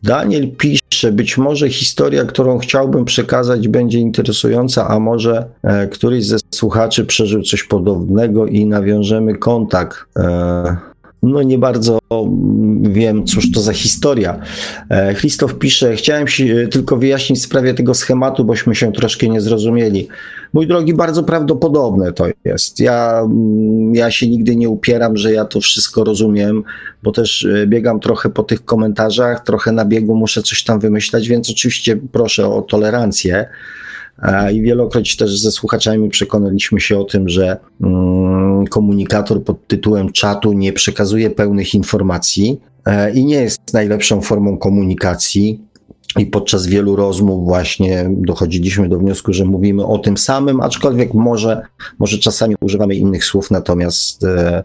Daniel 0.03 0.51
pisze, 0.57 1.11
być 1.11 1.37
może 1.37 1.69
historia, 1.69 2.25
którą 2.25 2.57
chciałbym 2.57 3.05
przekazać, 3.05 3.67
będzie 3.67 3.99
interesująca, 3.99 4.87
a 4.87 4.99
może 4.99 5.45
e, 5.63 5.87
któryś 5.87 6.25
ze 6.25 6.37
słuchaczy 6.51 7.05
przeżył 7.05 7.41
coś 7.41 7.63
podobnego 7.63 8.47
i 8.47 8.65
nawiążemy 8.65 9.35
kontakt. 9.35 9.97
E, 11.23 11.27
no 11.27 11.43
nie 11.43 11.57
bardzo 11.57 11.99
wiem, 12.81 13.25
cóż 13.25 13.51
to 13.51 13.61
za 13.61 13.73
historia. 13.73 14.39
E, 14.89 15.15
Christoph 15.15 15.53
pisze, 15.53 15.95
chciałem 15.95 16.27
się 16.27 16.67
tylko 16.67 16.97
wyjaśnić 16.97 17.39
w 17.39 17.43
sprawie 17.43 17.73
tego 17.73 17.93
schematu, 17.93 18.45
bośmy 18.45 18.75
się 18.75 18.91
troszkę 18.91 19.27
nie 19.27 19.41
zrozumieli. 19.41 20.07
Mój 20.53 20.67
drogi, 20.67 20.93
bardzo 20.93 21.23
prawdopodobne 21.23 22.13
to 22.13 22.25
jest. 22.45 22.79
Ja, 22.79 23.21
mm, 23.21 23.95
ja 23.95 24.11
się 24.11 24.27
nigdy 24.27 24.55
nie 24.55 24.69
upieram, 24.69 25.17
że 25.17 25.33
ja 25.33 25.45
to 25.45 25.61
wszystko 25.61 26.03
rozumiem, 26.03 26.63
bo 27.03 27.11
też 27.11 27.45
e, 27.45 27.67
biegam 27.67 27.99
trochę 27.99 28.29
po 28.29 28.43
tych 28.43 28.65
komentarzach, 28.65 29.43
trochę 29.43 29.71
na 29.71 29.85
biegu 29.85 30.15
muszę 30.15 30.43
coś 30.43 30.63
tam 30.63 30.79
wymyślać, 30.79 31.27
więc 31.27 31.49
oczywiście 31.49 31.97
proszę 32.11 32.47
o 32.47 32.61
tolerancję. 32.61 33.45
I 34.53 34.61
wielokroć 34.61 35.17
też 35.17 35.39
ze 35.39 35.51
słuchaczami 35.51 36.09
przekonaliśmy 36.09 36.81
się 36.81 36.99
o 36.99 37.03
tym, 37.03 37.29
że 37.29 37.57
mm, 37.81 38.67
komunikator 38.67 39.43
pod 39.43 39.67
tytułem 39.67 40.11
czatu 40.11 40.53
nie 40.53 40.73
przekazuje 40.73 41.29
pełnych 41.29 41.75
informacji 41.75 42.59
e, 42.85 43.13
i 43.13 43.25
nie 43.25 43.35
jest 43.35 43.73
najlepszą 43.73 44.21
formą 44.21 44.57
komunikacji. 44.57 45.61
I 46.17 46.25
podczas 46.25 46.67
wielu 46.67 46.95
rozmów 46.95 47.45
właśnie 47.45 48.09
dochodziliśmy 48.09 48.89
do 48.89 48.99
wniosku, 48.99 49.33
że 49.33 49.45
mówimy 49.45 49.85
o 49.85 49.97
tym 49.99 50.17
samym, 50.17 50.61
aczkolwiek 50.61 51.13
może, 51.13 51.61
może 51.99 52.17
czasami 52.17 52.55
używamy 52.61 52.95
innych 52.95 53.25
słów, 53.25 53.51
natomiast, 53.51 54.23
e, 54.23 54.63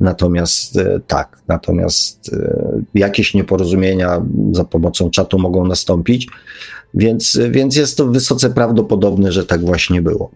natomiast 0.00 0.76
e, 0.76 1.00
tak, 1.06 1.38
natomiast 1.48 2.30
jakieś 2.94 3.34
nieporozumienia 3.34 4.22
za 4.52 4.64
pomocą 4.64 5.10
czatu 5.10 5.38
mogą 5.38 5.66
nastąpić. 5.66 6.28
Więc, 6.94 7.38
więc 7.50 7.76
jest 7.76 7.96
to 7.96 8.06
wysoce 8.06 8.50
prawdopodobne, 8.50 9.32
że 9.32 9.46
tak 9.46 9.60
właśnie 9.60 10.02
było. 10.02 10.30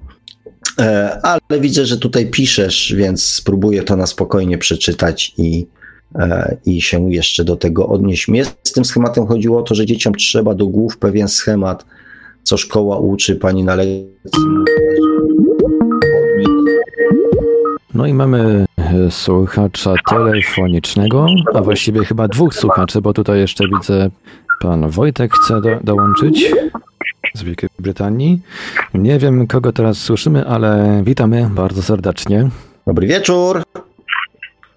E, 0.79 1.21
ale 1.23 1.61
widzę, 1.61 1.87
że 1.87 1.99
tutaj 1.99 2.31
piszesz, 2.31 2.95
więc 2.97 3.25
spróbuję 3.25 3.83
to 3.83 3.97
na 3.97 4.07
spokojnie 4.07 4.59
przeczytać 4.59 5.35
i, 5.39 5.67
e, 6.15 6.57
i 6.67 6.83
się 6.83 7.13
jeszcze 7.13 7.45
do 7.45 7.57
tego 7.57 7.89
odnieść. 7.89 8.29
Mnie 8.29 8.45
z 8.45 8.73
tym 8.73 8.85
schematem 8.85 9.27
chodziło 9.27 9.59
o 9.59 9.63
to, 9.63 9.75
że 9.75 9.87
dzieciom 9.87 10.15
trzeba 10.15 10.55
do 10.55 10.67
głów 10.67 10.99
pewien 10.99 11.29
schemat, 11.29 11.85
co 12.43 12.57
szkoła 12.57 12.99
uczy, 12.99 13.37
pani 13.37 13.65
na 13.65 13.75
lekcji. 13.75 14.43
No 17.95 18.07
i 18.07 18.15
mamy 18.15 18.67
e, 18.79 19.11
słuchacza 19.11 19.95
telefonicznego, 20.11 21.27
a 21.55 21.61
właściwie 21.61 22.05
chyba 22.05 22.29
dwóch 22.29 22.55
słuchaczy, 22.55 23.01
bo 23.01 23.13
tutaj 23.13 23.39
jeszcze 23.39 23.65
widzę 23.69 24.11
Pan 24.61 24.89
Wojtek 24.89 25.33
chce 25.35 25.61
do, 25.61 25.69
dołączyć 25.85 26.55
z 27.35 27.43
Wielkiej 27.43 27.69
Brytanii. 27.79 28.41
Nie 28.95 29.19
wiem, 29.19 29.47
kogo 29.47 29.73
teraz 29.73 29.99
słyszymy, 29.99 30.47
ale 30.47 31.03
witamy 31.05 31.49
bardzo 31.51 31.83
serdecznie. 31.83 32.49
Dobry 32.87 33.07
wieczór. 33.07 33.63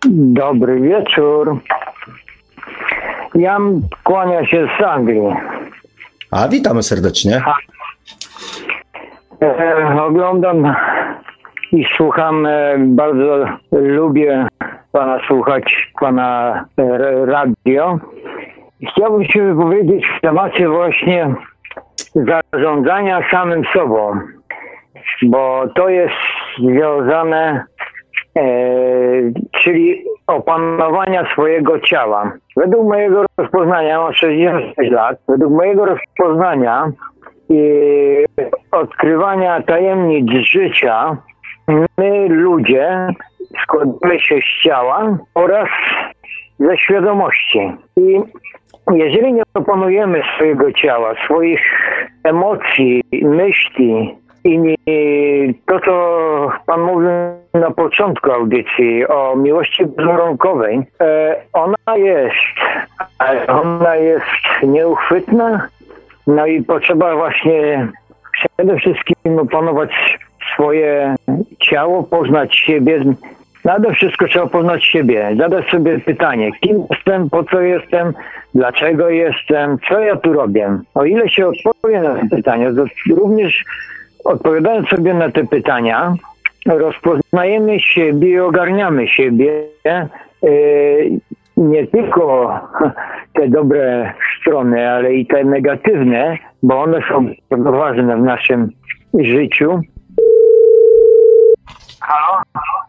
Dobry 0.09 0.81
wieczór. 0.81 1.59
Jan 3.35 3.81
kłania 4.03 4.45
się 4.45 4.67
z 4.79 4.83
Anglii. 4.83 5.21
A, 6.31 6.47
witamy 6.47 6.83
serdecznie. 6.83 7.41
E, 9.41 10.01
oglądam 10.01 10.75
i 11.75 11.85
słucham, 11.97 12.45
e, 12.45 12.75
bardzo 12.79 13.45
lubię 13.71 14.47
pana 14.91 15.19
słuchać, 15.27 15.91
pana 15.99 16.65
e, 16.77 17.25
radio. 17.25 17.97
Chciałbym 18.89 19.25
się 19.25 19.43
wypowiedzieć 19.43 20.05
w 20.17 20.21
temacie 20.21 20.69
właśnie 20.69 21.35
zarządzania 22.53 23.21
samym 23.31 23.63
sobą, 23.73 24.19
bo 25.23 25.63
to 25.75 25.89
jest 25.89 26.15
związane, 26.59 27.65
e, 28.37 28.43
czyli 29.51 30.03
opanowania 30.27 31.31
swojego 31.33 31.79
ciała. 31.79 32.31
Według 32.57 32.87
mojego 32.87 33.25
rozpoznania, 33.37 33.99
mam 33.99 34.13
66 34.13 34.91
lat, 34.91 35.17
według 35.27 35.53
mojego 35.53 35.85
rozpoznania 35.85 36.91
i 37.49 37.61
odkrywania 38.71 39.61
tajemnic 39.61 40.31
życia, 40.31 41.17
my 41.67 42.27
ludzie 42.29 43.07
składamy 43.63 44.19
się 44.19 44.35
z 44.35 44.63
ciała 44.63 45.17
oraz 45.35 45.69
ze 46.59 46.77
świadomości. 46.77 47.71
I 47.97 48.19
jeżeli 48.91 49.33
nie 49.33 49.43
opanujemy 49.53 50.21
swojego 50.35 50.71
ciała, 50.71 51.13
swoich 51.25 51.61
emocji, 52.23 53.03
myśli 53.21 54.15
i 54.43 54.75
to, 55.65 55.79
co 55.79 56.51
Pan 56.65 56.81
mówił 56.81 57.09
na 57.53 57.71
początku 57.71 58.31
audycji 58.31 59.07
o 59.07 59.35
miłości 59.35 59.85
bezwarunkowej, 59.85 60.81
e, 61.01 61.35
ona 61.53 61.95
jest, 61.95 62.55
ona 63.47 63.95
jest 63.95 64.63
nieuchwytna, 64.63 65.67
no 66.27 66.45
i 66.45 66.63
potrzeba 66.63 67.15
właśnie 67.15 67.87
przede 68.31 68.77
wszystkim 68.77 69.39
opanować 69.39 70.19
swoje 70.53 71.15
ciało, 71.59 72.03
poznać 72.03 72.55
siebie, 72.55 72.99
Nade 73.65 73.93
wszystko 73.93 74.27
trzeba 74.27 74.47
poznać 74.47 74.85
siebie, 74.85 75.35
zadać 75.37 75.69
sobie 75.69 75.99
pytanie, 75.99 76.51
kim 76.59 76.83
jestem, 76.91 77.29
po 77.29 77.43
co 77.43 77.61
jestem, 77.61 78.13
dlaczego 78.55 79.09
jestem, 79.09 79.77
co 79.89 79.99
ja 79.99 80.15
tu 80.15 80.33
robię. 80.33 80.77
O 80.93 81.05
ile 81.05 81.29
się 81.29 81.47
odpowie 81.47 82.01
na 82.01 82.15
te 82.15 82.29
pytania, 82.29 82.69
to 82.73 83.15
również 83.15 83.63
odpowiadając 84.25 84.87
sobie 84.87 85.13
na 85.13 85.31
te 85.31 85.43
pytania, 85.43 86.15
rozpoznajemy 86.65 87.79
siebie 87.79 88.29
i 88.29 88.39
ogarniamy 88.39 89.07
siebie. 89.07 89.63
Yy, 89.85 91.19
nie 91.57 91.87
tylko 91.87 92.53
te 93.33 93.47
dobre 93.47 94.13
strony, 94.41 94.89
ale 94.89 95.13
i 95.13 95.25
te 95.25 95.43
negatywne, 95.43 96.37
bo 96.63 96.81
one 96.81 97.01
są 97.09 97.29
bardzo 97.49 97.71
ważne 97.71 98.17
w 98.17 98.23
naszym 98.23 98.69
życiu. 99.19 99.81
Halo? 102.07 102.41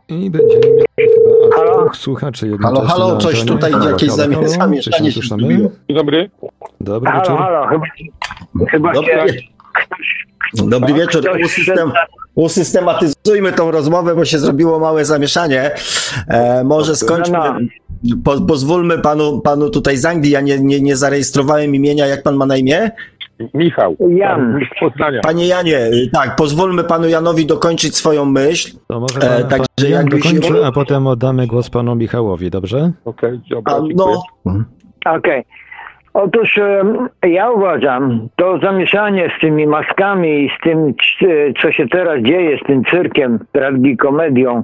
I 0.09 0.30
będziemy 0.30 0.60
mieli 0.70 1.10
chyba 1.55 1.78
dwóch 1.78 1.97
słuchaczy 1.97 2.48
jednocześnie. 2.48 2.88
Halo, 2.88 3.09
halo, 3.09 3.16
coś 3.16 3.44
tutaj 3.44 3.72
halo, 3.72 3.90
jakieś 3.90 4.09
halo, 4.09 4.48
zamieszanie 4.48 4.82
się? 4.82 5.20
Dzień 5.20 5.70
dobry. 5.88 6.30
Dobry 6.80 7.10
halo, 7.10 7.22
wieczór. 7.22 7.38
Halo, 7.38 7.66
chyba, 7.66 7.86
chyba 8.70 8.93
Dobry, 8.93 9.32
się... 9.32 10.66
Dobry 10.66 10.94
wieczór. 10.94 11.24
Usystem, 11.44 11.93
usystematyzujmy 12.34 13.52
tą 13.52 13.70
rozmowę, 13.70 14.14
bo 14.14 14.24
się 14.24 14.38
zrobiło 14.38 14.78
małe 14.78 15.05
zamieszanie. 15.05 15.70
E, 16.28 16.64
może 16.64 16.97
skończmy. 16.97 17.38
Po, 18.24 18.40
pozwólmy 18.40 18.98
panu, 18.98 19.40
panu 19.40 19.70
tutaj 19.70 19.97
z 19.97 20.05
Anglii. 20.05 20.32
Ja 20.32 20.40
nie, 20.40 20.59
nie, 20.59 20.80
nie 20.80 20.97
zarejestrowałem 20.97 21.74
imienia. 21.74 22.06
Jak 22.06 22.22
pan 22.22 22.36
ma 22.36 22.47
na 22.47 22.56
imię? 22.56 22.90
Michał. 23.55 23.97
Jan. 24.09 24.61
Z 24.77 24.81
Poznania. 24.81 25.21
Panie 25.21 25.47
Janie, 25.47 25.79
tak, 26.13 26.37
pozwólmy 26.37 26.85
panu 26.85 27.09
Janowi 27.09 27.47
dokończyć 27.47 27.97
swoją 27.97 28.25
myśl. 28.25 28.77
To 28.89 29.01
może 29.01 29.21
pan, 29.21 29.29
e, 29.29 29.45
także 29.45 29.67
pan 29.83 29.91
Jan 29.91 30.07
dokończy, 30.07 30.49
się... 30.49 30.67
a 30.67 30.73
potem 30.73 31.07
oddamy 31.07 31.47
głos 31.47 31.71
panu 31.71 31.95
Michałowi, 31.95 32.51
dobrze? 32.51 32.93
Okej, 33.05 33.31
okay, 33.31 33.41
dobra, 33.51 33.79
no. 33.95 34.23
Okej. 34.45 35.17
Okay. 35.17 35.45
Otóż 36.13 36.61
ja 37.23 37.51
uważam, 37.51 38.29
to 38.37 38.59
zamieszanie 38.59 39.31
z 39.37 39.41
tymi 39.41 39.67
maskami 39.67 40.45
i 40.45 40.51
z 40.59 40.63
tym, 40.63 40.95
co 41.63 41.73
się 41.73 41.89
teraz 41.89 42.23
dzieje, 42.23 42.59
z 42.59 42.67
tym 42.67 42.85
cyrkiem, 42.85 43.39
tragikomedią, 43.53 44.63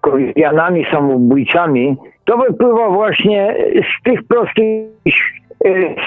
koreanami 0.00 0.86
samobójcami, 0.90 1.96
to 2.24 2.38
wypływa 2.38 2.90
właśnie 2.90 3.54
z 3.74 4.02
tych 4.04 4.22
prostych 4.22 4.90
Y, 5.06 5.49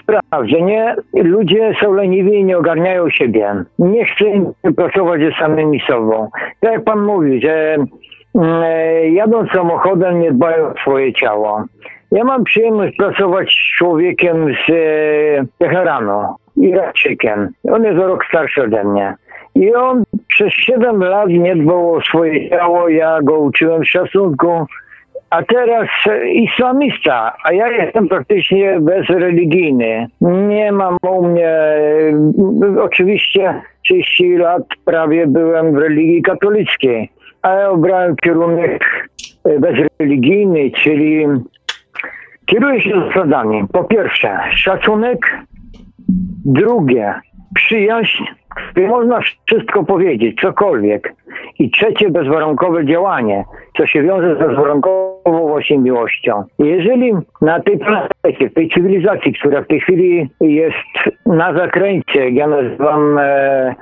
spraw, 0.01 0.45
że 0.45 0.61
nie, 0.61 0.95
ludzie 1.13 1.73
są 1.81 1.93
leniwi 1.93 2.33
i 2.33 2.45
nie 2.45 2.57
ogarniają 2.57 3.09
siebie. 3.09 3.55
Nie 3.79 4.05
chcą 4.05 4.53
pracować 4.75 5.21
ze 5.21 5.31
samymi 5.31 5.79
sobą. 5.79 6.29
Tak 6.59 6.71
jak 6.71 6.83
pan 6.83 7.01
mówi, 7.01 7.41
że 7.41 7.75
mm, 8.35 8.63
e, 8.63 9.09
jadąc 9.09 9.51
samochodem 9.51 10.19
nie 10.19 10.31
dbają 10.31 10.67
o 10.67 10.73
swoje 10.81 11.13
ciało. 11.13 11.63
Ja 12.11 12.23
mam 12.23 12.43
przyjemność 12.43 12.97
pracować 12.97 13.49
z 13.49 13.77
człowiekiem 13.77 14.53
z 14.53 14.69
e, 14.69 15.45
Teheranu, 15.57 16.23
Irakczykiem. 16.57 17.49
On 17.71 17.83
jest 17.83 17.99
o 17.99 18.07
rok 18.07 18.25
starszy 18.25 18.63
ode 18.63 18.83
mnie. 18.83 19.15
I 19.55 19.75
on 19.75 20.03
przez 20.27 20.53
7 20.53 21.03
lat 21.03 21.29
nie 21.29 21.55
dbał 21.55 21.93
o 21.93 22.01
swoje 22.01 22.49
ciało, 22.49 22.89
ja 22.89 23.21
go 23.21 23.39
uczyłem 23.39 23.85
szacunku, 23.85 24.65
a 25.33 25.43
teraz 25.43 25.89
islamista, 26.33 27.33
a 27.43 27.53
ja 27.53 27.67
jestem 27.67 28.07
praktycznie 28.07 28.79
bezreligijny. 28.79 30.07
Nie 30.21 30.71
mam 30.71 30.97
u 31.09 31.27
mnie, 31.27 31.51
oczywiście 32.81 33.61
30 33.83 34.37
lat 34.37 34.63
prawie 34.85 35.27
byłem 35.27 35.73
w 35.73 35.77
religii 35.77 36.21
katolickiej, 36.21 37.09
ale 37.41 37.69
obrałem 37.69 38.15
kierunek 38.15 39.09
bezreligijny, 39.59 40.71
czyli 40.71 41.25
kieruję 42.45 42.81
się 42.81 43.01
zasadami. 43.07 43.67
Po 43.71 43.83
pierwsze, 43.83 44.39
szacunek. 44.55 45.19
Drugie, 46.45 47.13
przyjaźń, 47.55 48.23
gdy 48.75 48.87
można 48.87 49.19
wszystko 49.45 49.83
powiedzieć, 49.83 50.41
cokolwiek. 50.41 51.13
I 51.59 51.71
trzecie, 51.71 52.09
bezwarunkowe 52.09 52.85
działanie, 52.85 53.45
co 53.77 53.87
się 53.87 54.03
wiąże 54.03 54.35
z 54.35 54.39
bezwarunkową 54.39 55.47
właśnie 55.47 55.77
miłością. 55.77 56.43
Jeżeli 56.59 57.13
na 57.41 57.59
tej 57.59 57.79
planecie, 57.79 58.49
w 58.49 58.53
tej 58.53 58.69
cywilizacji, 58.69 59.33
która 59.33 59.61
w 59.61 59.67
tej 59.67 59.79
chwili 59.79 60.29
jest 60.41 61.17
na 61.25 61.53
zakręcie, 61.53 62.29
ja 62.29 62.47
nazywam 62.47 63.17
e, 63.17 63.75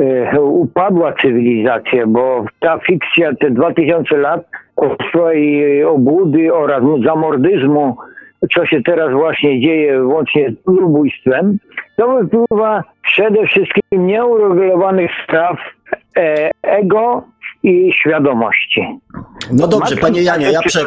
e, 0.00 0.40
upadła 0.40 1.12
cywilizacja, 1.12 2.06
bo 2.06 2.44
ta 2.60 2.78
fikcja, 2.78 3.34
te 3.34 3.50
2000 3.50 4.16
lat 4.16 4.48
swojej 5.08 5.84
obłudy 5.84 6.54
oraz 6.54 6.82
zamordyzmu, 7.04 7.96
co 8.54 8.66
się 8.66 8.82
teraz 8.82 9.12
właśnie 9.12 9.60
dzieje, 9.60 10.04
łącznie 10.04 10.50
z 10.50 10.66
ludobójstwem, 10.66 11.58
to 11.98 12.18
wypływa 12.18 12.84
przede 13.02 13.46
wszystkim 13.46 14.06
nieuregulowanych 14.06 15.10
spraw 15.24 15.56
e, 16.16 16.50
ego 16.62 17.22
i 17.62 17.92
świadomości. 17.92 18.98
No 19.52 19.68
dobrze, 19.68 19.96
panie 19.96 20.22
Janie, 20.22 20.52
ja, 20.52 20.60
prze, 20.62 20.80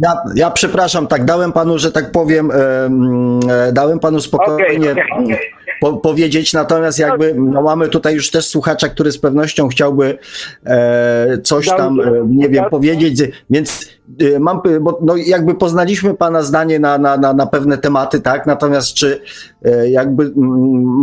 ja, 0.00 0.16
ja, 0.34 0.50
przepraszam, 0.50 1.06
tak 1.06 1.24
dałem 1.24 1.52
panu, 1.52 1.78
że 1.78 1.92
tak 1.92 2.10
powiem, 2.10 2.50
e, 2.50 3.72
dałem 3.72 3.98
panu 3.98 4.20
spokojnie 4.20 4.92
okay, 4.92 5.04
okay. 5.24 5.38
Po, 5.80 5.92
powiedzieć, 5.92 6.52
natomiast 6.52 6.98
jakby 6.98 7.34
no 7.34 7.62
mamy 7.62 7.88
tutaj 7.88 8.14
już 8.14 8.30
też 8.30 8.46
słuchacza, 8.46 8.88
który 8.88 9.12
z 9.12 9.18
pewnością 9.18 9.68
chciałby 9.68 10.18
e, 10.66 11.38
coś 11.38 11.66
tam, 11.66 12.00
e, 12.00 12.04
nie 12.26 12.48
wiem, 12.48 12.64
powiedzieć, 12.70 13.22
więc 13.50 14.02
mam, 14.40 14.60
bo 14.80 14.98
no 15.02 15.16
jakby 15.16 15.54
poznaliśmy 15.54 16.14
pana 16.14 16.42
zdanie 16.42 16.78
na, 16.78 16.98
na, 16.98 17.16
na, 17.16 17.32
na 17.32 17.46
pewne 17.46 17.78
tematy, 17.78 18.20
tak, 18.20 18.46
natomiast 18.46 18.94
czy 18.94 19.20
jakby 19.88 20.32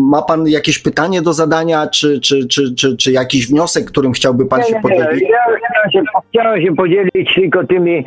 ma 0.10 0.22
pan 0.22 0.47
jakieś 0.47 0.80
pytanie 0.80 1.22
do 1.22 1.34
zadania, 1.34 1.88
czy, 1.88 2.19
czy, 2.19 2.47
czy, 2.47 2.76
czy, 2.76 2.97
czy 2.97 3.11
jakiś 3.11 3.47
wniosek, 3.47 3.85
którym 3.85 4.11
chciałby 4.11 4.45
pan 4.45 4.60
nie, 4.60 4.65
się 4.65 4.76
podzielić? 4.81 5.22
Ja 5.22 5.38
chciałem 5.89 5.91
się, 5.91 6.11
chciałem 6.30 6.61
się 6.61 6.68
podzielić 6.75 7.35
tylko 7.35 7.67
tymi 7.67 8.05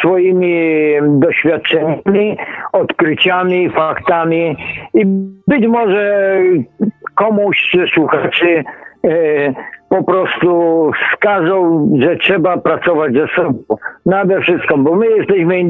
swoimi 0.00 0.92
doświadczeniami, 1.02 2.36
odkryciami, 2.72 3.70
faktami 3.70 4.56
i 4.94 5.02
być 5.48 5.66
może 5.66 6.36
komuś 7.14 7.70
ze 7.74 7.86
słuchaczy 7.86 8.64
e, 9.04 9.54
po 9.88 10.04
prostu 10.04 10.90
wskazał, 10.92 11.88
że 11.98 12.16
trzeba 12.16 12.56
pracować 12.56 13.12
ze 13.12 13.28
sobą. 13.28 13.58
Nade 14.06 14.40
wszystko, 14.40 14.78
bo 14.78 14.96
my 14.96 15.06
jesteśmy 15.06 15.60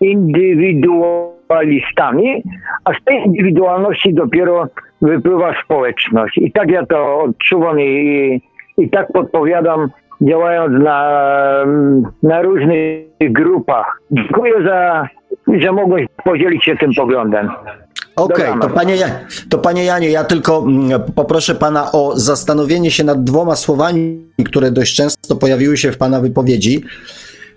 indywidualistami, 0.00 2.42
a 2.84 2.92
z 2.92 3.04
tej 3.04 3.26
indywidualności 3.26 4.14
dopiero 4.14 4.68
wypływa 5.02 5.54
społeczność. 5.64 6.38
I 6.38 6.52
tak 6.52 6.70
ja 6.70 6.86
to 6.86 7.20
odczuwam 7.20 7.80
i, 7.80 8.40
i 8.78 8.90
tak 8.90 9.12
podpowiadam 9.12 9.90
działając 10.28 10.84
na, 10.84 11.24
na 12.22 12.42
różnych 12.42 13.32
grupach. 13.32 14.00
Dziękuję 14.10 14.52
za, 14.64 15.08
że 15.60 15.72
mogłeś 15.72 16.06
podzielić 16.24 16.64
się 16.64 16.76
tym 16.76 16.94
poglądem. 16.94 17.48
Okej, 18.16 18.48
okay, 18.48 18.60
to, 18.60 18.68
panie, 18.74 18.96
to 19.50 19.58
panie 19.58 19.84
Janie, 19.84 20.10
ja 20.10 20.24
tylko 20.24 20.58
mm, 20.58 21.00
poproszę 21.14 21.54
pana 21.54 21.92
o 21.92 22.12
zastanowienie 22.16 22.90
się 22.90 23.04
nad 23.04 23.24
dwoma 23.24 23.56
słowami, 23.56 24.26
które 24.44 24.70
dość 24.70 24.96
często 24.96 25.36
pojawiły 25.36 25.76
się 25.76 25.92
w 25.92 25.98
pana 25.98 26.20
wypowiedzi, 26.20 26.84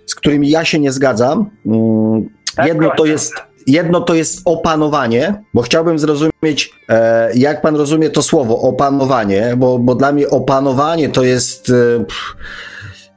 z 0.05 0.15
którymi 0.15 0.49
ja 0.49 0.65
się 0.65 0.79
nie 0.79 0.91
zgadzam. 0.91 1.49
Mm, 1.65 2.29
tak, 2.55 2.67
jedno 2.67 2.89
to 2.97 3.05
jest 3.05 3.54
jedno 3.67 4.01
to 4.01 4.13
jest 4.13 4.41
opanowanie, 4.45 5.43
bo 5.53 5.61
chciałbym 5.61 5.99
zrozumieć, 5.99 6.73
e, 6.89 7.31
jak 7.35 7.61
pan 7.61 7.75
rozumie 7.75 8.09
to 8.09 8.21
słowo 8.21 8.61
opanowanie, 8.61 9.53
bo, 9.57 9.79
bo 9.79 9.95
dla 9.95 10.11
mnie 10.11 10.29
opanowanie 10.29 11.09
to 11.09 11.23
jest. 11.23 11.69
E, 11.69 12.05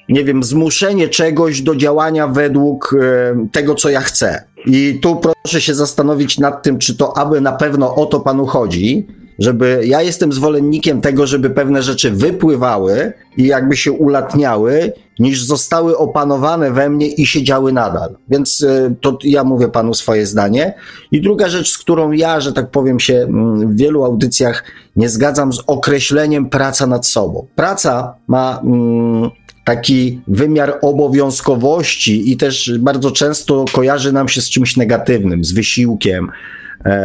nie 0.08 0.24
wiem, 0.24 0.42
zmuszenie 0.42 1.08
czegoś 1.08 1.62
do 1.62 1.76
działania 1.76 2.28
według 2.28 2.94
e, 3.00 3.48
tego, 3.52 3.74
co 3.74 3.90
ja 3.90 4.00
chcę. 4.00 4.44
I 4.66 4.98
tu 5.02 5.16
proszę 5.16 5.60
się 5.60 5.74
zastanowić 5.74 6.38
nad 6.38 6.62
tym, 6.62 6.78
czy 6.78 6.96
to 6.96 7.16
aby 7.16 7.40
na 7.40 7.52
pewno 7.52 7.94
o 7.94 8.06
to 8.06 8.20
panu 8.20 8.46
chodzi, 8.46 9.06
żeby 9.38 9.82
ja 9.84 10.02
jestem 10.02 10.32
zwolennikiem 10.32 11.00
tego, 11.00 11.26
żeby 11.26 11.50
pewne 11.50 11.82
rzeczy 11.82 12.10
wypływały 12.10 13.12
i 13.36 13.46
jakby 13.46 13.76
się 13.76 13.92
ulatniały, 13.92 14.92
niż 15.18 15.44
zostały 15.44 15.98
opanowane 15.98 16.70
we 16.70 16.90
mnie 16.90 17.06
i 17.06 17.26
siedziały 17.26 17.72
nadal. 17.72 18.16
Więc 18.28 18.62
e, 18.62 18.94
to 19.00 19.18
ja 19.24 19.44
mówię 19.44 19.68
panu 19.68 19.94
swoje 19.94 20.26
zdanie. 20.26 20.74
I 21.12 21.20
druga 21.20 21.48
rzecz, 21.48 21.70
z 21.70 21.78
którą 21.78 22.12
ja, 22.12 22.40
że 22.40 22.52
tak 22.52 22.70
powiem, 22.70 23.00
się 23.00 23.14
mm, 23.14 23.72
w 23.72 23.76
wielu 23.76 24.04
audycjach 24.04 24.64
nie 24.96 25.08
zgadzam 25.08 25.52
z 25.52 25.62
określeniem 25.66 26.50
praca 26.50 26.86
nad 26.86 27.06
sobą. 27.06 27.46
Praca 27.54 28.14
ma. 28.26 28.60
Mm, 28.64 29.30
taki 29.64 30.20
wymiar 30.28 30.78
obowiązkowości 30.82 32.32
i 32.32 32.36
też 32.36 32.72
bardzo 32.78 33.10
często 33.10 33.64
kojarzy 33.72 34.12
nam 34.12 34.28
się 34.28 34.40
z 34.40 34.50
czymś 34.50 34.76
negatywnym, 34.76 35.44
z 35.44 35.52
wysiłkiem, 35.52 36.30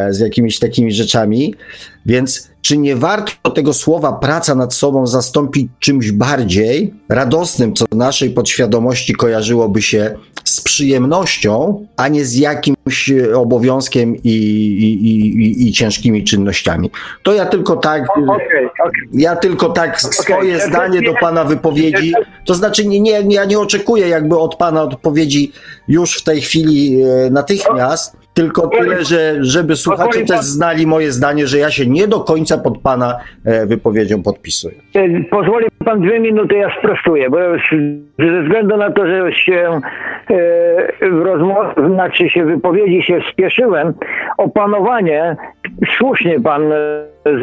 z 0.09 0.19
jakimiś 0.19 0.59
takimi 0.59 0.91
rzeczami. 0.91 1.55
Więc 2.05 2.53
czy 2.61 2.77
nie 2.77 2.95
warto 2.95 3.51
tego 3.51 3.73
słowa 3.73 4.13
praca 4.13 4.55
nad 4.55 4.73
sobą 4.73 5.07
zastąpić 5.07 5.67
czymś 5.79 6.11
bardziej 6.11 6.93
radosnym, 7.09 7.73
co 7.73 7.85
naszej 7.91 8.29
podświadomości 8.29 9.13
kojarzyłoby 9.13 9.81
się 9.81 10.15
z 10.43 10.61
przyjemnością, 10.61 11.85
a 11.97 12.07
nie 12.07 12.25
z 12.25 12.35
jakimś 12.35 13.11
obowiązkiem 13.35 14.15
i, 14.15 14.29
i, 14.29 15.07
i, 15.07 15.67
i 15.67 15.73
ciężkimi 15.73 16.23
czynnościami? 16.23 16.91
To 17.23 17.33
ja 17.33 17.45
tylko 17.45 17.75
tak, 17.75 18.17
okay, 18.17 18.25
okay. 18.27 18.91
ja 19.13 19.35
tylko 19.35 19.69
tak 19.69 20.01
swoje 20.01 20.55
okay. 20.55 20.67
zdanie 20.67 21.01
do 21.01 21.13
pana 21.13 21.43
wypowiedzi, 21.43 22.13
to 22.45 22.55
znaczy 22.55 22.85
nie, 22.85 22.99
nie, 22.99 23.21
ja 23.29 23.45
nie 23.45 23.59
oczekuję 23.59 24.07
jakby 24.07 24.37
od 24.37 24.55
pana 24.55 24.83
odpowiedzi 24.83 25.51
już 25.87 26.17
w 26.17 26.23
tej 26.23 26.41
chwili 26.41 27.01
e, 27.01 27.29
natychmiast, 27.29 28.22
tylko 28.33 28.67
tyle, 28.67 29.03
że 29.03 29.35
żeby 29.39 29.75
słuchacze 29.75 30.25
też 30.25 30.39
znali 30.39 30.87
moje 30.87 31.11
zdanie, 31.11 31.47
że 31.47 31.57
ja 31.57 31.71
się 31.71 31.85
nie 31.85 32.07
do 32.07 32.19
końca 32.19 32.57
pod 32.57 32.77
pana 32.77 33.19
e, 33.45 33.65
wypowiedzią 33.65 34.23
podpisuję. 34.23 34.75
E, 34.95 35.23
pozwoli 35.23 35.67
pan 35.85 36.01
dwie 36.01 36.19
minuty, 36.19 36.55
ja 36.55 36.69
sprostuję, 36.79 37.29
bo 37.29 37.37
ze 38.19 38.41
względu 38.43 38.77
na 38.77 38.91
to, 38.91 39.07
że 39.07 39.31
się 39.33 39.81
e, 40.29 41.09
w 41.09 41.21
rozmowie, 41.21 41.69
znaczy 41.93 42.29
się 42.29 42.45
wypowiedzi 42.45 43.03
się 43.03 43.19
spieszyłem, 43.31 43.93
opanowanie, 44.37 45.35
słusznie 45.97 46.39
pan 46.39 46.61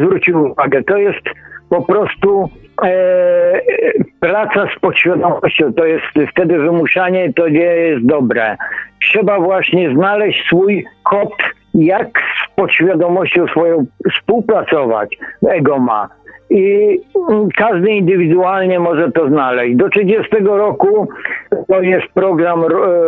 zwrócił 0.01 0.43
uwagę, 0.43 0.83
to 0.83 0.97
jest 0.97 1.25
po 1.69 1.81
prostu 1.81 2.49
praca 4.21 4.67
z 4.75 4.79
podświadomością, 4.79 5.73
to 5.73 5.85
jest 5.85 6.05
wtedy 6.31 6.57
wymuszanie, 6.59 7.33
to 7.33 7.49
nie 7.49 7.59
jest 7.59 8.05
dobre. 8.05 8.57
Trzeba 9.01 9.39
właśnie 9.39 9.93
znaleźć 9.95 10.45
swój 10.45 10.85
kod, 11.03 11.33
jak 11.73 12.07
z 12.07 12.55
podświadomością 12.55 13.47
swoją 13.47 13.85
współpracować. 14.11 15.17
Ego 15.49 15.79
ma. 15.79 16.09
I 16.49 16.99
każdy 17.55 17.89
indywidualnie 17.89 18.79
może 18.79 19.11
to 19.11 19.27
znaleźć. 19.27 19.75
Do 19.75 19.89
30 19.89 20.35
roku 20.43 21.07
to 21.67 21.81
jest 21.81 22.07
program 22.13 22.63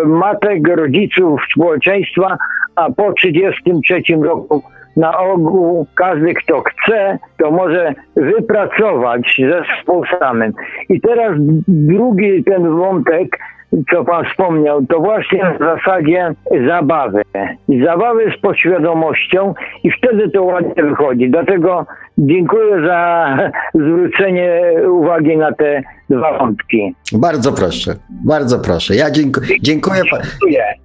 matek, 0.06 0.68
rodziców, 0.68 1.42
społeczeństwa, 1.54 2.38
a 2.76 2.92
po 2.92 3.14
33 3.14 4.02
roku 4.24 4.64
na 4.98 5.18
ogół 5.18 5.88
każdy, 5.96 6.34
kto 6.34 6.62
chce, 6.62 7.20
to 7.38 7.52
może 7.52 7.94
wypracować 8.16 9.42
zespół 9.50 10.04
samym. 10.20 10.54
I 10.90 11.02
teraz 11.02 11.32
drugi 11.68 12.44
ten 12.44 12.76
wątek, 12.76 13.40
co 13.92 14.06
Pan 14.06 14.26
wspomniał, 14.26 14.86
to 14.86 15.00
właśnie 15.00 15.56
w 15.56 15.60
zasadzie 15.60 16.34
zabawy. 16.68 17.22
Zabawy 17.86 18.32
z 18.38 18.42
podświadomością 18.42 19.54
i 19.84 19.92
wtedy 19.92 20.30
to 20.30 20.44
ładnie 20.44 20.84
wychodzi. 20.84 21.30
Dlatego 21.30 21.86
dziękuję 22.18 22.88
za 22.88 23.38
zwrócenie 23.74 24.62
uwagi 24.92 25.38
na 25.38 25.52
te 25.54 25.84
dwa 26.10 26.38
wątki. 26.38 26.96
Bardzo 27.14 27.52
proszę, 27.52 27.96
bardzo 28.26 28.60
proszę. 28.60 28.96
Ja 28.96 29.12
dziękuję, 29.12 29.48
dziękuję, 29.62 30.02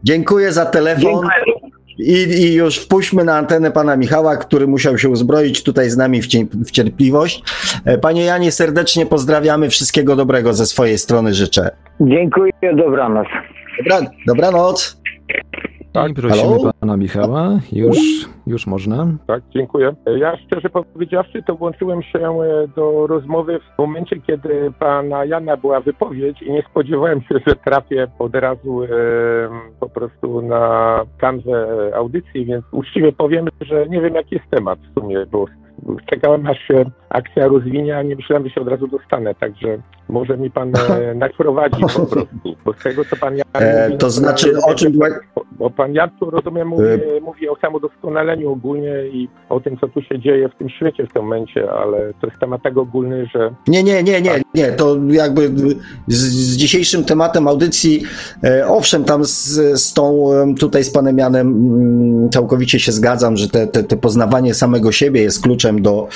dziękuję 0.04 0.52
za 0.52 0.66
telefon. 0.66 1.02
Dziękuję. 1.02 1.77
I, 1.98 2.12
I, 2.12 2.54
już 2.54 2.78
wpuśćmy 2.78 3.24
na 3.24 3.36
antenę 3.36 3.70
pana 3.70 3.96
Michała, 3.96 4.36
który 4.36 4.66
musiał 4.66 4.98
się 4.98 5.08
uzbroić 5.08 5.62
tutaj 5.62 5.90
z 5.90 5.96
nami 5.96 6.22
w, 6.22 6.70
cierpliwość. 6.70 7.42
E, 7.84 7.98
panie 7.98 8.24
Janie, 8.24 8.52
serdecznie 8.52 9.06
pozdrawiamy. 9.06 9.68
Wszystkiego 9.68 10.16
dobrego 10.16 10.52
ze 10.52 10.66
swojej 10.66 10.98
strony 10.98 11.34
życzę. 11.34 11.70
Dziękuję, 12.00 12.52
dobranoc. 12.76 13.26
Dobra, 13.78 14.10
dobranoc. 14.26 15.00
Tak, 15.92 16.10
I 16.10 16.14
prosimy 16.14 16.72
pana 16.80 16.96
Michała. 16.96 17.50
Już, 17.72 17.98
już 18.46 18.66
można. 18.66 19.06
Tak, 19.26 19.42
dziękuję. 19.50 19.94
Ja 20.18 20.36
szczerze 20.36 20.70
powiedziawszy, 20.70 21.42
to 21.42 21.54
włączyłem 21.54 22.02
się 22.02 22.18
e, 22.18 22.68
do 22.76 23.06
rozmowy 23.06 23.60
w 23.74 23.78
momencie, 23.78 24.20
kiedy 24.20 24.72
pana 24.78 25.24
Jana 25.24 25.56
była 25.56 25.80
wypowiedź 25.80 26.42
i 26.42 26.52
nie 26.52 26.62
spodziewałem 26.62 27.22
się, 27.22 27.34
że 27.46 27.56
trafię 27.56 28.06
od 28.18 28.34
razu 28.34 28.82
e, 28.82 28.88
po 29.80 29.88
prostu 29.88 30.42
na 30.42 31.00
kanwę 31.18 31.68
audycji, 31.94 32.44
więc 32.44 32.64
uczciwie 32.72 33.12
powiem, 33.12 33.48
że 33.60 33.86
nie 33.88 34.00
wiem, 34.00 34.14
jaki 34.14 34.34
jest 34.34 34.50
temat 34.50 34.78
w 34.78 35.00
sumie, 35.00 35.26
bo 35.26 35.44
czekałem 36.06 36.46
aż 36.46 36.58
się 36.58 36.84
akcja 37.08 37.48
rozwinie, 37.48 37.98
a 37.98 38.02
nie 38.02 38.16
myślałem, 38.16 38.44
że 38.44 38.54
się 38.54 38.60
od 38.60 38.68
razu 38.68 38.86
dostanę, 38.88 39.34
także 39.34 39.78
może 40.08 40.36
mi 40.38 40.50
pan 40.50 40.72
e, 40.76 41.14
naprowadzi 41.24 41.80
po 41.80 41.88
prostu, 42.06 42.56
bo 42.64 42.72
z 42.72 42.82
tego, 42.82 43.04
co 43.04 43.16
pan 43.16 43.36
Jan 43.36 43.46
e, 43.52 43.86
mówi, 43.88 43.98
To 43.98 44.10
znaczy, 44.10 44.52
o 44.66 44.74
czym... 44.74 44.92
Bo, 44.92 45.42
bo 45.58 45.70
pan 45.70 45.94
Jan 45.94 46.10
tu, 46.20 46.30
rozumiem, 46.30 46.68
mówi, 46.68 46.84
e... 46.84 47.20
mówi 47.20 47.48
o 47.48 47.56
samodoskonaleniu 47.56 48.52
ogólnie 48.52 49.06
i 49.12 49.28
o 49.48 49.60
tym, 49.60 49.78
co 49.78 49.88
tu 49.88 50.02
się 50.02 50.18
dzieje 50.18 50.48
w 50.48 50.54
tym 50.54 50.68
świecie 50.68 51.06
w 51.06 51.12
tym 51.12 51.22
momencie, 51.22 51.70
ale 51.70 52.12
to 52.20 52.26
jest 52.26 52.40
temat 52.40 52.62
tak 52.62 52.76
ogólny, 52.76 53.26
że... 53.34 53.54
Nie, 53.68 53.82
nie, 53.82 54.02
nie, 54.02 54.22
nie, 54.22 54.42
nie, 54.54 54.72
to 54.72 54.96
jakby 55.08 55.48
z, 56.06 56.16
z 56.16 56.56
dzisiejszym 56.56 57.04
tematem 57.04 57.48
audycji, 57.48 58.02
e, 58.44 58.68
owszem, 58.68 59.04
tam 59.04 59.24
z, 59.24 59.60
z 59.80 59.92
tą, 59.94 60.28
tutaj 60.60 60.84
z 60.84 60.90
panem 60.90 61.18
Janem 61.18 61.46
mm, 61.46 62.30
całkowicie 62.30 62.80
się 62.80 62.92
zgadzam, 62.92 63.36
że 63.36 63.48
te, 63.48 63.66
te, 63.66 63.84
te 63.84 63.96
poznawanie 63.96 64.54
samego 64.54 64.92
siebie 64.92 65.22
jest 65.22 65.42
kluczem 65.42 65.82
do, 65.82 66.08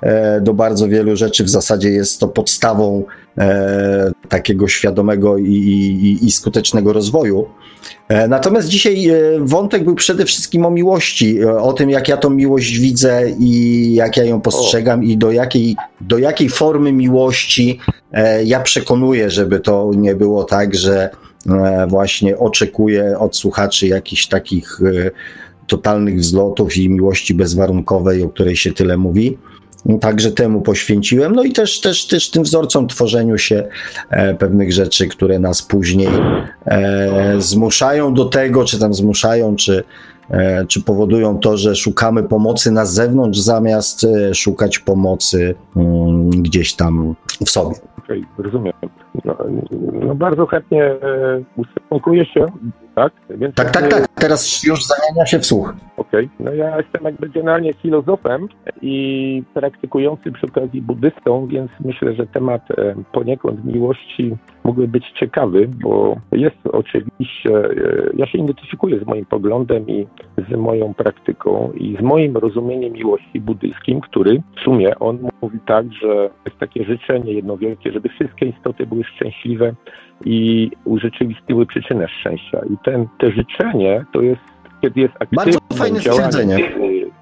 e, 0.00 0.40
do 0.40 0.54
bardzo 0.54 0.88
wielu 0.88 1.16
rzeczy, 1.16 1.44
w 1.44 1.48
zasadzie 1.48 1.90
jest 1.90 2.20
to 2.20 2.28
podstawą 2.28 3.04
e, 3.38 4.12
takiego 4.28 4.68
świadomego 4.68 5.38
i, 5.38 5.44
i, 5.44 6.26
i 6.26 6.32
skutecznego 6.32 6.92
rozwoju. 6.92 7.46
E, 8.08 8.28
natomiast 8.28 8.68
dzisiaj 8.68 9.08
e, 9.08 9.14
wątek 9.40 9.84
był 9.84 9.94
przede 9.94 10.24
wszystkim 10.24 10.66
o 10.66 10.70
miłości, 10.70 11.40
e, 11.40 11.58
o 11.58 11.72
tym, 11.72 11.90
jak 11.90 12.08
ja 12.08 12.16
tą 12.16 12.30
miłość 12.30 12.78
widzę 12.78 13.30
i 13.38 13.94
jak 13.94 14.16
ja 14.16 14.24
ją 14.24 14.40
postrzegam, 14.40 15.00
o. 15.00 15.02
i 15.02 15.16
do 15.16 15.30
jakiej, 15.32 15.76
do 16.00 16.18
jakiej 16.18 16.48
formy 16.48 16.92
miłości 16.92 17.80
ja 18.44 18.60
przekonuję, 18.60 19.30
żeby 19.30 19.60
to 19.60 19.90
nie 19.96 20.14
było 20.14 20.44
tak, 20.44 20.74
że 20.74 21.10
właśnie 21.88 22.38
oczekuję 22.38 23.18
od 23.18 23.36
słuchaczy 23.36 23.86
jakichś 23.86 24.26
takich 24.26 24.80
totalnych 25.66 26.18
wzlotów 26.18 26.76
i 26.76 26.88
miłości 26.88 27.34
bezwarunkowej, 27.34 28.22
o 28.22 28.28
której 28.28 28.56
się 28.56 28.72
tyle 28.72 28.96
mówi. 28.96 29.38
Także 30.00 30.32
temu 30.32 30.60
poświęciłem. 30.60 31.34
No 31.34 31.44
i 31.44 31.52
też, 31.52 31.80
też, 31.80 32.06
też 32.06 32.30
tym 32.30 32.42
wzorcom 32.42 32.88
tworzeniu 32.88 33.38
się 33.38 33.68
e, 34.10 34.34
pewnych 34.34 34.72
rzeczy, 34.72 35.08
które 35.08 35.38
nas 35.38 35.62
później 35.62 36.08
e, 36.66 37.34
zmuszają 37.38 38.14
do 38.14 38.24
tego, 38.24 38.64
czy 38.64 38.78
tam 38.78 38.94
zmuszają, 38.94 39.56
czy, 39.56 39.84
e, 40.30 40.66
czy 40.66 40.82
powodują 40.82 41.38
to, 41.38 41.56
że 41.56 41.76
szukamy 41.76 42.22
pomocy 42.22 42.70
na 42.70 42.86
zewnątrz, 42.86 43.38
zamiast 43.38 44.06
szukać 44.34 44.78
pomocy 44.78 45.54
mm, 45.76 46.30
gdzieś 46.30 46.74
tam 46.74 47.14
w 47.46 47.50
sobie. 47.50 47.76
Okay, 47.98 48.22
rozumiem. 48.38 48.72
No, 49.24 49.36
no, 49.92 50.14
bardzo 50.14 50.46
chętnie 50.46 50.84
e, 50.84 50.98
ustosunkuję 51.56 52.26
się 52.26 52.46
tak? 52.96 53.12
Więc 53.30 53.54
tak, 53.54 53.70
tak, 53.70 53.88
tak. 53.88 54.08
Teraz 54.14 54.64
już 54.64 54.78
zamienia 54.84 55.26
się 55.26 55.38
w 55.38 55.46
słuch. 55.46 55.74
Okej. 55.96 56.24
Okay. 56.24 56.28
No 56.40 56.52
ja 56.52 56.76
jestem 56.76 57.04
jakby 57.04 57.28
generalnie 57.28 57.74
filozofem 57.74 58.48
i 58.82 59.42
praktykujący 59.54 60.32
przy 60.32 60.46
okazji 60.46 60.82
buddystą, 60.82 61.46
więc 61.46 61.70
myślę, 61.80 62.14
że 62.14 62.26
temat 62.26 62.70
e, 62.70 62.94
poniekąd 63.12 63.64
miłości 63.64 64.36
mógłby 64.66 64.88
być 64.88 65.10
ciekawy, 65.10 65.68
bo 65.82 66.16
jest 66.32 66.56
oczywiście, 66.72 67.50
e, 67.50 68.10
ja 68.16 68.26
się 68.26 68.38
identyfikuję 68.38 69.00
z 69.00 69.06
moim 69.06 69.26
poglądem 69.26 69.88
i 69.88 70.06
z 70.48 70.56
moją 70.56 70.94
praktyką 70.94 71.72
i 71.72 71.96
z 72.00 72.02
moim 72.02 72.36
rozumieniem 72.36 72.92
miłości 72.92 73.40
buddyjskim, 73.40 74.00
który 74.00 74.42
w 74.56 74.60
sumie 74.60 74.98
on 74.98 75.18
mówi 75.42 75.58
tak, 75.66 75.92
że 75.92 76.30
jest 76.44 76.58
takie 76.58 76.84
życzenie 76.84 77.32
jedno 77.32 77.56
wielkie, 77.56 77.92
żeby 77.92 78.08
wszystkie 78.08 78.46
istoty 78.46 78.86
były 78.86 79.04
szczęśliwe 79.04 79.74
i 80.24 80.70
urzeczywistniły 80.84 81.66
przyczynę 81.66 82.08
szczęścia. 82.08 82.60
I 82.70 82.76
ten, 82.84 83.06
te 83.18 83.30
życzenie 83.30 84.04
to 84.12 84.22
jest, 84.22 84.55
kiedy 84.80 85.00
jest 85.00 85.14
aktywne 85.14 85.44
Bardzo 85.44 85.58
fajne 85.74 86.00
stwierdzenie. 86.00 86.72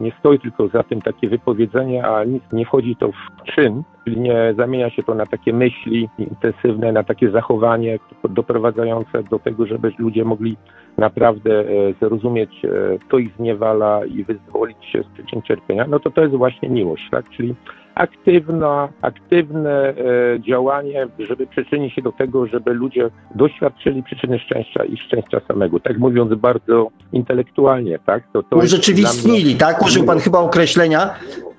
Nie 0.01 0.12
stoi 0.18 0.40
tylko 0.40 0.68
za 0.68 0.82
tym 0.82 1.02
takie 1.02 1.28
wypowiedzenie, 1.28 2.06
a 2.06 2.24
nic 2.24 2.43
nie 2.52 2.66
wchodzi 2.66 2.97
to 2.97 3.09
w 3.09 3.52
czyn, 3.55 3.82
czyli 4.05 4.20
nie 4.20 4.55
zamienia 4.56 4.90
się 4.90 5.02
to 5.02 5.14
na 5.14 5.26
takie 5.26 5.52
myśli 5.52 6.09
intensywne, 6.18 6.93
na 6.93 7.05
takie 7.05 7.31
zachowanie 7.31 7.98
doprowadzające 8.31 9.22
do 9.22 9.39
tego, 9.39 9.66
żeby 9.66 9.93
ludzie 9.98 10.24
mogli 10.24 10.56
naprawdę 10.98 11.60
e, 11.60 11.64
zrozumieć, 12.01 12.64
e, 12.64 12.98
kto 12.98 13.18
ich 13.18 13.32
zniewala 13.36 14.05
i 14.05 14.24
wyzwolić 14.24 14.85
się 14.85 15.02
z 15.02 15.06
przyczyn 15.06 15.43
cierpienia, 15.43 15.86
no 15.89 16.01
to 16.01 16.10
to 16.10 16.22
jest 16.22 16.35
właśnie 16.35 16.68
miłość, 16.68 17.10
tak? 17.10 17.31
Czyli 17.31 17.55
aktywna, 17.95 18.89
aktywne 19.03 19.71
e, 19.71 19.95
działanie, 20.41 21.07
żeby 21.19 21.47
przyczynić 21.47 21.95
się 21.95 22.03
do 22.03 22.12
tego, 22.12 22.47
żeby 22.47 22.75
ludzie 22.75 23.11
doświadczyli 23.35 24.03
przyczyny 24.03 24.39
szczęścia 24.39 24.85
i 24.85 24.97
szczęścia 24.97 25.41
samego. 25.49 25.81
Tak 25.81 25.99
mówiąc 25.99 26.35
bardzo 26.35 26.89
intelektualnie, 27.12 27.99
tak? 28.07 28.23
To, 28.33 28.43
to 28.43 28.57
Urzeczywistnili, 28.57 29.51
mnie... 29.51 29.57
tak? 29.57 29.83
Użył 29.83 30.05
pan 30.05 30.19
chyba 30.19 30.39
określenia 30.39 31.15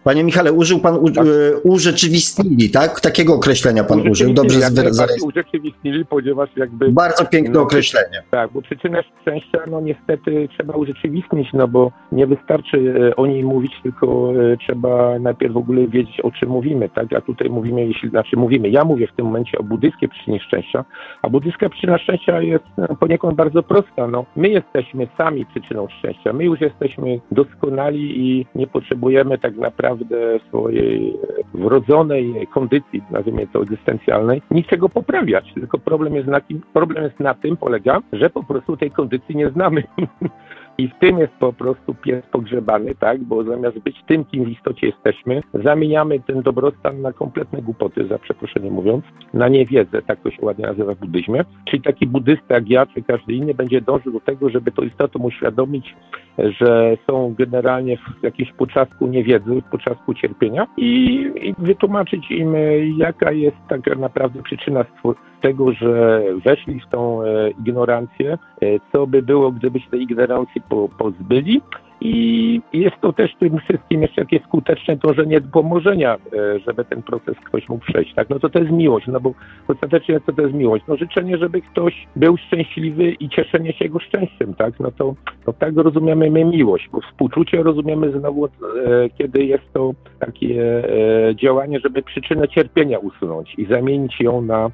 Panie 0.05 0.23
Michale, 0.23 0.53
użył 0.53 0.79
pan 0.79 0.95
u, 0.95 1.11
tak. 1.11 1.25
E, 1.25 1.57
urzeczywistnili, 1.63 2.69
tak? 2.69 3.01
Takiego 3.01 3.33
określenia 3.33 3.83
pan 3.83 4.09
użył. 4.09 4.33
Dobrze 4.33 4.59
zarejestrowałem. 4.59 5.15
Urzeczywistnili, 5.23 6.05
ponieważ 6.05 6.49
jakby... 6.55 6.91
Bardzo 6.91 7.25
piękne 7.25 7.53
no, 7.53 7.61
określenie. 7.61 8.23
Tak, 8.31 8.51
bo 8.51 8.61
przyczynę 8.61 9.03
szczęścia, 9.21 9.59
no 9.71 9.81
niestety 9.81 10.47
trzeba 10.57 10.73
urzeczywistnić, 10.73 11.49
no 11.53 11.67
bo 11.67 11.91
nie 12.11 12.27
wystarczy 12.27 12.93
e, 13.11 13.15
o 13.15 13.25
niej 13.25 13.43
mówić, 13.43 13.71
tylko 13.83 14.33
e, 14.53 14.57
trzeba 14.57 15.19
najpierw 15.19 15.53
w 15.53 15.57
ogóle 15.57 15.87
wiedzieć, 15.87 16.21
o 16.21 16.31
czym 16.31 16.49
mówimy, 16.49 16.89
tak? 16.89 17.13
A 17.13 17.21
tutaj 17.21 17.49
mówimy, 17.49 17.85
jeśli, 17.87 18.09
znaczy 18.09 18.37
mówimy, 18.37 18.69
ja 18.69 18.83
mówię 18.83 19.07
w 19.07 19.15
tym 19.15 19.25
momencie 19.25 19.57
o 19.57 19.63
buddyjskiej 19.63 20.09
przyczynie 20.09 20.39
szczęścia, 20.39 20.85
a 21.21 21.29
buddyjska 21.29 21.69
przyczyna 21.69 21.97
szczęścia 21.97 22.41
jest 22.41 22.65
poniekąd 22.99 23.35
bardzo 23.35 23.63
prosta, 23.63 24.07
no. 24.07 24.25
My 24.35 24.49
jesteśmy 24.49 25.07
sami 25.17 25.45
przyczyną 25.45 25.87
szczęścia, 25.99 26.33
my 26.33 26.43
już 26.43 26.61
jesteśmy 26.61 27.19
doskonali 27.31 28.27
i 28.27 28.45
nie 28.55 28.67
potrzebujemy 28.67 29.37
tak 29.37 29.57
naprawdę 29.57 29.94
naprawdę 29.95 30.39
swojej 30.47 31.17
wrodzonej 31.53 32.47
kondycji, 32.53 33.03
nazwijmy 33.11 33.47
to 33.47 33.61
egzystencjalnej, 33.61 34.41
niczego 34.51 34.89
poprawiać. 34.89 35.53
Tylko 35.53 35.77
problem 35.77 36.15
jest 36.15 36.27
na, 36.27 36.41
problem 36.73 37.03
jest 37.03 37.19
na 37.19 37.33
tym, 37.33 37.57
polega, 37.57 38.01
że 38.13 38.29
po 38.29 38.43
prostu 38.43 38.77
tej 38.77 38.91
kondycji 38.91 39.35
nie 39.35 39.49
znamy. 39.49 39.83
I 40.77 40.87
w 40.87 40.99
tym 40.99 41.17
jest 41.17 41.33
po 41.33 41.53
prostu 41.53 41.93
pies 41.93 42.25
pogrzebany, 42.31 42.95
tak? 42.95 43.23
Bo 43.23 43.43
zamiast 43.43 43.79
być 43.79 44.03
tym, 44.07 44.25
kim 44.25 44.45
w 44.45 44.49
istocie 44.49 44.87
jesteśmy, 44.87 45.41
zamieniamy 45.53 46.19
ten 46.19 46.41
dobrostan 46.41 47.01
na 47.01 47.13
kompletne 47.13 47.61
głupoty, 47.61 48.07
za 48.07 48.19
przeproszenie 48.19 48.71
mówiąc, 48.71 49.05
na 49.33 49.47
niewiedzę, 49.47 50.01
tak 50.01 50.19
to 50.19 50.31
się 50.31 50.45
ładnie 50.45 50.65
nazywa 50.65 50.95
w 50.95 50.99
buddyzmie. 50.99 51.45
Czyli 51.65 51.83
taki 51.83 52.07
buddysta 52.07 52.55
jak 52.55 52.69
ja, 52.69 52.85
czy 52.85 53.01
każdy 53.01 53.33
inny 53.33 53.53
będzie 53.53 53.81
dążył 53.81 54.13
do 54.13 54.19
tego, 54.19 54.49
żeby 54.49 54.71
to 54.71 54.81
istotą 54.81 55.19
uświadomić, 55.19 55.95
że 56.37 56.97
są 57.07 57.35
generalnie 57.37 57.97
w 57.97 58.23
jakimś 58.23 58.53
poczasku 58.53 59.07
niewiedzy, 59.07 59.61
w 59.61 59.71
poczasku 59.71 60.13
cierpienia 60.13 60.67
i, 60.77 60.85
i 61.41 61.55
wytłumaczyć 61.57 62.31
im, 62.31 62.55
jaka 62.97 63.31
jest 63.31 63.57
tak 63.69 63.97
naprawdę 63.97 64.43
przyczyna 64.43 64.85
tego, 65.41 65.73
że 65.73 66.23
weszli 66.45 66.79
w 66.79 66.87
tą 66.87 67.23
e, 67.23 67.49
ignorancję, 67.49 68.37
e, 68.61 68.65
co 68.91 69.07
by 69.07 69.21
było, 69.21 69.51
gdyby 69.51 69.79
się 69.79 69.89
tej 69.89 70.01
ignorancji 70.01 70.61
po, 70.69 70.89
pozbyli 70.97 71.61
i 72.01 72.61
jest 72.73 72.95
to 73.01 73.13
też 73.13 73.35
tym 73.39 73.59
wszystkim 73.59 74.01
jeszcze 74.01 74.21
takie 74.21 74.39
skuteczne 74.39 74.95
dążenie 74.95 75.41
do 75.41 75.47
pomożenia, 75.47 76.15
e, 76.15 76.59
żeby 76.59 76.85
ten 76.85 77.03
proces 77.03 77.35
ktoś 77.45 77.69
mógł 77.69 77.85
przejść, 77.85 78.13
tak? 78.13 78.29
No 78.29 78.39
to 78.39 78.49
to 78.49 78.59
jest 78.59 78.71
miłość, 78.71 79.07
no 79.07 79.19
bo 79.19 79.33
ostatecznie 79.67 80.19
co 80.25 80.33
to 80.33 80.41
jest 80.41 80.53
miłość? 80.53 80.85
No 80.87 80.95
życzenie, 80.95 81.37
żeby 81.37 81.61
ktoś 81.61 82.07
był 82.15 82.37
szczęśliwy 82.37 83.11
i 83.11 83.29
cieszenie 83.29 83.73
się 83.73 83.85
jego 83.85 83.99
szczęściem, 83.99 84.53
tak? 84.53 84.79
No 84.79 84.91
to 84.91 85.15
no 85.47 85.53
tak 85.53 85.77
rozumiemy 85.77 86.31
my 86.31 86.45
miłość, 86.45 86.89
bo 86.91 87.01
współczucie 87.01 87.63
rozumiemy 87.63 88.19
znowu, 88.19 88.45
e, 88.45 88.49
kiedy 89.17 89.45
jest 89.45 89.73
to 89.73 89.91
takie 90.19 90.83
e, 91.29 91.35
działanie, 91.35 91.79
żeby 91.79 92.01
przyczynę 92.01 92.47
cierpienia 92.47 92.99
usunąć 92.99 93.55
i 93.57 93.65
zamienić 93.65 94.19
ją 94.19 94.41
na 94.41 94.71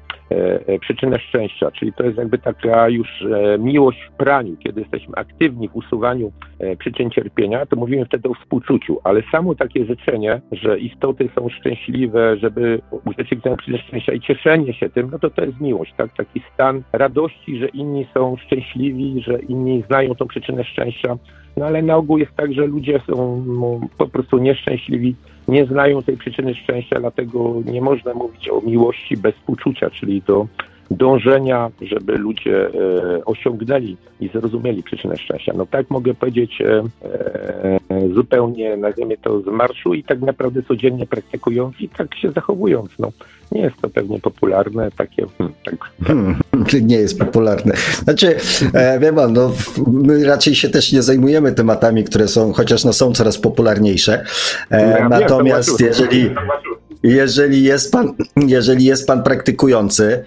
przyczynę 0.80 1.18
szczęścia, 1.18 1.70
czyli 1.70 1.92
to 1.92 2.04
jest 2.04 2.18
jakby 2.18 2.38
taka 2.38 2.88
już 2.88 3.24
miłość 3.58 3.98
w 4.02 4.16
praniu, 4.16 4.56
kiedy 4.56 4.80
jesteśmy 4.80 5.14
aktywni 5.16 5.68
w 5.68 5.76
usuwaniu 5.76 6.32
przyczyn 6.78 7.10
cierpienia, 7.14 7.66
to 7.66 7.76
mówimy 7.76 8.04
wtedy 8.04 8.28
o 8.28 8.34
współczuciu, 8.34 8.98
ale 9.04 9.22
samo 9.32 9.54
takie 9.54 9.84
życzenie, 9.84 10.40
że 10.52 10.78
istoty 10.78 11.28
są 11.34 11.48
szczęśliwe, 11.48 12.36
żeby 12.36 12.80
urzeczywistniać 13.04 13.58
przyczynę 13.58 13.78
szczęścia 13.78 14.12
i 14.12 14.20
cieszenie 14.20 14.74
się 14.74 14.90
tym, 14.90 15.08
no 15.12 15.18
to 15.18 15.30
to 15.30 15.44
jest 15.44 15.60
miłość, 15.60 15.94
tak? 15.96 16.14
Taki 16.16 16.42
stan 16.54 16.82
radości, 16.92 17.58
że 17.58 17.68
inni 17.68 18.06
są 18.14 18.36
szczęśliwi, 18.36 19.22
że 19.22 19.38
inni 19.38 19.82
znają 19.86 20.14
tą 20.14 20.26
przyczynę 20.26 20.64
szczęścia, 20.64 21.16
no 21.56 21.66
ale 21.66 21.82
na 21.82 21.96
ogół 21.96 22.18
jest 22.18 22.36
tak, 22.36 22.52
że 22.52 22.66
ludzie 22.66 23.00
są 23.06 23.44
no, 23.46 23.80
po 23.98 24.08
prostu 24.08 24.38
nieszczęśliwi, 24.38 25.16
nie 25.48 25.66
znają 25.66 26.02
tej 26.02 26.16
przyczyny 26.16 26.54
szczęścia, 26.54 27.00
dlatego 27.00 27.62
nie 27.64 27.80
można 27.80 28.14
mówić 28.14 28.48
o 28.48 28.60
miłości 28.60 29.16
bez 29.16 29.34
współczucia, 29.34 29.90
czyli 29.90 30.22
do 30.22 30.46
dążenia, 30.96 31.70
żeby 31.82 32.18
ludzie 32.18 32.66
e, 32.66 33.24
osiągnęli 33.24 33.96
i 34.20 34.28
zrozumieli 34.28 34.82
przyczynę 34.82 35.16
szczęścia. 35.16 35.52
No 35.56 35.66
tak 35.66 35.90
mogę 35.90 36.14
powiedzieć 36.14 36.60
e, 36.60 36.82
e, 37.90 38.08
zupełnie, 38.14 38.76
nazwijmy 38.76 39.16
to 39.16 39.40
z 39.40 39.46
marszu 39.46 39.94
i 39.94 40.04
tak 40.04 40.20
naprawdę 40.20 40.62
codziennie 40.62 41.06
praktykując 41.06 41.80
i 41.80 41.88
tak 41.88 42.14
się 42.14 42.30
zachowując. 42.30 42.90
No, 42.98 43.12
nie 43.52 43.60
jest 43.60 43.76
to 43.82 43.88
pewnie 43.88 44.20
popularne, 44.20 44.90
takie... 44.96 45.26
Hmm, 45.38 45.54
tak, 45.64 45.76
hmm, 46.04 46.36
nie 46.90 46.96
jest 46.96 47.18
popularne. 47.18 47.74
Znaczy, 48.04 48.36
e, 48.74 49.00
wie 49.00 49.12
pan, 49.12 49.32
no, 49.32 49.52
my 49.86 50.24
raczej 50.24 50.54
się 50.54 50.68
też 50.68 50.92
nie 50.92 51.02
zajmujemy 51.02 51.52
tematami, 51.52 52.04
które 52.04 52.28
są, 52.28 52.52
chociaż 52.52 52.84
no, 52.84 52.92
są 52.92 53.12
coraz 53.12 53.38
popularniejsze. 53.38 54.24
E, 54.70 54.98
ja 54.98 55.08
natomiast 55.08 55.80
wiem, 55.80 55.88
jeżeli, 55.88 56.30
jeżeli 57.02 57.62
jest 57.62 57.92
pan, 57.92 58.12
jeżeli 58.36 58.84
jest 58.84 59.06
pan 59.06 59.22
praktykujący, 59.22 60.24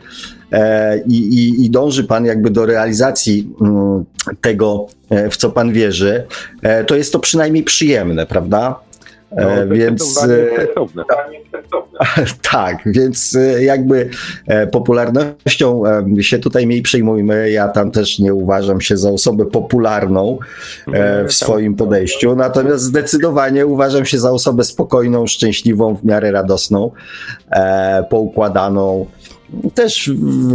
E, 0.52 0.98
i, 1.08 1.66
i, 1.66 1.70
dąży 1.70 2.04
Pan 2.04 2.26
jakby 2.26 2.50
do 2.50 2.66
realizacji 2.66 3.50
mm, 3.62 4.06
tego, 4.42 4.88
e, 5.10 5.30
w 5.30 5.38
co 5.38 5.50
Pan 5.50 5.74
wierzy, 5.74 6.26
e, 6.62 6.84
to 6.84 6.96
jest 6.96 7.14
to 7.14 7.20
przynajmniej 7.20 7.64
przyjemne, 7.64 8.26
prawda? 8.26 8.80
No, 9.36 9.76
więc 9.76 10.28
tak, 12.52 12.78
więc 12.86 13.38
jakby 13.60 14.10
popularnością 14.72 15.84
się 16.22 16.40
tutaj 16.40 16.68
mniej 16.68 16.82
przejmujmy. 16.82 17.52
Ja 17.52 17.68
tam 17.68 17.92
też 17.92 18.20
nie 18.20 18.34
uważam 18.34 18.82
się 18.82 18.98
za 18.98 19.10
osobę 19.10 19.46
popularną 19.46 20.38
w 21.28 21.34
swoim 21.34 21.76
podejściu, 21.76 22.36
natomiast 22.36 22.84
zdecydowanie 22.84 23.66
uważam 23.66 24.06
się 24.06 24.20
za 24.20 24.32
osobę 24.32 24.64
spokojną, 24.64 25.28
szczęśliwą, 25.28 25.96
w 25.96 26.04
miarę 26.04 26.32
radosną, 26.32 26.92
poukładaną 28.10 29.06
też 29.74 30.12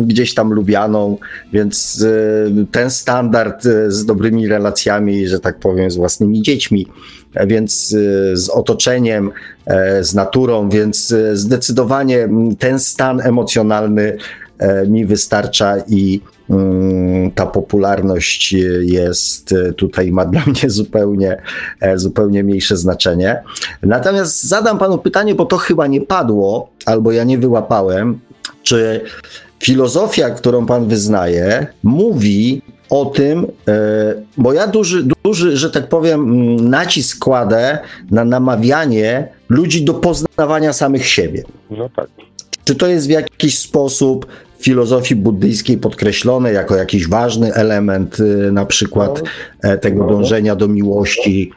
gdzieś 0.06 0.34
tam 0.34 0.52
lubianą, 0.52 1.16
więc 1.52 2.04
e, 2.06 2.66
ten 2.66 2.90
standard 2.90 3.66
e, 3.66 3.90
z 3.90 4.04
dobrymi 4.06 4.48
relacjami, 4.48 5.28
że 5.28 5.40
tak 5.40 5.58
powiem, 5.58 5.90
z 5.90 5.96
własnymi 5.96 6.42
dziećmi, 6.42 6.86
e, 7.34 7.46
więc 7.46 7.96
z 8.32 8.48
otoczeniem, 8.48 9.30
z 10.00 10.14
naturą, 10.14 10.68
więc 10.68 11.14
zdecydowanie 11.32 12.28
ten 12.58 12.78
stan 12.78 13.20
emocjonalny 13.20 14.16
mi 14.88 15.06
wystarcza 15.06 15.74
i 15.88 16.20
mm, 16.50 17.30
ta 17.30 17.46
popularność 17.46 18.52
jest 18.80 19.54
tutaj, 19.76 20.12
ma 20.12 20.24
dla 20.24 20.42
mnie 20.46 20.70
zupełnie, 20.70 21.42
zupełnie 21.94 22.44
mniejsze 22.44 22.76
znaczenie. 22.76 23.42
Natomiast 23.82 24.44
zadam 24.44 24.78
panu 24.78 24.98
pytanie, 24.98 25.34
bo 25.34 25.46
to 25.46 25.56
chyba 25.56 25.86
nie 25.86 26.00
padło, 26.00 26.70
albo 26.86 27.12
ja 27.12 27.24
nie 27.24 27.38
wyłapałem 27.38 28.20
czy 28.62 29.00
filozofia, 29.62 30.30
którą 30.30 30.66
pan 30.66 30.88
wyznaje, 30.88 31.66
mówi 31.82 32.62
o 32.90 33.04
tym, 33.04 33.46
e, 33.68 34.14
bo 34.36 34.52
ja 34.52 34.66
duży, 34.66 35.06
duży, 35.24 35.56
że 35.56 35.70
tak 35.70 35.88
powiem, 35.88 36.54
nacisk 36.70 37.18
kładę 37.18 37.78
na 38.10 38.24
namawianie 38.24 39.28
ludzi 39.48 39.84
do 39.84 39.94
poznawania 39.94 40.72
samych 40.72 41.06
siebie. 41.06 41.44
No 41.70 41.88
tak. 41.96 42.08
Czy 42.64 42.74
to 42.74 42.86
jest 42.86 43.06
w 43.06 43.10
jakiś 43.10 43.58
sposób 43.58 44.26
filozofii 44.60 45.16
buddyjskiej 45.16 45.78
podkreślone 45.78 46.52
jako 46.52 46.76
jakiś 46.76 47.08
ważny 47.08 47.54
element 47.54 48.20
y, 48.20 48.52
na 48.52 48.66
przykład 48.66 49.22
no, 49.62 49.70
e, 49.70 49.78
tego 49.78 50.04
no, 50.04 50.10
dążenia 50.10 50.56
do 50.56 50.68
miłości, 50.68 51.52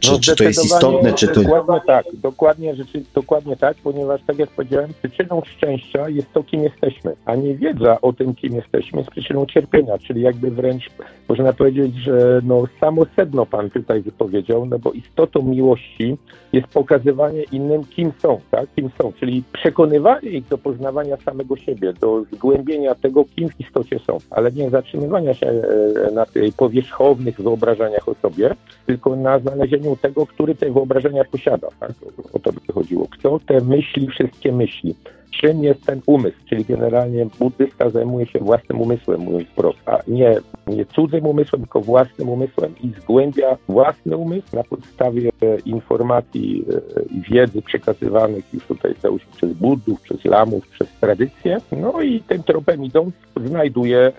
czy, 0.00 0.12
no, 0.12 0.18
czy 0.20 0.36
to 0.36 0.44
jest 0.44 0.64
istotne, 0.64 1.12
czy 1.12 1.28
to... 1.28 1.42
Dokładnie 1.42 1.80
tak, 1.86 2.06
dokładnie, 2.12 2.74
rzeczy, 2.74 3.02
dokładnie 3.14 3.56
tak, 3.56 3.76
ponieważ 3.76 4.20
tak 4.26 4.38
jak 4.38 4.50
powiedziałem, 4.50 4.90
przyczyną 5.02 5.42
szczęścia 5.44 6.08
jest 6.08 6.32
to, 6.32 6.42
kim 6.42 6.62
jesteśmy, 6.62 7.14
a 7.24 7.34
nie 7.34 7.54
wiedza 7.54 7.98
o 8.02 8.12
tym, 8.12 8.34
kim 8.34 8.54
jesteśmy 8.54 8.98
jest 8.98 9.10
przyczyną 9.10 9.46
cierpienia, 9.46 9.98
czyli 9.98 10.22
jakby 10.22 10.50
wręcz 10.50 10.90
można 11.28 11.52
powiedzieć, 11.52 11.96
że 11.96 12.40
no 12.44 12.64
samo 12.80 13.06
sedno 13.16 13.46
Pan 13.46 13.70
tutaj 13.70 14.02
wypowiedział, 14.02 14.66
no 14.66 14.78
bo 14.78 14.92
istotą 14.92 15.42
miłości 15.42 16.16
jest 16.52 16.68
pokazywanie 16.68 17.42
innym, 17.42 17.84
kim 17.84 18.12
są, 18.22 18.40
tak, 18.50 18.68
kim 18.76 18.90
są, 18.98 19.12
czyli 19.20 19.42
przekonywanie 19.52 20.30
ich 20.30 20.48
do 20.48 20.58
poznawania 20.58 21.16
samego 21.16 21.56
siebie, 21.56 21.92
do 21.92 22.24
zgłębienia 22.32 22.94
tego, 22.94 23.24
kim 23.36 23.48
w 23.48 23.60
istocie 23.60 23.98
są, 23.98 24.18
ale 24.30 24.52
nie 24.52 24.70
zatrzymywania 24.70 25.34
się 25.34 25.46
e, 25.46 26.10
na 26.12 26.26
tej 26.26 26.52
powierzchownych 26.52 27.40
wyobrażeniach 27.40 28.08
o 28.08 28.14
sobie, 28.14 28.54
tylko 28.86 29.16
na 29.16 29.38
znalezieniu 29.48 29.96
tego, 29.96 30.26
który 30.26 30.54
te 30.54 30.72
wyobrażenia 30.72 31.24
posiada. 31.24 31.68
Tak? 31.80 31.92
O 32.32 32.38
to 32.38 32.52
by 32.52 32.72
chodziło. 32.72 33.06
Kto 33.10 33.40
te 33.46 33.60
myśli, 33.60 34.08
wszystkie 34.08 34.52
myśli 34.52 34.94
czym 35.30 35.64
jest 35.64 35.86
ten 35.86 36.00
umysł, 36.06 36.36
czyli 36.48 36.64
generalnie 36.64 37.26
buddysta 37.38 37.90
zajmuje 37.90 38.26
się 38.26 38.38
własnym 38.38 38.80
umysłem, 38.80 39.20
mówiąc 39.20 39.48
wprost, 39.48 39.78
a 39.86 39.98
nie, 40.08 40.36
nie 40.66 40.86
cudzym 40.86 41.26
umysłem, 41.26 41.62
tylko 41.62 41.80
własnym 41.80 42.28
umysłem 42.28 42.74
i 42.82 42.90
zgłębia 43.00 43.56
własny 43.68 44.16
umysł 44.16 44.56
na 44.56 44.64
podstawie 44.64 45.30
informacji 45.64 46.64
e, 46.96 47.02
i 47.02 47.20
wiedzy 47.20 47.62
przekazywanych 47.62 48.44
już 48.54 48.64
tutaj 48.64 48.94
załóżmy 49.02 49.32
przez 49.36 49.52
buddów, 49.52 50.00
przez 50.00 50.24
lamów, 50.24 50.68
przez 50.68 50.88
tradycję, 51.00 51.58
no 51.72 52.02
i 52.02 52.20
tym 52.20 52.42
tropem 52.42 52.84
idąc 52.84 53.14
znajduje 53.46 53.98
e, 53.98 54.12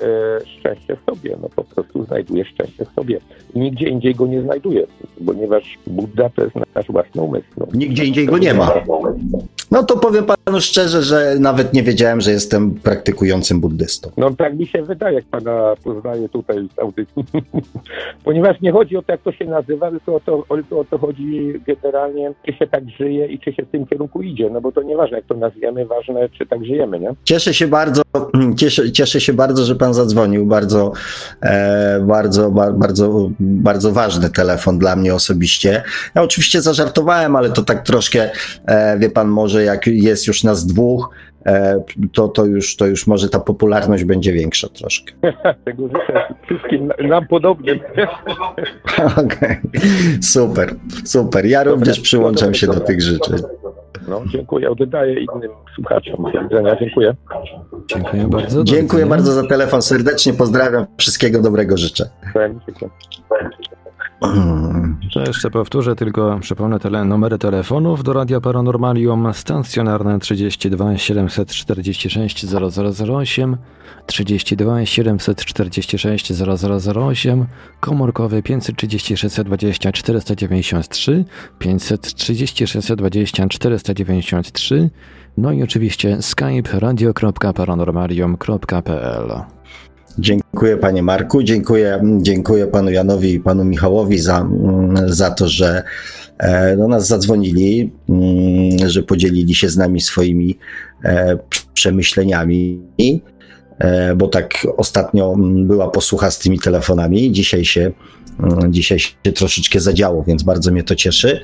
szczęście 0.46 0.96
w 0.96 1.12
sobie, 1.12 1.38
no 1.42 1.50
po 1.56 1.64
prostu 1.64 2.04
znajduje 2.04 2.46
szczęście 2.46 2.86
w 2.86 2.90
sobie 2.90 3.20
i 3.54 3.60
nigdzie 3.60 3.90
indziej 3.90 4.16
go 4.16 4.28
nie 4.28 4.42
znajduje, 4.42 4.86
ponieważ 5.26 5.78
Buddha 5.88 6.30
to 6.30 6.44
jest 6.44 6.56
nasz 6.76 6.88
własny 6.88 7.22
umysł. 7.22 7.48
No. 7.58 7.68
Nigdzie 7.74 8.06
indziej 8.06 8.26
go 8.26 8.38
nie 8.38 8.54
ma. 8.54 8.74
No 9.72 9.84
to 9.84 9.98
powiem 9.98 10.26
panu 10.26 10.62
szczerze, 10.62 10.99
że 11.04 11.36
nawet 11.40 11.74
nie 11.74 11.84
wiedziałem, 11.84 12.22
że 12.22 12.32
jestem 12.32 12.72
praktykującym 12.72 13.62
buddystą. 13.62 14.12
No 14.18 14.32
tak 14.32 14.56
mi 14.58 14.68
się 14.68 14.84
wydaje, 14.84 15.16
jak 15.16 15.26
pana 15.26 15.74
poznaję 15.84 16.30
tutaj 16.30 16.68
z 16.76 16.80
audycji. 16.80 17.24
Ponieważ 18.26 18.62
nie 18.62 18.72
chodzi 18.72 18.98
o 18.98 19.02
to, 19.02 19.12
jak 19.12 19.22
to 19.22 19.32
się 19.32 19.46
nazywa, 19.46 19.92
tylko 19.92 20.16
o 20.16 20.20
to, 20.20 20.46
o 20.80 20.84
to 20.84 20.98
chodzi 20.98 21.54
generalnie, 21.68 22.34
czy 22.46 22.54
się 22.54 22.68
tak 22.68 22.84
żyje 22.90 23.28
i 23.28 23.40
czy 23.40 23.54
się 23.54 23.64
w 23.64 23.70
tym 23.70 23.86
kierunku 23.86 24.22
idzie. 24.22 24.50
No 24.50 24.62
bo 24.62 24.72
to 24.72 24.82
nieważne, 24.82 25.18
jak 25.18 25.26
to 25.26 25.36
nazwiemy, 25.36 25.86
ważne, 25.86 26.30
czy 26.30 26.46
tak 26.46 26.66
żyjemy, 26.66 27.00
nie? 27.00 27.10
Cieszę 27.24 27.54
się 27.54 27.68
bardzo, 27.68 28.02
cieszę, 28.60 28.92
cieszę 28.92 29.22
się 29.22 29.34
bardzo, 29.34 29.66
że 29.66 29.76
pan 29.76 29.94
zadzwonił. 29.94 30.46
Bardzo, 30.46 30.92
e, 31.42 32.00
bardzo, 32.00 32.52
bardzo, 32.52 33.30
bardzo 33.40 33.92
ważny 33.92 34.30
telefon 34.30 34.80
dla 34.80 34.96
mnie 34.96 35.16
osobiście. 35.16 35.84
Ja 36.16 36.24
oczywiście 36.24 36.62
zażartowałem, 36.62 37.36
ale 37.36 37.50
to 37.50 37.64
tak 37.64 37.84
troszkę, 37.84 38.30
e, 38.66 39.00
wie 39.00 39.10
pan, 39.10 39.28
może 39.28 39.64
jak 39.64 39.88
jest 39.88 40.28
już 40.28 40.44
nas 40.44 40.66
dwóch, 40.66 40.89
e, 41.46 41.84
to, 42.14 42.28
to, 42.28 42.46
już, 42.46 42.76
to 42.76 42.88
już 42.88 43.08
może 43.08 43.30
ta 43.30 43.40
popularność 43.40 44.04
będzie 44.04 44.34
większa 44.34 44.68
troszkę. 44.70 45.14
Tego 45.66 45.88
życzę 45.88 46.34
wszystkim 46.46 46.92
nam 47.08 47.28
podobnie. 47.28 47.74
Okej, 49.18 49.26
okay. 49.26 49.60
super, 50.22 50.76
super. 51.06 51.46
Ja 51.46 51.64
również 51.64 52.00
przyłączam 52.00 52.54
się 52.54 52.68
do 52.68 52.80
tych 52.80 53.02
życzeń. 53.02 53.38
No, 54.08 54.22
dziękuję. 54.28 54.70
Oddaję 54.70 55.14
innym 55.14 55.52
słuchaczom. 55.76 56.24
Do 56.34 56.44
widzenia. 56.44 56.76
Dziękuję. 56.76 57.16
Dziękuję 57.88 58.28
bardzo. 58.28 58.64
Dziękuję 58.64 59.06
bardzo 59.06 59.32
za 59.32 59.48
telefon. 59.48 59.82
Serdecznie 59.82 60.34
pozdrawiam. 60.34 60.86
Wszystkiego 60.98 61.42
dobrego 61.42 61.78
życzę. 61.78 62.10
Dziękuję. 62.36 62.92
To 65.14 65.20
jeszcze 65.28 65.52
powtórzę, 65.52 65.96
tylko 65.96 66.40
przypomnę 66.40 66.80
tele, 66.80 67.06
numery 67.06 67.38
telefonów 67.38 68.04
do 68.04 68.14
Radia 68.14 68.42
Paranormalium. 68.42 69.34
Stacjonarne 69.34 70.20
32 70.20 70.98
746 70.98 72.46
0008 72.46 73.58
32 74.06 74.86
746 74.86 76.34
0008 76.34 77.46
komórkowy 77.80 78.44
530 78.44 79.18
620 79.18 79.92
493 79.92 81.26
530 81.60 82.68
620 82.68 83.48
493 83.48 84.90
no 85.38 85.52
i 85.52 85.64
oczywiście 85.64 86.22
skype 86.22 86.80
radio.paranormalium.pl 86.80 89.59
Dziękuję 90.18 90.78
panie 90.78 91.04
Marku, 91.04 91.44
dziękuję, 91.44 92.02
dziękuję 92.22 92.68
panu 92.68 92.92
Janowi 92.92 93.34
i 93.34 93.40
panu 93.40 93.66
Michałowi 93.66 94.20
za, 94.20 94.50
za 95.06 95.32
to, 95.32 95.48
że 95.48 95.84
e, 96.38 96.78
do 96.78 96.88
nas 96.88 97.08
zadzwonili, 97.08 97.92
mm, 98.10 98.90
że 98.90 99.04
podzielili 99.04 99.56
się 99.56 99.70
z 99.70 99.78
nami 99.78 100.02
swoimi 100.02 100.58
e, 101.04 101.38
przemyśleniami. 101.74 102.82
bo 104.16 104.28
tak 104.28 104.68
ostatnio 104.78 105.36
była 105.40 105.90
posłucha 105.90 106.32
z 106.32 106.40
tymi 106.40 106.60
telefonami. 106.60 107.32
Dzisiaj 107.32 107.66
się, 107.66 107.92
dzisiaj 108.70 109.00
się 109.00 109.32
troszeczkę 109.36 109.80
zadziało, 109.80 110.24
więc 110.24 110.44
bardzo 110.44 110.72
mnie 110.72 110.84
to 110.84 110.96
cieszy. 110.96 111.42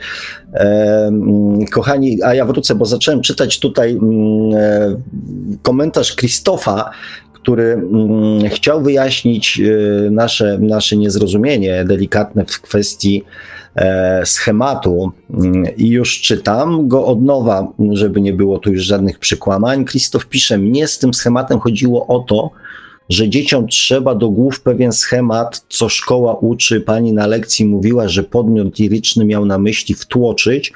Kochani, 1.72 2.24
a 2.24 2.36
ja 2.36 2.46
wrócę, 2.46 2.76
bo 2.76 2.86
zacząłem 2.86 3.22
czytać 3.22 3.60
tutaj 3.60 4.00
komentarz 5.62 6.16
Krzysztofa, 6.16 6.92
który 7.46 7.64
mm, 7.64 8.50
chciał 8.50 8.84
wyjaśnić 8.84 9.60
e, 9.60 10.10
nasze, 10.10 10.58
nasze 10.62 10.98
niezrozumienie 10.98 11.86
delikatne 11.86 12.46
w 12.46 12.62
kwestii 12.62 13.24
e, 13.76 14.26
schematu 14.26 15.12
mm, 15.34 15.66
i 15.78 15.88
już 15.88 16.22
czytam 16.22 16.88
go 16.88 17.06
od 17.06 17.22
nowa, 17.22 17.68
żeby 17.92 18.22
nie 18.22 18.34
było 18.34 18.60
tu 18.60 18.72
już 18.72 18.84
żadnych 18.84 19.20
przykłamań. 19.20 19.86
Krzysztof 19.86 20.26
pisze, 20.26 20.58
mnie 20.58 20.88
z 20.88 21.00
tym 21.00 21.14
schematem 21.14 21.60
chodziło 21.60 22.08
o 22.08 22.20
to, 22.20 22.52
że 23.10 23.30
dzieciom 23.30 23.68
trzeba 23.68 24.16
do 24.16 24.30
głów 24.30 24.62
pewien 24.62 24.92
schemat, 24.92 25.66
co 25.70 25.90
szkoła 25.90 26.34
uczy. 26.34 26.82
Pani 26.82 27.14
na 27.14 27.28
lekcji 27.28 27.66
mówiła, 27.66 28.08
że 28.08 28.24
podmiot 28.24 28.80
liryczny 28.80 29.26
miał 29.26 29.46
na 29.46 29.58
myśli 29.58 29.96
wtłoczyć, 29.96 30.74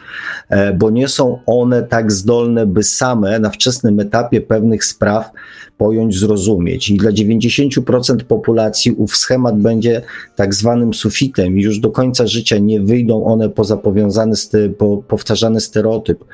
e, 0.49 0.73
bo 0.73 0.89
nie 0.89 1.07
są 1.07 1.39
one 1.45 1.83
tak 1.83 2.11
zdolne, 2.11 2.65
by 2.65 2.83
same 2.83 3.39
na 3.39 3.49
wczesnym 3.49 3.99
etapie 3.99 4.41
pewnych 4.41 4.85
spraw 4.85 5.31
pojąć, 5.79 6.19
zrozumieć. 6.19 6.89
I 6.89 6.97
dla 6.97 7.11
90% 7.11 8.23
populacji 8.23 8.91
ów 8.91 9.15
schemat 9.15 9.59
będzie 9.59 10.01
tak 10.35 10.53
zwanym 10.53 10.93
sufitem 10.93 11.59
i 11.59 11.61
już 11.61 11.79
do 11.79 11.91
końca 11.91 12.27
życia 12.27 12.57
nie 12.57 12.81
wyjdą 12.81 13.25
one 13.25 13.49
poza 13.49 13.77
powiązany, 13.77 14.35
po, 14.77 14.97
powtarzany 14.97 15.59
stereotyp, 15.61 16.25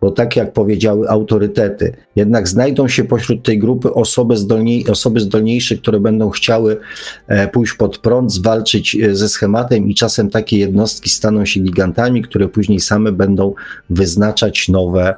bo 0.00 0.10
tak 0.10 0.36
jak 0.36 0.52
powiedziały 0.52 1.08
autorytety, 1.08 1.92
jednak 2.16 2.48
znajdą 2.48 2.88
się 2.88 3.04
pośród 3.04 3.42
tej 3.42 3.58
grupy 3.58 3.94
osoby, 3.94 4.36
zdolniej, 4.36 4.88
osoby 4.88 5.20
zdolniejsze, 5.20 5.76
które 5.76 6.00
będą 6.00 6.30
chciały 6.30 6.76
e, 7.28 7.48
pójść 7.48 7.74
pod 7.74 7.98
prąd, 7.98 8.32
zwalczyć 8.32 8.96
e, 8.96 9.14
ze 9.14 9.28
schematem 9.28 9.88
i 9.88 9.94
czasem 9.94 10.30
takie 10.30 10.58
jednostki 10.58 11.10
staną 11.10 11.44
się 11.44 11.60
gigantami, 11.60 12.22
które 12.22 12.48
później 12.48 12.80
same 12.80 13.12
będą 13.12 13.54
wyznaczać 13.90 14.68
nowe 14.68 15.14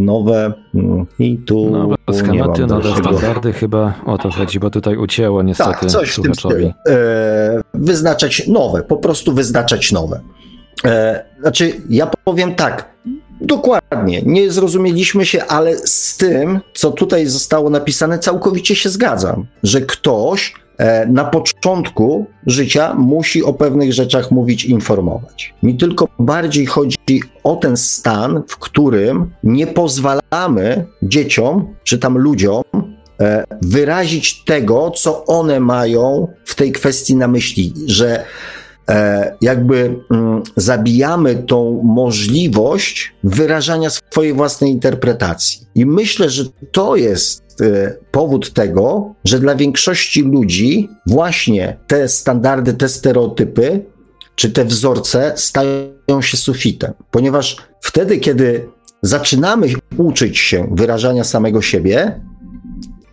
nowe 0.00 0.52
mm, 0.74 1.06
i 1.18 1.38
tu 1.38 1.70
nowe 1.70 1.96
schematy, 2.12 2.66
nowe 2.66 2.96
standardy 2.96 3.52
chyba 3.52 3.94
o 4.06 4.18
to 4.18 4.30
chodzi, 4.30 4.60
bo 4.60 4.70
tutaj 4.70 4.96
ucięło 4.96 5.42
niestety 5.42 5.80
tak, 5.80 5.90
coś 5.90 6.12
słuchaczowi. 6.12 6.72
E, 6.88 7.60
wyznaczać 7.74 8.48
nowe, 8.48 8.82
po 8.82 8.96
prostu 8.96 9.32
wyznaczać 9.32 9.92
nowe. 9.92 10.20
E, 10.84 11.24
znaczy, 11.40 11.72
ja 11.88 12.10
powiem 12.24 12.54
tak, 12.54 12.95
Dokładnie, 13.40 14.22
nie 14.26 14.50
zrozumieliśmy 14.50 15.26
się, 15.26 15.44
ale 15.44 15.76
z 15.78 16.16
tym, 16.16 16.60
co 16.74 16.90
tutaj 16.90 17.26
zostało 17.26 17.70
napisane, 17.70 18.18
całkowicie 18.18 18.76
się 18.76 18.88
zgadzam, 18.88 19.46
że 19.62 19.80
ktoś 19.80 20.54
E, 20.78 21.06
na 21.06 21.24
początku 21.24 22.26
życia 22.46 22.94
musi 22.94 23.44
o 23.44 23.52
pewnych 23.52 23.92
rzeczach 23.92 24.30
mówić, 24.30 24.64
informować. 24.64 25.54
Mi 25.62 25.76
tylko 25.76 26.08
bardziej 26.18 26.66
chodzi 26.66 26.96
o 27.44 27.56
ten 27.56 27.76
stan, 27.76 28.42
w 28.48 28.58
którym 28.58 29.30
nie 29.44 29.66
pozwalamy 29.66 30.86
dzieciom, 31.02 31.74
czy 31.84 31.98
tam 31.98 32.18
ludziom, 32.18 32.62
e, 33.20 33.44
wyrazić 33.62 34.44
tego, 34.44 34.90
co 34.90 35.24
one 35.24 35.60
mają 35.60 36.28
w 36.44 36.54
tej 36.54 36.72
kwestii 36.72 37.16
na 37.16 37.28
myśli, 37.28 37.74
że 37.86 38.24
jakby 39.40 39.96
mm, 40.10 40.42
zabijamy 40.56 41.34
tą 41.34 41.82
możliwość 41.84 43.14
wyrażania 43.24 43.90
swojej 43.90 44.32
własnej 44.32 44.70
interpretacji. 44.70 45.66
I 45.74 45.86
myślę, 45.86 46.30
że 46.30 46.44
to 46.72 46.96
jest 46.96 47.46
Y, 47.60 47.98
powód 48.10 48.52
tego, 48.52 49.14
że 49.24 49.38
dla 49.38 49.54
większości 49.54 50.22
ludzi 50.22 50.88
właśnie 51.06 51.76
te 51.86 52.08
standardy, 52.08 52.74
te 52.74 52.88
stereotypy 52.88 53.84
czy 54.34 54.50
te 54.50 54.64
wzorce 54.64 55.32
stają 55.36 56.22
się 56.22 56.36
sufitem, 56.36 56.92
ponieważ 57.10 57.56
wtedy, 57.80 58.18
kiedy 58.18 58.68
zaczynamy 59.02 59.66
uczyć 59.96 60.38
się 60.38 60.68
wyrażania 60.72 61.24
samego 61.24 61.62
siebie, 61.62 62.20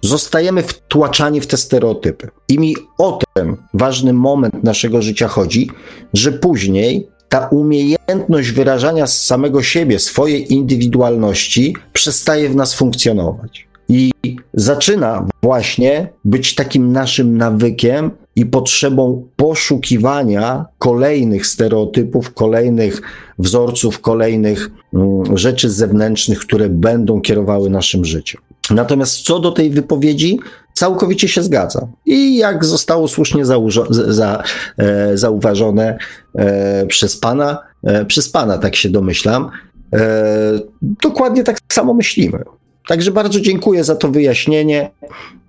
zostajemy 0.04 0.64
wtłaczani 0.64 1.42
w 1.42 1.48
te 1.48 1.58
stereotypy. 1.58 2.30
I 2.50 2.60
mi 2.60 2.76
o 2.98 3.20
ten 3.34 3.56
ważny 3.74 4.14
moment 4.14 4.64
naszego 4.64 5.02
życia 5.02 5.28
chodzi, 5.28 5.70
że 6.14 6.32
później 6.32 7.08
ta 7.30 7.48
umiejętność 7.48 8.52
wyrażania 8.52 9.08
samego 9.08 9.64
siebie, 9.64 10.00
swojej 10.00 10.54
indywidualności 10.54 11.76
przestaje 11.94 12.50
w 12.50 12.56
nas 12.56 12.74
funkcjonować 12.74 13.68
i 13.90 14.12
zaczyna 14.54 15.28
właśnie 15.44 16.10
być 16.26 16.56
takim 16.56 16.92
naszym 16.92 17.38
nawykiem 17.38 18.12
i 18.36 18.46
potrzebą 18.46 19.28
poszukiwania 19.36 20.66
kolejnych 20.78 21.48
stereotypów, 21.48 22.34
kolejnych 22.34 23.02
wzorców, 23.40 24.00
kolejnych 24.00 24.70
mm, 24.94 25.38
rzeczy 25.38 25.70
zewnętrznych, 25.70 26.40
które 26.40 26.70
będą 26.70 27.22
kierowały 27.22 27.70
naszym 27.70 28.06
życiem. 28.06 28.42
Natomiast 28.70 29.22
co 29.22 29.40
do 29.40 29.52
tej 29.52 29.70
wypowiedzi, 29.70 30.40
całkowicie 30.74 31.28
się 31.28 31.44
zgadzam. 31.44 31.92
I 32.06 32.38
jak 32.38 32.66
zostało 32.66 33.08
słusznie 33.08 33.46
za, 33.90 34.44
e, 34.78 35.18
zauważone 35.18 35.98
e, 36.36 36.86
przez 36.86 37.18
pana, 37.18 37.58
e, 37.84 38.06
przez 38.06 38.30
pana, 38.30 38.58
tak 38.58 38.76
się 38.76 38.90
domyślam, 38.90 39.50
e, 39.94 40.60
dokładnie 40.82 41.44
tak 41.44 41.58
samo 41.72 41.94
myślimy. 41.94 42.44
Także 42.88 43.12
bardzo 43.12 43.40
dziękuję 43.40 43.84
za 43.84 43.96
to 43.96 44.10
wyjaśnienie 44.10 44.90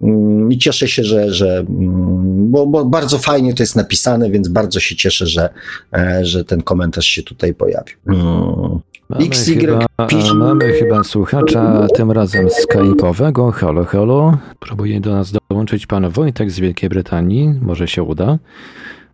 mm, 0.02 0.52
i 0.52 0.59
cieszę 0.59 0.89
się, 0.89 1.05
że, 1.05 1.35
że 1.35 1.59
mm, 1.59 2.51
bo, 2.51 2.66
bo, 2.66 2.85
bardzo 2.85 3.19
fajnie 3.19 3.55
to 3.55 3.62
jest 3.62 3.77
napisane, 3.77 4.31
więc 4.31 4.48
bardzo 4.48 4.81
się 4.81 4.97
cieszę, 4.97 5.27
że, 5.27 5.48
e, 5.93 6.24
że 6.24 6.44
ten 6.44 6.62
komentarz 6.62 7.06
się 7.06 7.23
tutaj 7.23 7.55
pojawił. 7.55 7.97
Mm. 8.06 8.81
Mamy, 9.09 9.24
XY 9.24 9.56
chyba, 9.56 9.86
mamy 10.35 10.73
chyba 10.73 11.05
słuchacza, 11.05 11.86
tym 11.94 12.11
razem 12.11 12.47
skype'owego. 12.47 13.52
Halo, 13.52 13.85
halo. 13.85 14.39
Próbuje 14.61 15.01
do 15.01 15.11
nas 15.11 15.32
dołączyć 15.51 15.86
pan 15.86 16.11
Wojtek 16.11 16.51
z 16.51 16.61
Wielkiej 16.61 16.89
Brytanii. 16.89 17.55
Może 17.62 17.89
się 17.89 18.02
uda. 18.02 18.39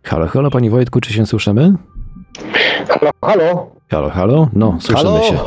Halo, 0.03 0.27
halo, 0.27 0.51
panie 0.51 0.69
Wojtku, 0.69 1.01
czy 1.01 1.13
się 1.13 1.25
słyszymy? 1.25 1.73
Halo, 2.87 3.11
halo. 3.21 3.71
Halo, 3.89 4.09
halo. 4.09 4.49
No, 4.53 4.77
słyszymy 4.81 5.09
halo. 5.09 5.23
się. 5.23 5.37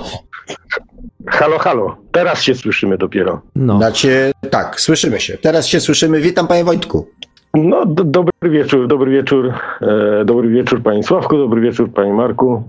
Halo, 1.27 1.59
halo. 1.59 1.97
Teraz 2.13 2.43
się 2.43 2.55
słyszymy 2.55 2.99
dopiero. 2.99 3.41
No. 3.57 3.77
Znaczy, 3.77 4.33
tak, 4.51 4.81
słyszymy 4.81 5.21
się. 5.21 5.39
Teraz 5.39 5.67
się 5.67 5.81
słyszymy. 5.81 6.21
Witam 6.21 6.47
panie 6.47 6.65
Wojtku. 6.65 7.07
No, 7.55 7.87
do, 7.87 8.05
dobry 8.05 8.51
wieczór, 8.51 8.89
dobry 8.89 9.11
wieczór. 9.11 9.53
E, 9.81 10.25
dobry 10.25 10.49
wieczór 10.49 10.83
panie 10.83 11.03
Sławku, 11.03 11.37
dobry 11.37 11.61
wieczór 11.61 11.93
panie 11.93 12.13
Marku. 12.13 12.63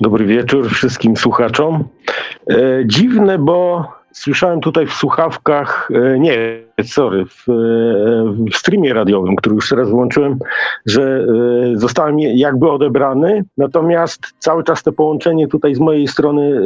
Dobry 0.00 0.24
wieczór 0.26 0.70
wszystkim 0.70 1.16
słuchaczom. 1.16 1.84
E, 2.50 2.56
dziwne, 2.86 3.38
bo 3.38 3.88
słyszałem 4.12 4.60
tutaj 4.60 4.86
w 4.86 4.92
słuchawkach, 4.92 5.88
e, 5.94 6.18
nie, 6.18 6.38
sorry, 6.84 7.24
w, 7.26 7.48
e, 7.48 7.52
w, 8.50 8.56
streamie 8.56 8.94
radiowym, 8.94 9.36
który 9.36 9.54
już 9.54 9.68
teraz 9.68 9.90
włączyłem, 9.90 10.38
że 10.86 11.26
e, 11.72 11.78
zostałem 11.78 12.18
jakby 12.20 12.70
odebrany, 12.70 13.44
natomiast 13.56 14.20
cały 14.38 14.64
czas 14.64 14.82
to 14.82 14.92
połączenie 14.92 15.48
tutaj 15.48 15.74
z 15.74 15.80
mojej 15.80 16.08
strony, 16.08 16.60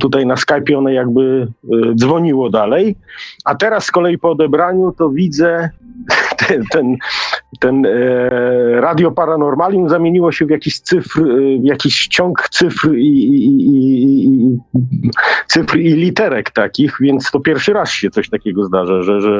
tutaj 0.00 0.26
na 0.26 0.36
Skype 0.36 0.78
one 0.78 0.94
jakby 0.94 1.48
dzwoniło 1.94 2.50
dalej, 2.50 2.96
a 3.44 3.54
teraz 3.54 3.84
z 3.84 3.90
kolei 3.90 4.18
po 4.18 4.30
odebraniu 4.30 4.92
to 4.98 5.10
widzę 5.10 5.70
ten, 6.46 6.64
ten, 6.70 6.96
ten 7.60 7.86
e, 7.86 7.90
radio 8.80 9.10
paranormalium 9.10 9.88
zamieniło 9.88 10.32
się 10.32 10.46
w 10.46 10.50
jakiś 10.50 10.80
cyfr, 10.80 11.22
w 11.60 11.64
jakiś 11.64 12.06
ciąg 12.08 12.48
cyfr 12.50 12.94
i, 12.94 13.06
i, 13.06 13.46
i, 13.46 14.24
i, 14.24 14.58
cyfr 15.46 15.76
i 15.76 15.92
literek 15.92 16.50
takich, 16.50 16.96
więc 17.00 17.30
to 17.30 17.40
pierwszy 17.40 17.72
raz 17.72 17.90
się 17.90 18.10
coś 18.10 18.28
takiego 18.28 18.64
zdarza, 18.64 19.02
że, 19.02 19.20
że, 19.20 19.39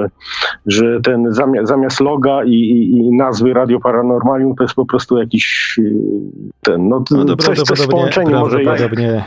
że 0.66 1.00
ten 1.00 1.32
zamiast, 1.34 1.68
zamiast 1.68 2.00
loga 2.00 2.44
i, 2.44 2.52
i, 2.52 3.16
nazwy 3.16 3.54
radio 3.54 3.80
paranormalium 3.80 4.54
to 4.54 4.64
jest 4.64 4.74
po 4.74 4.86
prostu 4.86 5.18
jakiś 5.18 5.76
ten, 6.62 6.88
no, 6.88 7.04
no 7.10 7.36
coś, 7.36 7.60
coś 7.60 7.78
z 7.78 7.86
połączeniem 7.86 8.38
może 8.38 8.62
jest. 8.62 8.84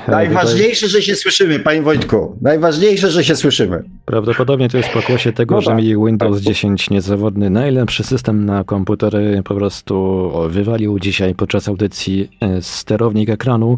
Najważniejsze, 0.07 0.87
że 0.87 1.01
się 1.01 1.15
słyszymy, 1.15 1.59
panie 1.59 1.81
Wojtku. 1.81 2.37
Najważniejsze, 2.41 3.09
że 3.09 3.23
się 3.23 3.35
słyszymy. 3.35 3.83
Prawdopodobnie 4.05 4.69
to 4.69 4.77
jest 4.77 4.89
pokłosie 4.89 5.33
tego, 5.33 5.55
no 5.55 5.61
że 5.61 5.67
tak. 5.67 5.77
mi 5.77 6.05
Windows 6.05 6.41
10 6.41 6.89
niezawodny 6.89 7.49
najlepszy 7.49 8.03
system 8.03 8.45
na 8.45 8.63
komputery 8.63 9.41
po 9.45 9.55
prostu 9.55 10.29
wywalił 10.49 10.99
dzisiaj 10.99 11.35
podczas 11.35 11.67
audycji 11.67 12.29
e, 12.41 12.61
sterownik 12.61 13.29
ekranu 13.29 13.77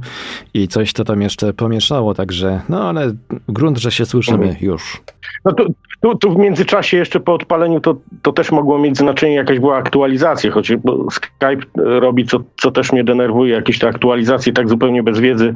i 0.53 0.67
coś 0.67 0.93
to 0.93 1.03
tam 1.03 1.21
jeszcze 1.21 1.53
pomieszało, 1.53 2.13
także 2.13 2.61
no 2.69 2.89
ale 2.89 3.13
grunt, 3.49 3.77
że 3.77 3.91
się 3.91 4.05
słyszymy 4.05 4.45
mhm. 4.45 4.65
już. 4.65 5.01
No 5.45 5.53
to, 5.53 5.65
tu, 6.01 6.15
tu 6.17 6.33
w 6.33 6.37
międzyczasie 6.37 6.84
jeszcze 6.93 7.19
po 7.19 7.33
odpaleniu 7.33 7.79
to, 7.79 7.95
to 8.21 8.33
też 8.33 8.51
mogło 8.51 8.79
mieć 8.79 8.97
znaczenie, 8.97 9.35
jakaś 9.35 9.59
była 9.59 9.77
aktualizacja, 9.77 10.51
choć 10.51 10.71
Skype 11.11 11.65
robi, 11.75 12.25
co, 12.25 12.39
co 12.61 12.71
też 12.71 12.91
mnie 12.91 13.03
denerwuje, 13.03 13.53
jakieś 13.53 13.79
te 13.79 13.87
aktualizacje 13.87 14.53
tak 14.53 14.69
zupełnie 14.69 15.03
bez 15.03 15.19
wiedzy 15.19 15.53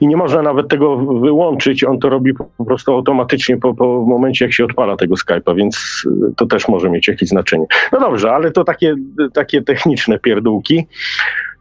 i 0.00 0.06
nie 0.06 0.16
można 0.16 0.42
nawet 0.42 0.68
tego 0.68 0.96
wyłączyć, 0.96 1.84
on 1.84 1.98
to 1.98 2.08
robi 2.08 2.34
po 2.58 2.64
prostu 2.64 2.92
automatycznie 2.92 3.56
po, 3.56 3.74
po 3.74 4.04
momencie, 4.06 4.44
jak 4.44 4.54
się 4.54 4.64
odpala 4.64 4.96
tego 4.96 5.14
Skype'a, 5.14 5.56
więc 5.56 6.06
to 6.36 6.46
też 6.46 6.68
może 6.68 6.90
mieć 6.90 7.08
jakieś 7.08 7.28
znaczenie. 7.28 7.66
No 7.92 8.00
dobrze, 8.00 8.32
ale 8.32 8.50
to 8.50 8.64
takie, 8.64 8.94
takie 9.32 9.62
techniczne 9.62 10.18
pierdółki. 10.18 10.86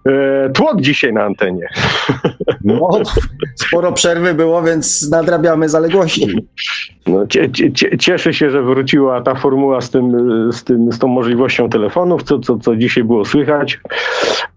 E, 0.08 0.50
tłok 0.50 0.82
dzisiaj 0.82 1.14
na 1.14 1.24
antenie. 1.24 1.68
No, 2.64 2.90
sporo 3.56 3.92
przerwy 3.92 4.34
było, 4.34 4.64
więc 4.64 5.10
nadrabiamy 5.12 5.70
zaległości. 5.70 6.48
No, 7.08 7.28
cie, 7.28 7.52
cie, 7.52 7.98
cieszę 7.98 8.34
się, 8.34 8.50
że 8.50 8.64
wróciła 8.64 9.22
ta 9.22 9.36
formuła 9.36 9.82
z, 9.82 9.90
tym, 9.90 10.12
z, 10.52 10.64
tym, 10.64 10.92
z 10.92 11.00
tą 11.00 11.08
możliwością 11.08 11.70
telefonów, 11.70 12.24
co, 12.24 12.40
co, 12.40 12.58
co 12.58 12.76
dzisiaj 12.76 13.04
było 13.04 13.26
słychać. 13.26 13.80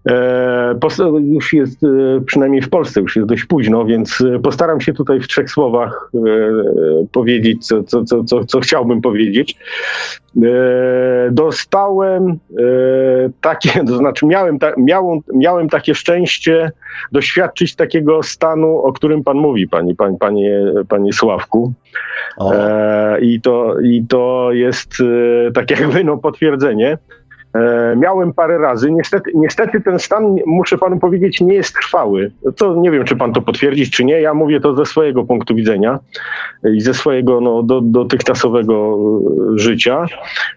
E, 0.09 0.75
już 1.21 1.53
jest, 1.53 1.83
e, 1.83 2.21
przynajmniej 2.25 2.61
w 2.61 2.69
Polsce, 2.69 3.01
już 3.01 3.15
jest 3.15 3.27
dość 3.27 3.45
późno, 3.45 3.85
więc 3.85 4.21
e, 4.21 4.39
postaram 4.39 4.81
się 4.81 4.93
tutaj 4.93 5.19
w 5.19 5.27
trzech 5.27 5.49
słowach 5.51 6.11
e, 6.13 6.19
powiedzieć, 7.11 7.67
co, 7.67 7.83
co, 7.83 8.03
co, 8.03 8.23
co, 8.23 8.45
co 8.45 8.59
chciałbym 8.59 9.01
powiedzieć. 9.01 9.57
E, 10.43 11.31
dostałem 11.31 12.29
e, 12.29 12.35
takie, 13.41 13.69
to 13.87 13.97
znaczy 13.97 14.25
miałem, 14.25 14.59
ta, 14.59 14.73
miałem, 14.77 15.19
miałem 15.33 15.69
takie 15.69 15.95
szczęście 15.95 16.71
doświadczyć 17.11 17.75
takiego 17.75 18.23
stanu, 18.23 18.77
o 18.77 18.93
którym 18.93 19.23
pan 19.23 19.37
mówi, 19.37 19.67
pani, 19.67 19.95
pani, 19.95 20.17
panie, 20.17 20.59
panie 20.89 21.13
Sławku. 21.13 21.73
E, 22.41 23.19
I, 23.21 23.41
to, 23.41 23.79
I 23.79 24.05
to 24.09 24.49
jest 24.51 24.93
e, 25.47 25.51
tak 25.51 25.71
jakby 25.71 26.03
no, 26.03 26.17
potwierdzenie. 26.17 26.97
E, 27.55 27.95
miałem 27.95 28.33
parę 28.33 28.57
razy. 28.57 28.91
Niestety, 28.91 29.31
niestety 29.35 29.81
ten 29.81 29.99
stan, 29.99 30.35
muszę 30.45 30.77
panu 30.77 30.99
powiedzieć, 30.99 31.41
nie 31.41 31.53
jest 31.53 31.75
trwały. 31.75 32.31
To 32.57 32.75
nie 32.75 32.91
wiem, 32.91 33.03
czy 33.03 33.15
pan 33.15 33.33
to 33.33 33.41
potwierdzić, 33.41 33.91
czy 33.91 34.05
nie. 34.05 34.21
Ja 34.21 34.33
mówię 34.33 34.59
to 34.59 34.75
ze 34.75 34.85
swojego 34.85 35.23
punktu 35.23 35.55
widzenia 35.55 35.99
i 36.73 36.81
ze 36.81 36.93
swojego 36.93 37.41
no, 37.41 37.63
do, 37.63 37.81
dotychczasowego 37.81 38.97
e, 39.55 39.59
życia. 39.59 40.05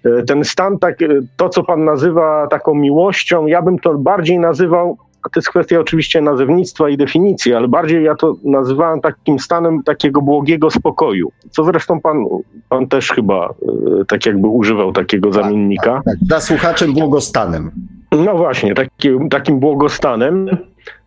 E, 0.05 0.22
ten 0.22 0.44
stan, 0.44 0.78
tak, 0.78 0.98
to 1.36 1.48
co 1.48 1.64
pan 1.64 1.84
nazywa 1.84 2.46
taką 2.46 2.74
miłością, 2.74 3.46
ja 3.46 3.62
bym 3.62 3.78
to 3.78 3.94
bardziej 3.94 4.38
nazywał 4.38 4.98
to 5.32 5.40
jest 5.40 5.48
kwestia 5.48 5.80
oczywiście 5.80 6.20
nazewnictwa 6.20 6.88
i 6.88 6.96
definicji, 6.96 7.55
ale 7.55 7.68
bardziej 7.68 8.05
ja 8.05 8.14
to 8.14 8.36
nazywałem 8.44 9.00
takim 9.00 9.38
stanem 9.38 9.82
takiego 9.82 10.22
błogiego 10.22 10.70
spokoju, 10.70 11.32
co 11.50 11.64
zresztą 11.64 12.00
pan, 12.00 12.24
pan 12.68 12.86
też 12.86 13.10
chyba 13.10 13.48
e, 13.48 14.05
tak 14.05 14.26
jakby 14.26 14.48
używał 14.48 14.92
takiego 14.92 15.30
tak, 15.30 15.42
zamiennika. 15.42 15.94
Tak, 15.94 16.05
tak. 16.05 16.16
Dla 16.22 16.40
słuchaczem 16.40 16.92
błogostanem. 16.92 17.70
No 18.12 18.34
właśnie, 18.36 18.74
taki, 18.74 19.09
takim 19.30 19.59
błogostanem. 19.60 20.48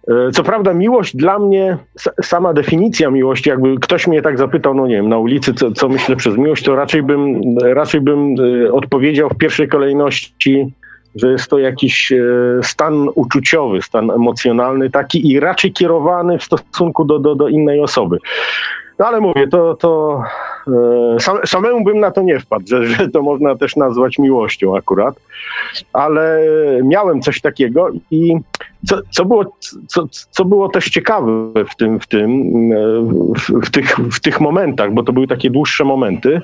E, 0.08 0.32
co 0.32 0.44
prawda 0.44 0.74
miłość 0.74 1.16
dla 1.16 1.40
mnie, 1.40 1.78
sama 2.22 2.54
definicja 2.54 3.10
miłości, 3.10 3.50
jakby 3.50 3.76
ktoś 3.76 4.08
mnie 4.08 4.22
tak 4.22 4.38
zapytał, 4.38 4.74
no 4.74 4.88
nie 4.88 4.96
wiem, 4.96 5.10
na 5.10 5.18
ulicy, 5.18 5.54
co, 5.54 5.72
co 5.72 5.90
myślę 5.90 6.16
przez 6.16 6.38
miłość, 6.38 6.64
to 6.64 6.76
raczej 6.76 7.04
bym, 7.04 7.42
raczej 7.62 8.02
bym 8.02 8.36
e, 8.66 8.74
odpowiedział 8.74 9.30
w 9.30 9.38
pierwszej 9.38 9.68
kolejności 9.68 10.74
że 11.16 11.32
jest 11.32 11.48
to 11.48 11.60
jakiś 11.60 12.12
e, 12.12 12.24
stan 12.64 13.08
uczuciowy, 13.16 13.82
stan 13.82 14.12
emocjonalny 14.12 14.90
taki 14.90 15.32
i 15.32 15.40
raczej 15.40 15.74
kierowany 15.74 16.38
w 16.38 16.44
stosunku 16.44 17.06
do, 17.06 17.20
do, 17.20 17.36
do 17.36 17.48
innej 17.48 17.82
osoby. 17.82 18.18
No 19.00 19.08
ale 19.08 19.20
mówię, 19.22 19.48
to, 19.48 19.76
to 19.76 20.24
e, 20.68 21.20
sam, 21.20 21.38
samemu 21.46 21.84
bym 21.84 22.00
na 22.00 22.12
to 22.12 22.22
nie 22.22 22.40
wpadł, 22.40 22.68
że, 22.68 22.86
że 22.86 23.10
to 23.10 23.22
można 23.22 23.56
też 23.56 23.76
nazwać 23.76 24.18
miłością 24.18 24.78
akurat, 24.78 25.16
ale 25.94 26.42
miałem 26.84 27.22
coś 27.22 27.42
takiego 27.42 27.90
i 28.12 28.36
co, 28.86 28.98
co, 29.10 29.26
było, 29.26 29.58
co, 29.88 30.08
co 30.32 30.46
było 30.46 30.70
też 30.70 30.90
ciekawe 30.90 31.32
w 31.72 31.76
tym, 31.76 32.00
w 32.00 32.08
tym, 32.08 32.32
e, 32.74 32.78
w, 33.40 33.68
w, 33.68 33.72
tych, 33.72 33.96
w 33.96 34.20
tych 34.20 34.42
momentach, 34.42 34.94
bo 34.94 35.04
to 35.04 35.14
były 35.14 35.28
takie 35.28 35.50
dłuższe 35.50 35.84
momenty, 35.84 36.42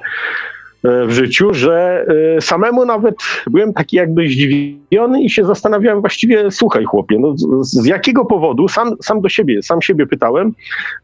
w 0.83 1.11
życiu, 1.11 1.53
że 1.53 2.05
e, 2.37 2.41
samemu 2.41 2.85
nawet 2.85 3.15
byłem 3.47 3.73
taki 3.73 3.95
jakby 3.95 4.27
zdziwiony 4.27 5.23
i 5.23 5.29
się 5.29 5.45
zastanawiałem 5.45 6.01
właściwie, 6.01 6.51
słuchaj 6.51 6.85
chłopie, 6.85 7.19
no 7.19 7.37
z, 7.37 7.67
z, 7.71 7.85
jakiego 7.85 8.25
powodu, 8.25 8.67
sam, 8.67 8.95
sam 9.01 9.21
do 9.21 9.29
siebie, 9.29 9.63
sam 9.63 9.81
siebie 9.81 10.07
pytałem, 10.07 10.53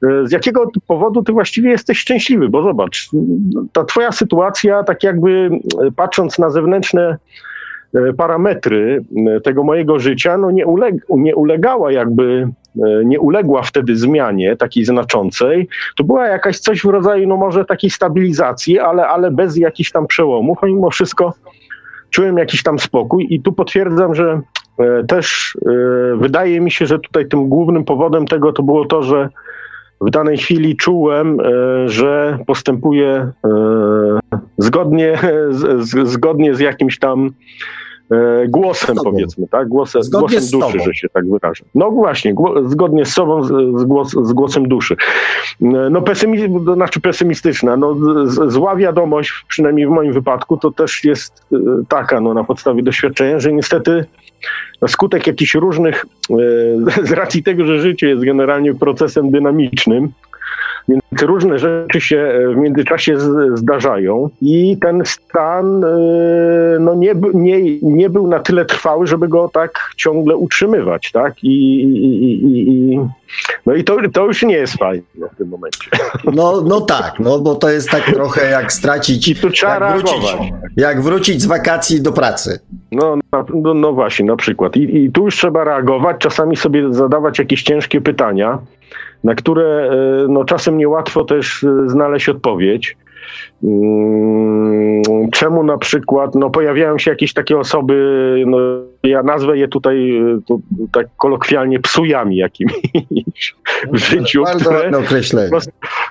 e, 0.04 0.28
z 0.28 0.32
jakiego 0.32 0.72
powodu 0.88 1.24
ty 1.24 1.32
właściwie 1.32 1.70
jesteś 1.70 2.00
szczęśliwy, 2.00 2.50
bo 2.50 2.64
zobacz, 2.64 3.10
ta 3.74 3.84
twoja 3.84 4.12
sytuacja, 4.12 4.84
tak 4.84 5.04
jakby 5.04 5.50
patrząc 5.96 6.40
na 6.40 6.50
zewnętrzne 6.50 7.18
parametry 8.18 9.04
tego 9.44 9.64
mojego 9.64 10.00
życia, 10.00 10.38
no 10.38 10.52
nie, 10.52 10.66
uleg 10.66 10.96
nie 11.10 11.36
ulegała 11.36 11.92
jakby 11.92 12.48
E, 12.82 13.06
nie 13.06 13.20
uległa 13.20 13.62
wtedy 13.62 13.96
zmianie 13.96 14.56
takiej 14.56 14.86
znaczącej, 14.86 15.68
to 15.96 16.04
była 16.04 16.28
jakaś 16.28 16.60
coś 16.60 16.82
w 16.82 16.86
rodzaju, 16.86 17.28
no 17.28 17.38
może 17.38 17.66
takiej 17.66 17.90
stabilizacji, 17.90 18.80
ale, 18.80 19.08
ale 19.08 19.32
bez 19.32 19.58
jakichś 19.58 19.92
tam 19.92 20.08
przełomów, 20.08 20.58
a 20.62 20.66
mimo 20.66 20.90
wszystko 20.90 21.34
czułem 22.10 22.38
jakiś 22.38 22.64
tam 22.64 22.80
spokój 22.80 23.28
i 23.30 23.42
tu 23.42 23.54
potwierdzam, 23.54 24.16
że 24.16 24.42
e, 24.80 25.04
też 25.04 25.58
e, 25.66 25.70
wydaje 26.18 26.62
mi 26.62 26.72
się, 26.72 26.86
że 26.86 27.00
tutaj 27.00 27.28
tym 27.28 27.50
głównym 27.50 27.84
powodem 27.84 28.26
tego 28.26 28.54
to 28.54 28.64
było 28.64 28.86
to, 28.86 29.04
że 29.04 29.30
w 30.02 30.10
danej 30.10 30.38
chwili 30.38 30.78
czułem, 30.78 31.38
że 31.86 32.40
postępuję 32.48 33.32
zgodnie, 34.58 35.18
zgodnie 36.16 36.56
z 36.56 36.60
jakimś 36.60 37.00
tam 37.00 37.32
E, 38.14 38.48
głosem, 38.48 38.96
powiedzmy, 39.04 39.48
tak? 39.48 39.68
Głosem, 39.68 40.02
głosem 40.12 40.60
duszy, 40.60 40.80
że 40.80 40.94
się 40.94 41.10
tak 41.10 41.30
wyrażę. 41.30 41.64
No 41.76 41.92
właśnie, 41.92 42.36
zgodnie 42.66 43.06
z 43.06 43.14
sobą, 43.14 43.44
z, 43.44 43.48
z, 43.80 43.84
głos, 43.84 44.12
z 44.12 44.34
głosem 44.34 44.68
duszy. 44.68 44.96
E, 45.62 45.66
no 45.92 46.02
pesymizm, 46.02 46.66
to 46.66 46.74
znaczy 46.74 47.02
pesymistyczna. 47.02 47.78
No, 47.78 47.96
zła 48.48 48.76
wiadomość, 48.76 49.46
przynajmniej 49.48 49.88
w 49.88 49.90
moim 49.90 50.14
wypadku, 50.14 50.58
to 50.58 50.72
też 50.72 51.04
jest 51.04 51.46
e, 51.54 51.58
taka, 51.88 52.22
no, 52.22 52.34
na 52.34 52.44
podstawie 52.44 52.84
doświadczenia, 52.84 53.40
że 53.40 53.54
niestety 53.54 54.06
na 54.82 54.88
skutek 54.88 55.28
jakichś 55.28 55.56
różnych, 55.56 56.06
z 57.10 57.12
racji 57.12 57.44
tego, 57.44 57.66
że 57.66 57.80
życie 57.80 58.10
jest 58.10 58.24
generalnie 58.24 58.74
procesem 58.74 59.32
dynamicznym, 59.32 60.10
więc 60.88 61.04
różne 61.22 61.60
rzeczy 61.60 62.02
się 62.02 62.18
e, 62.18 62.54
w 62.54 62.58
międzyczasie 62.58 63.18
zdarzają 63.54 64.30
i 64.42 64.78
ten 64.82 65.02
stan 65.06 65.84
e, 65.84 65.88
no 66.80 66.96
nie, 66.96 67.16
nie, 67.34 67.80
nie 67.82 68.10
był 68.10 68.28
na 68.28 68.40
tyle 68.40 68.66
trwały, 68.66 69.08
żeby 69.08 69.28
go 69.28 69.50
tak 69.54 69.90
ciągle 69.98 70.36
utrzymywać, 70.36 71.12
tak? 71.12 71.44
I, 71.44 71.84
i, 71.84 72.94
i, 72.94 73.00
no 73.66 73.74
i 73.74 73.84
to, 73.84 73.98
to 74.14 74.26
już 74.26 74.44
nie 74.44 74.56
jest 74.56 74.74
fajne 74.74 75.04
w 75.34 75.38
tym 75.38 75.48
momencie. 75.48 75.90
No, 76.34 76.62
no 76.62 76.82
tak, 76.82 77.20
no 77.20 77.40
bo 77.40 77.56
to 77.56 77.70
jest 77.70 77.90
tak 77.90 78.04
trochę 78.04 78.50
jak 78.50 78.74
stracić, 78.74 79.28
I 79.28 79.36
tu 79.36 79.50
trzeba 79.50 79.74
jak, 79.74 79.98
wrócić, 79.98 80.36
jak 80.78 81.02
wrócić 81.02 81.42
z 81.42 81.46
wakacji 81.46 82.02
do 82.02 82.12
pracy. 82.12 82.60
No, 82.92 83.18
no, 83.54 83.74
no 83.74 83.94
właśnie, 83.94 84.26
na 84.26 84.36
przykład. 84.36 84.76
I, 84.76 84.98
I 84.98 85.12
tu 85.12 85.26
już 85.26 85.36
trzeba 85.36 85.64
reagować, 85.64 86.18
czasami 86.20 86.56
sobie 86.56 86.94
zadawać 86.94 87.40
jakieś 87.40 87.64
ciężkie 87.64 88.02
pytania, 88.02 88.60
na 89.24 89.36
które 89.36 89.90
e, 89.92 90.28
no, 90.28 90.44
czasem 90.44 90.78
niełatwo 90.78 91.24
też 91.24 91.64
e, 91.64 91.90
znaleźć 91.90 92.30
odpowiedź. 92.30 92.98
Mm, 93.64 95.02
czemu 95.32 95.64
na 95.64 95.78
przykład 95.78 96.36
no, 96.36 96.50
pojawiają 96.50 96.98
się 96.98 97.12
jakieś 97.12 97.34
takie 97.34 97.58
osoby, 97.58 98.44
no, 98.48 98.58
ja 99.04 99.24
nazwę 99.24 99.58
je 99.58 99.68
tutaj 99.68 100.18
e, 100.18 100.40
to, 100.48 100.60
tak 100.92 101.08
kolokwialnie 101.18 101.80
psujami 101.80 102.38
jakimiś 102.38 102.76
w 103.94 103.98
życiu. 103.98 104.44
Bardzo 104.44 104.66
które, 104.66 104.84
ładne 104.84 104.98
określenie. 104.98 105.50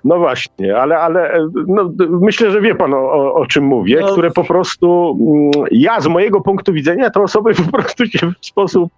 No 0.05 0.19
właśnie, 0.19 0.77
ale, 0.77 0.99
ale 0.99 1.49
no, 1.67 1.93
myślę, 2.21 2.51
że 2.51 2.61
wie 2.61 2.75
pan 2.75 2.95
o, 2.95 3.35
o, 3.35 3.47
czym 3.47 3.65
mówię, 3.65 3.99
no. 4.01 4.13
które 4.13 4.31
po 4.31 4.45
prostu 4.45 5.19
mm, 5.21 5.69
ja 5.71 6.01
z 6.01 6.07
mojego 6.07 6.41
punktu 6.41 6.73
widzenia 6.73 7.11
te 7.11 7.21
osoby 7.21 7.55
po 7.71 7.73
prostu 7.73 8.07
się 8.07 8.33
w 8.41 8.47
sposób 8.47 8.93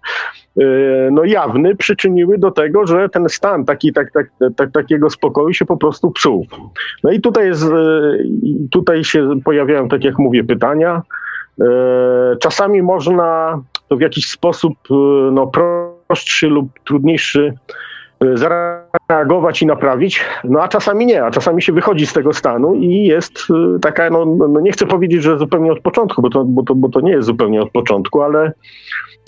e, 0.59 0.63
no, 1.11 1.23
jawny 1.23 1.75
przyczyniły 1.75 2.37
do 2.37 2.51
tego, 2.51 2.87
że 2.87 3.09
ten 3.09 3.29
stan 3.29 3.65
taki, 3.65 3.93
tak, 3.93 4.11
tak, 4.11 4.27
tak, 4.55 4.71
takiego 4.71 5.09
spokoju 5.09 5.53
się 5.53 5.65
po 5.65 5.77
prostu 5.77 6.11
psuł. 6.11 6.45
No 7.03 7.11
i 7.11 7.21
tutaj, 7.21 7.47
jest, 7.47 7.63
e, 7.63 8.17
tutaj 8.71 9.03
się 9.03 9.29
pojawiają, 9.43 9.87
tak 9.87 10.03
jak 10.03 10.19
mówię, 10.19 10.43
pytania. 10.43 11.01
E, 11.61 11.65
czasami 12.39 12.81
można 12.81 13.59
to 13.87 13.95
w 13.95 14.01
jakiś 14.01 14.29
sposób 14.29 14.73
no, 15.31 15.51
prostszy 16.07 16.47
lub 16.47 16.69
trudniejszy 16.85 17.53
zareagować 18.33 19.61
i 19.61 19.65
naprawić, 19.65 20.21
no 20.43 20.61
a 20.61 20.67
czasami 20.67 21.05
nie, 21.05 21.23
a 21.23 21.31
czasami 21.31 21.61
się 21.61 21.73
wychodzi 21.73 22.07
z 22.07 22.13
tego 22.13 22.33
stanu 22.33 22.75
i 22.75 23.03
jest 23.03 23.47
taka, 23.81 24.09
no, 24.09 24.25
no 24.25 24.59
nie 24.59 24.71
chcę 24.71 24.85
powiedzieć, 24.85 25.23
że 25.23 25.37
zupełnie 25.37 25.71
od 25.71 25.79
początku, 25.79 26.21
bo 26.21 26.29
to, 26.29 26.45
bo 26.45 26.63
to, 26.63 26.75
bo 26.75 26.89
to 26.89 27.01
nie 27.01 27.11
jest 27.11 27.25
zupełnie 27.27 27.61
od 27.61 27.71
początku, 27.71 28.21
ale, 28.21 28.51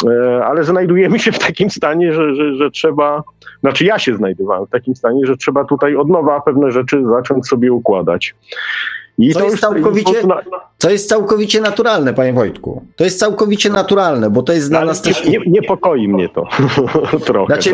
e, 0.08 0.46
ale 0.46 0.64
znajdujemy 0.64 1.20
się 1.20 1.32
w 1.32 1.40
takim 1.40 1.70
stanie, 1.70 2.14
że, 2.14 2.36
że, 2.36 2.56
że 2.56 2.72
trzeba, 2.72 3.24
znaczy 3.60 3.86
ja 3.86 4.00
się 4.00 4.16
znajdowałem 4.16 4.66
w 4.66 4.70
takim 4.70 4.96
stanie, 4.96 5.26
że 5.26 5.38
trzeba 5.38 5.66
tutaj 5.66 5.96
od 5.96 6.10
nowa 6.10 6.42
pewne 6.42 6.72
rzeczy 6.72 7.04
zacząć 7.08 7.48
sobie 7.48 7.74
układać. 7.74 8.36
I 9.18 9.34
to, 9.34 9.40
to 9.40 9.46
jest 9.46 9.60
całkowicie, 9.60 10.14
to 10.78 10.90
jest 10.90 11.10
całkowicie 11.10 11.62
naturalne, 11.62 12.14
panie 12.14 12.34
Wojtku. 12.34 12.82
To 12.96 13.04
jest 13.04 13.20
całkowicie 13.20 13.70
naturalne, 13.70 14.30
bo 14.30 14.44
to 14.44 14.54
jest 14.54 14.70
dla 14.70 14.86
nas 14.86 15.02
też... 15.02 15.26
Nie, 15.26 15.40
niepokoi 15.48 16.08
mnie 16.08 16.30
to 16.30 16.48
trochę. 17.26 17.54
Znaczy, 17.54 17.72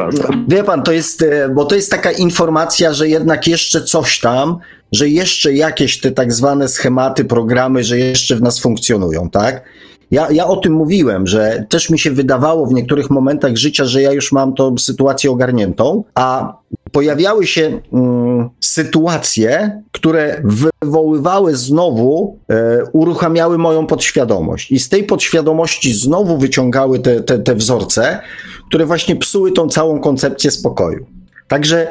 wie 0.48 0.64
pan, 0.64 0.84
to 0.84 0.92
jest, 0.92 1.22
e, 1.22 1.50
bo 1.50 1.66
to 1.66 1.76
jest 1.76 1.92
taka 1.92 2.12
informacja, 2.12 2.94
że 2.94 3.08
jednak 3.08 3.48
jeszcze 3.48 3.82
coś 3.82 4.20
tam, 4.20 4.58
że 4.92 5.10
jeszcze 5.10 5.54
jakieś 5.54 6.00
te 6.00 6.12
tak 6.12 6.34
zwane 6.34 6.68
schematy, 6.68 7.26
programy, 7.26 7.84
że 7.84 7.98
jeszcze 7.98 8.36
w 8.36 8.42
nas 8.42 8.60
funkcjonują, 8.60 9.30
tak? 9.30 9.64
Ja, 10.12 10.28
ja 10.32 10.48
o 10.48 10.56
tym 10.56 10.74
mówiłem, 10.74 11.28
że 11.28 11.66
też 11.70 11.90
mi 11.90 12.00
się 12.00 12.12
wydawało 12.12 12.66
w 12.66 12.74
niektórych 12.74 13.10
momentach 13.10 13.56
życia, 13.56 13.86
że 13.86 14.02
ja 14.02 14.12
już 14.12 14.32
mam 14.32 14.54
tą 14.54 14.78
sytuację 14.78 15.32
ogarniętą, 15.32 16.04
a 16.16 16.54
pojawiały 16.94 17.48
się 17.48 17.80
mm, 17.94 18.50
sytuacje, 18.60 19.82
które 19.92 20.42
wywoływały 20.44 21.56
znowu, 21.56 22.40
e, 22.50 22.84
uruchamiały 22.94 23.58
moją 23.58 23.88
podświadomość. 23.88 24.72
I 24.72 24.80
z 24.80 24.90
tej 24.90 25.04
podświadomości 25.04 25.94
znowu 25.94 26.38
wyciągały 26.38 27.00
te, 27.00 27.22
te, 27.22 27.40
te 27.40 27.56
wzorce, 27.56 28.20
które 28.68 28.86
właśnie 28.86 29.16
psuły 29.16 29.52
tą 29.52 29.70
całą 29.70 30.00
koncepcję 30.00 30.52
spokoju. 30.52 31.06
Także 31.48 31.88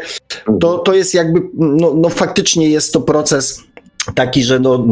to, 0.61 0.79
to 0.79 0.95
jest 0.95 1.15
jakby, 1.15 1.43
no, 1.55 1.95
no 1.95 2.09
faktycznie 2.09 2.69
jest 2.69 2.93
to 2.93 3.01
proces 3.01 3.61
taki, 4.15 4.43
że 4.43 4.61
no, 4.61 4.87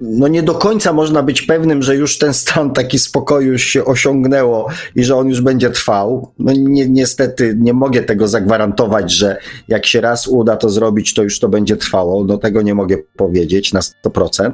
no 0.00 0.28
nie 0.28 0.42
do 0.42 0.54
końca 0.54 0.92
można 0.92 1.22
być 1.22 1.42
pewnym, 1.42 1.82
że 1.82 1.96
już 1.96 2.18
ten 2.18 2.34
stan 2.34 2.72
taki 2.72 2.98
spokoju 2.98 3.58
się 3.58 3.84
osiągnęło 3.84 4.68
i 4.96 5.04
że 5.04 5.16
on 5.16 5.28
już 5.28 5.40
będzie 5.40 5.70
trwał. 5.70 6.32
No 6.38 6.52
ni 6.52 6.90
niestety 6.90 7.56
nie 7.58 7.72
mogę 7.72 8.02
tego 8.02 8.28
zagwarantować, 8.28 9.12
że 9.12 9.36
jak 9.68 9.86
się 9.86 10.00
raz 10.00 10.28
uda 10.28 10.56
to 10.56 10.70
zrobić, 10.70 11.14
to 11.14 11.22
już 11.22 11.38
to 11.40 11.48
będzie 11.48 11.76
trwało. 11.76 12.24
Do 12.24 12.38
tego 12.38 12.62
nie 12.62 12.74
mogę 12.74 12.96
powiedzieć 13.16 13.72
na 13.72 13.80
100%. 13.80 14.52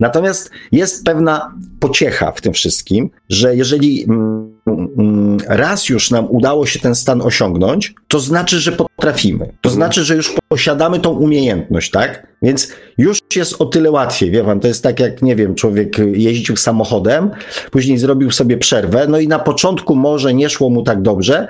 Natomiast 0.00 0.50
jest 0.72 1.04
pewna 1.04 1.54
pociecha 1.80 2.32
w 2.32 2.40
tym 2.40 2.52
wszystkim, 2.52 3.10
że 3.28 3.56
jeżeli 3.56 4.04
mm, 4.04 4.57
raz 5.48 5.88
już 5.88 6.10
nam 6.10 6.26
udało 6.30 6.66
się 6.66 6.78
ten 6.78 6.94
stan 6.94 7.22
osiągnąć, 7.22 7.94
to 8.08 8.20
znaczy, 8.20 8.58
że 8.58 8.72
potrafimy. 8.72 9.52
To 9.60 9.70
znaczy, 9.70 10.04
że 10.04 10.16
już 10.16 10.34
posiadamy 10.48 11.00
tą 11.00 11.10
umiejętność, 11.10 11.90
tak? 11.90 12.26
Więc 12.42 12.72
już 12.98 13.18
jest 13.36 13.62
o 13.62 13.66
tyle 13.66 13.90
łatwiej, 13.90 14.30
wie 14.30 14.44
pan, 14.44 14.60
to 14.60 14.68
jest 14.68 14.82
tak 14.82 15.00
jak, 15.00 15.22
nie 15.22 15.36
wiem, 15.36 15.54
człowiek 15.54 15.98
jeździł 16.12 16.56
samochodem, 16.56 17.30
później 17.70 17.98
zrobił 17.98 18.30
sobie 18.30 18.58
przerwę, 18.58 19.06
no 19.08 19.18
i 19.18 19.28
na 19.28 19.38
początku 19.38 19.96
może 19.96 20.34
nie 20.34 20.50
szło 20.50 20.70
mu 20.70 20.82
tak 20.82 21.02
dobrze, 21.02 21.48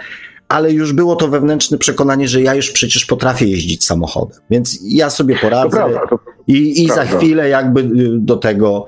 ale 0.49 0.73
już 0.73 0.93
było 0.93 1.17
to 1.17 1.29
wewnętrzne 1.29 1.79
przekonanie, 1.79 2.29
że 2.29 2.43
ja 2.43 2.55
już 2.55 2.71
przecież 2.71 3.05
potrafię 3.05 3.47
jeździć 3.47 3.87
samochodem, 3.87 4.39
więc 4.51 4.79
ja 4.83 5.11
sobie 5.11 5.37
poradzę 5.37 5.77
prawda, 5.77 6.01
i, 6.47 6.85
i 6.85 6.89
za 6.89 7.05
chwilę 7.05 7.49
jakby 7.49 7.81
y, 7.81 7.87
do 8.19 8.37
tego, 8.37 8.87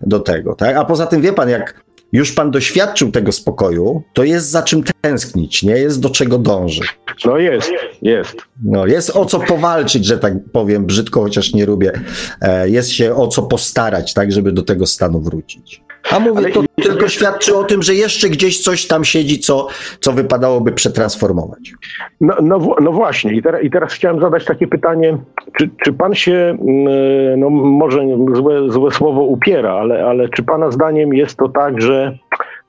do 0.00 0.20
tego, 0.20 0.54
tak? 0.54 0.76
A 0.76 0.84
poza 0.84 1.06
tym 1.06 1.20
wie 1.20 1.32
pan, 1.32 1.48
jak 1.48 1.84
już 2.12 2.32
pan 2.32 2.50
doświadczył 2.50 3.10
tego 3.12 3.32
spokoju, 3.32 4.02
to 4.12 4.24
jest 4.24 4.50
za 4.50 4.62
czym 4.62 4.82
tęsknić, 5.00 5.62
nie 5.62 5.72
jest 5.72 6.00
do 6.00 6.10
czego 6.10 6.38
dążyć. 6.38 6.98
No 7.24 7.38
jest, 7.38 7.70
jest. 8.02 8.36
No 8.64 8.86
jest 8.86 9.16
o 9.16 9.24
co 9.24 9.40
powalczyć, 9.40 10.04
że 10.04 10.18
tak 10.18 10.34
powiem, 10.52 10.86
brzydko, 10.86 11.20
chociaż 11.22 11.54
nie 11.54 11.66
lubię. 11.66 11.92
E, 12.40 12.68
jest 12.68 12.90
się 12.90 13.14
o 13.14 13.28
co 13.28 13.42
postarać, 13.42 14.14
tak, 14.14 14.32
żeby 14.32 14.52
do 14.52 14.62
tego 14.62 14.86
stanu 14.86 15.20
wrócić. 15.20 15.82
A 16.10 16.20
mówię, 16.20 16.38
Ale 16.38 16.50
to 16.50 16.62
i... 16.62 16.82
tylko 16.82 17.08
świadczy 17.08 17.56
o 17.56 17.64
tym, 17.64 17.82
że 17.82 17.94
jeszcze 17.94 18.28
gdzieś 18.28 18.62
coś 18.62 18.86
tam 18.86 19.04
siedzi, 19.04 19.38
co, 19.38 19.68
co 20.00 20.12
wypadałoby 20.12 20.72
przetransformować. 20.72 21.72
No, 22.20 22.34
no, 22.42 22.76
no 22.80 22.92
właśnie, 22.92 23.32
I, 23.32 23.42
teraz, 23.42 23.62
i 23.62 23.70
teraz 23.70 23.92
chciałem 23.92 24.20
zadać 24.20 24.44
takie 24.44 24.66
pytanie, 24.66 25.18
czy, 25.58 25.70
czy 25.84 25.92
pan 25.92 26.14
się, 26.14 26.56
mm, 26.60 27.40
no 27.40 27.50
może 27.50 28.00
złe, 28.34 28.70
złe 28.70 28.90
słowo 28.90 29.22
upiera, 29.22 29.72
ale, 29.72 30.04
ale 30.06 30.28
czy 30.28 30.42
pana 30.42 30.70
zdaniem 30.70 31.14
jest 31.14 31.36
to 31.36 31.48
tak, 31.48 31.82
że 31.82 32.18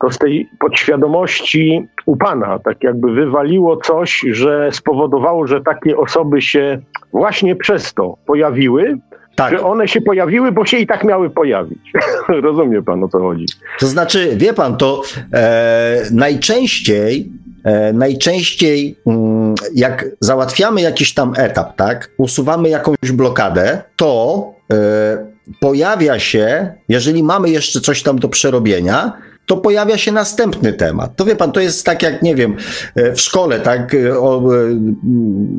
to 0.02 0.12
z 0.12 0.18
tej 0.18 0.50
podświadomości 0.60 1.88
u 2.06 2.18
pana 2.18 2.60
tak 2.60 2.84
jakby 2.84 3.12
wywaliło 3.12 3.78
coś, 3.78 4.26
że 4.32 4.70
spowodowało, 4.72 5.48
że 5.48 5.62
takie 5.62 5.98
osoby 5.98 6.42
się 6.42 6.82
właśnie 7.14 7.56
przez 7.56 7.94
to 7.94 8.18
pojawiły, 8.26 8.98
tak. 9.36 9.52
Że 9.52 9.64
one 9.64 9.88
się 9.88 10.02
pojawiły, 10.02 10.52
bo 10.52 10.66
się 10.66 10.78
i 10.78 10.88
tak 10.88 11.04
miały 11.04 11.30
pojawić. 11.30 11.92
Rozumie 12.44 12.82
pan 12.82 13.04
o 13.04 13.08
co 13.08 13.20
chodzi. 13.20 13.46
To 13.80 13.88
znaczy, 13.88 14.32
wie 14.36 14.54
pan, 14.54 14.78
to 14.78 15.02
e, 15.34 16.02
najczęściej 16.12 17.32
E, 17.64 17.94
najczęściej, 17.94 18.96
mm, 19.08 19.56
jak 19.76 20.06
załatwiamy 20.20 20.82
jakiś 20.82 21.14
tam 21.14 21.34
etap, 21.38 21.76
tak, 21.76 22.12
usuwamy 22.18 22.70
jakąś 22.70 23.12
blokadę, 23.14 23.82
to 23.96 24.46
e, 24.74 25.28
pojawia 25.60 26.20
się, 26.20 26.74
jeżeli 26.90 27.24
mamy 27.24 27.50
jeszcze 27.50 27.82
coś 27.82 28.04
tam 28.04 28.20
do 28.20 28.30
przerobienia, 28.30 29.14
to 29.46 29.58
pojawia 29.58 29.98
się 29.98 30.12
następny 30.12 30.74
temat. 30.74 31.16
To 31.16 31.26
wie 31.26 31.36
pan, 31.36 31.52
to 31.52 31.60
jest 31.60 31.86
tak 31.86 32.04
jak, 32.04 32.22
nie 32.22 32.36
wiem, 32.36 32.56
e, 32.96 33.14
w 33.14 33.22
szkole, 33.22 33.60
tak, 33.60 33.96
o, 34.20 34.42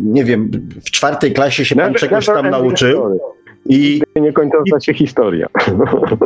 nie 0.05 0.24
wiem, 0.24 0.51
w 0.85 0.90
czwartej 0.90 1.32
klasie 1.32 1.65
się 1.65 1.77
pan 1.77 1.94
czegoś 1.94 2.27
tam 2.27 2.51
nauczył. 2.51 3.20
I 3.67 4.03
nie 4.17 4.33
kończąca 4.33 4.81
się 4.81 4.95
historia. 4.95 5.49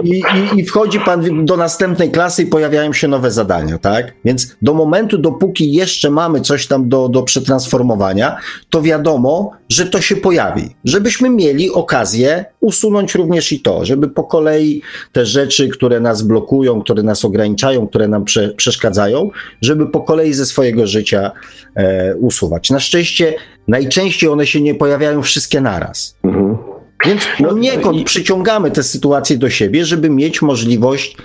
I, 0.03 0.11
i, 0.11 0.61
I 0.61 0.65
wchodzi 0.65 1.01
pan 1.01 1.45
do 1.45 1.57
następnej 1.57 2.11
klasy 2.11 2.43
i 2.43 2.47
pojawiają 2.47 2.93
się 2.93 3.09
nowe 3.09 3.31
zadania, 3.31 3.79
tak? 3.79 4.15
Więc 4.25 4.57
do 4.63 4.75
momentu, 4.75 5.19
dopóki 5.19 5.73
jeszcze 5.73 6.11
mamy 6.11 6.41
coś 6.41 6.67
tam 6.67 6.89
do, 6.89 7.09
do 7.09 7.23
przetransformowania, 7.23 8.37
to 8.71 8.83
wiadomo, 8.83 9.51
że 9.69 9.87
to 9.87 10.01
się 10.01 10.17
pojawi. 10.17 10.77
Żebyśmy 10.85 11.31
mieli 11.31 11.71
okazję 11.71 12.45
usunąć 12.61 13.15
również 13.15 13.53
i 13.53 13.61
to, 13.61 13.85
żeby 13.85 14.09
po 14.09 14.25
kolei 14.25 14.83
te 15.13 15.27
rzeczy, 15.27 15.69
które 15.69 16.01
nas 16.01 16.23
blokują, 16.23 16.83
które 16.83 17.03
nas 17.03 17.25
ograniczają, 17.25 17.89
które 17.89 18.09
nam 18.09 18.25
prze, 18.25 18.49
przeszkadzają, 18.49 19.31
żeby 19.61 19.87
po 19.87 20.01
kolei 20.01 20.33
ze 20.33 20.47
swojego 20.47 20.87
życia 20.87 21.31
e, 21.75 22.17
usuwać. 22.17 22.71
Na 22.71 22.81
szczęście 22.81 23.35
najczęściej 23.69 24.31
one 24.31 24.47
się 24.47 24.61
nie 24.61 24.75
pojawiają 24.75 25.23
wszystkie 25.23 25.61
naraz. 25.61 26.17
Mhm. 26.25 26.76
Więc 27.07 27.23
poniekąd 27.39 27.99
no, 27.99 28.05
przyciągamy 28.05 28.71
te 28.71 28.83
sytuacje 28.83 29.39
do 29.39 29.51
siebie, 29.51 29.85
żeby 29.85 30.11
mieć 30.11 30.43
możliwość 30.43 31.17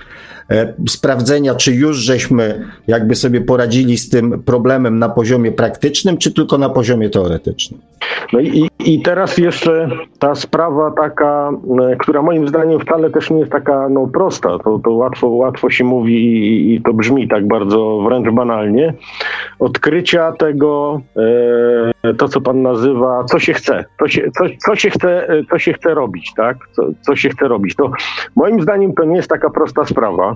sprawdzenia, 0.88 1.56
czy 1.56 1.74
już 1.74 1.98
żeśmy 1.98 2.68
jakby 2.88 3.16
sobie 3.16 3.42
poradzili 3.42 3.98
z 3.98 4.10
tym 4.10 4.44
problemem 4.44 5.00
na 5.00 5.10
poziomie 5.10 5.52
praktycznym, 5.52 6.18
czy 6.18 6.34
tylko 6.34 6.58
na 6.58 6.70
poziomie 6.70 7.10
teoretycznym. 7.10 7.82
No 8.34 8.40
i, 8.40 8.70
i 8.86 9.02
teraz 9.02 9.38
jeszcze 9.38 9.90
ta 10.20 10.36
sprawa 10.36 10.92
taka, 10.92 11.52
e, 11.92 11.96
która 11.96 12.22
moim 12.22 12.48
zdaniem 12.48 12.80
wcale 12.80 13.10
też 13.10 13.30
nie 13.30 13.40
jest 13.40 13.52
taka 13.52 13.90
no, 13.90 14.08
prosta, 14.08 14.60
to, 14.60 14.80
to 14.80 14.92
łatwo, 14.92 15.28
łatwo 15.28 15.70
się 15.70 15.84
mówi 15.84 16.16
i, 16.16 16.74
i 16.76 16.82
to 16.82 16.94
brzmi 16.94 17.28
tak 17.28 17.48
bardzo 17.48 18.02
wręcz 18.06 18.30
banalnie, 18.30 18.94
odkrycia 19.60 20.32
tego, 20.32 21.02
e, 22.04 22.14
to 22.14 22.28
co 22.28 22.42
pan 22.42 22.62
nazywa, 22.62 23.24
co 23.24 23.40
się 23.40 23.54
chce, 23.54 23.86
co 24.00 24.08
się, 24.08 24.32
co, 24.38 24.44
co 24.66 24.76
się, 24.76 24.90
chce, 24.90 25.28
co 25.50 25.60
się 25.60 25.74
chce 25.74 25.94
robić, 25.94 26.34
tak? 26.38 26.58
Co, 26.72 26.84
co 27.02 27.16
się 27.16 27.30
chce 27.30 27.48
robić. 27.48 27.76
To 27.76 27.92
moim 28.36 28.62
zdaniem 28.62 28.94
to 28.94 29.04
nie 29.04 29.16
jest 29.16 29.30
taka 29.30 29.50
prosta 29.50 29.86
sprawa. 29.86 30.36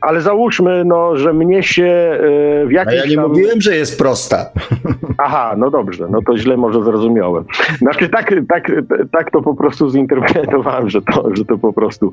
Ale 0.00 0.20
załóżmy, 0.20 0.84
no, 0.84 1.16
że 1.16 1.32
mnie 1.32 1.62
się 1.62 2.18
y, 2.62 2.66
w 2.66 2.70
jakiś. 2.70 2.94
A 2.94 2.96
ja 2.96 3.10
nie 3.10 3.16
tam... 3.16 3.28
mówiłem, 3.28 3.60
że 3.60 3.76
jest 3.76 3.98
prosta. 3.98 4.46
Aha, 5.18 5.54
no 5.56 5.70
dobrze, 5.70 6.06
no 6.10 6.22
to 6.22 6.38
źle 6.38 6.56
może 6.56 6.82
zrozumiałem. 6.82 7.44
Znaczy 7.78 8.08
tak, 8.08 8.34
tak, 8.48 8.72
tak 9.12 9.30
to 9.30 9.42
po 9.42 9.54
prostu 9.54 9.90
zinterpretowałem, 9.90 10.90
że 10.90 11.02
to, 11.02 11.36
że 11.36 11.44
to 11.44 11.58
po 11.58 11.72
prostu 11.72 12.12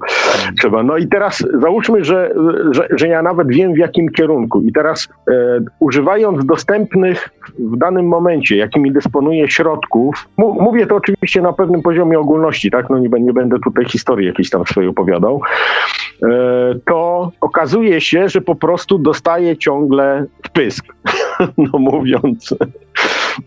trzeba. 0.60 0.84
No 0.84 0.98
i 0.98 1.08
teraz 1.08 1.44
załóżmy, 1.62 2.04
że, 2.04 2.32
że, 2.72 2.88
że 2.92 3.08
ja 3.08 3.22
nawet 3.22 3.48
wiem 3.48 3.74
w 3.74 3.78
jakim 3.78 4.10
kierunku 4.10 4.62
i 4.62 4.74
teraz 4.74 5.08
e, 5.32 5.34
używając 5.80 6.46
dostępnych 6.46 7.30
w 7.60 7.78
danym 7.78 8.08
momencie, 8.08 8.58
jakimi 8.58 8.92
dysponuję 8.92 9.50
środków, 9.50 10.30
mówię 10.38 10.88
to 10.88 10.96
oczywiście 10.96 11.42
na 11.42 11.54
pewnym 11.54 11.82
poziomie 11.82 12.20
ogólności, 12.20 12.72
tak, 12.72 12.90
no 12.90 13.00
nie, 13.00 13.10
nie 13.20 13.34
będę 13.34 13.60
tutaj 13.64 13.86
historii 13.86 14.28
jakiejś 14.28 14.50
tam 14.50 14.66
swojej 14.66 14.90
opowiadał, 14.90 15.42
e, 16.24 16.28
to 16.86 17.32
okazuje 17.42 17.75
się, 17.84 18.30
że 18.30 18.42
po 18.42 18.56
prostu 18.56 18.98
dostaję 18.98 19.58
ciągle 19.58 20.26
wpysk, 20.44 20.86
no 21.58 21.80
mówiąc 21.80 22.56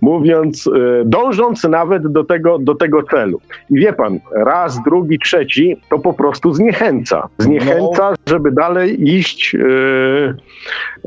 mówiąc, 0.00 0.66
e, 0.66 1.04
dążąc 1.04 1.64
nawet 1.64 2.06
do 2.06 2.24
tego, 2.24 2.58
do 2.58 2.74
tego 2.74 3.02
celu. 3.02 3.40
I 3.70 3.80
wie 3.80 3.92
pan, 3.92 4.18
raz, 4.32 4.82
drugi, 4.82 5.18
trzeci 5.18 5.76
to 5.90 5.98
po 5.98 6.12
prostu 6.12 6.54
zniechęca. 6.54 7.28
Zniechęca, 7.38 8.10
no. 8.10 8.16
żeby 8.26 8.52
dalej 8.52 9.08
iść 9.16 9.54
e, 9.54 9.58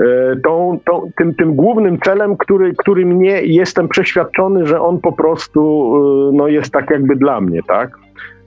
e, 0.03 0.35
tą, 0.43 0.79
tą, 0.85 1.11
tym, 1.17 1.35
tym 1.35 1.55
głównym 1.55 1.99
celem, 1.99 2.37
który, 2.37 2.73
który 2.77 3.05
mnie 3.05 3.41
jestem 3.41 3.87
przeświadczony, 3.89 4.65
że 4.65 4.81
on 4.81 4.99
po 4.99 5.11
prostu 5.11 5.91
no, 6.33 6.47
jest 6.47 6.71
tak 6.71 6.89
jakby 6.89 7.15
dla 7.15 7.41
mnie, 7.41 7.59
tak? 7.67 7.97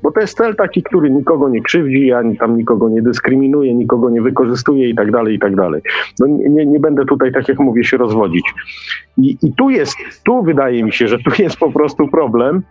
Bo 0.05 0.13
to 0.13 0.21
jest 0.21 0.37
cel 0.37 0.57
taki, 0.57 0.83
który 0.83 1.11
nikogo 1.11 1.49
nie 1.49 1.63
krzywdzi, 1.63 2.13
ani 2.13 2.37
tam 2.37 2.57
nikogo 2.57 2.89
nie 2.89 3.03
dyskryminuje, 3.03 3.75
nikogo 3.75 4.11
nie 4.11 4.23
wykorzystuje 4.23 4.89
i 4.89 4.95
tak 4.95 5.11
dalej, 5.11 5.35
i 5.35 5.39
tak 5.39 5.57
dalej. 5.57 5.83
No 6.21 6.27
nie, 6.27 6.67
nie 6.67 6.81
będę 6.81 7.05
tutaj, 7.05 7.33
tak 7.33 7.49
jak 7.49 7.59
mówię, 7.59 7.85
się 7.85 7.97
rozwodzić. 7.97 8.45
I, 9.19 9.37
I 9.43 9.53
tu 9.53 9.71
jest, 9.71 9.97
tu 10.25 10.43
wydaje 10.43 10.85
mi 10.85 10.93
się, 10.93 11.09
że 11.09 11.19
tu 11.19 11.43
jest 11.43 11.57
po 11.57 11.73
prostu 11.73 12.09
problem, 12.09 12.63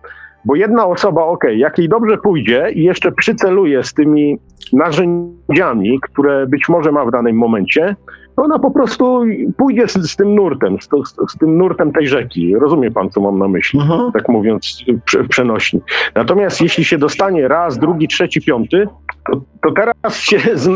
bo 0.45 0.55
jedna 0.55 0.85
osoba, 0.85 1.25
ok, 1.25 1.43
jak 1.55 1.77
jej 1.77 1.89
dobrze 1.89 2.17
pójdzie 2.17 2.71
i 2.73 2.83
jeszcze 2.83 3.11
przyceluje 3.11 3.83
z 3.83 3.93
tymi 3.93 4.39
narzędziami, 4.73 5.99
które 6.01 6.47
być 6.47 6.69
może 6.69 6.91
ma 6.91 7.05
w 7.05 7.11
danym 7.11 7.35
momencie, 7.35 7.95
ona 8.35 8.59
po 8.59 8.71
prostu 8.71 9.23
pójdzie 9.57 9.87
z, 9.87 9.93
z 9.93 10.15
tym 10.15 10.35
nurtem, 10.35 10.77
z, 10.81 10.89
z, 11.31 11.37
tym 11.37 11.57
nurtem 11.57 11.91
tej 11.91 12.07
rzeki. 12.07 12.55
Rozumie 12.55 12.91
pan, 12.91 13.09
co 13.09 13.21
mam 13.21 13.39
na 13.39 13.47
myśli, 13.47 13.79
tak 14.13 14.29
mówiąc 14.29 14.83
przenośni. 15.29 15.81
Natomiast 16.15 16.61
jeśli 16.61 16.83
się 16.83 16.97
dostanie 16.97 17.47
raz, 17.47 17.77
drugi, 17.77 18.07
trzeci, 18.07 18.41
piąty, 18.41 18.87
to, 19.31 19.41
to 19.61 19.71
teraz 19.71 20.17
się 20.17 20.39
z, 20.53 20.69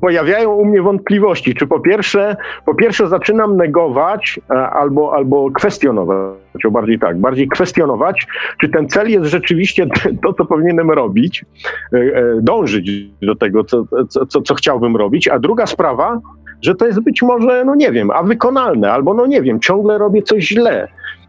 pojawiają 0.00 0.52
u 0.52 0.64
mnie 0.64 0.82
wątpliwości, 0.82 1.54
czy 1.54 1.66
po 1.66 1.80
pierwsze, 1.80 2.36
po 2.66 2.74
pierwsze 2.74 3.08
zaczynam 3.08 3.56
negować 3.56 4.40
albo, 4.72 5.14
albo 5.14 5.50
kwestionować, 5.50 6.34
o 6.64 6.70
bardziej 6.70 6.98
tak, 6.98 7.20
bardziej 7.20 7.48
kwestionować, 7.48 8.26
czy 8.60 8.68
ten 8.68 8.88
cel 8.88 9.10
jest 9.10 9.30
rzeczywiście 9.30 9.86
to, 10.22 10.32
co 10.32 10.44
powinienem 10.44 10.90
robić, 10.90 11.44
e, 11.92 11.96
e, 11.98 12.24
dążyć 12.42 12.90
do 13.22 13.36
tego, 13.36 13.64
co, 13.64 13.84
co, 14.28 14.42
co 14.42 14.54
chciałbym 14.54 14.96
robić, 14.96 15.28
a 15.28 15.38
druga 15.38 15.66
sprawa, 15.66 16.20
że 16.62 16.74
to 16.74 16.86
jest 16.86 17.00
być 17.00 17.22
może, 17.22 17.64
no 17.64 17.74
nie 17.74 17.92
wiem, 17.92 18.10
a 18.10 18.22
wykonalne, 18.22 18.92
albo 18.92 19.14
no 19.14 19.26
nie 19.26 19.42
wiem, 19.42 19.60
ciągle 19.60 19.98
robię 19.98 20.22
coś 20.22 20.48
źle 20.48 20.88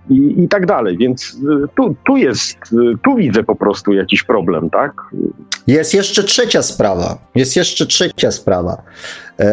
i, 0.09 0.43
i 0.43 0.47
tak 0.47 0.65
dalej. 0.65 0.97
Więc 0.97 1.33
y, 1.33 1.67
tu, 1.75 1.95
tu 2.05 2.17
jest, 2.17 2.57
tu 3.03 3.15
widzę 3.15 3.43
po 3.43 3.55
prostu 3.55 3.93
jakiś 3.93 4.23
problem, 4.23 4.69
tak? 4.69 4.93
Jest 5.67 5.93
jeszcze 5.93 6.23
trzecia 6.23 6.61
sprawa. 6.61 7.17
Jest 7.35 7.55
jeszcze 7.55 7.85
trzecia 7.85 8.31
sprawa. 8.31 8.81
E, 9.39 9.45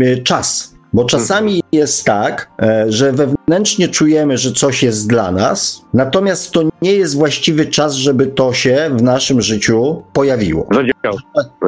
e, 0.00 0.16
czas. 0.16 0.76
Bo 0.92 1.04
czasami 1.04 1.62
jest 1.72 2.04
tak, 2.04 2.50
e, 2.62 2.84
że 2.88 3.12
wewnętrznie 3.12 3.88
czujemy, 3.88 4.38
że 4.38 4.52
coś 4.52 4.82
jest 4.82 5.08
dla 5.08 5.32
nas, 5.32 5.84
natomiast 5.94 6.50
to 6.50 6.62
nie 6.82 6.92
jest 6.92 7.16
właściwy 7.16 7.66
czas, 7.66 7.94
żeby 7.94 8.26
to 8.26 8.52
się 8.52 8.90
w 8.96 9.02
naszym 9.02 9.42
życiu 9.42 10.02
pojawiło. 10.12 10.66
Zadział. 10.74 11.18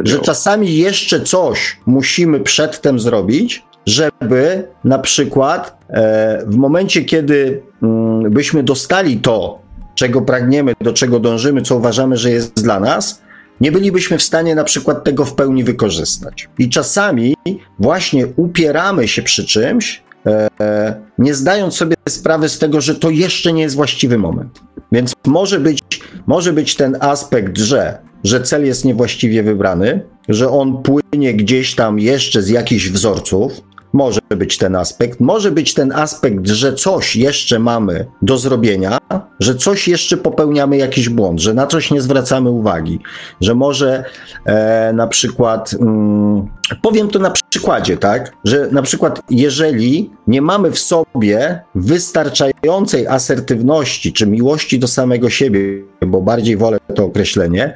Że 0.03 0.19
czasami 0.19 0.77
jeszcze 0.77 1.21
coś 1.21 1.81
musimy 1.87 2.41
przedtem 2.41 3.01
zrobić, 3.01 3.65
żeby 3.87 4.69
na 4.85 4.99
przykład 4.99 5.79
e, 5.89 6.45
w 6.47 6.57
momencie, 6.57 7.05
kiedy 7.05 7.63
mm, 7.83 8.31
byśmy 8.31 8.63
dostali 8.63 9.17
to, 9.17 9.59
czego 9.95 10.23
pragniemy, 10.23 10.73
do 10.81 10.93
czego 10.93 11.21
dążymy, 11.21 11.63
co 11.63 11.77
uważamy, 11.77 12.17
że 12.17 12.31
jest 12.31 12.63
dla 12.63 12.81
nas, 12.81 13.24
nie 13.61 13.73
bylibyśmy 13.73 14.19
w 14.19 14.23
stanie 14.23 14.55
na 14.55 14.65
przykład 14.65 15.05
tego 15.05 15.25
w 15.25 15.35
pełni 15.35 15.65
wykorzystać. 15.65 16.49
I 16.59 16.69
czasami 16.69 17.37
właśnie 17.79 18.27
upieramy 18.27 19.09
się 19.09 19.23
przy 19.23 19.47
czymś, 19.47 20.03
e, 20.27 20.95
nie 21.19 21.35
zdając 21.35 21.75
sobie 21.75 21.97
sprawy 22.09 22.49
z 22.49 22.59
tego, 22.59 22.81
że 22.81 22.95
to 22.95 23.11
jeszcze 23.11 23.53
nie 23.53 23.63
jest 23.63 23.77
właściwy 23.77 24.19
moment. 24.19 24.61
Więc 24.93 25.13
może 25.27 25.61
być, 25.61 25.81
może 26.27 26.53
być 26.53 26.77
ten 26.77 26.97
aspekt, 27.01 27.59
że, 27.59 27.99
że 28.25 28.43
cel 28.43 28.67
jest 28.67 28.85
niewłaściwie 28.85 29.43
wybrany, 29.43 30.01
że 30.29 30.51
on 30.51 30.83
płynie 30.83 31.35
gdzieś 31.35 31.75
tam 31.75 31.99
jeszcze 31.99 32.43
z 32.43 32.49
jakichś 32.49 32.89
wzorców, 32.89 33.61
może 33.95 34.21
być 34.29 34.59
ten 34.59 34.77
aspekt. 34.77 35.21
Może 35.21 35.51
być 35.51 35.75
ten 35.75 35.93
aspekt, 35.93 36.47
że 36.47 36.73
coś 36.73 37.17
jeszcze 37.17 37.59
mamy 37.59 38.07
do 38.23 38.39
zrobienia, 38.39 38.99
że 39.41 39.55
coś 39.55 39.89
jeszcze 39.89 40.17
popełniamy 40.17 40.77
jakiś 40.77 41.09
błąd, 41.09 41.41
że 41.41 41.55
na 41.55 41.67
coś 41.67 41.91
nie 41.91 42.01
zwracamy 42.01 42.51
uwagi, 42.51 43.01
że 43.41 43.55
może 43.55 44.05
e, 44.45 44.93
na 44.93 45.07
przykład, 45.07 45.75
mm, 45.81 46.49
powiem 46.83 47.09
to 47.09 47.19
na 47.19 47.31
przykładzie, 47.31 47.97
tak, 47.97 48.33
że 48.45 48.69
na 48.73 48.83
przykład 48.83 49.23
jeżeli 49.31 50.11
nie 50.27 50.43
mamy 50.43 50.71
w 50.71 50.79
sobie 50.79 51.61
wystarczającej 51.75 53.07
asertywności 53.07 54.13
czy 54.13 54.27
miłości 54.27 54.79
do 54.79 54.89
samego 54.89 55.31
siebie, 55.31 55.61
bo 56.07 56.21
bardziej 56.21 56.57
wolę 56.57 56.79
to 56.95 57.05
określenie, 57.05 57.75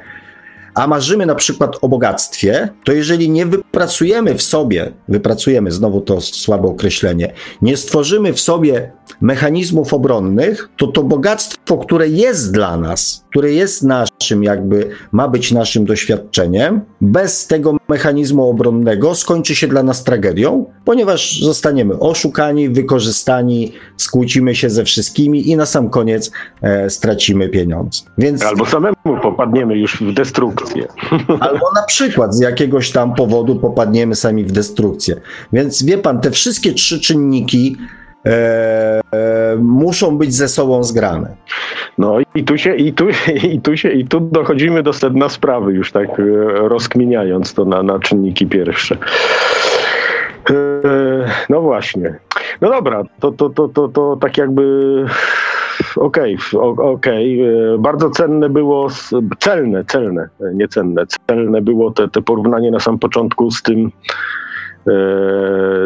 a 0.75 0.87
marzymy 0.87 1.25
na 1.25 1.35
przykład 1.35 1.77
o 1.81 1.89
bogactwie, 1.89 2.69
to 2.83 2.91
jeżeli 2.91 3.29
nie 3.29 3.45
wypracujemy 3.45 4.35
w 4.35 4.41
sobie, 4.41 4.91
wypracujemy 5.07 5.71
znowu 5.71 6.01
to 6.01 6.21
słabe 6.21 6.67
określenie, 6.67 7.33
nie 7.61 7.77
stworzymy 7.77 8.33
w 8.33 8.39
sobie 8.39 8.91
mechanizmów 9.21 9.93
obronnych, 9.93 10.69
to 10.77 10.87
to 10.87 11.03
bogactwo, 11.03 11.77
które 11.77 12.07
jest 12.07 12.51
dla 12.51 12.77
nas, 12.77 13.25
które 13.29 13.51
jest 13.51 13.83
naszym, 13.83 14.43
jakby 14.43 14.89
ma 15.11 15.27
być 15.27 15.51
naszym 15.51 15.85
doświadczeniem, 15.85 16.81
bez 17.01 17.47
tego 17.47 17.78
mechanizmu 17.89 18.49
obronnego 18.49 19.15
skończy 19.15 19.55
się 19.55 19.67
dla 19.67 19.83
nas 19.83 20.03
tragedią, 20.03 20.65
ponieważ 20.85 21.41
zostaniemy 21.41 21.99
oszukani, 21.99 22.69
wykorzystani, 22.69 23.71
skłócimy 23.97 24.55
się 24.55 24.69
ze 24.69 24.83
wszystkimi 24.83 25.49
i 25.49 25.55
na 25.55 25.65
sam 25.65 25.89
koniec 25.89 26.31
e, 26.61 26.89
stracimy 26.89 27.49
pieniądze. 27.49 28.01
Więc... 28.17 28.45
Albo 28.45 28.65
samemu 28.65 28.95
popadniemy 29.21 29.77
już 29.77 30.01
w 30.01 30.13
destrukcję. 30.13 30.87
Albo 31.39 31.65
na 31.75 31.83
przykład 31.87 32.35
z 32.35 32.39
jakiegoś 32.39 32.91
tam 32.91 33.15
powodu 33.15 33.55
popadniemy 33.55 34.15
sami 34.15 34.45
w 34.45 34.51
destrukcję. 34.51 35.21
Więc 35.53 35.83
wie 35.83 35.97
pan, 35.97 36.21
te 36.21 36.31
wszystkie 36.31 36.73
trzy 36.73 36.99
czynniki 36.99 37.77
e, 38.25 39.01
e, 39.13 39.55
muszą 39.61 40.17
być 40.17 40.33
ze 40.33 40.47
sobą 40.47 40.83
zgrane. 40.83 41.35
No 41.97 42.17
i 42.35 42.43
tu 42.43 42.57
się, 42.57 42.75
i 42.75 42.93
tu, 42.93 43.07
i 43.53 43.61
tu 43.61 43.77
się, 43.77 43.89
i 43.89 44.07
tu 44.07 44.19
dochodzimy 44.19 44.83
do 44.83 44.93
sedna 44.93 45.29
sprawy, 45.29 45.73
już 45.73 45.91
tak 45.91 46.19
e, 46.19 46.23
rozkminiając 46.67 47.53
to 47.53 47.65
na, 47.65 47.83
na 47.83 47.99
czynniki 47.99 48.47
pierwsze. 48.47 48.97
E, 50.49 50.53
no 51.49 51.61
właśnie. 51.61 52.19
No 52.61 52.69
dobra, 52.69 53.03
to, 53.19 53.31
to, 53.31 53.49
to, 53.49 53.67
to, 53.67 53.87
to 53.87 54.17
tak 54.21 54.37
jakby 54.37 55.05
okej, 55.95 56.37
okay, 56.53 56.85
okej. 56.85 57.41
Okay. 57.43 57.77
Bardzo 57.79 58.09
cenne 58.09 58.49
było, 58.49 58.87
celne, 59.39 59.85
celne, 59.85 60.29
nie 60.53 60.67
cenne, 60.67 61.05
celne 61.27 61.61
było 61.61 61.91
te, 61.91 62.07
te 62.07 62.21
porównanie 62.21 62.71
na 62.71 62.79
sam 62.79 62.99
początku 62.99 63.51
z 63.51 63.61
tym, 63.61 63.85
e, 63.85 63.91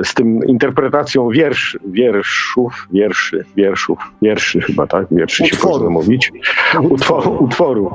z 0.04 0.14
tym 0.14 0.40
interpretacją 0.48 1.30
wiersz, 1.30 1.80
wierszów, 1.86 2.88
wierszy, 2.92 3.46
wierszów, 3.56 4.00
wierszy 4.22 4.62
chyba, 4.62 4.88
tak? 4.88 5.08
Wierszy 5.12 5.46
się 5.46 5.68
można 5.68 5.90
mówić. 5.90 6.32
Utworu. 6.90 7.38
utworu. 7.40 7.92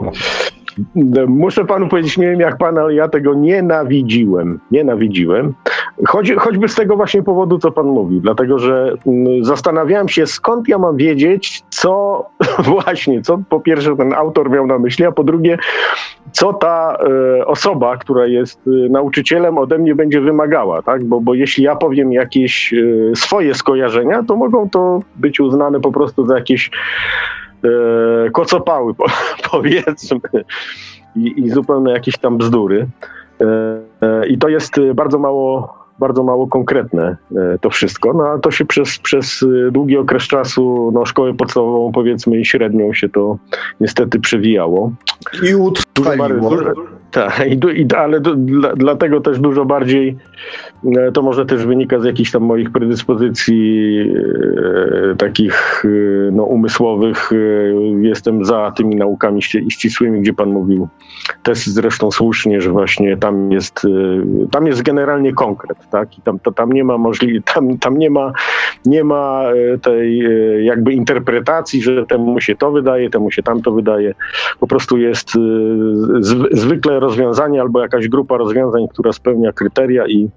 Muszę 1.27 1.65
panu 1.65 1.89
powiedzieć, 1.89 2.19
nie 2.19 2.31
wiem 2.31 2.41
jak 2.41 2.59
pan, 2.59 2.79
ale 2.79 2.95
ja 2.95 3.09
tego 3.09 3.35
nienawidziłem. 3.35 4.61
Nienawidziłem. 4.71 5.55
Choć, 6.07 6.33
choćby 6.33 6.69
z 6.69 6.75
tego 6.75 6.97
właśnie 6.97 7.23
powodu, 7.23 7.59
co 7.59 7.71
pan 7.71 7.87
mówi, 7.87 8.21
dlatego 8.21 8.59
że 8.59 8.95
mm, 9.07 9.45
zastanawiałem 9.45 10.09
się, 10.09 10.27
skąd 10.27 10.69
ja 10.69 10.79
mam 10.79 10.97
wiedzieć, 10.97 11.63
co 11.71 12.25
właśnie, 12.75 13.23
co 13.23 13.39
po 13.49 13.61
pierwsze 13.61 13.97
ten 13.97 14.15
autor 14.15 14.51
miał 14.51 14.67
na 14.67 14.79
myśli, 14.79 15.05
a 15.05 15.13
po 15.13 15.25
drugie, 15.25 15.59
co 16.33 16.53
ta 16.53 16.97
e, 17.39 17.47
osoba, 17.47 17.97
która 17.97 18.27
jest 18.27 18.61
e, 18.67 18.71
nauczycielem, 18.71 19.59
ode 19.59 19.79
mnie 19.79 19.95
będzie 19.95 20.21
wymagała, 20.21 20.83
tak? 20.83 21.05
Bo, 21.05 21.21
bo 21.21 21.35
jeśli 21.35 21.65
ja 21.65 21.77
powiem 21.77 22.13
jakieś 22.13 22.75
e, 22.75 22.77
swoje 23.17 23.55
skojarzenia, 23.55 24.23
to 24.23 24.37
mogą 24.37 24.71
to 24.71 25.01
być 25.17 25.41
uznane 25.41 25.81
po 25.81 25.93
prostu 25.93 26.27
za 26.27 26.35
jakieś 26.35 26.71
kocopały, 28.33 28.95
po, 28.95 29.05
powiedzmy, 29.51 30.21
i, 31.17 31.41
i 31.41 31.51
zupełnie 31.51 31.93
jakieś 31.93 32.19
tam 32.19 32.39
bzdury. 32.39 32.87
I 34.29 34.39
to 34.39 34.49
jest 34.49 34.73
bardzo 34.95 35.19
mało 35.19 35.78
bardzo 35.99 36.23
mało 36.23 36.47
konkretne 36.47 37.17
to 37.61 37.71
wszystko, 37.71 38.13
no 38.13 38.29
a 38.29 38.39
to 38.39 38.51
się 38.51 38.65
przez, 38.65 38.99
przez 38.99 39.45
długi 39.73 39.97
okres 39.97 40.23
czasu, 40.23 40.91
no 40.95 41.07
szkołę 41.07 41.35
podstawową 41.35 41.93
powiedzmy 41.93 42.41
i 42.41 42.45
średnią 42.45 42.93
się 42.93 43.09
to 43.09 43.39
niestety 43.81 44.21
przewijało. 44.21 44.93
I 45.43 45.55
utrwaliło. 45.55 46.51
Tak, 47.11 47.47
i, 47.47 47.81
i, 47.81 47.87
ale 47.97 48.21
do, 48.21 48.35
dla, 48.35 48.73
dlatego 48.77 49.21
też 49.21 49.41
dużo 49.41 49.65
bardziej, 49.65 50.17
e, 50.97 51.13
to 51.13 51.23
może 51.23 51.47
też 51.47 51.67
wynika 51.67 52.01
z 52.01 52.05
jakichś 52.05 52.31
tam 52.31 52.43
moich 52.43 52.71
predyspozycji 52.71 53.99
e, 55.13 55.17
takich 55.17 55.85
e, 55.85 55.89
no, 56.31 56.45
umysłowych. 56.45 57.31
E, 57.33 57.37
jestem 58.01 58.45
za 58.45 58.73
tymi 58.77 58.97
naukami 58.97 59.43
ścisłymi, 59.43 60.21
gdzie 60.21 60.33
pan 60.33 60.51
mówił 60.51 60.89
też 61.43 61.67
zresztą 61.67 62.11
słusznie, 62.11 62.61
że 62.61 62.71
właśnie 62.71 63.17
tam 63.17 63.53
jest, 63.53 63.85
e, 63.85 64.49
tam 64.51 64.67
jest 64.67 64.83
generalnie 64.83 65.33
konkret, 65.33 65.79
tak? 65.91 66.19
I 66.19 66.23
tam, 66.23 66.39
to, 66.39 66.53
tam 66.53 66.73
nie 66.73 66.85
ma 66.85 66.99
możliwości, 66.99 67.43
tam, 67.55 67.79
tam 67.79 67.99
nie 67.99 68.11
ma, 68.11 68.33
nie 68.87 69.05
ma 69.05 69.43
e, 69.75 69.79
tej 69.79 70.25
jakby 70.65 70.93
interpretacji, 70.93 71.83
że 71.83 72.07
temu 72.07 72.41
się 72.41 72.57
to 72.57 72.73
wydaje, 72.73 73.11
temu 73.11 73.31
się 73.31 73.43
tamto 73.43 73.73
wydaje. 73.73 74.15
Po 74.61 74.67
prostu 74.67 74.99
jest 74.99 75.31
zwykle 76.53 76.98
rozwiązanie 77.01 77.61
albo 77.61 77.81
jakaś 77.81 78.09
grupa 78.09 78.37
rozwiązań, 78.37 78.89
która 78.91 79.13
spełnia 79.13 79.53
kryteria 79.53 80.07
i, 80.07 80.29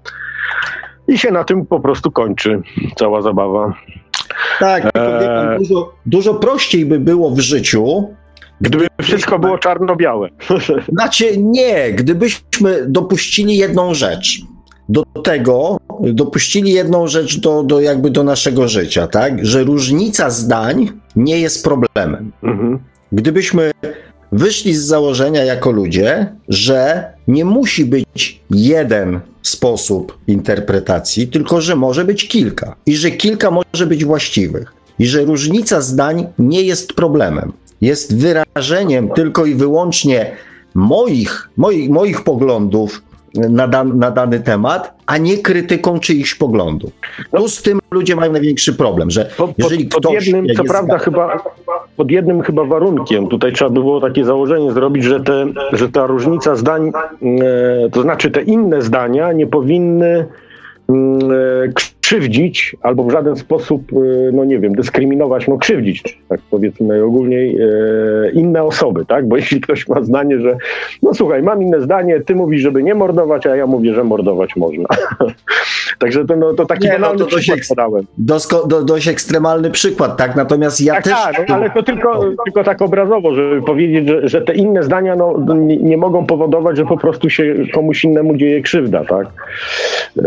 i 1.08 1.18
się 1.18 1.30
na 1.30 1.44
tym 1.44 1.66
po 1.66 1.80
prostu 1.80 2.10
kończy 2.10 2.62
cała 2.96 3.22
zabawa. 3.22 3.74
Tak, 4.60 4.84
eee... 4.94 5.58
dużo, 5.58 5.92
dużo 6.06 6.34
prościej 6.34 6.86
by 6.86 6.98
było 7.00 7.30
w 7.30 7.40
życiu, 7.40 8.08
Gdyby 8.62 8.86
wszystko 9.02 9.38
było 9.38 9.58
czarno-białe. 9.58 10.28
Znaczy 10.92 11.36
nie, 11.38 11.92
gdybyśmy 11.92 12.84
dopuścili 12.88 13.56
jedną 13.56 13.94
rzecz. 13.94 14.40
do 14.88 15.02
tego 15.24 15.76
dopuścili 16.00 16.72
jedną 16.72 17.06
rzecz 17.06 17.40
do, 17.40 17.62
do 17.62 17.80
jakby 17.80 18.10
do 18.10 18.24
naszego 18.24 18.68
życia, 18.68 19.06
tak? 19.06 19.46
Że 19.46 19.64
różnica 19.64 20.30
zdań 20.30 20.90
nie 21.16 21.40
jest 21.40 21.64
problemem. 21.64 22.32
Mhm. 22.42 22.78
Gdybyśmy 23.12 23.70
wyszli 24.32 24.74
z 24.74 24.84
założenia 24.84 25.44
jako 25.44 25.70
ludzie, 25.70 26.32
że 26.48 27.04
nie 27.28 27.44
musi 27.44 27.84
być 27.84 28.40
jeden 28.50 29.20
sposób 29.42 30.18
interpretacji, 30.26 31.28
tylko 31.28 31.60
że 31.60 31.76
może 31.76 32.04
być 32.04 32.28
kilka 32.28 32.76
i 32.86 32.96
że 32.96 33.10
kilka 33.10 33.50
może 33.50 33.86
być 33.86 34.04
właściwych 34.04 34.72
i 34.98 35.06
że 35.06 35.24
różnica 35.24 35.80
zdań 35.80 36.26
nie 36.38 36.62
jest 36.62 36.92
problemem. 36.92 37.52
Jest 37.80 38.16
wyrażeniem 38.16 39.08
tylko 39.08 39.46
i 39.46 39.54
wyłącznie 39.54 40.32
moich, 40.74 41.48
moich, 41.56 41.90
moich 41.90 42.24
poglądów 42.24 43.02
na, 43.34 43.68
dan, 43.68 43.98
na 43.98 44.10
dany 44.10 44.40
temat, 44.40 44.94
a 45.06 45.18
nie 45.18 45.38
krytyką 45.38 46.00
czyichś 46.00 46.34
poglądów. 46.34 46.92
Tu 47.36 47.48
z 47.48 47.62
tym 47.62 47.80
ludzie 47.90 48.16
mają 48.16 48.32
największy 48.32 48.74
problem, 48.74 49.10
że 49.10 49.30
jeżeli 49.58 49.84
pod, 49.84 50.00
ktoś... 50.00 50.26
jednym, 50.26 50.46
co 50.56 50.64
prawda 50.64 50.98
chyba, 50.98 51.42
pod 51.96 52.10
jednym 52.10 52.42
chyba 52.42 52.64
warunkiem, 52.64 53.28
tutaj 53.28 53.52
trzeba 53.52 53.70
by 53.70 53.80
było 53.80 54.00
takie 54.00 54.24
założenie 54.24 54.72
zrobić, 54.72 55.04
że, 55.04 55.20
te, 55.20 55.46
że 55.72 55.88
ta 55.88 56.06
różnica 56.06 56.56
zdań, 56.56 56.92
e, 57.22 57.90
to 57.90 58.02
znaczy 58.02 58.30
te 58.30 58.42
inne 58.42 58.82
zdania 58.82 59.32
nie 59.32 59.46
powinny 59.46 60.26
krzywdzić 62.12 62.76
albo 62.82 63.04
w 63.04 63.10
żaden 63.10 63.36
sposób, 63.36 63.92
e, 63.92 64.32
no 64.32 64.44
nie 64.44 64.58
wiem, 64.58 64.74
dyskryminować, 64.74 65.48
no 65.48 65.58
krzywdzić, 65.58 66.18
tak 66.28 66.40
powiedzmy 66.50 66.86
najogólniej, 66.86 67.56
e, 67.60 68.30
inne 68.30 68.62
osoby, 68.62 69.04
tak? 69.06 69.28
Bo 69.28 69.36
jeśli 69.42 69.60
ktoś 69.60 69.88
ma 69.88 70.02
zdanie, 70.02 70.40
że 70.40 70.56
no 71.02 71.14
słuchaj, 71.14 71.42
mam 71.42 71.62
inne 71.62 71.80
zdanie, 71.80 72.20
ty 72.20 72.34
mówisz, 72.34 72.62
żeby 72.62 72.82
nie 72.82 72.94
mordować, 72.94 73.46
a 73.46 73.56
ja 73.56 73.66
mówię, 73.66 73.94
że 73.94 74.04
mordować 74.04 74.56
można. 74.56 74.88
Także 75.98 76.24
to, 76.24 76.36
no, 76.36 76.54
to 76.54 76.66
taki 76.66 76.88
nie, 76.88 76.98
no, 76.98 77.16
to 77.16 77.26
dość, 77.26 77.52
podałem. 77.68 78.04
Dosko, 78.18 78.66
do, 78.66 78.82
dość 78.82 79.08
ekstremalny 79.08 79.70
przykład, 79.70 80.16
tak? 80.16 80.36
Natomiast 80.36 80.80
ja 80.80 80.94
tak, 80.94 81.04
też... 81.04 81.12
Tak, 81.12 81.48
no, 81.48 81.54
ale 81.54 81.70
to 81.70 81.82
tylko, 81.82 82.24
tylko 82.44 82.64
tak 82.64 82.82
obrazowo, 82.82 83.34
żeby 83.34 83.62
powiedzieć, 83.62 84.08
że, 84.08 84.28
że 84.28 84.40
te 84.40 84.54
inne 84.54 84.82
zdania 84.82 85.16
no, 85.16 85.54
nie, 85.54 85.76
nie 85.76 85.96
mogą 85.96 86.26
powodować, 86.26 86.76
że 86.76 86.84
po 86.84 86.96
prostu 86.96 87.30
się 87.30 87.54
komuś 87.74 88.04
innemu 88.04 88.36
dzieje 88.36 88.62
krzywda, 88.62 89.04
tak? 89.04 89.26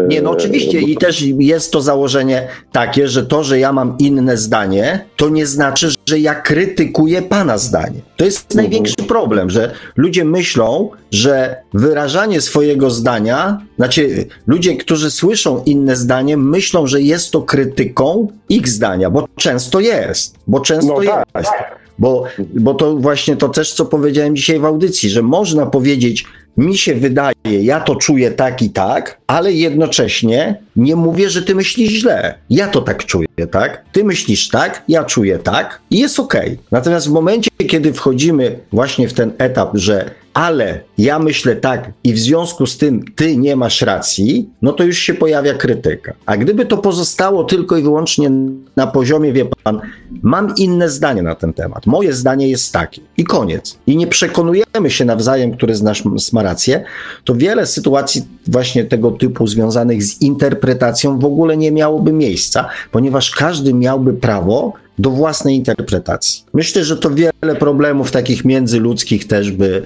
Nie, 0.08 0.22
no 0.22 0.36
oczywiście 0.46 0.82
i 0.82 0.98
też 0.98 1.22
jest 1.22 1.72
to 1.72 1.82
założenie 1.82 2.48
takie, 2.72 3.08
że 3.08 3.26
to, 3.26 3.44
że 3.44 3.60
ja 3.60 3.74
mam 3.74 3.96
inne 4.00 4.38
zdanie, 4.38 5.06
to 5.16 5.30
nie 5.30 5.46
znaczy, 5.46 5.90
że 6.06 6.20
ja 6.20 6.36
krytykuję 6.36 7.22
pana 7.22 7.58
zdanie. 7.58 8.02
To 8.18 8.26
jest 8.26 8.52
mhm. 8.52 8.58
największy 8.58 8.96
problem, 9.08 9.50
że 9.50 9.72
ludzie 9.96 10.26
myślą, 10.26 10.90
że 11.12 11.56
wyrażanie 11.74 12.42
swojego 12.42 12.90
zdania, 12.90 13.62
znaczy 13.78 14.28
ludzie, 14.48 14.76
którzy 14.76 15.12
słyszą 15.12 15.64
inne 15.66 15.96
zdanie, 15.96 16.38
myślą, 16.38 16.88
że 16.88 17.02
jest 17.02 17.32
to 17.32 17.42
krytyką 17.42 18.28
ich 18.50 18.68
zdania, 18.68 19.10
bo 19.10 19.28
często 19.36 19.80
jest, 19.80 20.36
bo 20.48 20.60
często 20.60 20.94
no 20.94 21.06
tak. 21.06 21.26
jest. 21.36 21.52
Bo, 22.00 22.24
bo 22.40 22.74
to 22.74 22.96
właśnie 22.96 23.36
to 23.36 23.50
też, 23.50 23.74
co 23.74 23.86
powiedziałem 23.86 24.36
dzisiaj 24.36 24.60
w 24.60 24.66
audycji, 24.66 25.10
że 25.10 25.22
można 25.22 25.66
powiedzieć, 25.66 26.26
mi 26.58 26.78
się 26.78 26.96
wydaje, 26.96 27.34
ja 27.46 27.80
to 27.80 27.96
czuję 27.96 28.32
tak 28.32 28.62
i 28.62 28.70
tak, 28.70 29.18
ale 29.28 29.54
jednocześnie 29.54 30.56
nie 30.76 30.96
mówię, 30.96 31.30
że 31.30 31.42
ty 31.42 31.56
myślisz 31.56 31.92
źle. 31.92 32.36
Ja 32.50 32.68
to 32.68 32.82
tak 32.82 33.06
czuję, 33.06 33.28
tak? 33.52 33.86
Ty 33.92 34.04
myślisz 34.04 34.50
tak, 34.50 34.84
ja 34.88 35.04
czuję 35.04 35.40
tak 35.40 35.82
i 35.92 36.00
jest 36.00 36.20
okej. 36.20 36.52
Okay. 36.52 36.58
Natomiast 36.72 37.08
w 37.08 37.12
momencie, 37.12 37.52
kiedy 37.68 37.94
wchodzimy 37.94 38.60
właśnie 38.72 39.08
w 39.08 39.14
ten 39.14 39.32
etap, 39.38 39.70
że 39.74 40.12
ale 40.36 40.80
ja 40.98 41.20
myślę 41.20 41.56
tak 41.56 41.92
i 42.04 42.14
w 42.14 42.20
związku 42.20 42.66
z 42.66 42.78
tym 42.78 43.04
ty 43.16 43.38
nie 43.38 43.56
masz 43.56 43.82
racji, 43.82 44.50
no 44.62 44.74
to 44.74 44.84
już 44.84 44.98
się 44.98 45.14
pojawia 45.14 45.54
krytyka. 45.54 46.14
A 46.26 46.38
gdyby 46.38 46.66
to 46.66 46.78
pozostało 46.78 47.44
tylko 47.44 47.78
i 47.78 47.84
wyłącznie 47.84 48.32
na 48.76 48.88
poziomie, 48.88 49.34
wie 49.34 49.46
pan, 49.64 49.82
mam 50.22 50.54
inne 50.58 50.90
zdanie 50.90 51.22
na 51.22 51.36
ten 51.36 51.54
temat, 51.54 51.86
moje 51.86 52.14
zdanie 52.14 52.50
jest 52.50 52.74
takie 52.74 53.02
i 53.18 53.24
koniec. 53.24 53.78
I 53.88 53.98
nie 53.98 54.08
przekonujemy 54.08 54.90
się 54.90 55.06
nawzajem, 55.06 55.52
który 55.52 55.76
z 55.76 55.82
nas 55.82 56.04
ma 56.34 56.44
rację, 56.44 56.84
to 57.24 57.36
wiele 57.36 57.66
sytuacji 57.66 58.26
właśnie 58.48 58.86
tego 58.86 59.12
typu 59.12 59.48
związanych 59.48 60.04
z 60.04 60.22
interpretacją 60.22 61.20
w 61.20 61.26
ogóle 61.26 61.58
nie 61.58 61.72
miałoby 61.72 62.14
miejsca, 62.14 62.70
ponieważ 62.92 63.32
każdy 63.32 63.74
miałby 63.74 64.14
prawo 64.14 64.74
do 65.00 65.10
własnej 65.10 65.56
interpretacji. 65.56 66.44
Myślę, 66.54 66.84
że 66.84 66.98
to 66.98 67.10
wiele 67.12 67.56
problemów 67.60 68.12
takich 68.12 68.46
międzyludzkich 68.46 69.28
też 69.28 69.52
by, 69.52 69.86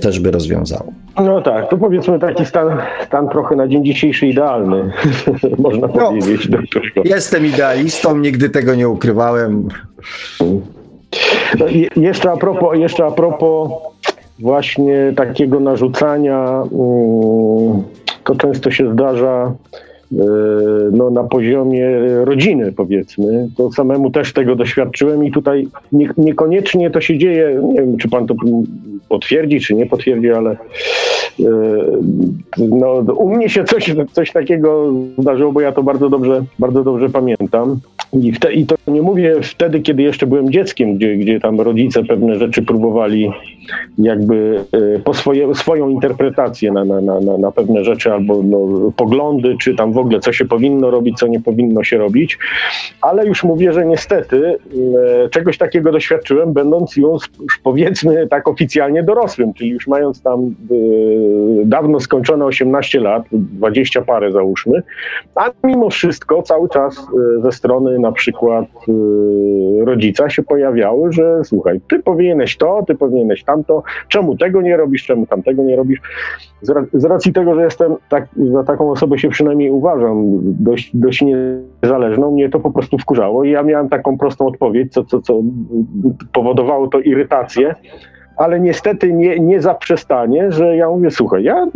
też 0.00 0.20
by 0.20 0.30
rozwiązało. 0.30 0.92
No 1.16 1.42
tak, 1.42 1.68
to 1.68 1.76
powiedzmy 1.76 2.18
taki 2.18 2.46
stan, 2.46 2.78
stan 3.06 3.28
trochę 3.28 3.56
na 3.56 3.68
dzień 3.68 3.84
dzisiejszy 3.84 4.26
idealny, 4.26 4.92
można 5.58 5.86
no, 5.86 5.92
powiedzieć. 5.92 6.48
Jestem 7.04 7.46
idealistą, 7.46 8.16
nigdy 8.16 8.50
tego 8.50 8.74
nie 8.74 8.88
ukrywałem. 8.88 9.68
No, 11.58 11.66
jeszcze, 11.96 12.30
a 12.30 12.36
propos, 12.36 12.78
jeszcze 12.78 13.04
a 13.04 13.10
propos 13.10 13.70
właśnie 14.38 15.12
takiego 15.16 15.60
narzucania, 15.60 16.44
mm, 16.44 17.82
to 18.24 18.34
często 18.36 18.70
się 18.70 18.92
zdarza 18.92 19.52
E, 19.52 19.91
no, 20.92 21.10
na 21.10 21.24
poziomie 21.24 21.88
rodziny, 22.24 22.72
powiedzmy. 22.72 23.48
To 23.56 23.72
samemu 23.72 24.10
też 24.10 24.32
tego 24.32 24.56
doświadczyłem 24.56 25.24
i 25.24 25.32
tutaj 25.32 25.68
nie, 25.92 26.10
niekoniecznie 26.16 26.90
to 26.90 27.00
się 27.00 27.18
dzieje, 27.18 27.60
nie 27.62 27.80
wiem, 27.80 27.96
czy 27.96 28.08
pan 28.08 28.26
to 28.26 28.34
potwierdzi, 29.08 29.60
czy 29.60 29.74
nie 29.74 29.86
potwierdzi, 29.86 30.30
ale 30.30 30.50
e, 30.50 30.56
no, 32.58 32.92
u 33.16 33.36
mnie 33.36 33.48
się 33.48 33.64
coś, 33.64 33.94
coś 34.12 34.32
takiego 34.32 34.92
zdarzyło, 35.18 35.52
bo 35.52 35.60
ja 35.60 35.72
to 35.72 35.82
bardzo 35.82 36.10
dobrze, 36.10 36.44
bardzo 36.58 36.84
dobrze 36.84 37.10
pamiętam. 37.10 37.80
I, 38.12 38.32
te, 38.32 38.52
I, 38.52 38.66
to 38.66 38.74
nie 38.86 39.02
mówię 39.02 39.36
wtedy, 39.42 39.80
kiedy 39.80 40.02
jeszcze 40.02 40.26
byłem 40.26 40.52
dzieckiem, 40.52 40.96
gdzie, 40.96 41.16
gdzie 41.16 41.40
tam 41.40 41.60
rodzice 41.60 42.04
pewne 42.04 42.34
rzeczy 42.34 42.62
próbowali 42.62 43.30
jakby 43.98 44.64
e, 44.72 44.98
po 44.98 45.14
swoje, 45.14 45.54
swoją 45.54 45.88
interpretację 45.88 46.72
na, 46.72 46.84
na, 46.84 47.00
na, 47.00 47.20
na 47.38 47.52
pewne 47.52 47.84
rzeczy 47.84 48.12
albo 48.12 48.42
no, 48.42 48.92
poglądy, 48.96 49.56
czy 49.60 49.74
tam 49.74 49.92
w 49.92 49.98
ogóle 49.98 50.20
co 50.20 50.32
się 50.32 50.44
powinno 50.44 50.90
robić, 50.90 51.18
co 51.18 51.26
nie 51.26 51.40
powinno 51.40 51.84
się 51.84 51.98
robić. 51.98 52.38
Ale 53.00 53.26
już 53.26 53.44
mówię, 53.44 53.72
że 53.72 53.86
niestety 53.86 54.56
e, 55.24 55.28
czegoś 55.28 55.58
takiego 55.58 55.92
doświadczyłem, 55.92 56.52
będąc 56.52 56.96
już 56.96 57.28
powiedzmy 57.62 58.26
tak 58.28 58.48
oficjalnie 58.48 59.02
dorosłym, 59.02 59.54
czyli 59.54 59.70
już 59.70 59.86
mając 59.86 60.22
tam 60.22 60.54
dawno 61.64 62.00
skończone 62.00 62.44
18 62.44 63.00
lat, 63.00 63.22
20 63.32 64.02
parę 64.02 64.32
załóżmy, 64.32 64.82
a 65.34 65.50
mimo 65.64 65.90
wszystko 65.90 66.42
cały 66.42 66.68
czas 66.68 67.06
ze 67.42 67.52
strony 67.52 67.98
na 67.98 68.12
przykład 68.12 68.66
y, 68.88 69.84
rodzica 69.84 70.30
się 70.30 70.42
pojawiały, 70.42 71.12
że 71.12 71.44
słuchaj, 71.44 71.80
ty 71.88 71.98
powinieneś 71.98 72.56
to, 72.56 72.84
ty 72.86 72.94
powinieneś 72.94 73.44
tamto, 73.44 73.82
czemu 74.08 74.36
tego 74.36 74.62
nie 74.62 74.76
robisz, 74.76 75.06
czemu 75.06 75.26
tamtego 75.26 75.62
nie 75.62 75.76
robisz. 75.76 76.00
Z, 76.92 77.04
racji 77.04 77.32
tego, 77.32 77.54
że 77.54 77.62
jestem 77.62 77.94
tak, 78.08 78.28
za 78.52 78.64
taką 78.64 78.90
osobę 78.90 79.18
się 79.18 79.28
przynajmniej 79.28 79.70
uważam, 79.70 80.24
dość, 80.42 80.90
dość 80.94 81.24
niezależną, 81.82 82.30
mnie 82.30 82.48
to 82.48 82.60
po 82.60 82.70
prostu 82.70 82.98
wkurzało 82.98 83.44
i 83.44 83.50
ja 83.50 83.62
miałem 83.62 83.88
taką 83.88 84.18
prostą 84.18 84.46
odpowiedź, 84.46 84.92
co, 84.92 85.04
co, 85.04 85.20
co 85.20 85.42
powodowało 86.32 86.88
to 86.88 87.00
irytację 87.00 87.74
ale 88.36 88.60
niestety 88.60 89.12
nie, 89.12 89.40
nie 89.40 89.62
zaprzestanie, 89.62 90.52
że 90.52 90.76
ja 90.76 90.88
mówię, 90.88 91.10
słuchaj, 91.10 91.42
ja, 91.44 91.66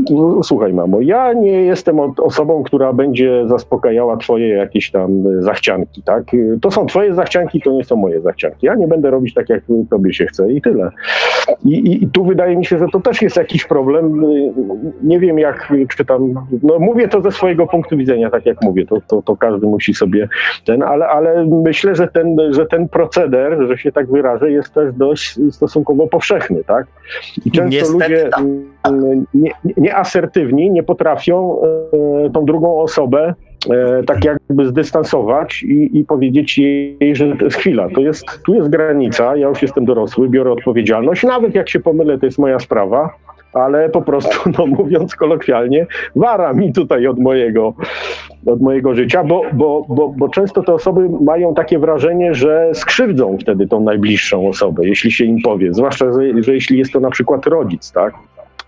słuchaj 0.43 0.73
mamo, 0.73 1.01
ja 1.01 1.33
nie 1.33 1.63
jestem 1.63 2.01
osobą, 2.01 2.63
która 2.63 2.93
będzie 2.93 3.49
zaspokajała 3.49 4.17
twoje 4.17 4.49
jakieś 4.49 4.91
tam 4.91 5.25
zachcianki, 5.43 6.03
tak? 6.03 6.25
To 6.63 6.71
są 6.71 6.87
twoje 6.87 7.15
zachcianki, 7.15 7.61
to 7.61 7.73
nie 7.73 7.85
są 7.85 7.97
moje 7.97 8.21
zachcianki. 8.21 8.67
Ja 8.67 8.75
nie 8.75 8.89
będę 8.89 9.11
robić 9.11 9.35
tak, 9.35 9.49
jak 9.49 9.63
tobie 9.91 10.15
się 10.15 10.27
chce 10.27 10.53
i 10.53 10.61
tyle. 10.63 10.91
I, 11.65 12.03
i, 12.03 12.09
tu 12.09 12.25
wydaje 12.25 12.57
mi 12.57 12.65
się, 12.65 12.79
że 12.79 12.87
to 12.93 13.01
też 13.01 13.23
jest 13.23 13.37
jakiś 13.37 13.65
problem. 13.65 14.23
Nie 15.03 15.21
wiem 15.21 15.39
jak, 15.39 15.73
czy 15.97 16.05
tam, 16.05 16.35
no 16.63 16.79
mówię 16.79 17.09
to 17.09 17.23
ze 17.23 17.33
swojego 17.33 17.67
punktu 17.67 17.97
widzenia, 17.97 18.31
tak 18.31 18.47
jak 18.47 18.63
mówię, 18.63 18.87
to, 18.87 19.01
to, 19.09 19.23
to 19.23 19.37
każdy 19.37 19.67
musi 19.67 19.95
sobie 19.95 20.29
ten, 20.65 20.83
ale, 20.83 21.09
ale 21.09 21.47
myślę, 21.47 21.95
że 21.95 22.09
ten, 22.09 22.37
że 22.51 22.67
ten 22.67 22.89
proceder, 22.89 23.67
że 23.69 23.79
się 23.79 23.93
tak 23.93 24.11
wyrażę, 24.11 24.51
jest 24.51 24.75
też 24.75 24.95
dość 24.95 25.39
stosunkowo 25.51 26.07
powszechny 26.07 26.65
tak? 26.65 26.87
I 27.47 27.51
często 27.51 27.71
Niestety, 27.71 28.15
ludzie 28.15 28.29
tak. 28.31 28.45
nieasertywni 29.77 30.63
nie, 30.63 30.71
nie 30.71 30.83
potrafią 30.83 31.61
e, 32.27 32.31
tą 32.31 32.45
drugą 32.45 32.81
osobę 32.81 33.35
tak 34.07 34.25
jakby 34.25 34.67
zdystansować 34.67 35.63
i, 35.63 35.99
i, 35.99 36.05
powiedzieć 36.05 36.59
jej, 36.59 37.17
że 37.17 37.37
to 37.37 37.45
jest 37.45 37.57
chwila, 37.57 37.89
to 37.95 38.01
jest, 38.01 38.25
tu 38.47 38.55
jest 38.55 38.69
granica, 38.69 39.37
ja 39.37 39.49
już 39.49 39.63
jestem 39.63 39.85
dorosły, 39.85 40.29
biorę 40.29 40.53
odpowiedzialność, 40.53 41.23
nawet 41.23 41.55
jak 41.55 41.69
się 41.69 41.81
pomylę, 41.81 42.19
to 42.19 42.27
jest 42.27 42.39
moja 42.39 42.59
sprawa, 42.59 43.11
ale 43.53 43.89
po 43.89 44.03
prostu, 44.03 44.51
no 44.59 44.67
mówiąc 44.67 45.17
kolokwialnie, 45.17 45.87
wara 46.17 46.53
mi 46.53 46.73
tutaj 46.73 47.07
od 47.07 47.19
mojego, 47.19 47.75
od 48.47 48.61
mojego 48.61 48.95
życia, 48.95 49.25
bo, 49.25 49.43
bo, 49.53 49.87
bo, 49.89 50.09
bo 50.09 50.29
często 50.29 50.63
te 50.63 50.73
osoby 50.73 51.09
mają 51.21 51.55
takie 51.55 51.79
wrażenie, 51.79 52.35
że 52.35 52.71
skrzywdzą 52.75 53.39
wtedy 53.41 53.69
tą 53.69 53.81
najbliższą 53.81 54.49
osobę, 54.49 54.87
jeśli 54.87 55.13
się 55.13 55.25
im 55.25 55.43
powie, 55.43 55.75
zwłaszcza, 55.75 56.13
że, 56.13 56.43
że 56.43 56.55
jeśli 56.55 56.79
jest 56.79 56.93
to 56.93 57.01
na 57.01 57.11
przykład 57.11 57.47
rodzic, 57.47 57.93
tak? 57.93 58.15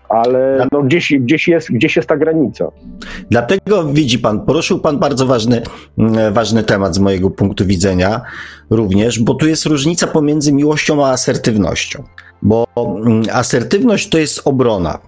Ale 0.09 0.67
no 0.71 0.83
gdzieś, 0.83 1.13
gdzieś, 1.19 1.47
jest, 1.47 1.71
gdzieś 1.71 1.95
jest 1.95 2.09
ta 2.09 2.17
granica. 2.17 2.71
Dlatego 3.29 3.83
widzi 3.83 4.19
pan, 4.19 4.45
poruszył 4.45 4.79
pan 4.79 4.99
bardzo 4.99 5.25
ważny, 5.25 5.61
mm, 5.97 6.33
ważny 6.33 6.63
temat 6.63 6.95
z 6.95 6.99
mojego 6.99 7.29
punktu 7.29 7.65
widzenia 7.65 8.21
również, 8.69 9.19
bo 9.19 9.33
tu 9.33 9.47
jest 9.47 9.65
różnica 9.65 10.07
pomiędzy 10.07 10.53
miłością 10.53 11.05
a 11.05 11.09
asertywnością. 11.09 12.03
Bo 12.41 12.67
mm, 12.75 13.23
asertywność 13.31 14.09
to 14.09 14.17
jest 14.17 14.41
obrona, 14.45 14.99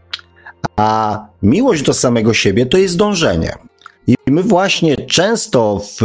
a 0.75 1.19
miłość 1.41 1.83
do 1.83 1.93
samego 1.93 2.33
siebie 2.33 2.65
to 2.65 2.77
jest 2.77 2.97
dążenie. 2.97 3.53
I 4.07 4.15
my 4.27 4.43
właśnie 4.43 4.97
często 4.97 5.79
w 5.79 6.01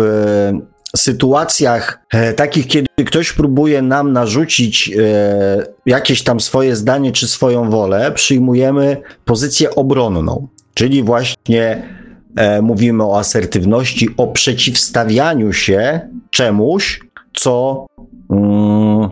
sytuacjach 0.96 2.00
e, 2.10 2.32
takich, 2.32 2.66
kiedy 2.66 2.86
ktoś 3.06 3.32
próbuje 3.32 3.82
nam 3.82 4.12
narzucić 4.12 4.90
e, 4.98 5.66
jakieś 5.86 6.22
tam 6.22 6.40
swoje 6.40 6.76
zdanie 6.76 7.12
czy 7.12 7.28
swoją 7.28 7.70
wolę, 7.70 8.12
przyjmujemy 8.14 9.02
pozycję 9.24 9.74
obronną, 9.74 10.48
czyli 10.74 11.02
właśnie 11.02 11.88
e, 12.36 12.62
mówimy 12.62 13.04
o 13.04 13.18
asertywności, 13.18 14.08
o 14.16 14.26
przeciwstawianiu 14.26 15.52
się 15.52 16.00
czemuś, 16.30 17.00
co, 17.34 17.86
mm, 18.30 19.08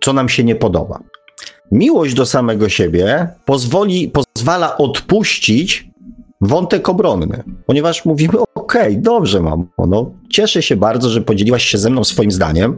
co 0.00 0.12
nam 0.12 0.28
się 0.28 0.44
nie 0.44 0.54
podoba. 0.54 1.00
Miłość 1.72 2.14
do 2.14 2.26
samego 2.26 2.68
siebie 2.68 3.28
pozwoli, 3.44 4.08
pozwala 4.08 4.76
odpuścić 4.76 5.90
wątek 6.40 6.88
obronny, 6.88 7.42
ponieważ 7.66 8.04
mówimy, 8.04 8.34
okej, 8.66 8.92
okay, 8.92 9.02
dobrze 9.02 9.40
mam, 9.40 9.66
no, 9.78 10.10
cieszę 10.30 10.62
się 10.62 10.76
bardzo, 10.76 11.10
że 11.10 11.20
podzieliłaś 11.20 11.64
się 11.64 11.78
ze 11.78 11.90
mną 11.90 12.04
swoim 12.04 12.30
zdaniem, 12.30 12.76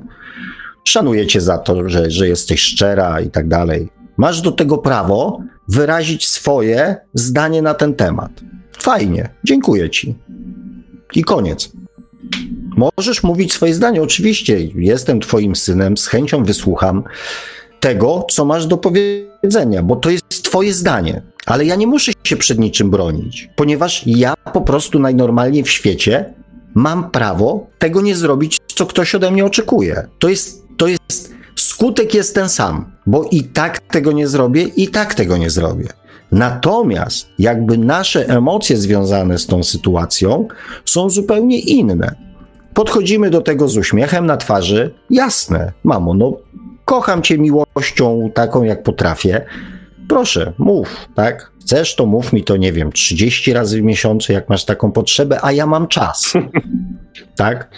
szanuję 0.84 1.26
cię 1.26 1.40
za 1.40 1.58
to, 1.58 1.88
że, 1.88 2.10
że 2.10 2.28
jesteś 2.28 2.60
szczera 2.60 3.20
i 3.20 3.30
tak 3.30 3.48
dalej. 3.48 3.88
Masz 4.16 4.40
do 4.40 4.52
tego 4.52 4.78
prawo 4.78 5.40
wyrazić 5.68 6.28
swoje 6.28 6.96
zdanie 7.14 7.62
na 7.62 7.74
ten 7.74 7.94
temat. 7.94 8.30
Fajnie, 8.78 9.28
dziękuję 9.44 9.90
ci. 9.90 10.14
I 11.14 11.24
koniec. 11.24 11.72
Możesz 12.76 13.22
mówić 13.22 13.52
swoje 13.52 13.74
zdanie, 13.74 14.02
oczywiście, 14.02 14.60
jestem 14.74 15.20
twoim 15.20 15.56
synem, 15.56 15.96
z 15.96 16.06
chęcią 16.06 16.44
wysłucham 16.44 17.04
tego, 17.80 18.26
co 18.30 18.44
masz 18.44 18.66
do 18.66 18.78
powiedzenia, 18.78 19.82
bo 19.82 19.96
to 19.96 20.10
jest 20.10 20.27
twoje 20.58 20.74
zdanie. 20.74 21.22
Ale 21.46 21.64
ja 21.64 21.76
nie 21.76 21.86
muszę 21.86 22.12
się 22.24 22.36
przed 22.36 22.58
niczym 22.58 22.90
bronić, 22.90 23.50
ponieważ 23.56 24.02
ja 24.06 24.34
po 24.52 24.60
prostu 24.60 24.98
najnormalniej 24.98 25.62
w 25.62 25.70
świecie 25.70 26.34
mam 26.74 27.10
prawo 27.10 27.66
tego 27.78 28.00
nie 28.00 28.16
zrobić, 28.16 28.58
co 28.74 28.86
ktoś 28.86 29.14
ode 29.14 29.30
mnie 29.30 29.44
oczekuje. 29.44 30.06
To 30.18 30.28
jest, 30.28 30.64
to 30.76 30.86
jest, 30.86 31.34
skutek 31.56 32.14
jest 32.14 32.34
ten 32.34 32.48
sam, 32.48 32.92
bo 33.06 33.24
i 33.30 33.42
tak 33.42 33.80
tego 33.80 34.12
nie 34.12 34.28
zrobię, 34.28 34.62
i 34.62 34.88
tak 34.88 35.14
tego 35.14 35.36
nie 35.36 35.50
zrobię. 35.50 35.88
Natomiast 36.32 37.28
jakby 37.38 37.78
nasze 37.78 38.28
emocje 38.28 38.76
związane 38.76 39.38
z 39.38 39.46
tą 39.46 39.62
sytuacją 39.62 40.48
są 40.84 41.10
zupełnie 41.10 41.60
inne. 41.60 42.14
Podchodzimy 42.74 43.30
do 43.30 43.40
tego 43.40 43.68
z 43.68 43.76
uśmiechem 43.76 44.26
na 44.26 44.36
twarzy. 44.36 44.94
Jasne, 45.10 45.72
mamo, 45.84 46.14
no 46.14 46.36
kocham 46.84 47.22
cię 47.22 47.38
miłością 47.38 48.30
taką, 48.34 48.62
jak 48.62 48.82
potrafię 48.82 49.46
proszę, 50.08 50.52
mów, 50.58 51.08
tak? 51.14 51.52
Chcesz, 51.60 51.96
to 51.96 52.06
mów 52.06 52.32
mi 52.32 52.44
to, 52.44 52.56
nie 52.56 52.72
wiem, 52.72 52.92
30 52.92 53.52
razy 53.52 53.80
w 53.80 53.84
miesiącu, 53.84 54.32
jak 54.32 54.48
masz 54.48 54.64
taką 54.64 54.92
potrzebę, 54.92 55.38
a 55.42 55.52
ja 55.52 55.66
mam 55.66 55.88
czas. 55.88 56.32
tak? 57.36 57.70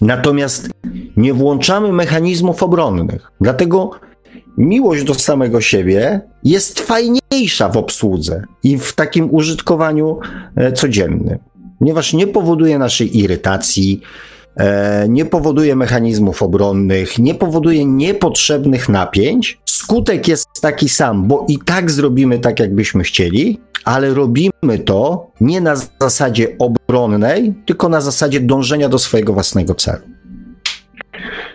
Natomiast 0.00 0.70
nie 1.16 1.34
włączamy 1.34 1.92
mechanizmów 1.92 2.62
obronnych. 2.62 3.30
Dlatego 3.40 3.90
miłość 4.58 5.04
do 5.04 5.14
samego 5.14 5.60
siebie 5.60 6.20
jest 6.44 6.80
fajniejsza 6.80 7.68
w 7.68 7.76
obsłudze 7.76 8.42
i 8.62 8.78
w 8.78 8.92
takim 8.92 9.34
użytkowaniu 9.34 10.18
e, 10.56 10.72
codziennym, 10.72 11.38
ponieważ 11.78 12.12
nie 12.12 12.26
powoduje 12.26 12.78
naszej 12.78 13.18
irytacji, 13.18 14.00
e, 14.56 15.06
nie 15.08 15.24
powoduje 15.24 15.76
mechanizmów 15.76 16.42
obronnych, 16.42 17.18
nie 17.18 17.34
powoduje 17.34 17.84
niepotrzebnych 17.84 18.88
napięć, 18.88 19.60
skutek 19.94 20.28
jest 20.28 20.48
taki 20.62 20.88
sam, 20.88 21.28
bo 21.28 21.46
i 21.48 21.58
tak 21.58 21.90
zrobimy 21.90 22.38
tak, 22.38 22.60
jakbyśmy 22.60 23.04
chcieli, 23.04 23.60
ale 23.84 24.14
robimy 24.14 24.78
to 24.84 25.26
nie 25.40 25.60
na 25.60 25.76
zasadzie 26.00 26.48
obronnej, 26.58 27.54
tylko 27.66 27.88
na 27.88 28.00
zasadzie 28.00 28.40
dążenia 28.40 28.88
do 28.88 28.98
swojego 28.98 29.32
własnego 29.32 29.74
celu. 29.74 30.02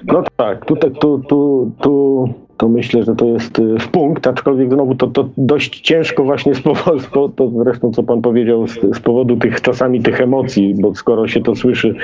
No 0.04 0.24
tak, 0.36 0.66
tutaj 0.66 0.92
tu, 1.02 1.24
tu, 1.30 1.72
tu 1.82 2.34
to 2.60 2.70
myślę, 2.70 3.04
że 3.04 3.16
to 3.16 3.26
jest 3.26 3.60
y, 3.60 3.80
w 3.80 3.88
punkt, 3.88 4.28
aczkolwiek 4.28 4.74
znowu 4.74 4.96
to, 4.96 5.08
to 5.08 5.30
dość 5.38 5.82
ciężko 5.82 6.24
właśnie 6.24 6.56
z 6.56 6.62
powodu, 6.62 7.30
to 7.30 7.52
zresztą 7.64 7.92
co 7.92 8.04
pan 8.04 8.22
powiedział, 8.22 8.68
z, 8.68 8.80
z, 8.96 9.00
powodu 9.00 9.38
tych 9.38 9.62
czasami 9.62 10.02
tych 10.02 10.22
emocji, 10.22 10.76
bo 10.82 10.96
skoro 10.96 11.28
się 11.28 11.42
to 11.42 11.56
słyszy 11.56 11.96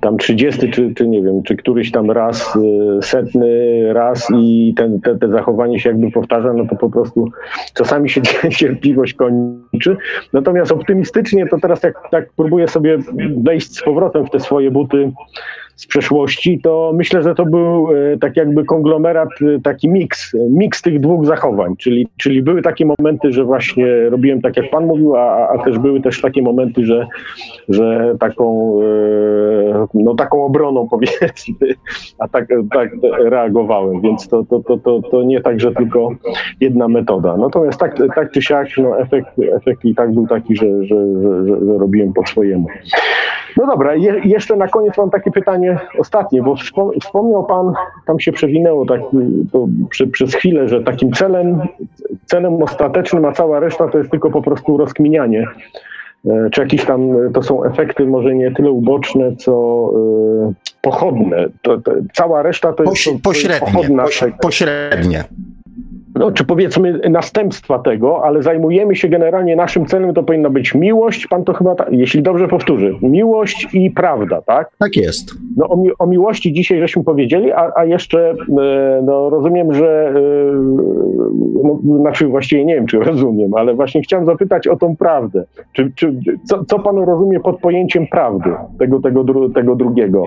tam 0.00 0.16
30 0.16 0.70
czy, 0.70 0.94
czy 0.94 1.08
nie 1.08 1.22
wiem, 1.22 1.42
czy 1.42 1.56
któryś 1.56 1.90
tam 1.90 2.10
raz, 2.10 2.56
y, 2.56 3.02
setny 3.02 3.48
raz 3.92 4.28
i 4.36 4.74
ten, 4.76 5.00
te, 5.00 5.18
te 5.18 5.28
zachowanie 5.28 5.80
się 5.80 5.88
jakby 5.90 6.10
powtarza, 6.10 6.52
no 6.52 6.66
to 6.66 6.76
po 6.76 6.90
prostu 6.90 7.30
czasami 7.74 8.10
się 8.10 8.22
cierpliwość 8.58 9.14
kończy. 9.14 9.96
Natomiast 10.32 10.72
optymistycznie 10.72 11.46
to 11.46 11.58
teraz 11.58 11.82
jak 11.82 11.94
tak 12.10 12.28
próbuję 12.36 12.68
sobie 12.68 12.98
wejść 13.36 13.76
z 13.76 13.82
powrotem 13.82 14.26
w 14.26 14.30
te 14.30 14.40
swoje 14.40 14.70
buty 14.70 15.12
z 15.76 15.86
przeszłości, 15.86 16.60
to 16.62 16.92
myślę, 16.94 17.22
że 17.22 17.34
to 17.34 17.46
był 17.46 17.88
e, 17.90 18.18
tak 18.18 18.36
jakby 18.36 18.64
konglomerat, 18.64 19.28
e, 19.42 19.60
taki 19.60 19.88
miks, 19.88 20.32
miks 20.50 20.82
tych 20.82 21.00
dwóch 21.00 21.26
zachowań, 21.26 21.76
czyli, 21.78 22.08
czyli 22.16 22.42
były 22.42 22.62
takie 22.62 22.86
momenty, 22.86 23.32
że 23.32 23.44
właśnie 23.44 24.10
robiłem 24.10 24.42
tak, 24.42 24.56
jak 24.56 24.70
pan 24.70 24.86
mówił, 24.86 25.16
a, 25.16 25.48
a 25.48 25.64
też 25.64 25.78
były 25.78 26.00
też 26.00 26.20
takie 26.20 26.42
momenty, 26.42 26.86
że, 26.86 27.06
że 27.68 28.16
taką, 28.20 28.78
e, 28.82 29.86
no 29.94 30.14
taką 30.14 30.44
obroną 30.44 30.88
powiedzmy, 30.94 31.74
a 32.18 32.28
tak, 32.28 32.48
tak 32.72 32.90
reagowałem, 33.18 34.00
więc 34.00 34.28
to, 34.28 34.44
to, 34.44 34.60
to, 34.60 34.78
to, 34.78 35.00
to 35.10 35.22
nie 35.22 35.40
tak, 35.40 35.60
że 35.60 35.72
tylko 35.72 36.10
jedna 36.60 36.88
metoda. 36.88 37.36
Natomiast 37.36 37.80
tak, 37.80 37.96
tak 38.14 38.30
czy 38.30 38.42
siak, 38.42 38.68
no 38.78 39.00
efekt, 39.00 39.28
efekt 39.56 39.84
i 39.84 39.94
tak 39.94 40.12
był 40.12 40.26
taki, 40.26 40.56
że, 40.56 40.84
że, 40.84 40.96
że, 41.22 41.46
że 41.46 41.78
robiłem 41.78 42.12
po 42.12 42.26
swojemu. 42.26 42.66
No 43.56 43.66
dobra, 43.66 43.94
je, 43.94 44.20
jeszcze 44.24 44.56
na 44.56 44.68
koniec 44.68 44.98
mam 44.98 45.10
takie 45.10 45.30
pytanie 45.30 45.63
ostatnie, 45.98 46.42
bo 46.42 46.54
wspomniał 47.00 47.46
Pan, 47.46 47.72
tam 48.06 48.20
się 48.20 48.32
przewinęło 48.32 48.86
tak 48.86 49.00
przy, 49.90 50.06
przez 50.06 50.34
chwilę, 50.34 50.68
że 50.68 50.82
takim 50.82 51.12
celem, 51.12 51.60
celem 52.26 52.62
ostatecznym, 52.62 53.24
a 53.24 53.32
cała 53.32 53.60
reszta 53.60 53.88
to 53.88 53.98
jest 53.98 54.10
tylko 54.10 54.30
po 54.30 54.42
prostu 54.42 54.76
rozkminianie. 54.76 55.46
E, 56.26 56.50
czy 56.50 56.60
jakieś 56.60 56.84
tam 56.84 57.32
to 57.32 57.42
są 57.42 57.64
efekty 57.64 58.06
może 58.06 58.34
nie 58.34 58.50
tyle 58.52 58.70
uboczne, 58.70 59.36
co 59.36 59.90
y, 60.50 60.80
pochodne. 60.82 61.46
To, 61.62 61.78
to, 61.78 61.92
cała 62.12 62.42
reszta 62.42 62.72
to 62.72 62.84
jest, 62.84 63.04
to, 63.04 63.10
to 63.10 63.18
pośrednie, 63.22 63.66
jest 63.66 63.72
pochodna. 63.72 64.04
Pośrednie 64.40 65.24
no, 66.14 66.32
czy 66.32 66.44
powiedzmy 66.44 67.00
następstwa 67.10 67.78
tego, 67.78 68.24
ale 68.24 68.42
zajmujemy 68.42 68.96
się 68.96 69.08
generalnie 69.08 69.56
naszym 69.56 69.86
celem, 69.86 70.14
to 70.14 70.22
powinna 70.22 70.50
być 70.50 70.74
miłość, 70.74 71.26
pan 71.26 71.44
to 71.44 71.52
chyba, 71.52 71.74
ta, 71.74 71.86
jeśli 71.90 72.22
dobrze 72.22 72.48
powtórzy, 72.48 72.94
miłość 73.02 73.68
i 73.72 73.90
prawda, 73.90 74.42
tak? 74.42 74.70
Tak 74.78 74.96
jest. 74.96 75.34
No 75.56 75.68
o, 75.68 75.76
mi, 75.76 75.90
o 75.98 76.06
miłości 76.06 76.52
dzisiaj 76.52 76.80
żeśmy 76.80 77.04
powiedzieli, 77.04 77.52
a, 77.52 77.72
a 77.76 77.84
jeszcze 77.84 78.30
e, 78.30 79.02
no, 79.04 79.30
rozumiem, 79.30 79.74
że 79.74 80.08
e, 80.08 80.12
no, 81.64 81.98
znaczy 82.00 82.26
właściwie 82.26 82.64
nie 82.64 82.74
wiem, 82.74 82.86
czy 82.86 82.98
rozumiem, 82.98 83.54
ale 83.54 83.74
właśnie 83.74 84.02
chciałem 84.02 84.26
zapytać 84.26 84.68
o 84.68 84.76
tą 84.76 84.96
prawdę. 84.96 85.44
Czy, 85.72 85.92
czy, 85.94 86.14
co, 86.44 86.64
co 86.64 86.78
pan 86.78 86.98
rozumie 86.98 87.40
pod 87.40 87.60
pojęciem 87.60 88.06
prawdy, 88.06 88.50
tego, 88.78 89.00
tego, 89.00 89.24
tego 89.54 89.76
drugiego? 89.76 90.26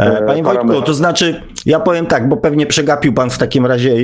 E, 0.00 0.18
e, 0.18 0.26
panie 0.26 0.42
Wojtku, 0.42 0.82
to 0.82 0.94
znaczy, 0.94 1.42
ja 1.66 1.80
powiem 1.80 2.06
tak, 2.06 2.28
bo 2.28 2.36
pewnie 2.36 2.66
przegapił 2.66 3.12
pan 3.12 3.30
w 3.30 3.38
takim 3.38 3.66
razie 3.66 3.92
e, 3.92 3.96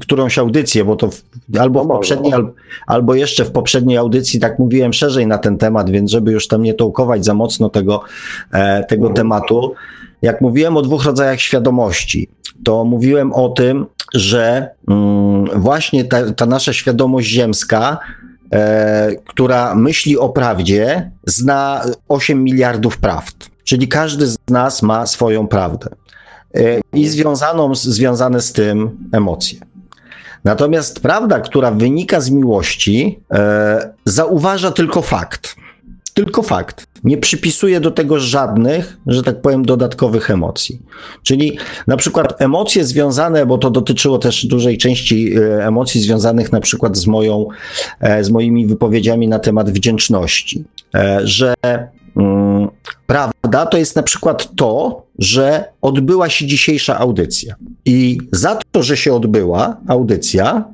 którąś 0.00 0.38
audycję, 0.38 0.84
bo 0.84 0.96
to 0.96 1.10
w, 1.10 1.22
albo 1.60 1.84
w 1.84 1.88
no 1.88 1.94
poprzedniej, 1.94 2.32
albo, 2.32 2.52
albo 2.86 3.14
jeszcze 3.14 3.44
w 3.44 3.50
poprzedniej 3.50 3.96
audycji 3.96 4.40
tak 4.40 4.58
mówiłem 4.58 4.92
szerzej 4.92 5.26
na 5.26 5.38
ten 5.38 5.58
temat, 5.58 5.90
więc 5.90 6.10
żeby 6.10 6.32
już 6.32 6.48
tam 6.48 6.62
nie 6.62 6.74
tołkować 6.74 7.24
za 7.24 7.34
mocno 7.34 7.68
tego, 7.68 8.02
tego 8.88 9.06
mhm. 9.06 9.14
tematu. 9.14 9.74
Jak 10.22 10.40
mówiłem 10.40 10.76
o 10.76 10.82
dwóch 10.82 11.04
rodzajach 11.04 11.40
świadomości, 11.40 12.28
to 12.64 12.84
mówiłem 12.84 13.32
o 13.32 13.48
tym, 13.48 13.86
że 14.14 14.70
mm, 14.88 15.44
właśnie 15.60 16.04
ta, 16.04 16.32
ta 16.32 16.46
nasza 16.46 16.72
świadomość 16.72 17.28
ziemska, 17.28 17.98
e, 18.52 19.12
która 19.26 19.74
myśli 19.74 20.18
o 20.18 20.28
prawdzie, 20.28 21.10
zna 21.26 21.82
8 22.08 22.44
miliardów 22.44 22.98
prawd. 22.98 23.50
Czyli 23.70 23.88
każdy 23.88 24.26
z 24.26 24.38
nas 24.48 24.82
ma 24.82 25.06
swoją 25.06 25.48
prawdę 25.48 25.88
e, 26.54 26.80
i 26.92 27.08
związaną, 27.08 27.74
związane 27.74 28.40
z 28.40 28.52
tym 28.52 28.90
emocje. 29.12 29.58
Natomiast 30.44 31.00
prawda, 31.00 31.40
która 31.40 31.70
wynika 31.70 32.20
z 32.20 32.30
miłości, 32.30 33.20
e, 33.32 33.92
zauważa 34.04 34.70
tylko 34.70 35.02
fakt. 35.02 35.56
tylko 36.14 36.42
fakt. 36.42 36.86
Nie 37.04 37.18
przypisuje 37.18 37.80
do 37.80 37.90
tego 37.90 38.20
żadnych, 38.20 38.96
że 39.06 39.22
tak 39.22 39.40
powiem, 39.40 39.64
dodatkowych 39.64 40.30
emocji. 40.30 40.82
Czyli 41.22 41.58
na 41.86 41.96
przykład 41.96 42.42
emocje 42.42 42.84
związane, 42.84 43.46
bo 43.46 43.58
to 43.58 43.70
dotyczyło 43.70 44.18
też 44.18 44.46
dużej 44.46 44.78
części 44.78 45.34
e, 45.36 45.66
emocji 45.66 46.00
związanych 46.00 46.52
na 46.52 46.60
przykład 46.60 46.96
z 46.96 47.06
moją, 47.06 47.48
e, 48.00 48.24
z 48.24 48.30
moimi 48.30 48.66
wypowiedziami 48.66 49.28
na 49.28 49.38
temat 49.38 49.70
wdzięczności, 49.70 50.64
że 51.24 51.54
prawda 53.06 53.66
to 53.66 53.78
jest 53.78 53.96
na 53.96 54.02
przykład 54.02 54.54
to, 54.56 55.02
że 55.18 55.64
odbyła 55.82 56.28
się 56.28 56.46
dzisiejsza 56.46 56.98
audycja. 56.98 57.54
I 57.84 58.18
za 58.32 58.58
to, 58.72 58.82
że 58.82 58.96
się 58.96 59.14
odbyła 59.14 59.76
audycja, 59.88 60.64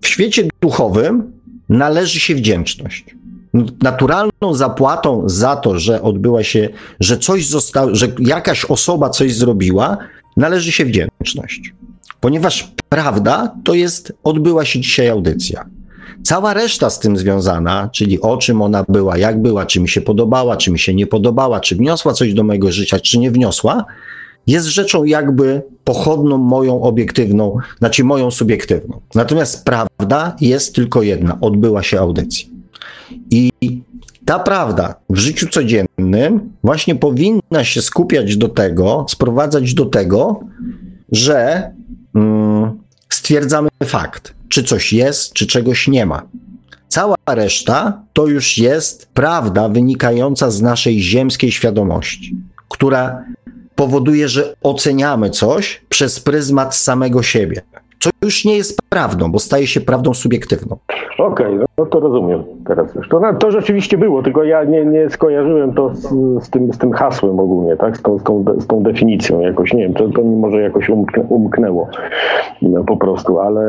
w 0.00 0.06
świecie 0.06 0.48
duchowym 0.60 1.32
należy 1.68 2.20
się 2.20 2.34
wdzięczność 2.34 3.04
naturalną 3.82 4.54
zapłatą 4.54 5.22
za 5.26 5.56
to, 5.56 5.78
że 5.78 6.02
odbyła 6.02 6.44
się, 6.44 6.68
że 7.00 7.18
coś 7.18 7.46
zostało, 7.46 7.94
że 7.94 8.06
jakaś 8.18 8.64
osoba 8.64 9.10
coś 9.10 9.34
zrobiła, 9.34 9.98
należy 10.36 10.72
się 10.72 10.84
wdzięczność. 10.84 11.74
Ponieważ 12.20 12.72
prawda 12.88 13.54
to 13.64 13.74
jest, 13.74 14.12
odbyła 14.24 14.64
się 14.64 14.80
dzisiaj 14.80 15.08
audycja. 15.08 15.64
Cała 16.22 16.54
reszta 16.54 16.90
z 16.90 17.00
tym 17.00 17.16
związana, 17.16 17.88
czyli 17.92 18.20
o 18.20 18.36
czym 18.36 18.62
ona 18.62 18.84
była, 18.88 19.18
jak 19.18 19.42
była, 19.42 19.66
czy 19.66 19.80
mi 19.80 19.88
się 19.88 20.00
podobała, 20.00 20.56
czy 20.56 20.70
mi 20.70 20.78
się 20.78 20.94
nie 20.94 21.06
podobała, 21.06 21.60
czy 21.60 21.76
wniosła 21.76 22.12
coś 22.12 22.34
do 22.34 22.44
mojego 22.44 22.72
życia, 22.72 23.00
czy 23.00 23.18
nie 23.18 23.30
wniosła, 23.30 23.84
jest 24.46 24.66
rzeczą 24.66 25.04
jakby 25.04 25.62
pochodną 25.84 26.38
moją 26.38 26.82
obiektywną, 26.82 27.56
znaczy 27.78 28.04
moją 28.04 28.30
subiektywną. 28.30 29.00
Natomiast 29.14 29.64
prawda 29.64 30.36
jest 30.40 30.74
tylko 30.74 31.02
jedna, 31.02 31.38
odbyła 31.40 31.82
się 31.82 32.00
audycja. 32.00 32.48
I 33.30 33.50
ta 34.24 34.38
prawda 34.38 34.94
w 35.10 35.16
życiu 35.16 35.46
codziennym 35.48 36.52
właśnie 36.64 36.94
powinna 36.94 37.64
się 37.64 37.82
skupiać 37.82 38.36
do 38.36 38.48
tego, 38.48 39.06
sprowadzać 39.08 39.74
do 39.74 39.86
tego, 39.86 40.40
że 41.12 41.70
mm, 42.14 42.81
stwierdzamy 43.22 43.68
fakt, 43.84 44.34
czy 44.48 44.64
coś 44.64 44.92
jest, 44.92 45.32
czy 45.32 45.46
czegoś 45.46 45.88
nie 45.88 46.06
ma. 46.06 46.22
Cała 46.88 47.14
reszta 47.28 48.02
to 48.12 48.26
już 48.26 48.58
jest 48.58 49.08
prawda 49.14 49.68
wynikająca 49.68 50.50
z 50.50 50.62
naszej 50.62 51.02
ziemskiej 51.02 51.52
świadomości, 51.52 52.36
która 52.68 53.24
powoduje, 53.74 54.28
że 54.28 54.54
oceniamy 54.62 55.30
coś 55.30 55.80
przez 55.88 56.20
pryzmat 56.20 56.76
samego 56.76 57.22
siebie 57.22 57.62
co 58.02 58.10
już 58.22 58.44
nie 58.44 58.56
jest 58.56 58.82
prawdą, 58.88 59.32
bo 59.32 59.38
staje 59.38 59.66
się 59.66 59.80
prawdą 59.80 60.14
subiektywną. 60.14 60.76
Okej, 61.18 61.54
okay, 61.54 61.66
no 61.78 61.86
to 61.86 62.00
rozumiem 62.00 62.42
teraz 62.66 62.94
już. 62.94 63.08
To, 63.08 63.20
no, 63.20 63.34
to 63.34 63.50
rzeczywiście 63.50 63.98
było, 63.98 64.22
tylko 64.22 64.44
ja 64.44 64.64
nie, 64.64 64.84
nie 64.84 65.10
skojarzyłem 65.10 65.74
to 65.74 65.94
z, 65.94 66.08
z, 66.44 66.50
tym, 66.50 66.72
z 66.72 66.78
tym 66.78 66.92
hasłem 66.92 67.40
ogólnie, 67.40 67.76
tak? 67.76 67.96
Z 67.96 68.02
tą, 68.02 68.18
z, 68.18 68.22
tą, 68.22 68.44
z 68.58 68.66
tą 68.66 68.82
definicją 68.82 69.40
jakoś, 69.40 69.72
nie 69.72 69.82
wiem, 69.82 69.94
to, 69.94 70.08
to 70.08 70.22
mi 70.22 70.36
może 70.36 70.62
jakoś 70.62 70.88
umknę, 70.88 71.22
umknęło 71.28 71.88
no, 72.62 72.84
po 72.84 72.96
prostu, 72.96 73.38
ale, 73.38 73.62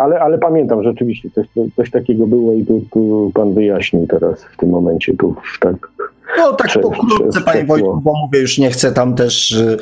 ale, 0.00 0.20
ale 0.20 0.38
pamiętam 0.38 0.82
rzeczywiście, 0.82 1.30
coś, 1.30 1.46
coś 1.76 1.90
takiego 1.90 2.26
było 2.26 2.52
i 2.52 2.66
tu, 2.66 2.82
tu 2.92 3.30
pan 3.34 3.54
wyjaśnił 3.54 4.06
teraz 4.06 4.44
w 4.44 4.56
tym 4.56 4.70
momencie, 4.70 5.16
tu 5.16 5.34
tak 5.60 5.76
no 6.38 6.52
tak 6.52 6.66
prze, 6.66 6.80
pokrótce, 6.80 7.40
panie 7.40 7.64
Wojtku, 7.64 8.00
bo 8.04 8.12
mówię, 8.26 8.40
już 8.40 8.58
nie 8.58 8.70
chcę 8.70 8.92
tam 8.92 9.14
też, 9.14 9.52
y, 9.52 9.76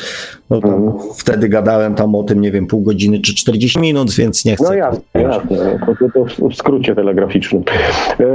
no 0.51 0.61
tam 0.61 0.71
hmm. 0.71 0.93
wtedy 1.17 1.49
gadałem 1.49 1.95
tam 1.95 2.15
o 2.15 2.23
tym, 2.23 2.41
nie 2.41 2.51
wiem, 2.51 2.67
pół 2.67 2.81
godziny 2.81 3.21
czy 3.21 3.35
40 3.35 3.79
minut, 3.79 4.15
więc 4.15 4.45
nie 4.45 4.57
chcę. 4.57 4.65
No 4.65 4.75
jasne, 4.75 5.03
jasne, 5.15 5.79
no, 5.89 5.95
to, 5.95 6.25
to 6.39 6.49
w 6.49 6.55
skrócie 6.55 6.95
telegraficznym. 6.95 7.63
E, 8.21 8.29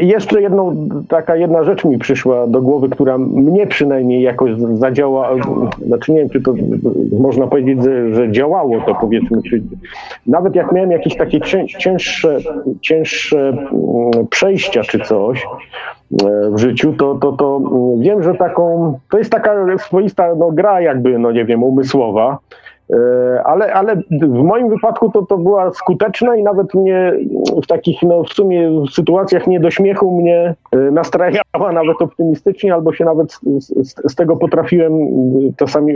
jeszcze 0.00 0.42
jedną, 0.42 0.88
taka 1.08 1.36
jedna 1.36 1.64
rzecz 1.64 1.84
mi 1.84 1.98
przyszła 1.98 2.46
do 2.46 2.62
głowy, 2.62 2.88
która 2.88 3.18
mnie 3.18 3.66
przynajmniej 3.66 4.22
jakoś 4.22 4.50
zadziała, 4.74 5.30
znaczy 5.86 6.12
nie 6.12 6.18
wiem, 6.18 6.30
czy 6.30 6.40
to 6.40 6.54
można 7.18 7.46
powiedzieć, 7.46 7.84
że, 7.84 8.14
że 8.14 8.32
działało 8.32 8.80
to 8.86 8.94
powiedzmy, 8.94 9.42
czy 9.42 9.62
nawet 10.26 10.54
jak 10.54 10.72
miałem 10.72 10.90
jakieś 10.90 11.16
takie 11.16 11.40
cięższe, 11.78 12.38
cięższe 12.80 13.48
mm, 13.48 14.26
przejścia 14.30 14.82
czy 14.82 15.00
coś, 15.00 15.46
w 16.50 16.58
życiu, 16.58 16.92
to, 16.92 17.14
to, 17.14 17.32
to 17.32 17.56
mm, 17.56 18.00
wiem, 18.00 18.22
że 18.22 18.34
taką, 18.34 18.98
to 19.10 19.18
jest 19.18 19.30
taka 19.30 19.54
swoista 19.78 20.34
no, 20.34 20.50
gra 20.50 20.80
jakby, 20.80 21.18
no 21.18 21.32
nie 21.32 21.44
wiem, 21.44 21.62
umysłowa, 21.62 22.38
e, 22.40 22.71
ale, 23.44 23.72
ale 23.72 23.96
w 24.10 24.42
moim 24.42 24.68
wypadku 24.68 25.10
to, 25.10 25.22
to 25.22 25.38
była 25.38 25.72
skuteczna 25.72 26.36
i 26.36 26.42
nawet 26.42 26.74
mnie 26.74 27.12
w 27.62 27.66
takich, 27.66 28.02
no 28.02 28.24
w 28.24 28.28
sumie 28.28 28.70
w 28.70 28.90
sytuacjach 28.90 29.46
nie 29.46 29.60
do 29.60 29.70
śmiechu 29.70 30.20
mnie 30.20 30.54
e, 30.72 30.76
nastrajała 30.76 31.72
nawet 31.72 32.02
optymistycznie, 32.02 32.74
albo 32.74 32.92
się 32.92 33.04
nawet 33.04 33.32
z, 33.32 33.40
z, 33.60 34.12
z 34.12 34.14
tego 34.14 34.36
potrafiłem 34.36 34.92
czasami 35.56 35.94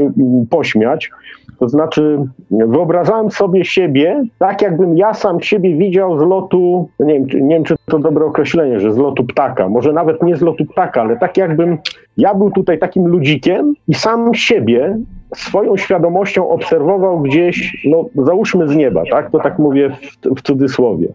pośmiać. 0.51 1.11
To 1.59 1.69
znaczy, 1.69 2.19
wyobrażałem 2.51 3.31
sobie 3.31 3.65
siebie 3.65 4.25
tak, 4.39 4.63
jakbym 4.63 4.97
ja 4.97 5.15
sam 5.15 5.41
siebie 5.41 5.77
widział 5.77 6.19
z 6.19 6.23
lotu, 6.23 6.89
nie 7.01 7.15
wiem, 7.15 7.49
nie 7.49 7.55
wiem, 7.55 7.65
czy 7.65 7.75
to 7.87 7.99
dobre 7.99 8.25
określenie, 8.25 8.81
że 8.81 8.93
z 8.93 8.97
lotu 8.97 9.25
ptaka, 9.25 9.69
może 9.69 9.93
nawet 9.93 10.23
nie 10.23 10.37
z 10.37 10.43
lotu 10.43 10.65
ptaka, 10.65 11.01
ale 11.01 11.17
tak 11.17 11.37
jakbym 11.37 11.79
ja 12.17 12.35
był 12.35 12.51
tutaj 12.51 12.79
takim 12.79 13.07
ludzikiem 13.07 13.75
i 13.89 13.95
sam 13.95 14.35
siebie 14.35 14.99
swoją 15.35 15.77
świadomością 15.77 16.49
obserwował 16.49 17.21
gdzieś, 17.21 17.87
no 17.91 18.05
załóżmy 18.25 18.69
z 18.69 18.77
nieba, 18.77 19.03
tak? 19.11 19.31
To 19.31 19.39
tak 19.39 19.59
mówię 19.59 19.91
w, 19.91 20.39
w 20.39 20.43
cudzysłowie. 20.43 21.09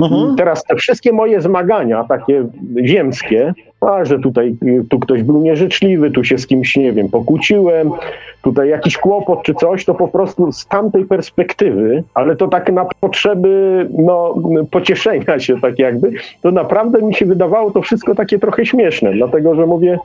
Mhm. 0.00 0.32
I 0.32 0.36
teraz 0.36 0.64
te 0.64 0.76
wszystkie 0.76 1.12
moje 1.12 1.40
zmagania, 1.40 2.04
takie 2.04 2.46
ziemskie, 2.84 3.54
a 3.88 4.04
że 4.04 4.18
tutaj 4.18 4.56
tu 4.90 4.98
ktoś 4.98 5.22
był 5.22 5.42
nieżyczliwy, 5.42 6.10
tu 6.10 6.24
się 6.24 6.38
z 6.38 6.46
kimś, 6.46 6.76
nie 6.76 6.92
wiem, 6.92 7.08
pokłóciłem, 7.08 7.90
tutaj 8.42 8.68
jakiś 8.68 8.98
kłopot 8.98 9.42
czy 9.42 9.54
coś, 9.54 9.84
to 9.84 9.94
po 9.94 10.08
prostu 10.08 10.52
z 10.52 10.66
tamtej 10.66 11.04
perspektywy, 11.04 12.02
ale 12.14 12.36
to 12.36 12.48
tak 12.48 12.72
na 12.72 12.86
potrzeby 13.00 13.86
no, 13.98 14.34
pocieszenia 14.70 15.38
się 15.38 15.60
tak 15.60 15.78
jakby, 15.78 16.12
to 16.42 16.50
naprawdę 16.50 17.02
mi 17.02 17.14
się 17.14 17.26
wydawało 17.26 17.70
to 17.70 17.82
wszystko 17.82 18.14
takie 18.14 18.38
trochę 18.38 18.66
śmieszne, 18.66 19.12
dlatego 19.12 19.54
że 19.54 19.66
mówię, 19.66 19.98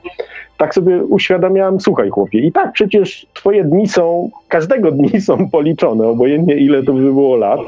tak 0.58 0.74
sobie 0.74 1.04
uświadamiałem, 1.04 1.80
słuchaj 1.80 2.10
chłopie, 2.10 2.40
i 2.40 2.52
tak 2.52 2.72
przecież 2.72 3.28
twoje 3.34 3.64
dni 3.64 3.88
są, 3.88 4.30
każdego 4.48 4.92
dni 4.92 5.22
są 5.22 5.50
policzone, 5.50 6.08
obojętnie 6.08 6.56
ile 6.56 6.84
to 6.84 6.94
by 6.94 7.02
było 7.02 7.36
lat. 7.36 7.60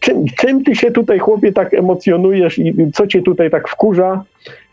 Czym, 0.00 0.24
czym 0.38 0.64
ty 0.64 0.74
się 0.74 0.90
tutaj 0.90 1.18
chłopie 1.18 1.52
tak 1.52 1.74
emocjonujesz 1.74 2.58
i 2.58 2.74
co 2.92 3.06
cię 3.06 3.22
tutaj 3.22 3.50
tak 3.50 3.68
wkurza? 3.68 4.24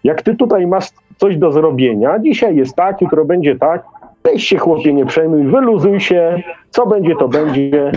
Jak 0.03 0.21
ty 0.21 0.35
tutaj 0.35 0.67
masz 0.67 0.89
coś 1.17 1.37
do 1.37 1.51
zrobienia, 1.51 2.19
dzisiaj 2.19 2.55
jest 2.55 2.75
tak, 2.75 3.01
jutro 3.01 3.25
będzie 3.25 3.55
tak, 3.55 3.83
weź 4.23 4.43
się 4.43 4.57
chłopie 4.57 4.93
nie 4.93 5.05
przejmuj, 5.05 5.43
wyluzuj 5.43 5.99
się, 5.99 6.43
co 6.69 6.85
będzie 6.85 7.15
to 7.15 7.27
będzie 7.27 7.91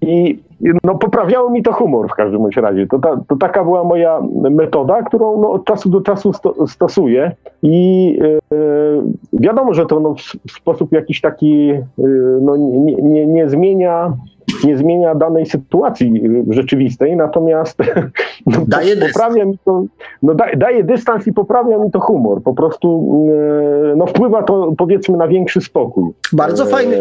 i 0.00 0.38
no, 0.84 0.94
poprawiało 0.94 1.50
mi 1.50 1.62
to 1.62 1.72
humor 1.72 2.08
w 2.08 2.14
każdym 2.14 2.46
razie. 2.56 2.86
To, 2.86 2.98
ta, 2.98 3.16
to 3.28 3.36
taka 3.36 3.64
była 3.64 3.84
moja 3.84 4.20
metoda, 4.50 5.02
którą 5.02 5.40
no, 5.40 5.50
od 5.50 5.64
czasu 5.64 5.88
do 5.90 6.00
czasu 6.00 6.32
sto, 6.32 6.66
stosuję 6.66 7.32
i 7.62 8.06
yy, 8.50 9.02
wiadomo, 9.32 9.74
że 9.74 9.86
to 9.86 10.00
no, 10.00 10.14
w, 10.14 10.48
w 10.48 10.52
sposób 10.52 10.92
jakiś 10.92 11.20
taki 11.20 11.66
yy, 11.66 12.38
no, 12.42 12.56
nie, 12.56 12.94
nie, 12.94 13.26
nie 13.26 13.48
zmienia 13.48 14.12
nie 14.64 14.76
zmienia 14.76 15.14
danej 15.14 15.46
sytuacji 15.46 16.22
rzeczywistej, 16.50 17.16
natomiast 17.16 17.78
no, 18.46 18.58
daje 18.68 18.96
poprawia 18.96 19.44
mi 19.44 19.58
to, 19.64 19.84
no, 20.22 20.34
da, 20.34 20.44
daje 20.56 20.84
dystans 20.84 21.26
i 21.26 21.32
poprawia 21.32 21.78
mi 21.78 21.90
to 21.90 22.00
humor. 22.00 22.42
Po 22.42 22.54
prostu 22.54 23.16
e, 23.92 23.96
no, 23.96 24.06
wpływa 24.06 24.42
to 24.42 24.72
powiedzmy 24.78 25.16
na 25.16 25.28
większy 25.28 25.60
spokój. 25.60 26.10
Bardzo 26.32 26.66
fajny, 26.66 27.00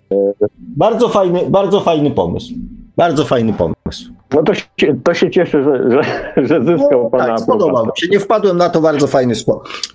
bardzo 0.60 1.10
fajny, 1.10 1.40
bardzo 1.50 1.80
fajny 1.80 2.11
pomysł. 2.11 2.53
Bardzo 3.00 3.26
fajny 3.26 3.53
pomysł. 3.53 4.11
No 4.34 4.44
to 4.44 4.53
się, 4.53 4.66
to 5.03 5.14
się 5.14 5.32
cieszę, 5.32 5.64
że, 5.64 5.92
że, 5.92 6.02
że 6.45 6.64
zyskał 6.64 7.03
no, 7.03 7.10
pana 7.10 7.26
tak, 7.26 7.40
spodobał 7.40 7.86
mi 7.86 7.92
się. 7.95 8.08
Nie 8.08 8.19
wpadłem 8.19 8.58
na 8.58 8.69
to 8.69 8.82
bardzo 8.82 9.08
fajny 9.08 9.34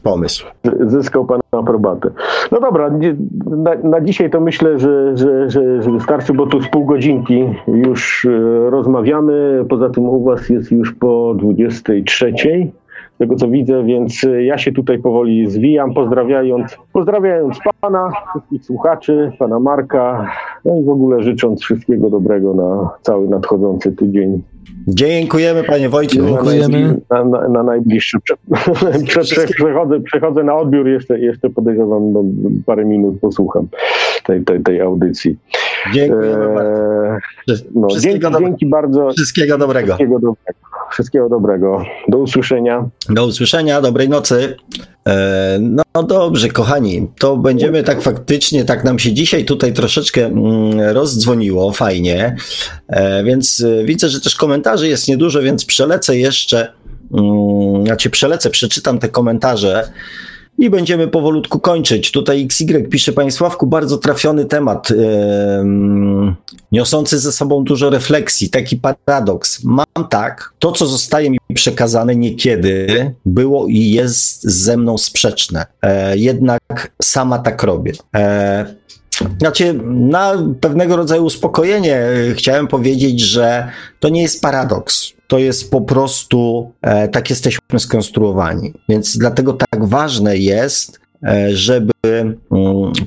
pomysł. 0.03 0.47
Zyskał 0.87 1.25
pana 1.25 1.43
aprobatę. 1.53 2.11
No 2.53 2.61
dobra, 2.61 2.91
na, 3.47 3.75
na 3.75 4.01
dzisiaj 4.01 4.31
to 4.31 4.41
myślę, 4.41 4.79
że, 4.79 5.17
że, 5.17 5.51
że, 5.51 5.83
że, 5.83 5.91
wystarczy, 5.91 6.33
bo 6.33 6.47
tu 6.47 6.63
z 6.63 6.69
pół 6.69 6.85
godzinki 6.85 7.45
już 7.67 8.25
e, 8.25 8.71
rozmawiamy. 8.71 9.65
Poza 9.69 9.91
tym 9.91 10.05
u 10.05 10.25
was 10.25 10.49
jest 10.49 10.71
już 10.71 10.95
po 10.95 11.35
23 11.39 12.35
tego 13.19 13.37
co 13.37 13.49
widzę, 13.49 13.85
więc 13.85 14.25
e, 14.25 14.45
ja 14.45 14.59
się 14.59 14.73
tutaj 14.73 14.99
powoli 14.99 15.51
zwijam, 15.51 15.95
pozdrawiając, 15.95 16.77
pozdrawiając 16.93 17.59
pana, 17.81 18.13
wszystkich 18.31 18.65
słuchaczy, 18.65 19.33
pana 19.39 19.61
Marka, 19.61 20.31
no 20.65 20.77
i 20.81 20.85
w 20.85 20.89
ogóle 20.89 21.23
życząc 21.23 21.63
wszystkiego 21.63 22.11
dobrego 22.11 22.55
na 22.55 22.91
cały 23.03 23.29
nadchodzący 23.29 23.93
tydzień. 23.93 24.43
Dziękujemy 24.89 25.65
panie 25.65 25.89
Wojciech. 25.89 26.25
Dziękujemy. 26.25 27.01
Na, 27.11 27.25
na, 27.25 27.49
na 27.49 27.63
najbliższy. 27.63 28.19
Prze, 29.07 29.21
prze, 29.21 29.47
przechodzę, 29.47 30.01
przechodzę 30.01 30.45
na 30.45 30.57
odbiór, 30.57 30.89
jeszcze, 30.89 31.19
jeszcze 31.19 31.51
podejrzewam, 31.51 32.13
no, 32.13 32.25
parę 32.67 32.85
minut 32.85 33.21
posłucham 33.21 33.67
tej, 34.27 34.45
tej, 34.45 34.63
tej 34.63 34.81
audycji. 34.81 35.37
Dziękuję 35.95 36.37
bardzo. 36.55 37.65
No, 37.75 37.89
dzięki, 38.01 38.27
dzięki 38.41 38.67
bardzo. 38.67 39.11
Wszystkiego 39.11 39.59
dobrego. 39.59 39.87
Wszystkiego 39.87 40.19
dobrego. 40.21 40.59
Wszystkiego 40.91 41.29
dobrego. 41.29 41.85
Do 42.09 42.19
usłyszenia. 42.19 42.89
Do 43.09 43.27
usłyszenia, 43.27 43.81
dobrej 43.81 44.09
nocy. 44.09 44.57
E, 45.09 45.59
no 45.95 46.03
dobrze, 46.03 46.49
kochani, 46.49 47.09
to 47.19 47.37
będziemy 47.37 47.83
tak 47.83 48.03
faktycznie, 48.03 48.65
tak 48.65 48.85
nam 48.85 48.99
się 48.99 49.13
dzisiaj 49.13 49.45
tutaj 49.45 49.73
troszeczkę 49.73 50.27
mm, 50.27 50.81
rozdzwoniło, 50.81 51.73
fajnie, 51.73 52.37
e, 52.89 53.25
więc 53.25 53.65
e, 53.81 53.85
widzę, 53.85 54.09
że 54.09 54.21
też 54.21 54.35
komentarzy 54.37 54.89
jest 54.89 55.09
niedużo, 55.09 55.43
więc 55.43 55.65
przelecę 55.65 56.19
jeszcze, 56.19 56.73
znaczy 57.85 58.11
przelecę, 58.11 58.51
przeczytam 58.51 58.99
te 58.99 59.09
komentarze. 59.09 59.89
I 60.65 60.71
będziemy 60.71 61.09
powolutku 61.09 61.61
kończyć. 61.61 62.11
Tutaj 62.11 62.45
XY 62.45 62.89
pisze, 62.91 63.13
Panie 63.13 63.31
Sławku, 63.31 63.67
bardzo 63.67 63.99
trafiony 63.99 64.45
temat, 64.45 64.91
yy, 64.91 64.97
niosący 66.73 67.19
ze 67.19 67.33
sobą 67.33 67.65
dużo 67.65 67.91
refleksji, 67.91 68.51
taki 68.51 68.77
paradoks. 68.77 69.65
Mam 69.65 70.09
tak, 70.11 70.53
to 70.59 70.73
co 70.73 70.87
zostaje 70.87 71.31
mi 71.31 71.39
przekazane 71.55 72.17
niekiedy 72.17 72.87
było 73.27 73.67
i 73.67 73.79
jest 73.79 74.43
ze 74.43 74.77
mną 74.77 74.99
sprzeczne. 74.99 75.67
E, 75.83 76.17
jednak 76.17 76.93
sama 77.03 77.39
tak 77.39 77.63
robię. 77.63 77.93
E, 78.17 78.75
znaczy, 79.39 79.81
na 79.85 80.35
pewnego 80.61 80.97
rodzaju 80.97 81.25
uspokojenie 81.25 82.03
chciałem 82.35 82.69
powiedzieć, 82.69 83.21
że 83.21 83.69
to 84.01 84.09
nie 84.09 84.23
jest 84.23 84.43
paradoks. 84.43 85.13
To 85.27 85.39
jest 85.39 85.71
po 85.71 85.81
prostu, 85.81 86.71
e, 86.83 87.09
tak 87.09 87.31
jesteśmy 87.31 87.79
skonstruowani. 87.79 88.73
Więc 88.89 89.19
dlatego 89.19 89.53
tak 89.53 89.85
ważne 89.85 90.37
jest, 90.37 91.01
e, 91.23 91.57
żeby 91.57 91.93
mm, 92.05 92.35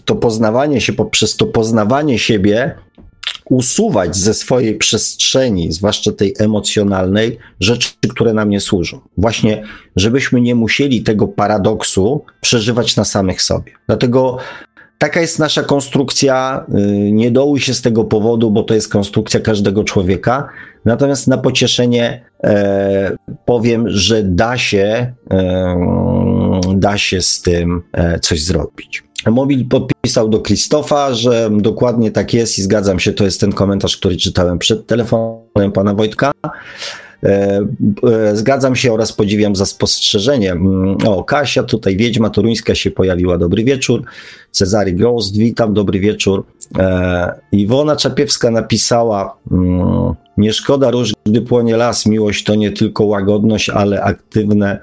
to 0.06 0.16
poznawanie 0.16 0.82
się, 0.82 0.94
poprzez 0.94 1.36
to 1.36 1.46
poznawanie 1.46 2.20
siebie, 2.20 2.76
usuwać 3.50 4.16
ze 4.16 4.34
swojej 4.34 4.78
przestrzeni, 4.78 5.72
zwłaszcza 5.72 6.12
tej 6.12 6.36
emocjonalnej, 6.40 7.38
rzeczy, 7.60 7.90
które 8.10 8.34
nam 8.34 8.50
nie 8.50 8.60
służą. 8.60 9.00
Właśnie, 9.18 9.64
żebyśmy 9.96 10.42
nie 10.42 10.56
musieli 10.56 11.04
tego 11.04 11.28
paradoksu 11.28 12.26
przeżywać 12.42 12.96
na 12.96 13.06
samych 13.06 13.42
sobie. 13.42 13.72
Dlatego 13.88 14.38
Taka 14.98 15.22
jest 15.22 15.40
nasza 15.40 15.64
konstrukcja. 15.64 16.66
Y, 16.70 17.12
nie 17.12 17.32
dołuj 17.32 17.60
się 17.60 17.74
z 17.74 17.82
tego 17.82 18.04
powodu, 18.04 18.52
bo 18.52 18.64
to 18.64 18.74
jest 18.74 18.90
konstrukcja 18.92 19.40
każdego 19.40 19.84
człowieka. 19.84 20.50
Natomiast 20.86 21.28
na 21.28 21.38
pocieszenie 21.38 22.26
e, 22.44 23.18
powiem, 23.46 23.90
że 23.90 24.24
da 24.24 24.58
się, 24.58 25.14
e, 25.32 25.82
da 26.76 26.98
się 26.98 27.22
z 27.22 27.42
tym 27.42 27.84
e, 27.94 28.20
coś 28.20 28.44
zrobić. 28.44 29.04
Mobil 29.26 29.68
podpisał 29.68 30.30
do 30.30 30.40
Krzysztofa, 30.40 31.14
że 31.14 31.50
dokładnie 31.58 32.12
tak 32.12 32.34
jest 32.34 32.60
i 32.60 32.62
zgadzam 32.62 33.00
się. 33.00 33.14
To 33.14 33.24
jest 33.24 33.42
ten 33.42 33.54
komentarz, 33.54 33.98
który 33.98 34.18
czytałem 34.18 34.60
przed 34.60 34.88
telefonem 34.88 35.72
pana 35.74 35.94
Wojtka. 35.94 36.32
E, 37.28 37.68
e, 38.04 38.36
zgadzam 38.36 38.76
się 38.76 38.94
oraz 38.94 39.14
podziwiam 39.14 39.56
za 39.56 39.66
spostrzeżenie. 39.66 40.52
Mm, 40.52 40.98
o, 41.08 41.24
Kasia, 41.24 41.64
tutaj 41.64 41.98
Wiedźma 41.98 42.30
Toruńska 42.30 42.76
się 42.76 42.92
pojawiła. 42.92 43.38
Dobry 43.38 43.64
wieczór. 43.64 44.04
Cezary 44.52 44.94
Ghost, 44.94 45.38
witam, 45.38 45.74
dobry 45.74 46.00
wieczór. 46.00 46.46
E, 46.80 47.40
Iwona 47.52 47.96
Czapiewska 47.96 48.52
napisała: 48.52 49.38
mm, 49.52 50.14
Nie 50.38 50.54
szkoda 50.54 50.92
róż, 50.92 51.14
gdy 51.26 51.42
płonie 51.42 51.78
las. 51.78 52.06
Miłość 52.06 52.44
to 52.44 52.56
nie 52.56 52.72
tylko 52.72 53.06
łagodność, 53.06 53.70
ale 53.70 54.04
aktywne 54.04 54.80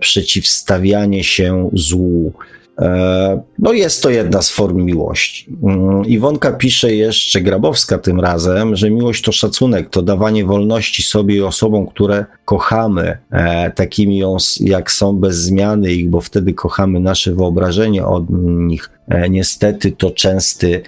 przeciwstawianie 0.00 1.24
się 1.24 1.70
złu. 1.72 2.32
E, 2.80 3.42
no 3.58 3.72
jest 3.72 4.02
to 4.02 4.10
jedna 4.10 4.42
z 4.42 4.50
form 4.50 4.84
miłości. 4.84 5.46
Mm, 5.62 6.04
Iwonka 6.06 6.52
pisze 6.52 6.94
jeszcze, 6.94 7.40
Grabowska 7.40 7.98
tym 7.98 8.20
razem, 8.20 8.76
że 8.76 8.90
miłość 8.90 9.22
to 9.22 9.32
szacunek, 9.32 9.90
to 9.90 10.02
dawanie 10.02 10.44
wolności 10.44 11.02
sobie 11.02 11.36
i 11.36 11.42
osobom, 11.42 11.86
które 11.86 12.24
kochamy, 12.44 13.18
e, 13.30 13.70
takimi 13.70 14.22
jak 14.60 14.90
są 14.90 15.16
bez 15.16 15.36
zmiany 15.36 15.92
ich, 15.92 16.10
bo 16.10 16.20
wtedy 16.20 16.54
kochamy 16.54 17.00
nasze 17.00 17.34
wyobrażenie 17.34 18.06
od 18.06 18.24
nich. 18.40 18.90
E, 19.08 19.30
niestety 19.30 19.92
to 19.92 20.10
częsty 20.10 20.82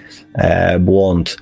błąd. 0.80 1.36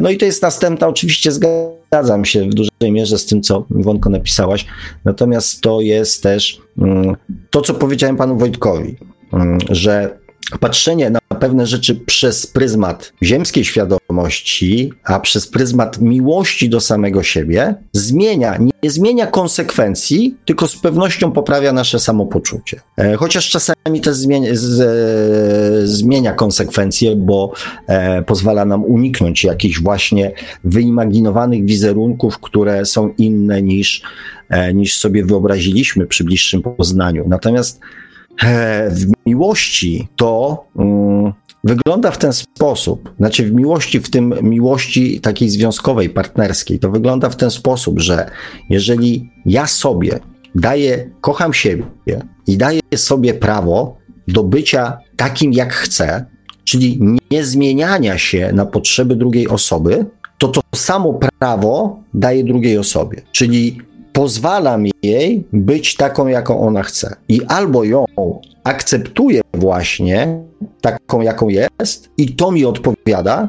No 0.00 0.10
i 0.10 0.16
to 0.16 0.24
jest 0.24 0.42
następna, 0.42 0.88
oczywiście 0.88 1.32
zgadzam 1.32 2.24
się 2.24 2.44
w 2.44 2.54
dużej 2.54 2.92
mierze 2.92 3.18
z 3.18 3.26
tym, 3.26 3.42
co 3.42 3.66
Iwonko 3.80 4.10
napisałaś, 4.10 4.66
natomiast 5.04 5.60
to 5.60 5.80
jest 5.80 6.22
też 6.22 6.60
mm, 6.78 7.16
to, 7.50 7.60
co 7.60 7.74
powiedziałem 7.74 8.16
panu 8.16 8.38
Wojtkowi. 8.38 8.96
Mm, 9.32 9.58
że 9.70 10.18
patrzenie 10.60 11.10
na 11.10 11.20
pewne 11.40 11.66
rzeczy 11.66 11.94
przez 11.94 12.46
pryzmat 12.46 13.12
ziemskiej 13.22 13.64
świadomości, 13.64 14.92
a 15.04 15.20
przez 15.20 15.48
pryzmat 15.48 16.00
miłości 16.00 16.68
do 16.68 16.80
samego 16.80 17.22
siebie, 17.22 17.74
zmienia, 17.92 18.58
nie 18.82 18.90
zmienia 18.90 19.26
konsekwencji, 19.26 20.36
tylko 20.44 20.68
z 20.68 20.76
pewnością 20.76 21.32
poprawia 21.32 21.72
nasze 21.72 22.00
samopoczucie. 22.00 22.80
E, 22.96 23.16
chociaż 23.16 23.50
czasami 23.50 24.00
to 24.00 24.14
zmienia, 24.14 24.50
z, 24.52 24.80
e, 24.80 25.86
zmienia 25.86 26.32
konsekwencje, 26.32 27.16
bo 27.16 27.52
e, 27.86 28.22
pozwala 28.22 28.64
nam 28.64 28.84
uniknąć 28.84 29.44
jakichś 29.44 29.80
właśnie 29.80 30.32
wyimaginowanych 30.64 31.64
wizerunków, 31.64 32.38
które 32.38 32.86
są 32.86 33.14
inne 33.18 33.62
niż, 33.62 34.02
e, 34.48 34.74
niż 34.74 34.96
sobie 34.96 35.24
wyobraziliśmy 35.24 36.06
przy 36.06 36.24
bliższym 36.24 36.62
poznaniu. 36.62 37.24
Natomiast 37.28 37.80
w 38.90 39.04
miłości 39.26 40.08
to 40.16 40.64
um, 40.74 41.32
wygląda 41.64 42.10
w 42.10 42.18
ten 42.18 42.32
sposób, 42.32 43.14
znaczy 43.18 43.44
w 43.44 43.52
miłości, 43.52 44.00
w 44.00 44.10
tym 44.10 44.34
miłości 44.42 45.20
takiej 45.20 45.48
związkowej, 45.48 46.10
partnerskiej, 46.10 46.78
to 46.78 46.90
wygląda 46.90 47.30
w 47.30 47.36
ten 47.36 47.50
sposób, 47.50 48.00
że 48.00 48.30
jeżeli 48.70 49.30
ja 49.46 49.66
sobie 49.66 50.20
daję, 50.54 51.10
kocham 51.20 51.52
siebie 51.52 51.84
i 52.46 52.56
daję 52.56 52.80
sobie 52.96 53.34
prawo 53.34 53.96
do 54.28 54.42
bycia 54.42 54.98
takim, 55.16 55.52
jak 55.52 55.72
chcę, 55.74 56.26
czyli 56.64 57.00
nie 57.30 57.44
zmieniania 57.44 58.18
się 58.18 58.50
na 58.52 58.66
potrzeby 58.66 59.16
drugiej 59.16 59.48
osoby, 59.48 60.06
to 60.38 60.48
to 60.48 60.60
samo 60.74 61.20
prawo 61.38 62.02
daje 62.14 62.44
drugiej 62.44 62.78
osobie. 62.78 63.22
Czyli 63.32 63.78
pozwalam 64.14 64.84
jej 65.02 65.44
być 65.52 65.94
taką, 65.94 66.26
jaką 66.26 66.60
ona 66.60 66.82
chce. 66.82 67.16
I 67.28 67.42
albo 67.48 67.84
ją 67.84 68.04
akceptuję 68.64 69.40
właśnie 69.54 70.42
taką, 70.80 71.20
jaką 71.20 71.48
jest, 71.48 72.10
i 72.16 72.34
to 72.34 72.52
mi 72.52 72.64
odpowiada, 72.64 73.48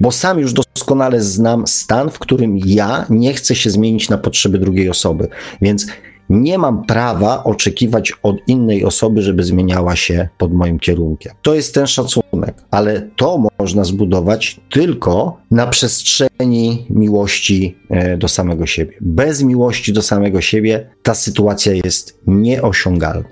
bo 0.00 0.12
sam 0.12 0.38
już 0.38 0.52
doskonale 0.52 1.20
znam 1.20 1.66
stan, 1.66 2.10
w 2.10 2.18
którym 2.18 2.58
ja 2.58 3.06
nie 3.10 3.34
chcę 3.34 3.54
się 3.54 3.70
zmienić 3.70 4.08
na 4.08 4.18
potrzeby 4.18 4.58
drugiej 4.58 4.90
osoby. 4.90 5.28
Więc 5.62 5.86
nie 6.32 6.58
mam 6.58 6.84
prawa 6.84 7.44
oczekiwać 7.44 8.12
od 8.22 8.36
innej 8.46 8.84
osoby, 8.84 9.22
żeby 9.22 9.42
zmieniała 9.44 9.96
się 9.96 10.28
pod 10.38 10.52
moim 10.52 10.78
kierunkiem. 10.78 11.32
To 11.42 11.54
jest 11.54 11.74
ten 11.74 11.86
szacunek, 11.86 12.54
ale 12.70 13.08
to 13.16 13.42
można 13.58 13.84
zbudować 13.84 14.60
tylko 14.70 15.40
na 15.50 15.66
przestrzeni 15.66 16.86
miłości 16.90 17.76
e, 17.90 18.16
do 18.16 18.28
samego 18.28 18.66
siebie. 18.66 18.96
Bez 19.00 19.42
miłości 19.42 19.92
do 19.92 20.02
samego 20.02 20.40
siebie 20.40 20.90
ta 21.02 21.14
sytuacja 21.14 21.72
jest 21.84 22.18
nieosiągalna. 22.26 23.28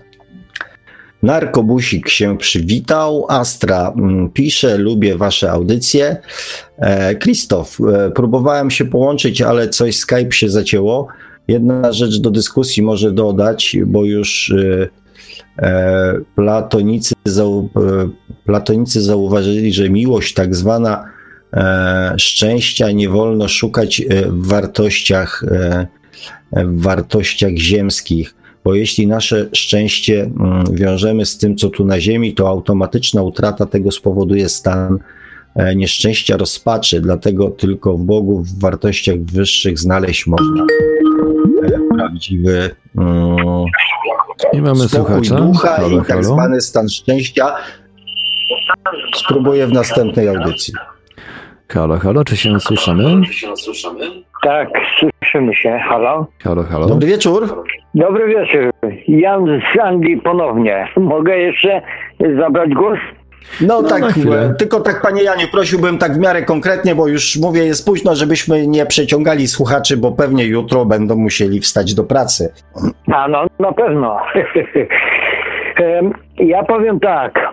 Narkobusik 1.22 2.08
się 2.08 2.38
przywitał. 2.38 3.26
Astra 3.28 3.92
mm, 3.96 4.30
pisze, 4.30 4.78
lubię 4.78 5.16
wasze 5.16 5.50
audycje. 5.50 6.16
E, 6.78 7.14
Krzysztof, 7.14 7.78
e, 7.80 8.10
próbowałem 8.10 8.70
się 8.70 8.84
połączyć, 8.84 9.42
ale 9.42 9.68
coś 9.68 9.96
Skype 9.96 10.32
się 10.32 10.48
zacięło. 10.48 11.08
Jedna 11.50 11.92
rzecz 11.92 12.20
do 12.20 12.30
dyskusji 12.30 12.82
może 12.82 13.12
dodać, 13.12 13.76
bo 13.86 14.04
już 14.04 14.54
e, 14.58 14.88
e, 15.58 16.20
platonicy, 16.34 17.14
zau, 17.24 17.68
e, 17.76 18.08
platonicy 18.44 19.02
zauważyli, 19.02 19.72
że 19.72 19.90
miłość 19.90 20.34
tak 20.34 20.54
zwana 20.54 21.04
szczęścia 22.16 22.90
nie 22.90 23.08
wolno 23.08 23.48
szukać 23.48 24.02
w 24.26 24.46
wartościach, 24.46 25.44
w 26.52 26.82
wartościach 26.82 27.56
ziemskich, 27.56 28.34
bo 28.64 28.74
jeśli 28.74 29.06
nasze 29.06 29.48
szczęście 29.52 30.22
mm, 30.22 30.64
wiążemy 30.72 31.26
z 31.26 31.38
tym, 31.38 31.56
co 31.56 31.68
tu 31.68 31.84
na 31.84 32.00
ziemi, 32.00 32.34
to 32.34 32.48
automatyczna 32.48 33.22
utrata 33.22 33.66
tego 33.66 33.90
spowoduje 33.90 34.48
stan 34.48 34.98
nieszczęścia, 35.76 36.36
rozpaczy, 36.36 37.00
dlatego 37.00 37.48
tylko 37.48 37.96
w 37.96 38.04
Bogu, 38.04 38.42
w 38.42 38.58
wartościach 38.60 39.18
wyższych 39.18 39.78
znaleźć 39.78 40.26
można 40.26 40.66
prawdziwy 42.00 42.70
um, 42.96 43.36
I 44.52 44.62
mamy 44.62 44.76
słuchacza. 44.76 45.34
ducha 45.34 45.68
halo, 45.68 45.88
i 45.88 45.96
tak 45.98 46.06
halo. 46.08 46.22
zwany 46.22 46.60
stan 46.60 46.88
szczęścia. 46.88 47.56
Spróbuję 49.14 49.66
w 49.66 49.72
następnej 49.72 50.28
audycji. 50.28 50.74
Halo, 51.68 51.98
halo, 51.98 52.24
czy 52.24 52.36
się 52.36 52.60
słyszymy? 52.60 53.04
Tak, 54.42 54.68
słyszymy 54.98 55.54
się. 55.54 55.80
Halo? 55.88 56.26
Halo, 56.44 56.62
halo. 56.62 56.86
Dobry 56.86 57.06
wieczór. 57.08 57.64
Dobry 57.94 58.26
wieczór. 58.28 58.70
Jan 59.08 59.60
z 59.74 59.80
Anglii 59.80 60.16
ponownie. 60.16 60.88
Mogę 60.96 61.38
jeszcze 61.38 61.82
zabrać 62.38 62.70
głos? 62.70 62.98
No, 63.60 63.82
no 63.82 63.88
tak, 63.88 64.02
tylko 64.58 64.80
tak 64.80 65.02
panie 65.02 65.22
Janie, 65.22 65.46
prosiłbym 65.46 65.98
tak 65.98 66.12
w 66.12 66.18
miarę 66.18 66.42
konkretnie, 66.42 66.94
bo 66.94 67.08
już 67.08 67.36
mówię, 67.36 67.64
jest 67.64 67.86
późno, 67.86 68.14
żebyśmy 68.14 68.66
nie 68.66 68.86
przeciągali 68.86 69.46
słuchaczy, 69.46 69.96
bo 69.96 70.12
pewnie 70.12 70.44
jutro 70.44 70.84
będą 70.84 71.16
musieli 71.16 71.60
wstać 71.60 71.94
do 71.94 72.04
pracy. 72.04 72.52
A 73.12 73.28
no, 73.28 73.46
na 73.58 73.72
pewno. 73.72 74.20
ja 76.38 76.62
powiem 76.62 77.00
tak, 77.00 77.48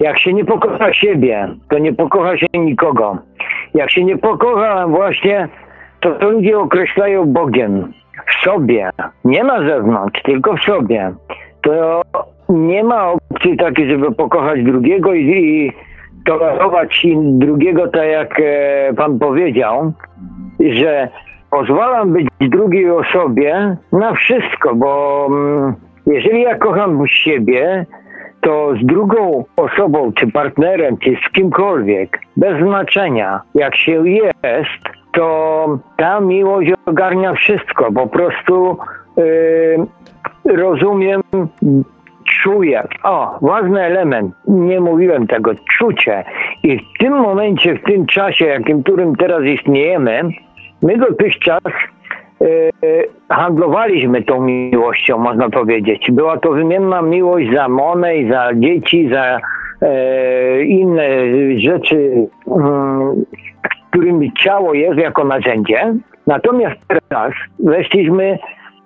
jak 0.00 0.18
się 0.18 0.32
nie 0.32 0.44
pokocha 0.44 0.92
siebie, 0.92 1.48
to 1.70 1.78
nie 1.78 1.92
pokocha 1.92 2.38
się 2.38 2.46
nikogo. 2.54 3.18
Jak 3.74 3.90
się 3.90 4.04
nie 4.04 4.18
pokocha 4.18 4.86
właśnie, 4.86 5.48
to, 6.00 6.10
to 6.10 6.30
ludzie 6.30 6.58
określają 6.58 7.26
Bogiem 7.26 7.92
w 8.26 8.44
sobie, 8.44 8.90
nie 9.24 9.44
na 9.44 9.68
zewnątrz, 9.68 10.22
tylko 10.22 10.56
w 10.56 10.60
sobie. 10.60 11.12
To 11.62 12.02
nie 12.48 12.84
ma 12.84 13.12
opcji 13.12 13.56
takiej, 13.56 13.90
żeby 13.90 14.12
pokochać 14.12 14.62
drugiego 14.64 15.14
i, 15.14 15.24
i 15.24 15.72
tolerować 16.24 17.06
drugiego, 17.16 17.88
tak 17.88 18.08
jak 18.08 18.40
e, 18.40 18.94
pan 18.96 19.18
powiedział, 19.18 19.92
że 20.60 21.08
pozwalam 21.50 22.12
być 22.12 22.26
drugiej 22.40 22.90
osobie 22.90 23.76
na 23.92 24.14
wszystko, 24.14 24.74
bo 24.74 25.26
mm, 25.30 25.74
jeżeli 26.06 26.42
ja 26.42 26.58
kocham 26.58 27.06
siebie, 27.06 27.86
to 28.40 28.74
z 28.82 28.86
drugą 28.86 29.44
osobą, 29.56 30.12
czy 30.12 30.26
partnerem, 30.26 30.96
czy 30.98 31.16
z 31.26 31.32
kimkolwiek, 31.32 32.18
bez 32.36 32.62
znaczenia, 32.62 33.40
jak 33.54 33.76
się 33.76 34.08
jest, 34.08 34.98
to 35.12 35.78
ta 35.96 36.20
miłość 36.20 36.72
ogarnia 36.86 37.34
wszystko. 37.34 37.92
Po 37.92 38.06
prostu 38.06 38.76
yy, 39.16 40.56
rozumiem, 40.56 41.20
czuję. 42.42 42.82
O, 43.02 43.38
ważny 43.42 43.82
element, 43.82 44.34
nie 44.48 44.80
mówiłem 44.80 45.26
tego, 45.26 45.50
czucie. 45.78 46.24
I 46.62 46.78
w 46.78 46.98
tym 46.98 47.12
momencie, 47.12 47.74
w 47.74 47.82
tym 47.82 48.06
czasie, 48.06 48.46
jakim 48.46 48.82
którym 48.82 49.16
teraz 49.16 49.44
istniejemy, 49.44 50.22
my 50.82 50.96
dotychczas 50.96 51.60
yy, 52.40 52.48
handlowaliśmy 53.28 54.22
tą 54.22 54.40
miłością, 54.40 55.18
można 55.18 55.50
powiedzieć. 55.50 56.10
Była 56.12 56.36
to 56.36 56.50
wymienna 56.50 57.02
miłość 57.02 57.54
za 57.54 57.68
monę, 57.68 58.12
za 58.30 58.50
dzieci, 58.54 59.10
za 59.12 59.40
yy, 59.82 60.64
inne 60.64 61.08
rzeczy, 61.58 62.28
yy, 62.46 62.58
którymi 63.90 64.32
ciało 64.32 64.74
jest 64.74 64.98
jako 64.98 65.24
narzędzie. 65.24 65.94
Natomiast 66.26 66.76
teraz 66.88 67.32
weszliśmy 67.58 68.38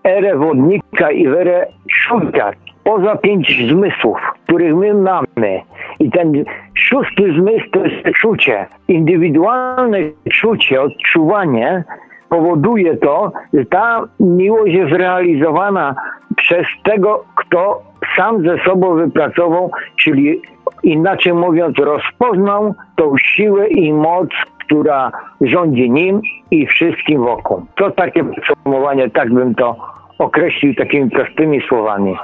erę 0.04 0.36
wodnika 0.36 1.10
i 1.10 1.28
w 1.28 1.34
erę 1.34 1.66
czucia, 1.90 2.50
poza 2.84 3.16
pięć 3.16 3.68
zmysłów, 3.70 4.18
których 4.44 4.74
my 4.74 4.94
mamy. 4.94 5.60
I 5.98 6.10
ten 6.10 6.44
szósty 6.74 7.32
zmysł 7.32 7.70
to 7.72 7.84
jest 7.84 8.16
czucie. 8.16 8.66
Indywidualne 8.88 9.98
czucie, 10.32 10.82
odczuwanie 10.82 11.84
powoduje 12.28 12.96
to, 12.96 13.32
że 13.52 13.64
ta 13.64 14.04
miłość 14.20 14.74
jest 14.74 14.92
realizowana 14.92 15.94
przez 16.36 16.66
tego, 16.84 17.24
kto 17.34 17.82
sam 18.16 18.42
ze 18.42 18.58
sobą 18.58 18.94
wypracował, 18.94 19.70
czyli 19.96 20.42
inaczej 20.82 21.34
mówiąc, 21.34 21.78
rozpoznał 21.78 22.74
tą 22.96 23.14
siłę 23.18 23.68
i 23.68 23.92
moc, 23.92 24.28
która 24.64 25.12
rządzi 25.40 25.90
nim 25.90 26.20
i 26.50 26.66
wszystkim 26.66 27.24
wokół. 27.24 27.62
To 27.74 27.90
takie 27.90 28.24
podsumowanie, 28.24 29.10
tak 29.10 29.32
bym 29.34 29.54
to 29.54 29.76
określił 30.18 30.74
takimi 30.74 31.10
prostymi 31.10 31.60
słowami. 31.60 32.16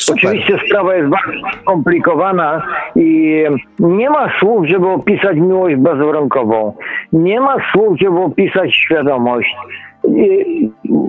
Super. 0.00 0.24
Oczywiście 0.24 0.58
sprawa 0.66 0.94
jest 0.94 1.08
bardzo 1.08 1.32
skomplikowana 1.62 2.62
i 2.96 3.44
nie 3.78 4.10
ma 4.10 4.38
słów, 4.40 4.66
żeby 4.66 4.88
opisać 4.88 5.36
miłość 5.36 5.76
bezwarunkową. 5.76 6.72
Nie 7.12 7.40
ma 7.40 7.56
słów, 7.72 7.98
żeby 8.00 8.18
opisać 8.18 8.74
świadomość. 8.74 9.56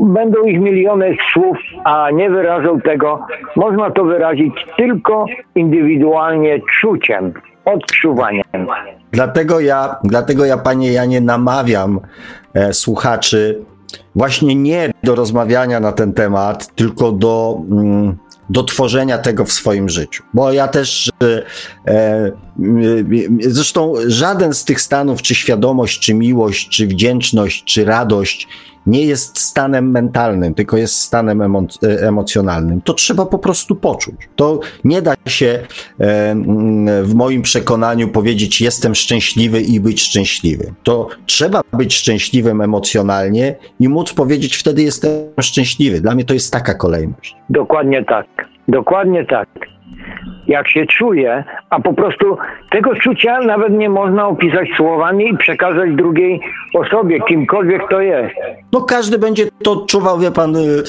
Będą 0.04 0.44
ich 0.44 0.60
miliony 0.60 1.18
słów, 1.34 1.58
a 1.84 2.12
nie 2.12 2.30
wyrażą 2.30 2.82
tego. 2.82 3.26
Można 3.56 3.92
to 3.92 4.04
wyrazić 4.04 4.54
tylko 4.78 5.26
indywidualnie 5.56 6.60
czuciem, 6.82 7.34
odczuwaniem. 7.66 8.44
Dlatego 9.12 9.60
ja, 9.60 9.96
dlatego 10.04 10.46
ja 10.46 10.58
panie 10.58 10.92
Janie, 10.92 11.22
namawiam 11.22 12.00
e, 12.54 12.74
słuchaczy 12.74 13.66
właśnie 14.16 14.56
nie 14.56 14.92
do 15.04 15.16
rozmawiania 15.16 15.80
na 15.80 15.92
ten 15.92 16.14
temat, 16.14 16.76
tylko 16.76 17.12
do. 17.12 17.62
Mm, 17.72 18.18
do 18.50 18.64
tworzenia 18.64 19.18
tego 19.18 19.46
w 19.46 19.52
swoim 19.52 19.90
życiu. 19.90 20.24
Bo 20.34 20.52
ja 20.52 20.68
też, 20.68 21.12
e, 21.24 21.44
e, 21.88 22.32
zresztą 23.42 23.94
żaden 24.08 24.54
z 24.54 24.66
tych 24.66 24.82
stanów, 24.82 25.22
czy 25.22 25.36
świadomość, 25.36 26.00
czy 26.00 26.14
miłość, 26.14 26.70
czy 26.70 26.88
wdzięczność, 26.88 27.64
czy 27.64 27.86
radość, 27.86 28.48
nie 28.88 29.06
jest 29.06 29.40
stanem 29.40 29.92
mentalnym, 29.92 30.54
tylko 30.54 30.78
jest 30.78 30.98
stanem 30.98 31.40
emo- 31.40 31.88
e, 31.88 32.08
emocjonalnym. 32.08 32.82
To 32.82 32.94
trzeba 32.94 33.26
po 33.26 33.40
prostu 33.40 33.76
poczuć. 33.76 34.16
To 34.36 34.60
nie 34.84 35.02
da 35.02 35.14
się 35.28 35.46
e, 36.00 36.36
w 37.04 37.16
moim 37.16 37.42
przekonaniu 37.42 38.08
powiedzieć 38.08 38.62
jestem 38.62 38.96
szczęśliwy 38.96 39.62
i 39.62 39.80
być 39.80 40.02
szczęśliwy. 40.02 40.74
To 40.84 41.08
trzeba 41.26 41.62
być 41.74 41.96
szczęśliwym 41.96 42.62
emocjonalnie 42.62 43.56
i 43.80 43.90
móc 43.90 44.14
powiedzieć 44.14 44.56
wtedy 44.56 44.82
jestem 44.82 45.12
szczęśliwy. 45.42 46.02
Dla 46.02 46.16
mnie 46.16 46.26
to 46.26 46.34
jest 46.34 46.54
taka 46.54 46.74
kolejność. 46.74 47.36
Dokładnie 47.50 48.06
tak. 48.06 48.26
Dokładnie 48.68 49.26
tak 49.26 49.50
jak 50.48 50.68
się 50.68 50.86
czuje, 50.86 51.44
a 51.70 51.80
po 51.80 51.94
prostu 51.94 52.38
tego 52.72 52.96
czucia 52.96 53.40
nawet 53.40 53.74
nie 53.74 53.90
można 53.90 54.28
opisać 54.28 54.70
słowami 54.78 55.30
i 55.30 55.38
przekazać 55.38 55.96
drugiej 55.96 56.42
osobie, 56.74 57.20
kimkolwiek 57.28 57.82
to 57.90 58.02
jest. 58.02 58.36
No 58.74 58.82
każdy 58.82 59.18
będzie 59.18 59.46
to 59.64 59.72
odczuwał, 59.72 60.20
wie 60.20 60.32
pan, 60.32 60.56
y, 60.56 60.84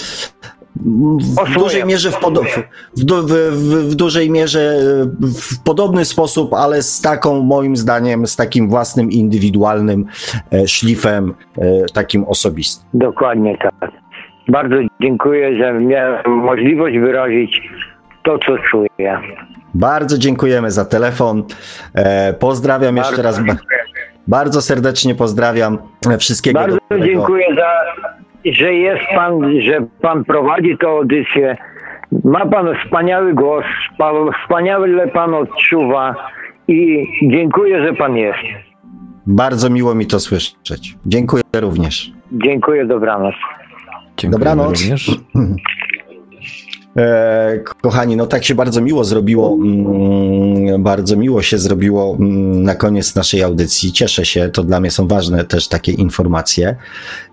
w 1.47 1.55
dużej 1.55 1.85
mierze 1.85 2.11
w, 2.11 2.21
w, 2.97 3.05
w, 3.05 3.91
w, 3.91 3.95
dużej 3.95 4.31
mierze 4.31 4.77
w 5.21 5.65
podobny 5.65 6.05
sposób, 6.05 6.55
ale 6.55 6.83
z 6.83 7.01
taką 7.01 7.43
moim 7.43 7.77
zdaniem, 7.77 8.27
z 8.27 8.37
takim 8.37 8.69
własnym 8.69 9.11
indywidualnym 9.11 10.07
e, 10.53 10.69
szlifem, 10.69 11.35
e, 11.59 11.87
takim 11.95 12.25
osobistym. 12.25 12.89
Dokładnie 12.95 13.59
tak. 13.59 13.91
Bardzo 14.49 14.77
dziękuję, 15.01 15.57
że 15.57 15.73
miałem 15.73 16.31
możliwość 16.31 16.99
wyrazić 16.99 17.71
to, 18.23 18.39
co 18.39 18.59
czuję. 18.71 19.19
Bardzo 19.75 20.19
dziękujemy 20.19 20.71
za 20.71 20.85
telefon. 20.85 21.45
E, 21.95 22.33
pozdrawiam 22.33 22.95
bardzo 22.95 23.11
jeszcze 23.11 23.23
raz. 23.23 23.37
Dziękuję. 23.37 23.81
Bardzo 24.29 24.63
serdecznie 24.63 25.15
pozdrawiam. 25.15 25.79
Wszystkiego 26.19 26.59
Bardzo 26.61 26.79
dobrego. 26.91 27.07
dziękuję 27.07 27.47
za, 27.55 27.71
że 28.53 28.75
jest 28.75 29.03
pan, 29.15 29.61
że 29.61 29.87
pan 30.03 30.25
prowadzi 30.25 30.79
tę 30.79 30.87
audycję. 30.89 31.57
Ma 32.25 32.47
pan 32.47 32.67
wspaniały 32.85 33.35
głos, 33.35 33.65
wspaniale 34.43 35.09
pan 35.09 35.35
odczuwa 35.35 36.15
i 36.69 37.07
dziękuję, 37.23 37.87
że 37.87 37.93
pan 37.93 38.17
jest. 38.17 38.39
Bardzo 39.27 39.71
miło 39.71 39.95
mi 39.95 40.07
to 40.07 40.21
słyszeć. 40.21 40.97
Dziękuję 41.07 41.43
również. 41.55 42.13
Dziękuję, 42.33 42.87
dobranoc. 42.87 43.35
Dziękuję 44.17 44.39
dobranoc. 44.39 44.81
Również. 44.81 45.11
E, 46.97 47.59
kochani, 47.83 48.17
no 48.17 48.27
tak 48.27 48.45
się 48.45 48.55
bardzo 48.55 48.81
miło 48.81 49.05
zrobiło, 49.05 49.55
mm, 49.55 50.83
bardzo 50.83 51.17
miło 51.17 51.43
się 51.43 51.59
zrobiło 51.59 52.17
mm, 52.21 52.63
na 52.63 52.75
koniec 52.75 53.15
naszej 53.15 53.43
audycji. 53.43 53.93
Cieszę 53.93 54.25
się, 54.25 54.49
to 54.49 54.65
dla 54.65 54.81
mnie 54.81 54.91
są 54.91 55.09
ważne 55.09 55.45
też 55.45 55.69
takie 55.69 55.93
informacje. 55.93 56.77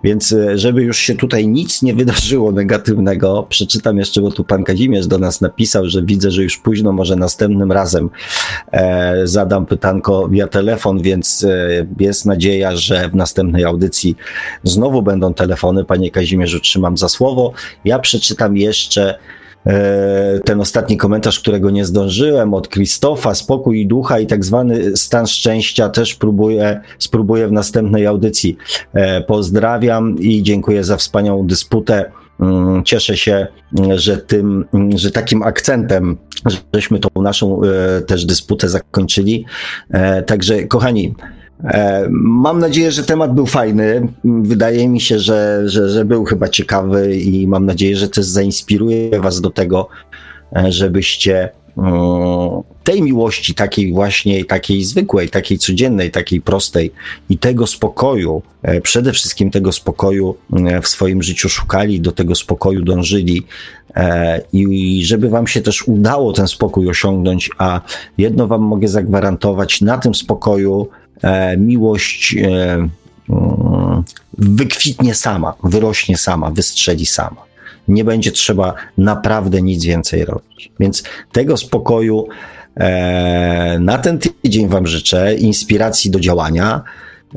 Więc, 0.03 0.31
e, 0.31 0.57
żeby 0.57 0.83
już 0.83 0.97
się 0.97 1.15
tutaj 1.15 1.47
nic 1.47 1.81
nie 1.81 1.93
wydarzyło 1.93 2.51
negatywnego, 2.51 3.45
przeczytam 3.49 3.97
jeszcze, 3.97 4.21
bo 4.21 4.31
tu 4.31 4.43
pan 4.43 4.63
Kazimierz 4.63 5.07
do 5.07 5.17
nas 5.17 5.41
napisał, 5.41 5.85
że 5.85 6.01
widzę, 6.03 6.31
że 6.31 6.43
już 6.43 6.57
późno, 6.57 6.91
może 6.91 7.15
następnym 7.15 7.71
razem 7.71 8.09
e, 8.71 9.27
zadam 9.27 9.65
pytanko 9.65 10.27
via 10.27 10.47
telefon, 10.47 11.01
więc 11.01 11.45
jest 11.99 12.25
nadzieja, 12.25 12.75
że 12.75 13.09
w 13.09 13.15
następnej 13.15 13.63
audycji 13.63 14.15
znowu 14.63 15.01
będą 15.01 15.33
telefony. 15.33 15.85
Panie 15.85 16.11
Kazimierzu, 16.11 16.59
trzymam 16.59 16.97
za 16.97 17.09
słowo. 17.09 17.53
Ja 17.85 17.99
przeczytam 17.99 18.57
jeszcze 18.57 19.19
ten 20.45 20.61
ostatni 20.61 20.97
komentarz, 20.97 21.39
którego 21.39 21.69
nie 21.69 21.85
zdążyłem, 21.85 22.53
od 22.53 22.67
Krzysztofa, 22.67 23.35
spokój 23.35 23.87
ducha 23.87 24.19
i 24.19 24.27
tak 24.27 24.45
zwany 24.45 24.97
stan 24.97 25.27
szczęścia 25.27 25.89
też 25.89 26.15
próbuję, 26.15 26.81
spróbuję 26.99 27.47
w 27.47 27.51
następnej 27.51 28.05
audycji. 28.05 28.57
E, 28.93 29.21
pozdrawiam 29.21 30.19
i 30.19 30.43
dziękuję 30.43 30.83
za 30.83 30.97
wspaniałą 30.97 31.47
dysputę. 31.47 32.11
Mm, 32.39 32.83
cieszę 32.83 33.17
się, 33.17 33.47
że 33.95 34.17
tym, 34.17 34.65
że 34.95 35.11
takim 35.11 35.43
akcentem, 35.43 36.17
żeśmy 36.73 36.99
tą 36.99 37.21
naszą 37.21 37.61
e, 37.63 38.01
też 38.01 38.25
dysputę 38.25 38.69
zakończyli. 38.69 39.45
Także, 40.25 40.63
kochani, 40.63 41.15
E, 41.15 41.46
mam 42.09 42.59
nadzieję, 42.59 42.91
że 42.91 43.03
temat 43.03 43.33
był 43.33 43.45
fajny. 43.45 44.07
Wydaje 44.23 44.89
mi 44.89 45.01
się, 45.01 45.19
że, 45.19 45.61
że, 45.65 45.89
że 45.89 46.05
był 46.05 46.25
chyba 46.25 46.49
ciekawy 46.49 47.15
i 47.15 47.47
mam 47.47 47.65
nadzieję, 47.65 47.95
że 47.95 48.09
też 48.09 48.25
zainspiruje 48.25 49.19
Was 49.19 49.41
do 49.41 49.49
tego, 49.49 49.87
e, 50.55 50.71
żebyście 50.71 51.49
tej 52.83 53.01
miłości, 53.01 53.55
takiej 53.55 53.93
właśnie, 53.93 54.45
takiej 54.45 54.83
zwykłej, 54.83 55.29
takiej 55.29 55.57
codziennej, 55.57 56.11
takiej 56.11 56.41
prostej 56.41 56.91
i 57.29 57.37
tego 57.37 57.67
spokoju, 57.67 58.41
e, 58.63 58.81
przede 58.81 59.13
wszystkim 59.13 59.51
tego 59.51 59.71
spokoju 59.71 60.35
e, 60.53 60.81
w 60.81 60.87
swoim 60.87 61.23
życiu 61.23 61.49
szukali, 61.49 62.01
do 62.01 62.11
tego 62.11 62.35
spokoju 62.35 62.81
dążyli 62.81 63.43
e, 63.95 64.41
i 64.53 65.01
żeby 65.05 65.29
wam 65.29 65.47
się 65.47 65.61
też 65.61 65.87
udało 65.87 66.33
ten 66.33 66.47
spokój 66.47 66.89
osiągnąć, 66.89 67.49
a 67.57 67.81
jedno 68.17 68.47
wam 68.47 68.61
mogę 68.61 68.87
zagwarantować, 68.87 69.81
na 69.81 69.97
tym 69.97 70.15
spokoju 70.15 70.89
miłość 71.57 72.35
mm, 72.35 72.89
wykwitnie 74.37 75.15
sama, 75.15 75.53
wyrośnie 75.63 76.17
sama, 76.17 76.51
wystrzeli 76.51 77.05
sama 77.05 77.47
nie 77.87 78.03
będzie 78.03 78.31
trzeba 78.31 78.73
naprawdę 78.97 79.61
nic 79.61 79.85
więcej 79.85 80.25
robić. 80.25 80.71
Więc 80.79 81.03
tego 81.31 81.57
spokoju 81.57 82.27
e, 82.75 83.77
na 83.79 83.97
ten 83.97 84.19
tydzień 84.19 84.67
Wam 84.67 84.87
życzę, 84.87 85.35
inspiracji 85.35 86.11
do 86.11 86.19
działania. 86.19 86.83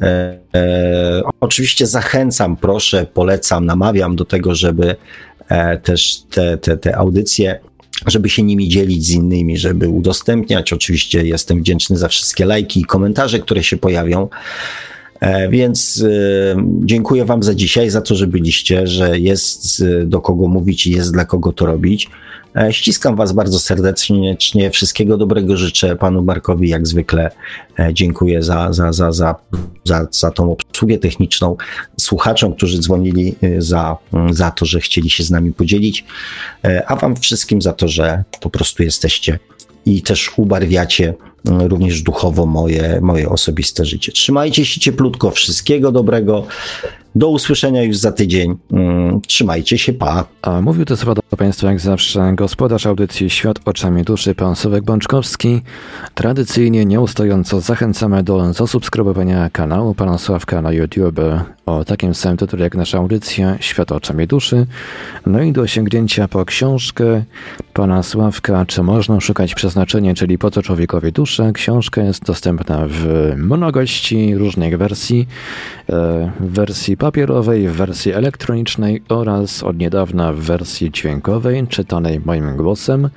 E, 0.03 0.39
e, 0.55 1.23
oczywiście 1.41 1.87
zachęcam, 1.87 2.57
proszę, 2.57 3.07
polecam, 3.15 3.67
namawiam 3.67 4.17
do 4.17 4.25
tego, 4.25 4.55
żeby 4.55 4.97
e, 5.49 5.79
też 5.79 6.23
te, 6.31 6.59
te, 6.59 6.77
te 6.77 6.97
audycje 6.97 7.61
żeby 8.07 8.29
się 8.29 8.43
nimi 8.43 8.69
dzielić 8.69 9.07
z 9.07 9.11
innymi, 9.11 9.59
żeby 9.59 9.89
udostępniać. 9.89 10.73
Oczywiście 10.73 11.27
jestem 11.27 11.59
wdzięczny 11.59 11.97
za 11.97 12.09
wszystkie 12.09 12.45
lajki 12.45 12.81
i 12.81 12.85
komentarze, 12.85 13.39
które 13.39 13.63
się 13.63 13.77
pojawią. 13.77 14.29
E, 15.21 15.49
więc 15.49 16.05
e, 16.09 16.57
dziękuję 16.85 17.25
Wam 17.25 17.43
za 17.43 17.55
dzisiaj, 17.55 17.91
za 17.91 18.01
to, 18.01 18.15
że 18.15 18.27
byliście, 18.27 18.87
że 18.87 19.19
jest 19.19 19.85
do 20.05 20.21
kogo 20.21 20.49
mówić 20.49 20.87
i 20.87 20.91
jest 20.93 21.13
dla 21.13 21.25
kogo 21.25 21.53
to 21.53 21.67
robić. 21.67 22.09
E, 22.57 22.73
ściskam 22.73 23.17
Was 23.17 23.33
bardzo 23.33 23.59
serdecznie. 23.59 24.37
Wszystkiego 24.71 25.17
dobrego 25.17 25.57
życzę 25.57 25.97
Panu 25.97 26.23
Markowi, 26.23 26.69
jak 26.69 26.87
zwykle. 26.87 27.31
Dziękuję 27.93 28.43
za, 28.43 28.73
za, 28.73 28.93
za, 28.93 29.13
za, 29.13 29.35
za, 29.85 30.07
za 30.11 30.31
tą 30.31 30.53
obsługę 30.53 30.70
techniczną. 30.99 31.57
Słuchaczom, 32.01 32.55
którzy 32.55 32.79
dzwonili, 32.79 33.35
za, 33.59 33.97
za 34.31 34.51
to, 34.51 34.67
że 34.67 34.81
chcieli 34.81 35.11
się 35.11 35.25
z 35.25 35.31
nami 35.31 35.53
podzielić. 35.53 36.05
A 36.87 36.97
Wam 36.97 37.17
wszystkim 37.17 37.63
za 37.63 37.73
to, 37.73 37.89
że 37.89 38.25
po 38.41 38.51
prostu 38.51 38.83
jesteście 38.83 39.39
i 39.87 40.03
też 40.03 40.31
ubarwiacie 40.37 41.15
mm, 41.47 41.67
również 41.67 42.03
duchowo 42.03 42.47
moje, 42.47 43.01
moje 43.01 43.29
osobiste 43.29 43.85
życie. 43.85 44.13
Trzymajcie 44.13 44.65
się 44.65 44.81
cieplutko, 44.81 45.31
wszystkiego 45.31 45.93
dobrego. 45.93 46.47
Do 47.15 47.29
usłyszenia 47.29 47.83
już 47.83 47.97
za 47.97 48.13
tydzień. 48.13 48.57
Mm, 48.73 49.21
trzymajcie 49.21 49.79
się, 49.79 49.93
pa. 49.93 50.25
A 50.43 50.61
mówił 50.61 50.85
to 50.85 50.97
słowa 50.97 51.15
do 51.31 51.37
Państwa 51.37 51.69
jak 51.69 51.81
zawsze 51.81 52.33
gospodarz 52.35 52.87
audycji 52.87 53.31
Świat 53.31 53.59
oczami 53.65 54.03
duszy, 54.03 54.35
pan 54.35 54.57
Sławek 54.57 54.85
Bączkowski. 54.85 55.63
Tradycyjnie, 56.15 56.85
nieustająco 56.85 57.61
zachęcamy 57.61 58.23
do 58.23 58.53
zasubskrybowania 58.53 59.51
kanału 59.51 59.95
pana 59.95 60.19
Sławka 60.19 60.63
na 60.63 60.73
YouTube 60.73 61.21
o 61.71 61.85
takim 61.85 62.15
samym 62.15 62.37
tytule 62.37 62.65
jak 62.65 62.75
nasza 62.75 62.99
audycja 62.99 63.57
Świat 63.61 63.93
oczami 63.93 64.27
duszy. 64.27 64.67
No 65.27 65.43
i 65.43 65.53
do 65.53 65.67
sięgnięcia 65.67 66.29
po 66.29 66.45
książkę 66.45 67.23
pana 67.73 68.03
Sławka 68.03 68.67
Czy 68.67 68.83
można 68.83 69.21
szukać 69.21 69.55
przeznaczenia, 69.55 70.15
czyli 70.15 70.39
po 70.39 70.51
co 70.51 70.63
człowiekowi 70.63 71.13
duszę. 71.13 71.53
Książka 71.53 72.03
jest 72.03 72.25
dostępna 72.25 72.87
w 72.89 73.33
mnogości 73.37 74.35
różnych 74.35 74.79
wersji. 74.79 75.29
E, 75.89 76.31
w 76.41 76.53
wersji 76.53 76.97
papierowej, 76.97 77.69
w 77.69 77.73
wersji 77.73 78.13
elektronicznej 78.13 79.03
oraz 79.09 79.63
od 79.63 79.79
niedawna 79.79 80.33
w 80.33 80.37
wersji 80.37 80.91
dźwiękowej, 80.91 81.67
czytanej 81.67 82.21
moim 82.25 82.57
głosem. 82.57 83.11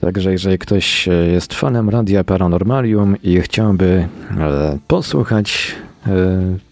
Także 0.00 0.32
jeżeli 0.32 0.58
ktoś 0.58 1.08
jest 1.32 1.54
fanem 1.54 1.90
Radia 1.90 2.24
Paranormalium 2.24 3.16
i 3.22 3.40
chciałby 3.40 4.08
e, 4.38 4.78
posłuchać 4.86 5.74
e, 6.06 6.69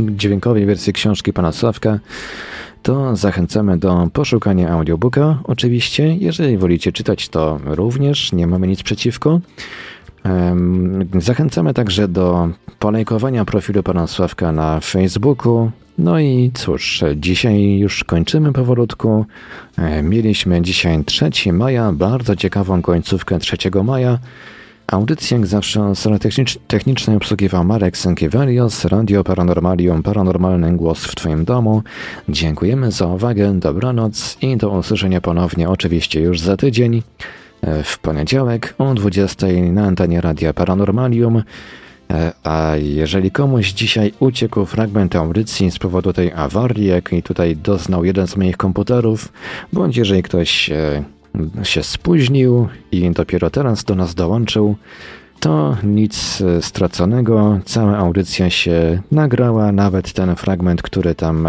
dźwiękowej 0.00 0.66
wersji 0.66 0.92
książki 0.92 1.32
pana 1.32 1.52
Sławka, 1.52 1.98
to 2.82 3.16
zachęcamy 3.16 3.78
do 3.78 4.08
poszukania 4.12 4.68
audiobooka. 4.70 5.38
Oczywiście, 5.44 6.16
jeżeli 6.16 6.58
wolicie 6.58 6.92
czytać, 6.92 7.28
to 7.28 7.60
również 7.64 8.32
nie 8.32 8.46
mamy 8.46 8.66
nic 8.66 8.82
przeciwko. 8.82 9.40
Zachęcamy 11.18 11.74
także 11.74 12.08
do 12.08 12.48
polajkowania 12.78 13.44
profilu 13.44 13.82
pana 13.82 14.06
Sławka 14.06 14.52
na 14.52 14.80
Facebooku. 14.80 15.70
No 15.98 16.20
i 16.20 16.50
cóż, 16.54 17.04
dzisiaj 17.16 17.78
już 17.78 18.04
kończymy 18.04 18.52
powolutku. 18.52 19.26
Mieliśmy 20.02 20.62
dzisiaj 20.62 21.04
3 21.04 21.52
maja, 21.52 21.92
bardzo 21.92 22.36
ciekawą 22.36 22.82
końcówkę 22.82 23.38
3 23.38 23.56
maja. 23.84 24.18
Audycję 24.86 25.36
jak 25.36 25.46
zawsze 25.46 25.94
strony 25.94 26.18
technicznej 26.66 27.16
obsługiwał 27.16 27.64
Marek 27.64 27.96
Sękiewelios, 27.96 28.84
Radio 28.84 29.24
Paranormalium, 29.24 30.02
Paranormalny 30.02 30.76
Głos 30.76 31.04
w 31.04 31.14
Twoim 31.14 31.44
domu. 31.44 31.82
Dziękujemy 32.28 32.92
za 32.92 33.06
uwagę, 33.06 33.60
dobranoc 33.60 34.38
i 34.42 34.56
do 34.56 34.70
usłyszenia 34.70 35.20
ponownie 35.20 35.68
oczywiście 35.68 36.20
już 36.20 36.40
za 36.40 36.56
tydzień 36.56 37.02
w 37.84 37.98
poniedziałek 37.98 38.74
o 38.78 38.94
20 38.94 39.46
na 39.72 39.84
antenie 39.84 40.20
Radia 40.20 40.52
Paranormalium. 40.52 41.42
E, 42.10 42.32
a 42.44 42.76
jeżeli 42.76 43.30
komuś 43.30 43.72
dzisiaj 43.72 44.12
uciekł 44.20 44.64
fragment 44.64 45.16
audycji 45.16 45.70
z 45.70 45.78
powodu 45.78 46.12
tej 46.12 46.32
awarii, 46.32 46.86
jakiej 46.86 47.22
tutaj 47.22 47.56
doznał 47.56 48.04
jeden 48.04 48.26
z 48.26 48.36
moich 48.36 48.56
komputerów, 48.56 49.32
bądź 49.72 49.96
jeżeli 49.96 50.22
ktoś 50.22 50.70
e, 50.70 51.04
się 51.62 51.82
spóźnił 51.82 52.68
i 52.92 53.10
dopiero 53.10 53.50
teraz 53.50 53.84
do 53.84 53.94
nas 53.94 54.14
dołączył, 54.14 54.76
to 55.40 55.76
nic 55.82 56.40
e, 56.40 56.62
straconego. 56.62 57.60
Cała 57.64 57.96
audycja 57.96 58.50
się 58.50 59.02
nagrała, 59.12 59.72
nawet 59.72 60.12
ten 60.12 60.36
fragment, 60.36 60.82
który 60.82 61.14
tam 61.14 61.48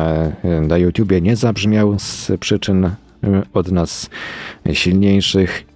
na 0.62 0.78
YouTubie 0.78 1.22
nie 1.22 1.36
zabrzmiał 1.36 2.00
z 2.00 2.32
przyczyn 2.40 2.90
od 3.54 3.72
nas 3.72 4.10
silniejszych. 4.74 5.75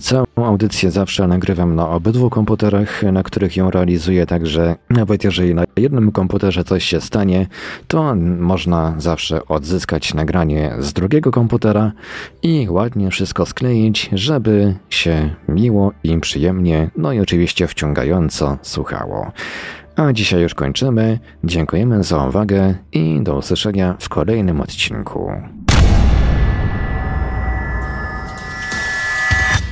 Całą 0.00 0.24
audycję 0.36 0.90
zawsze 0.90 1.28
nagrywam 1.28 1.74
na 1.74 1.88
obydwu 1.88 2.30
komputerach, 2.30 3.02
na 3.02 3.22
których 3.22 3.56
ją 3.56 3.70
realizuję, 3.70 4.26
także 4.26 4.76
nawet 4.90 5.24
jeżeli 5.24 5.54
na 5.54 5.64
jednym 5.76 6.12
komputerze 6.12 6.64
coś 6.64 6.84
się 6.84 7.00
stanie, 7.00 7.46
to 7.88 8.14
można 8.38 8.94
zawsze 8.98 9.46
odzyskać 9.48 10.14
nagranie 10.14 10.74
z 10.78 10.92
drugiego 10.92 11.30
komputera 11.30 11.92
i 12.42 12.66
ładnie 12.70 13.10
wszystko 13.10 13.46
skleić, 13.46 14.10
żeby 14.12 14.74
się 14.90 15.34
miło 15.48 15.92
i 16.04 16.20
przyjemnie, 16.20 16.90
no 16.96 17.12
i 17.12 17.20
oczywiście 17.20 17.66
wciągająco 17.66 18.58
słuchało. 18.62 19.32
A 19.96 20.12
dzisiaj 20.12 20.42
już 20.42 20.54
kończymy. 20.54 21.18
Dziękujemy 21.44 22.04
za 22.04 22.26
uwagę 22.26 22.74
i 22.92 23.20
do 23.22 23.36
usłyszenia 23.36 23.96
w 24.00 24.08
kolejnym 24.08 24.60
odcinku. 24.60 25.32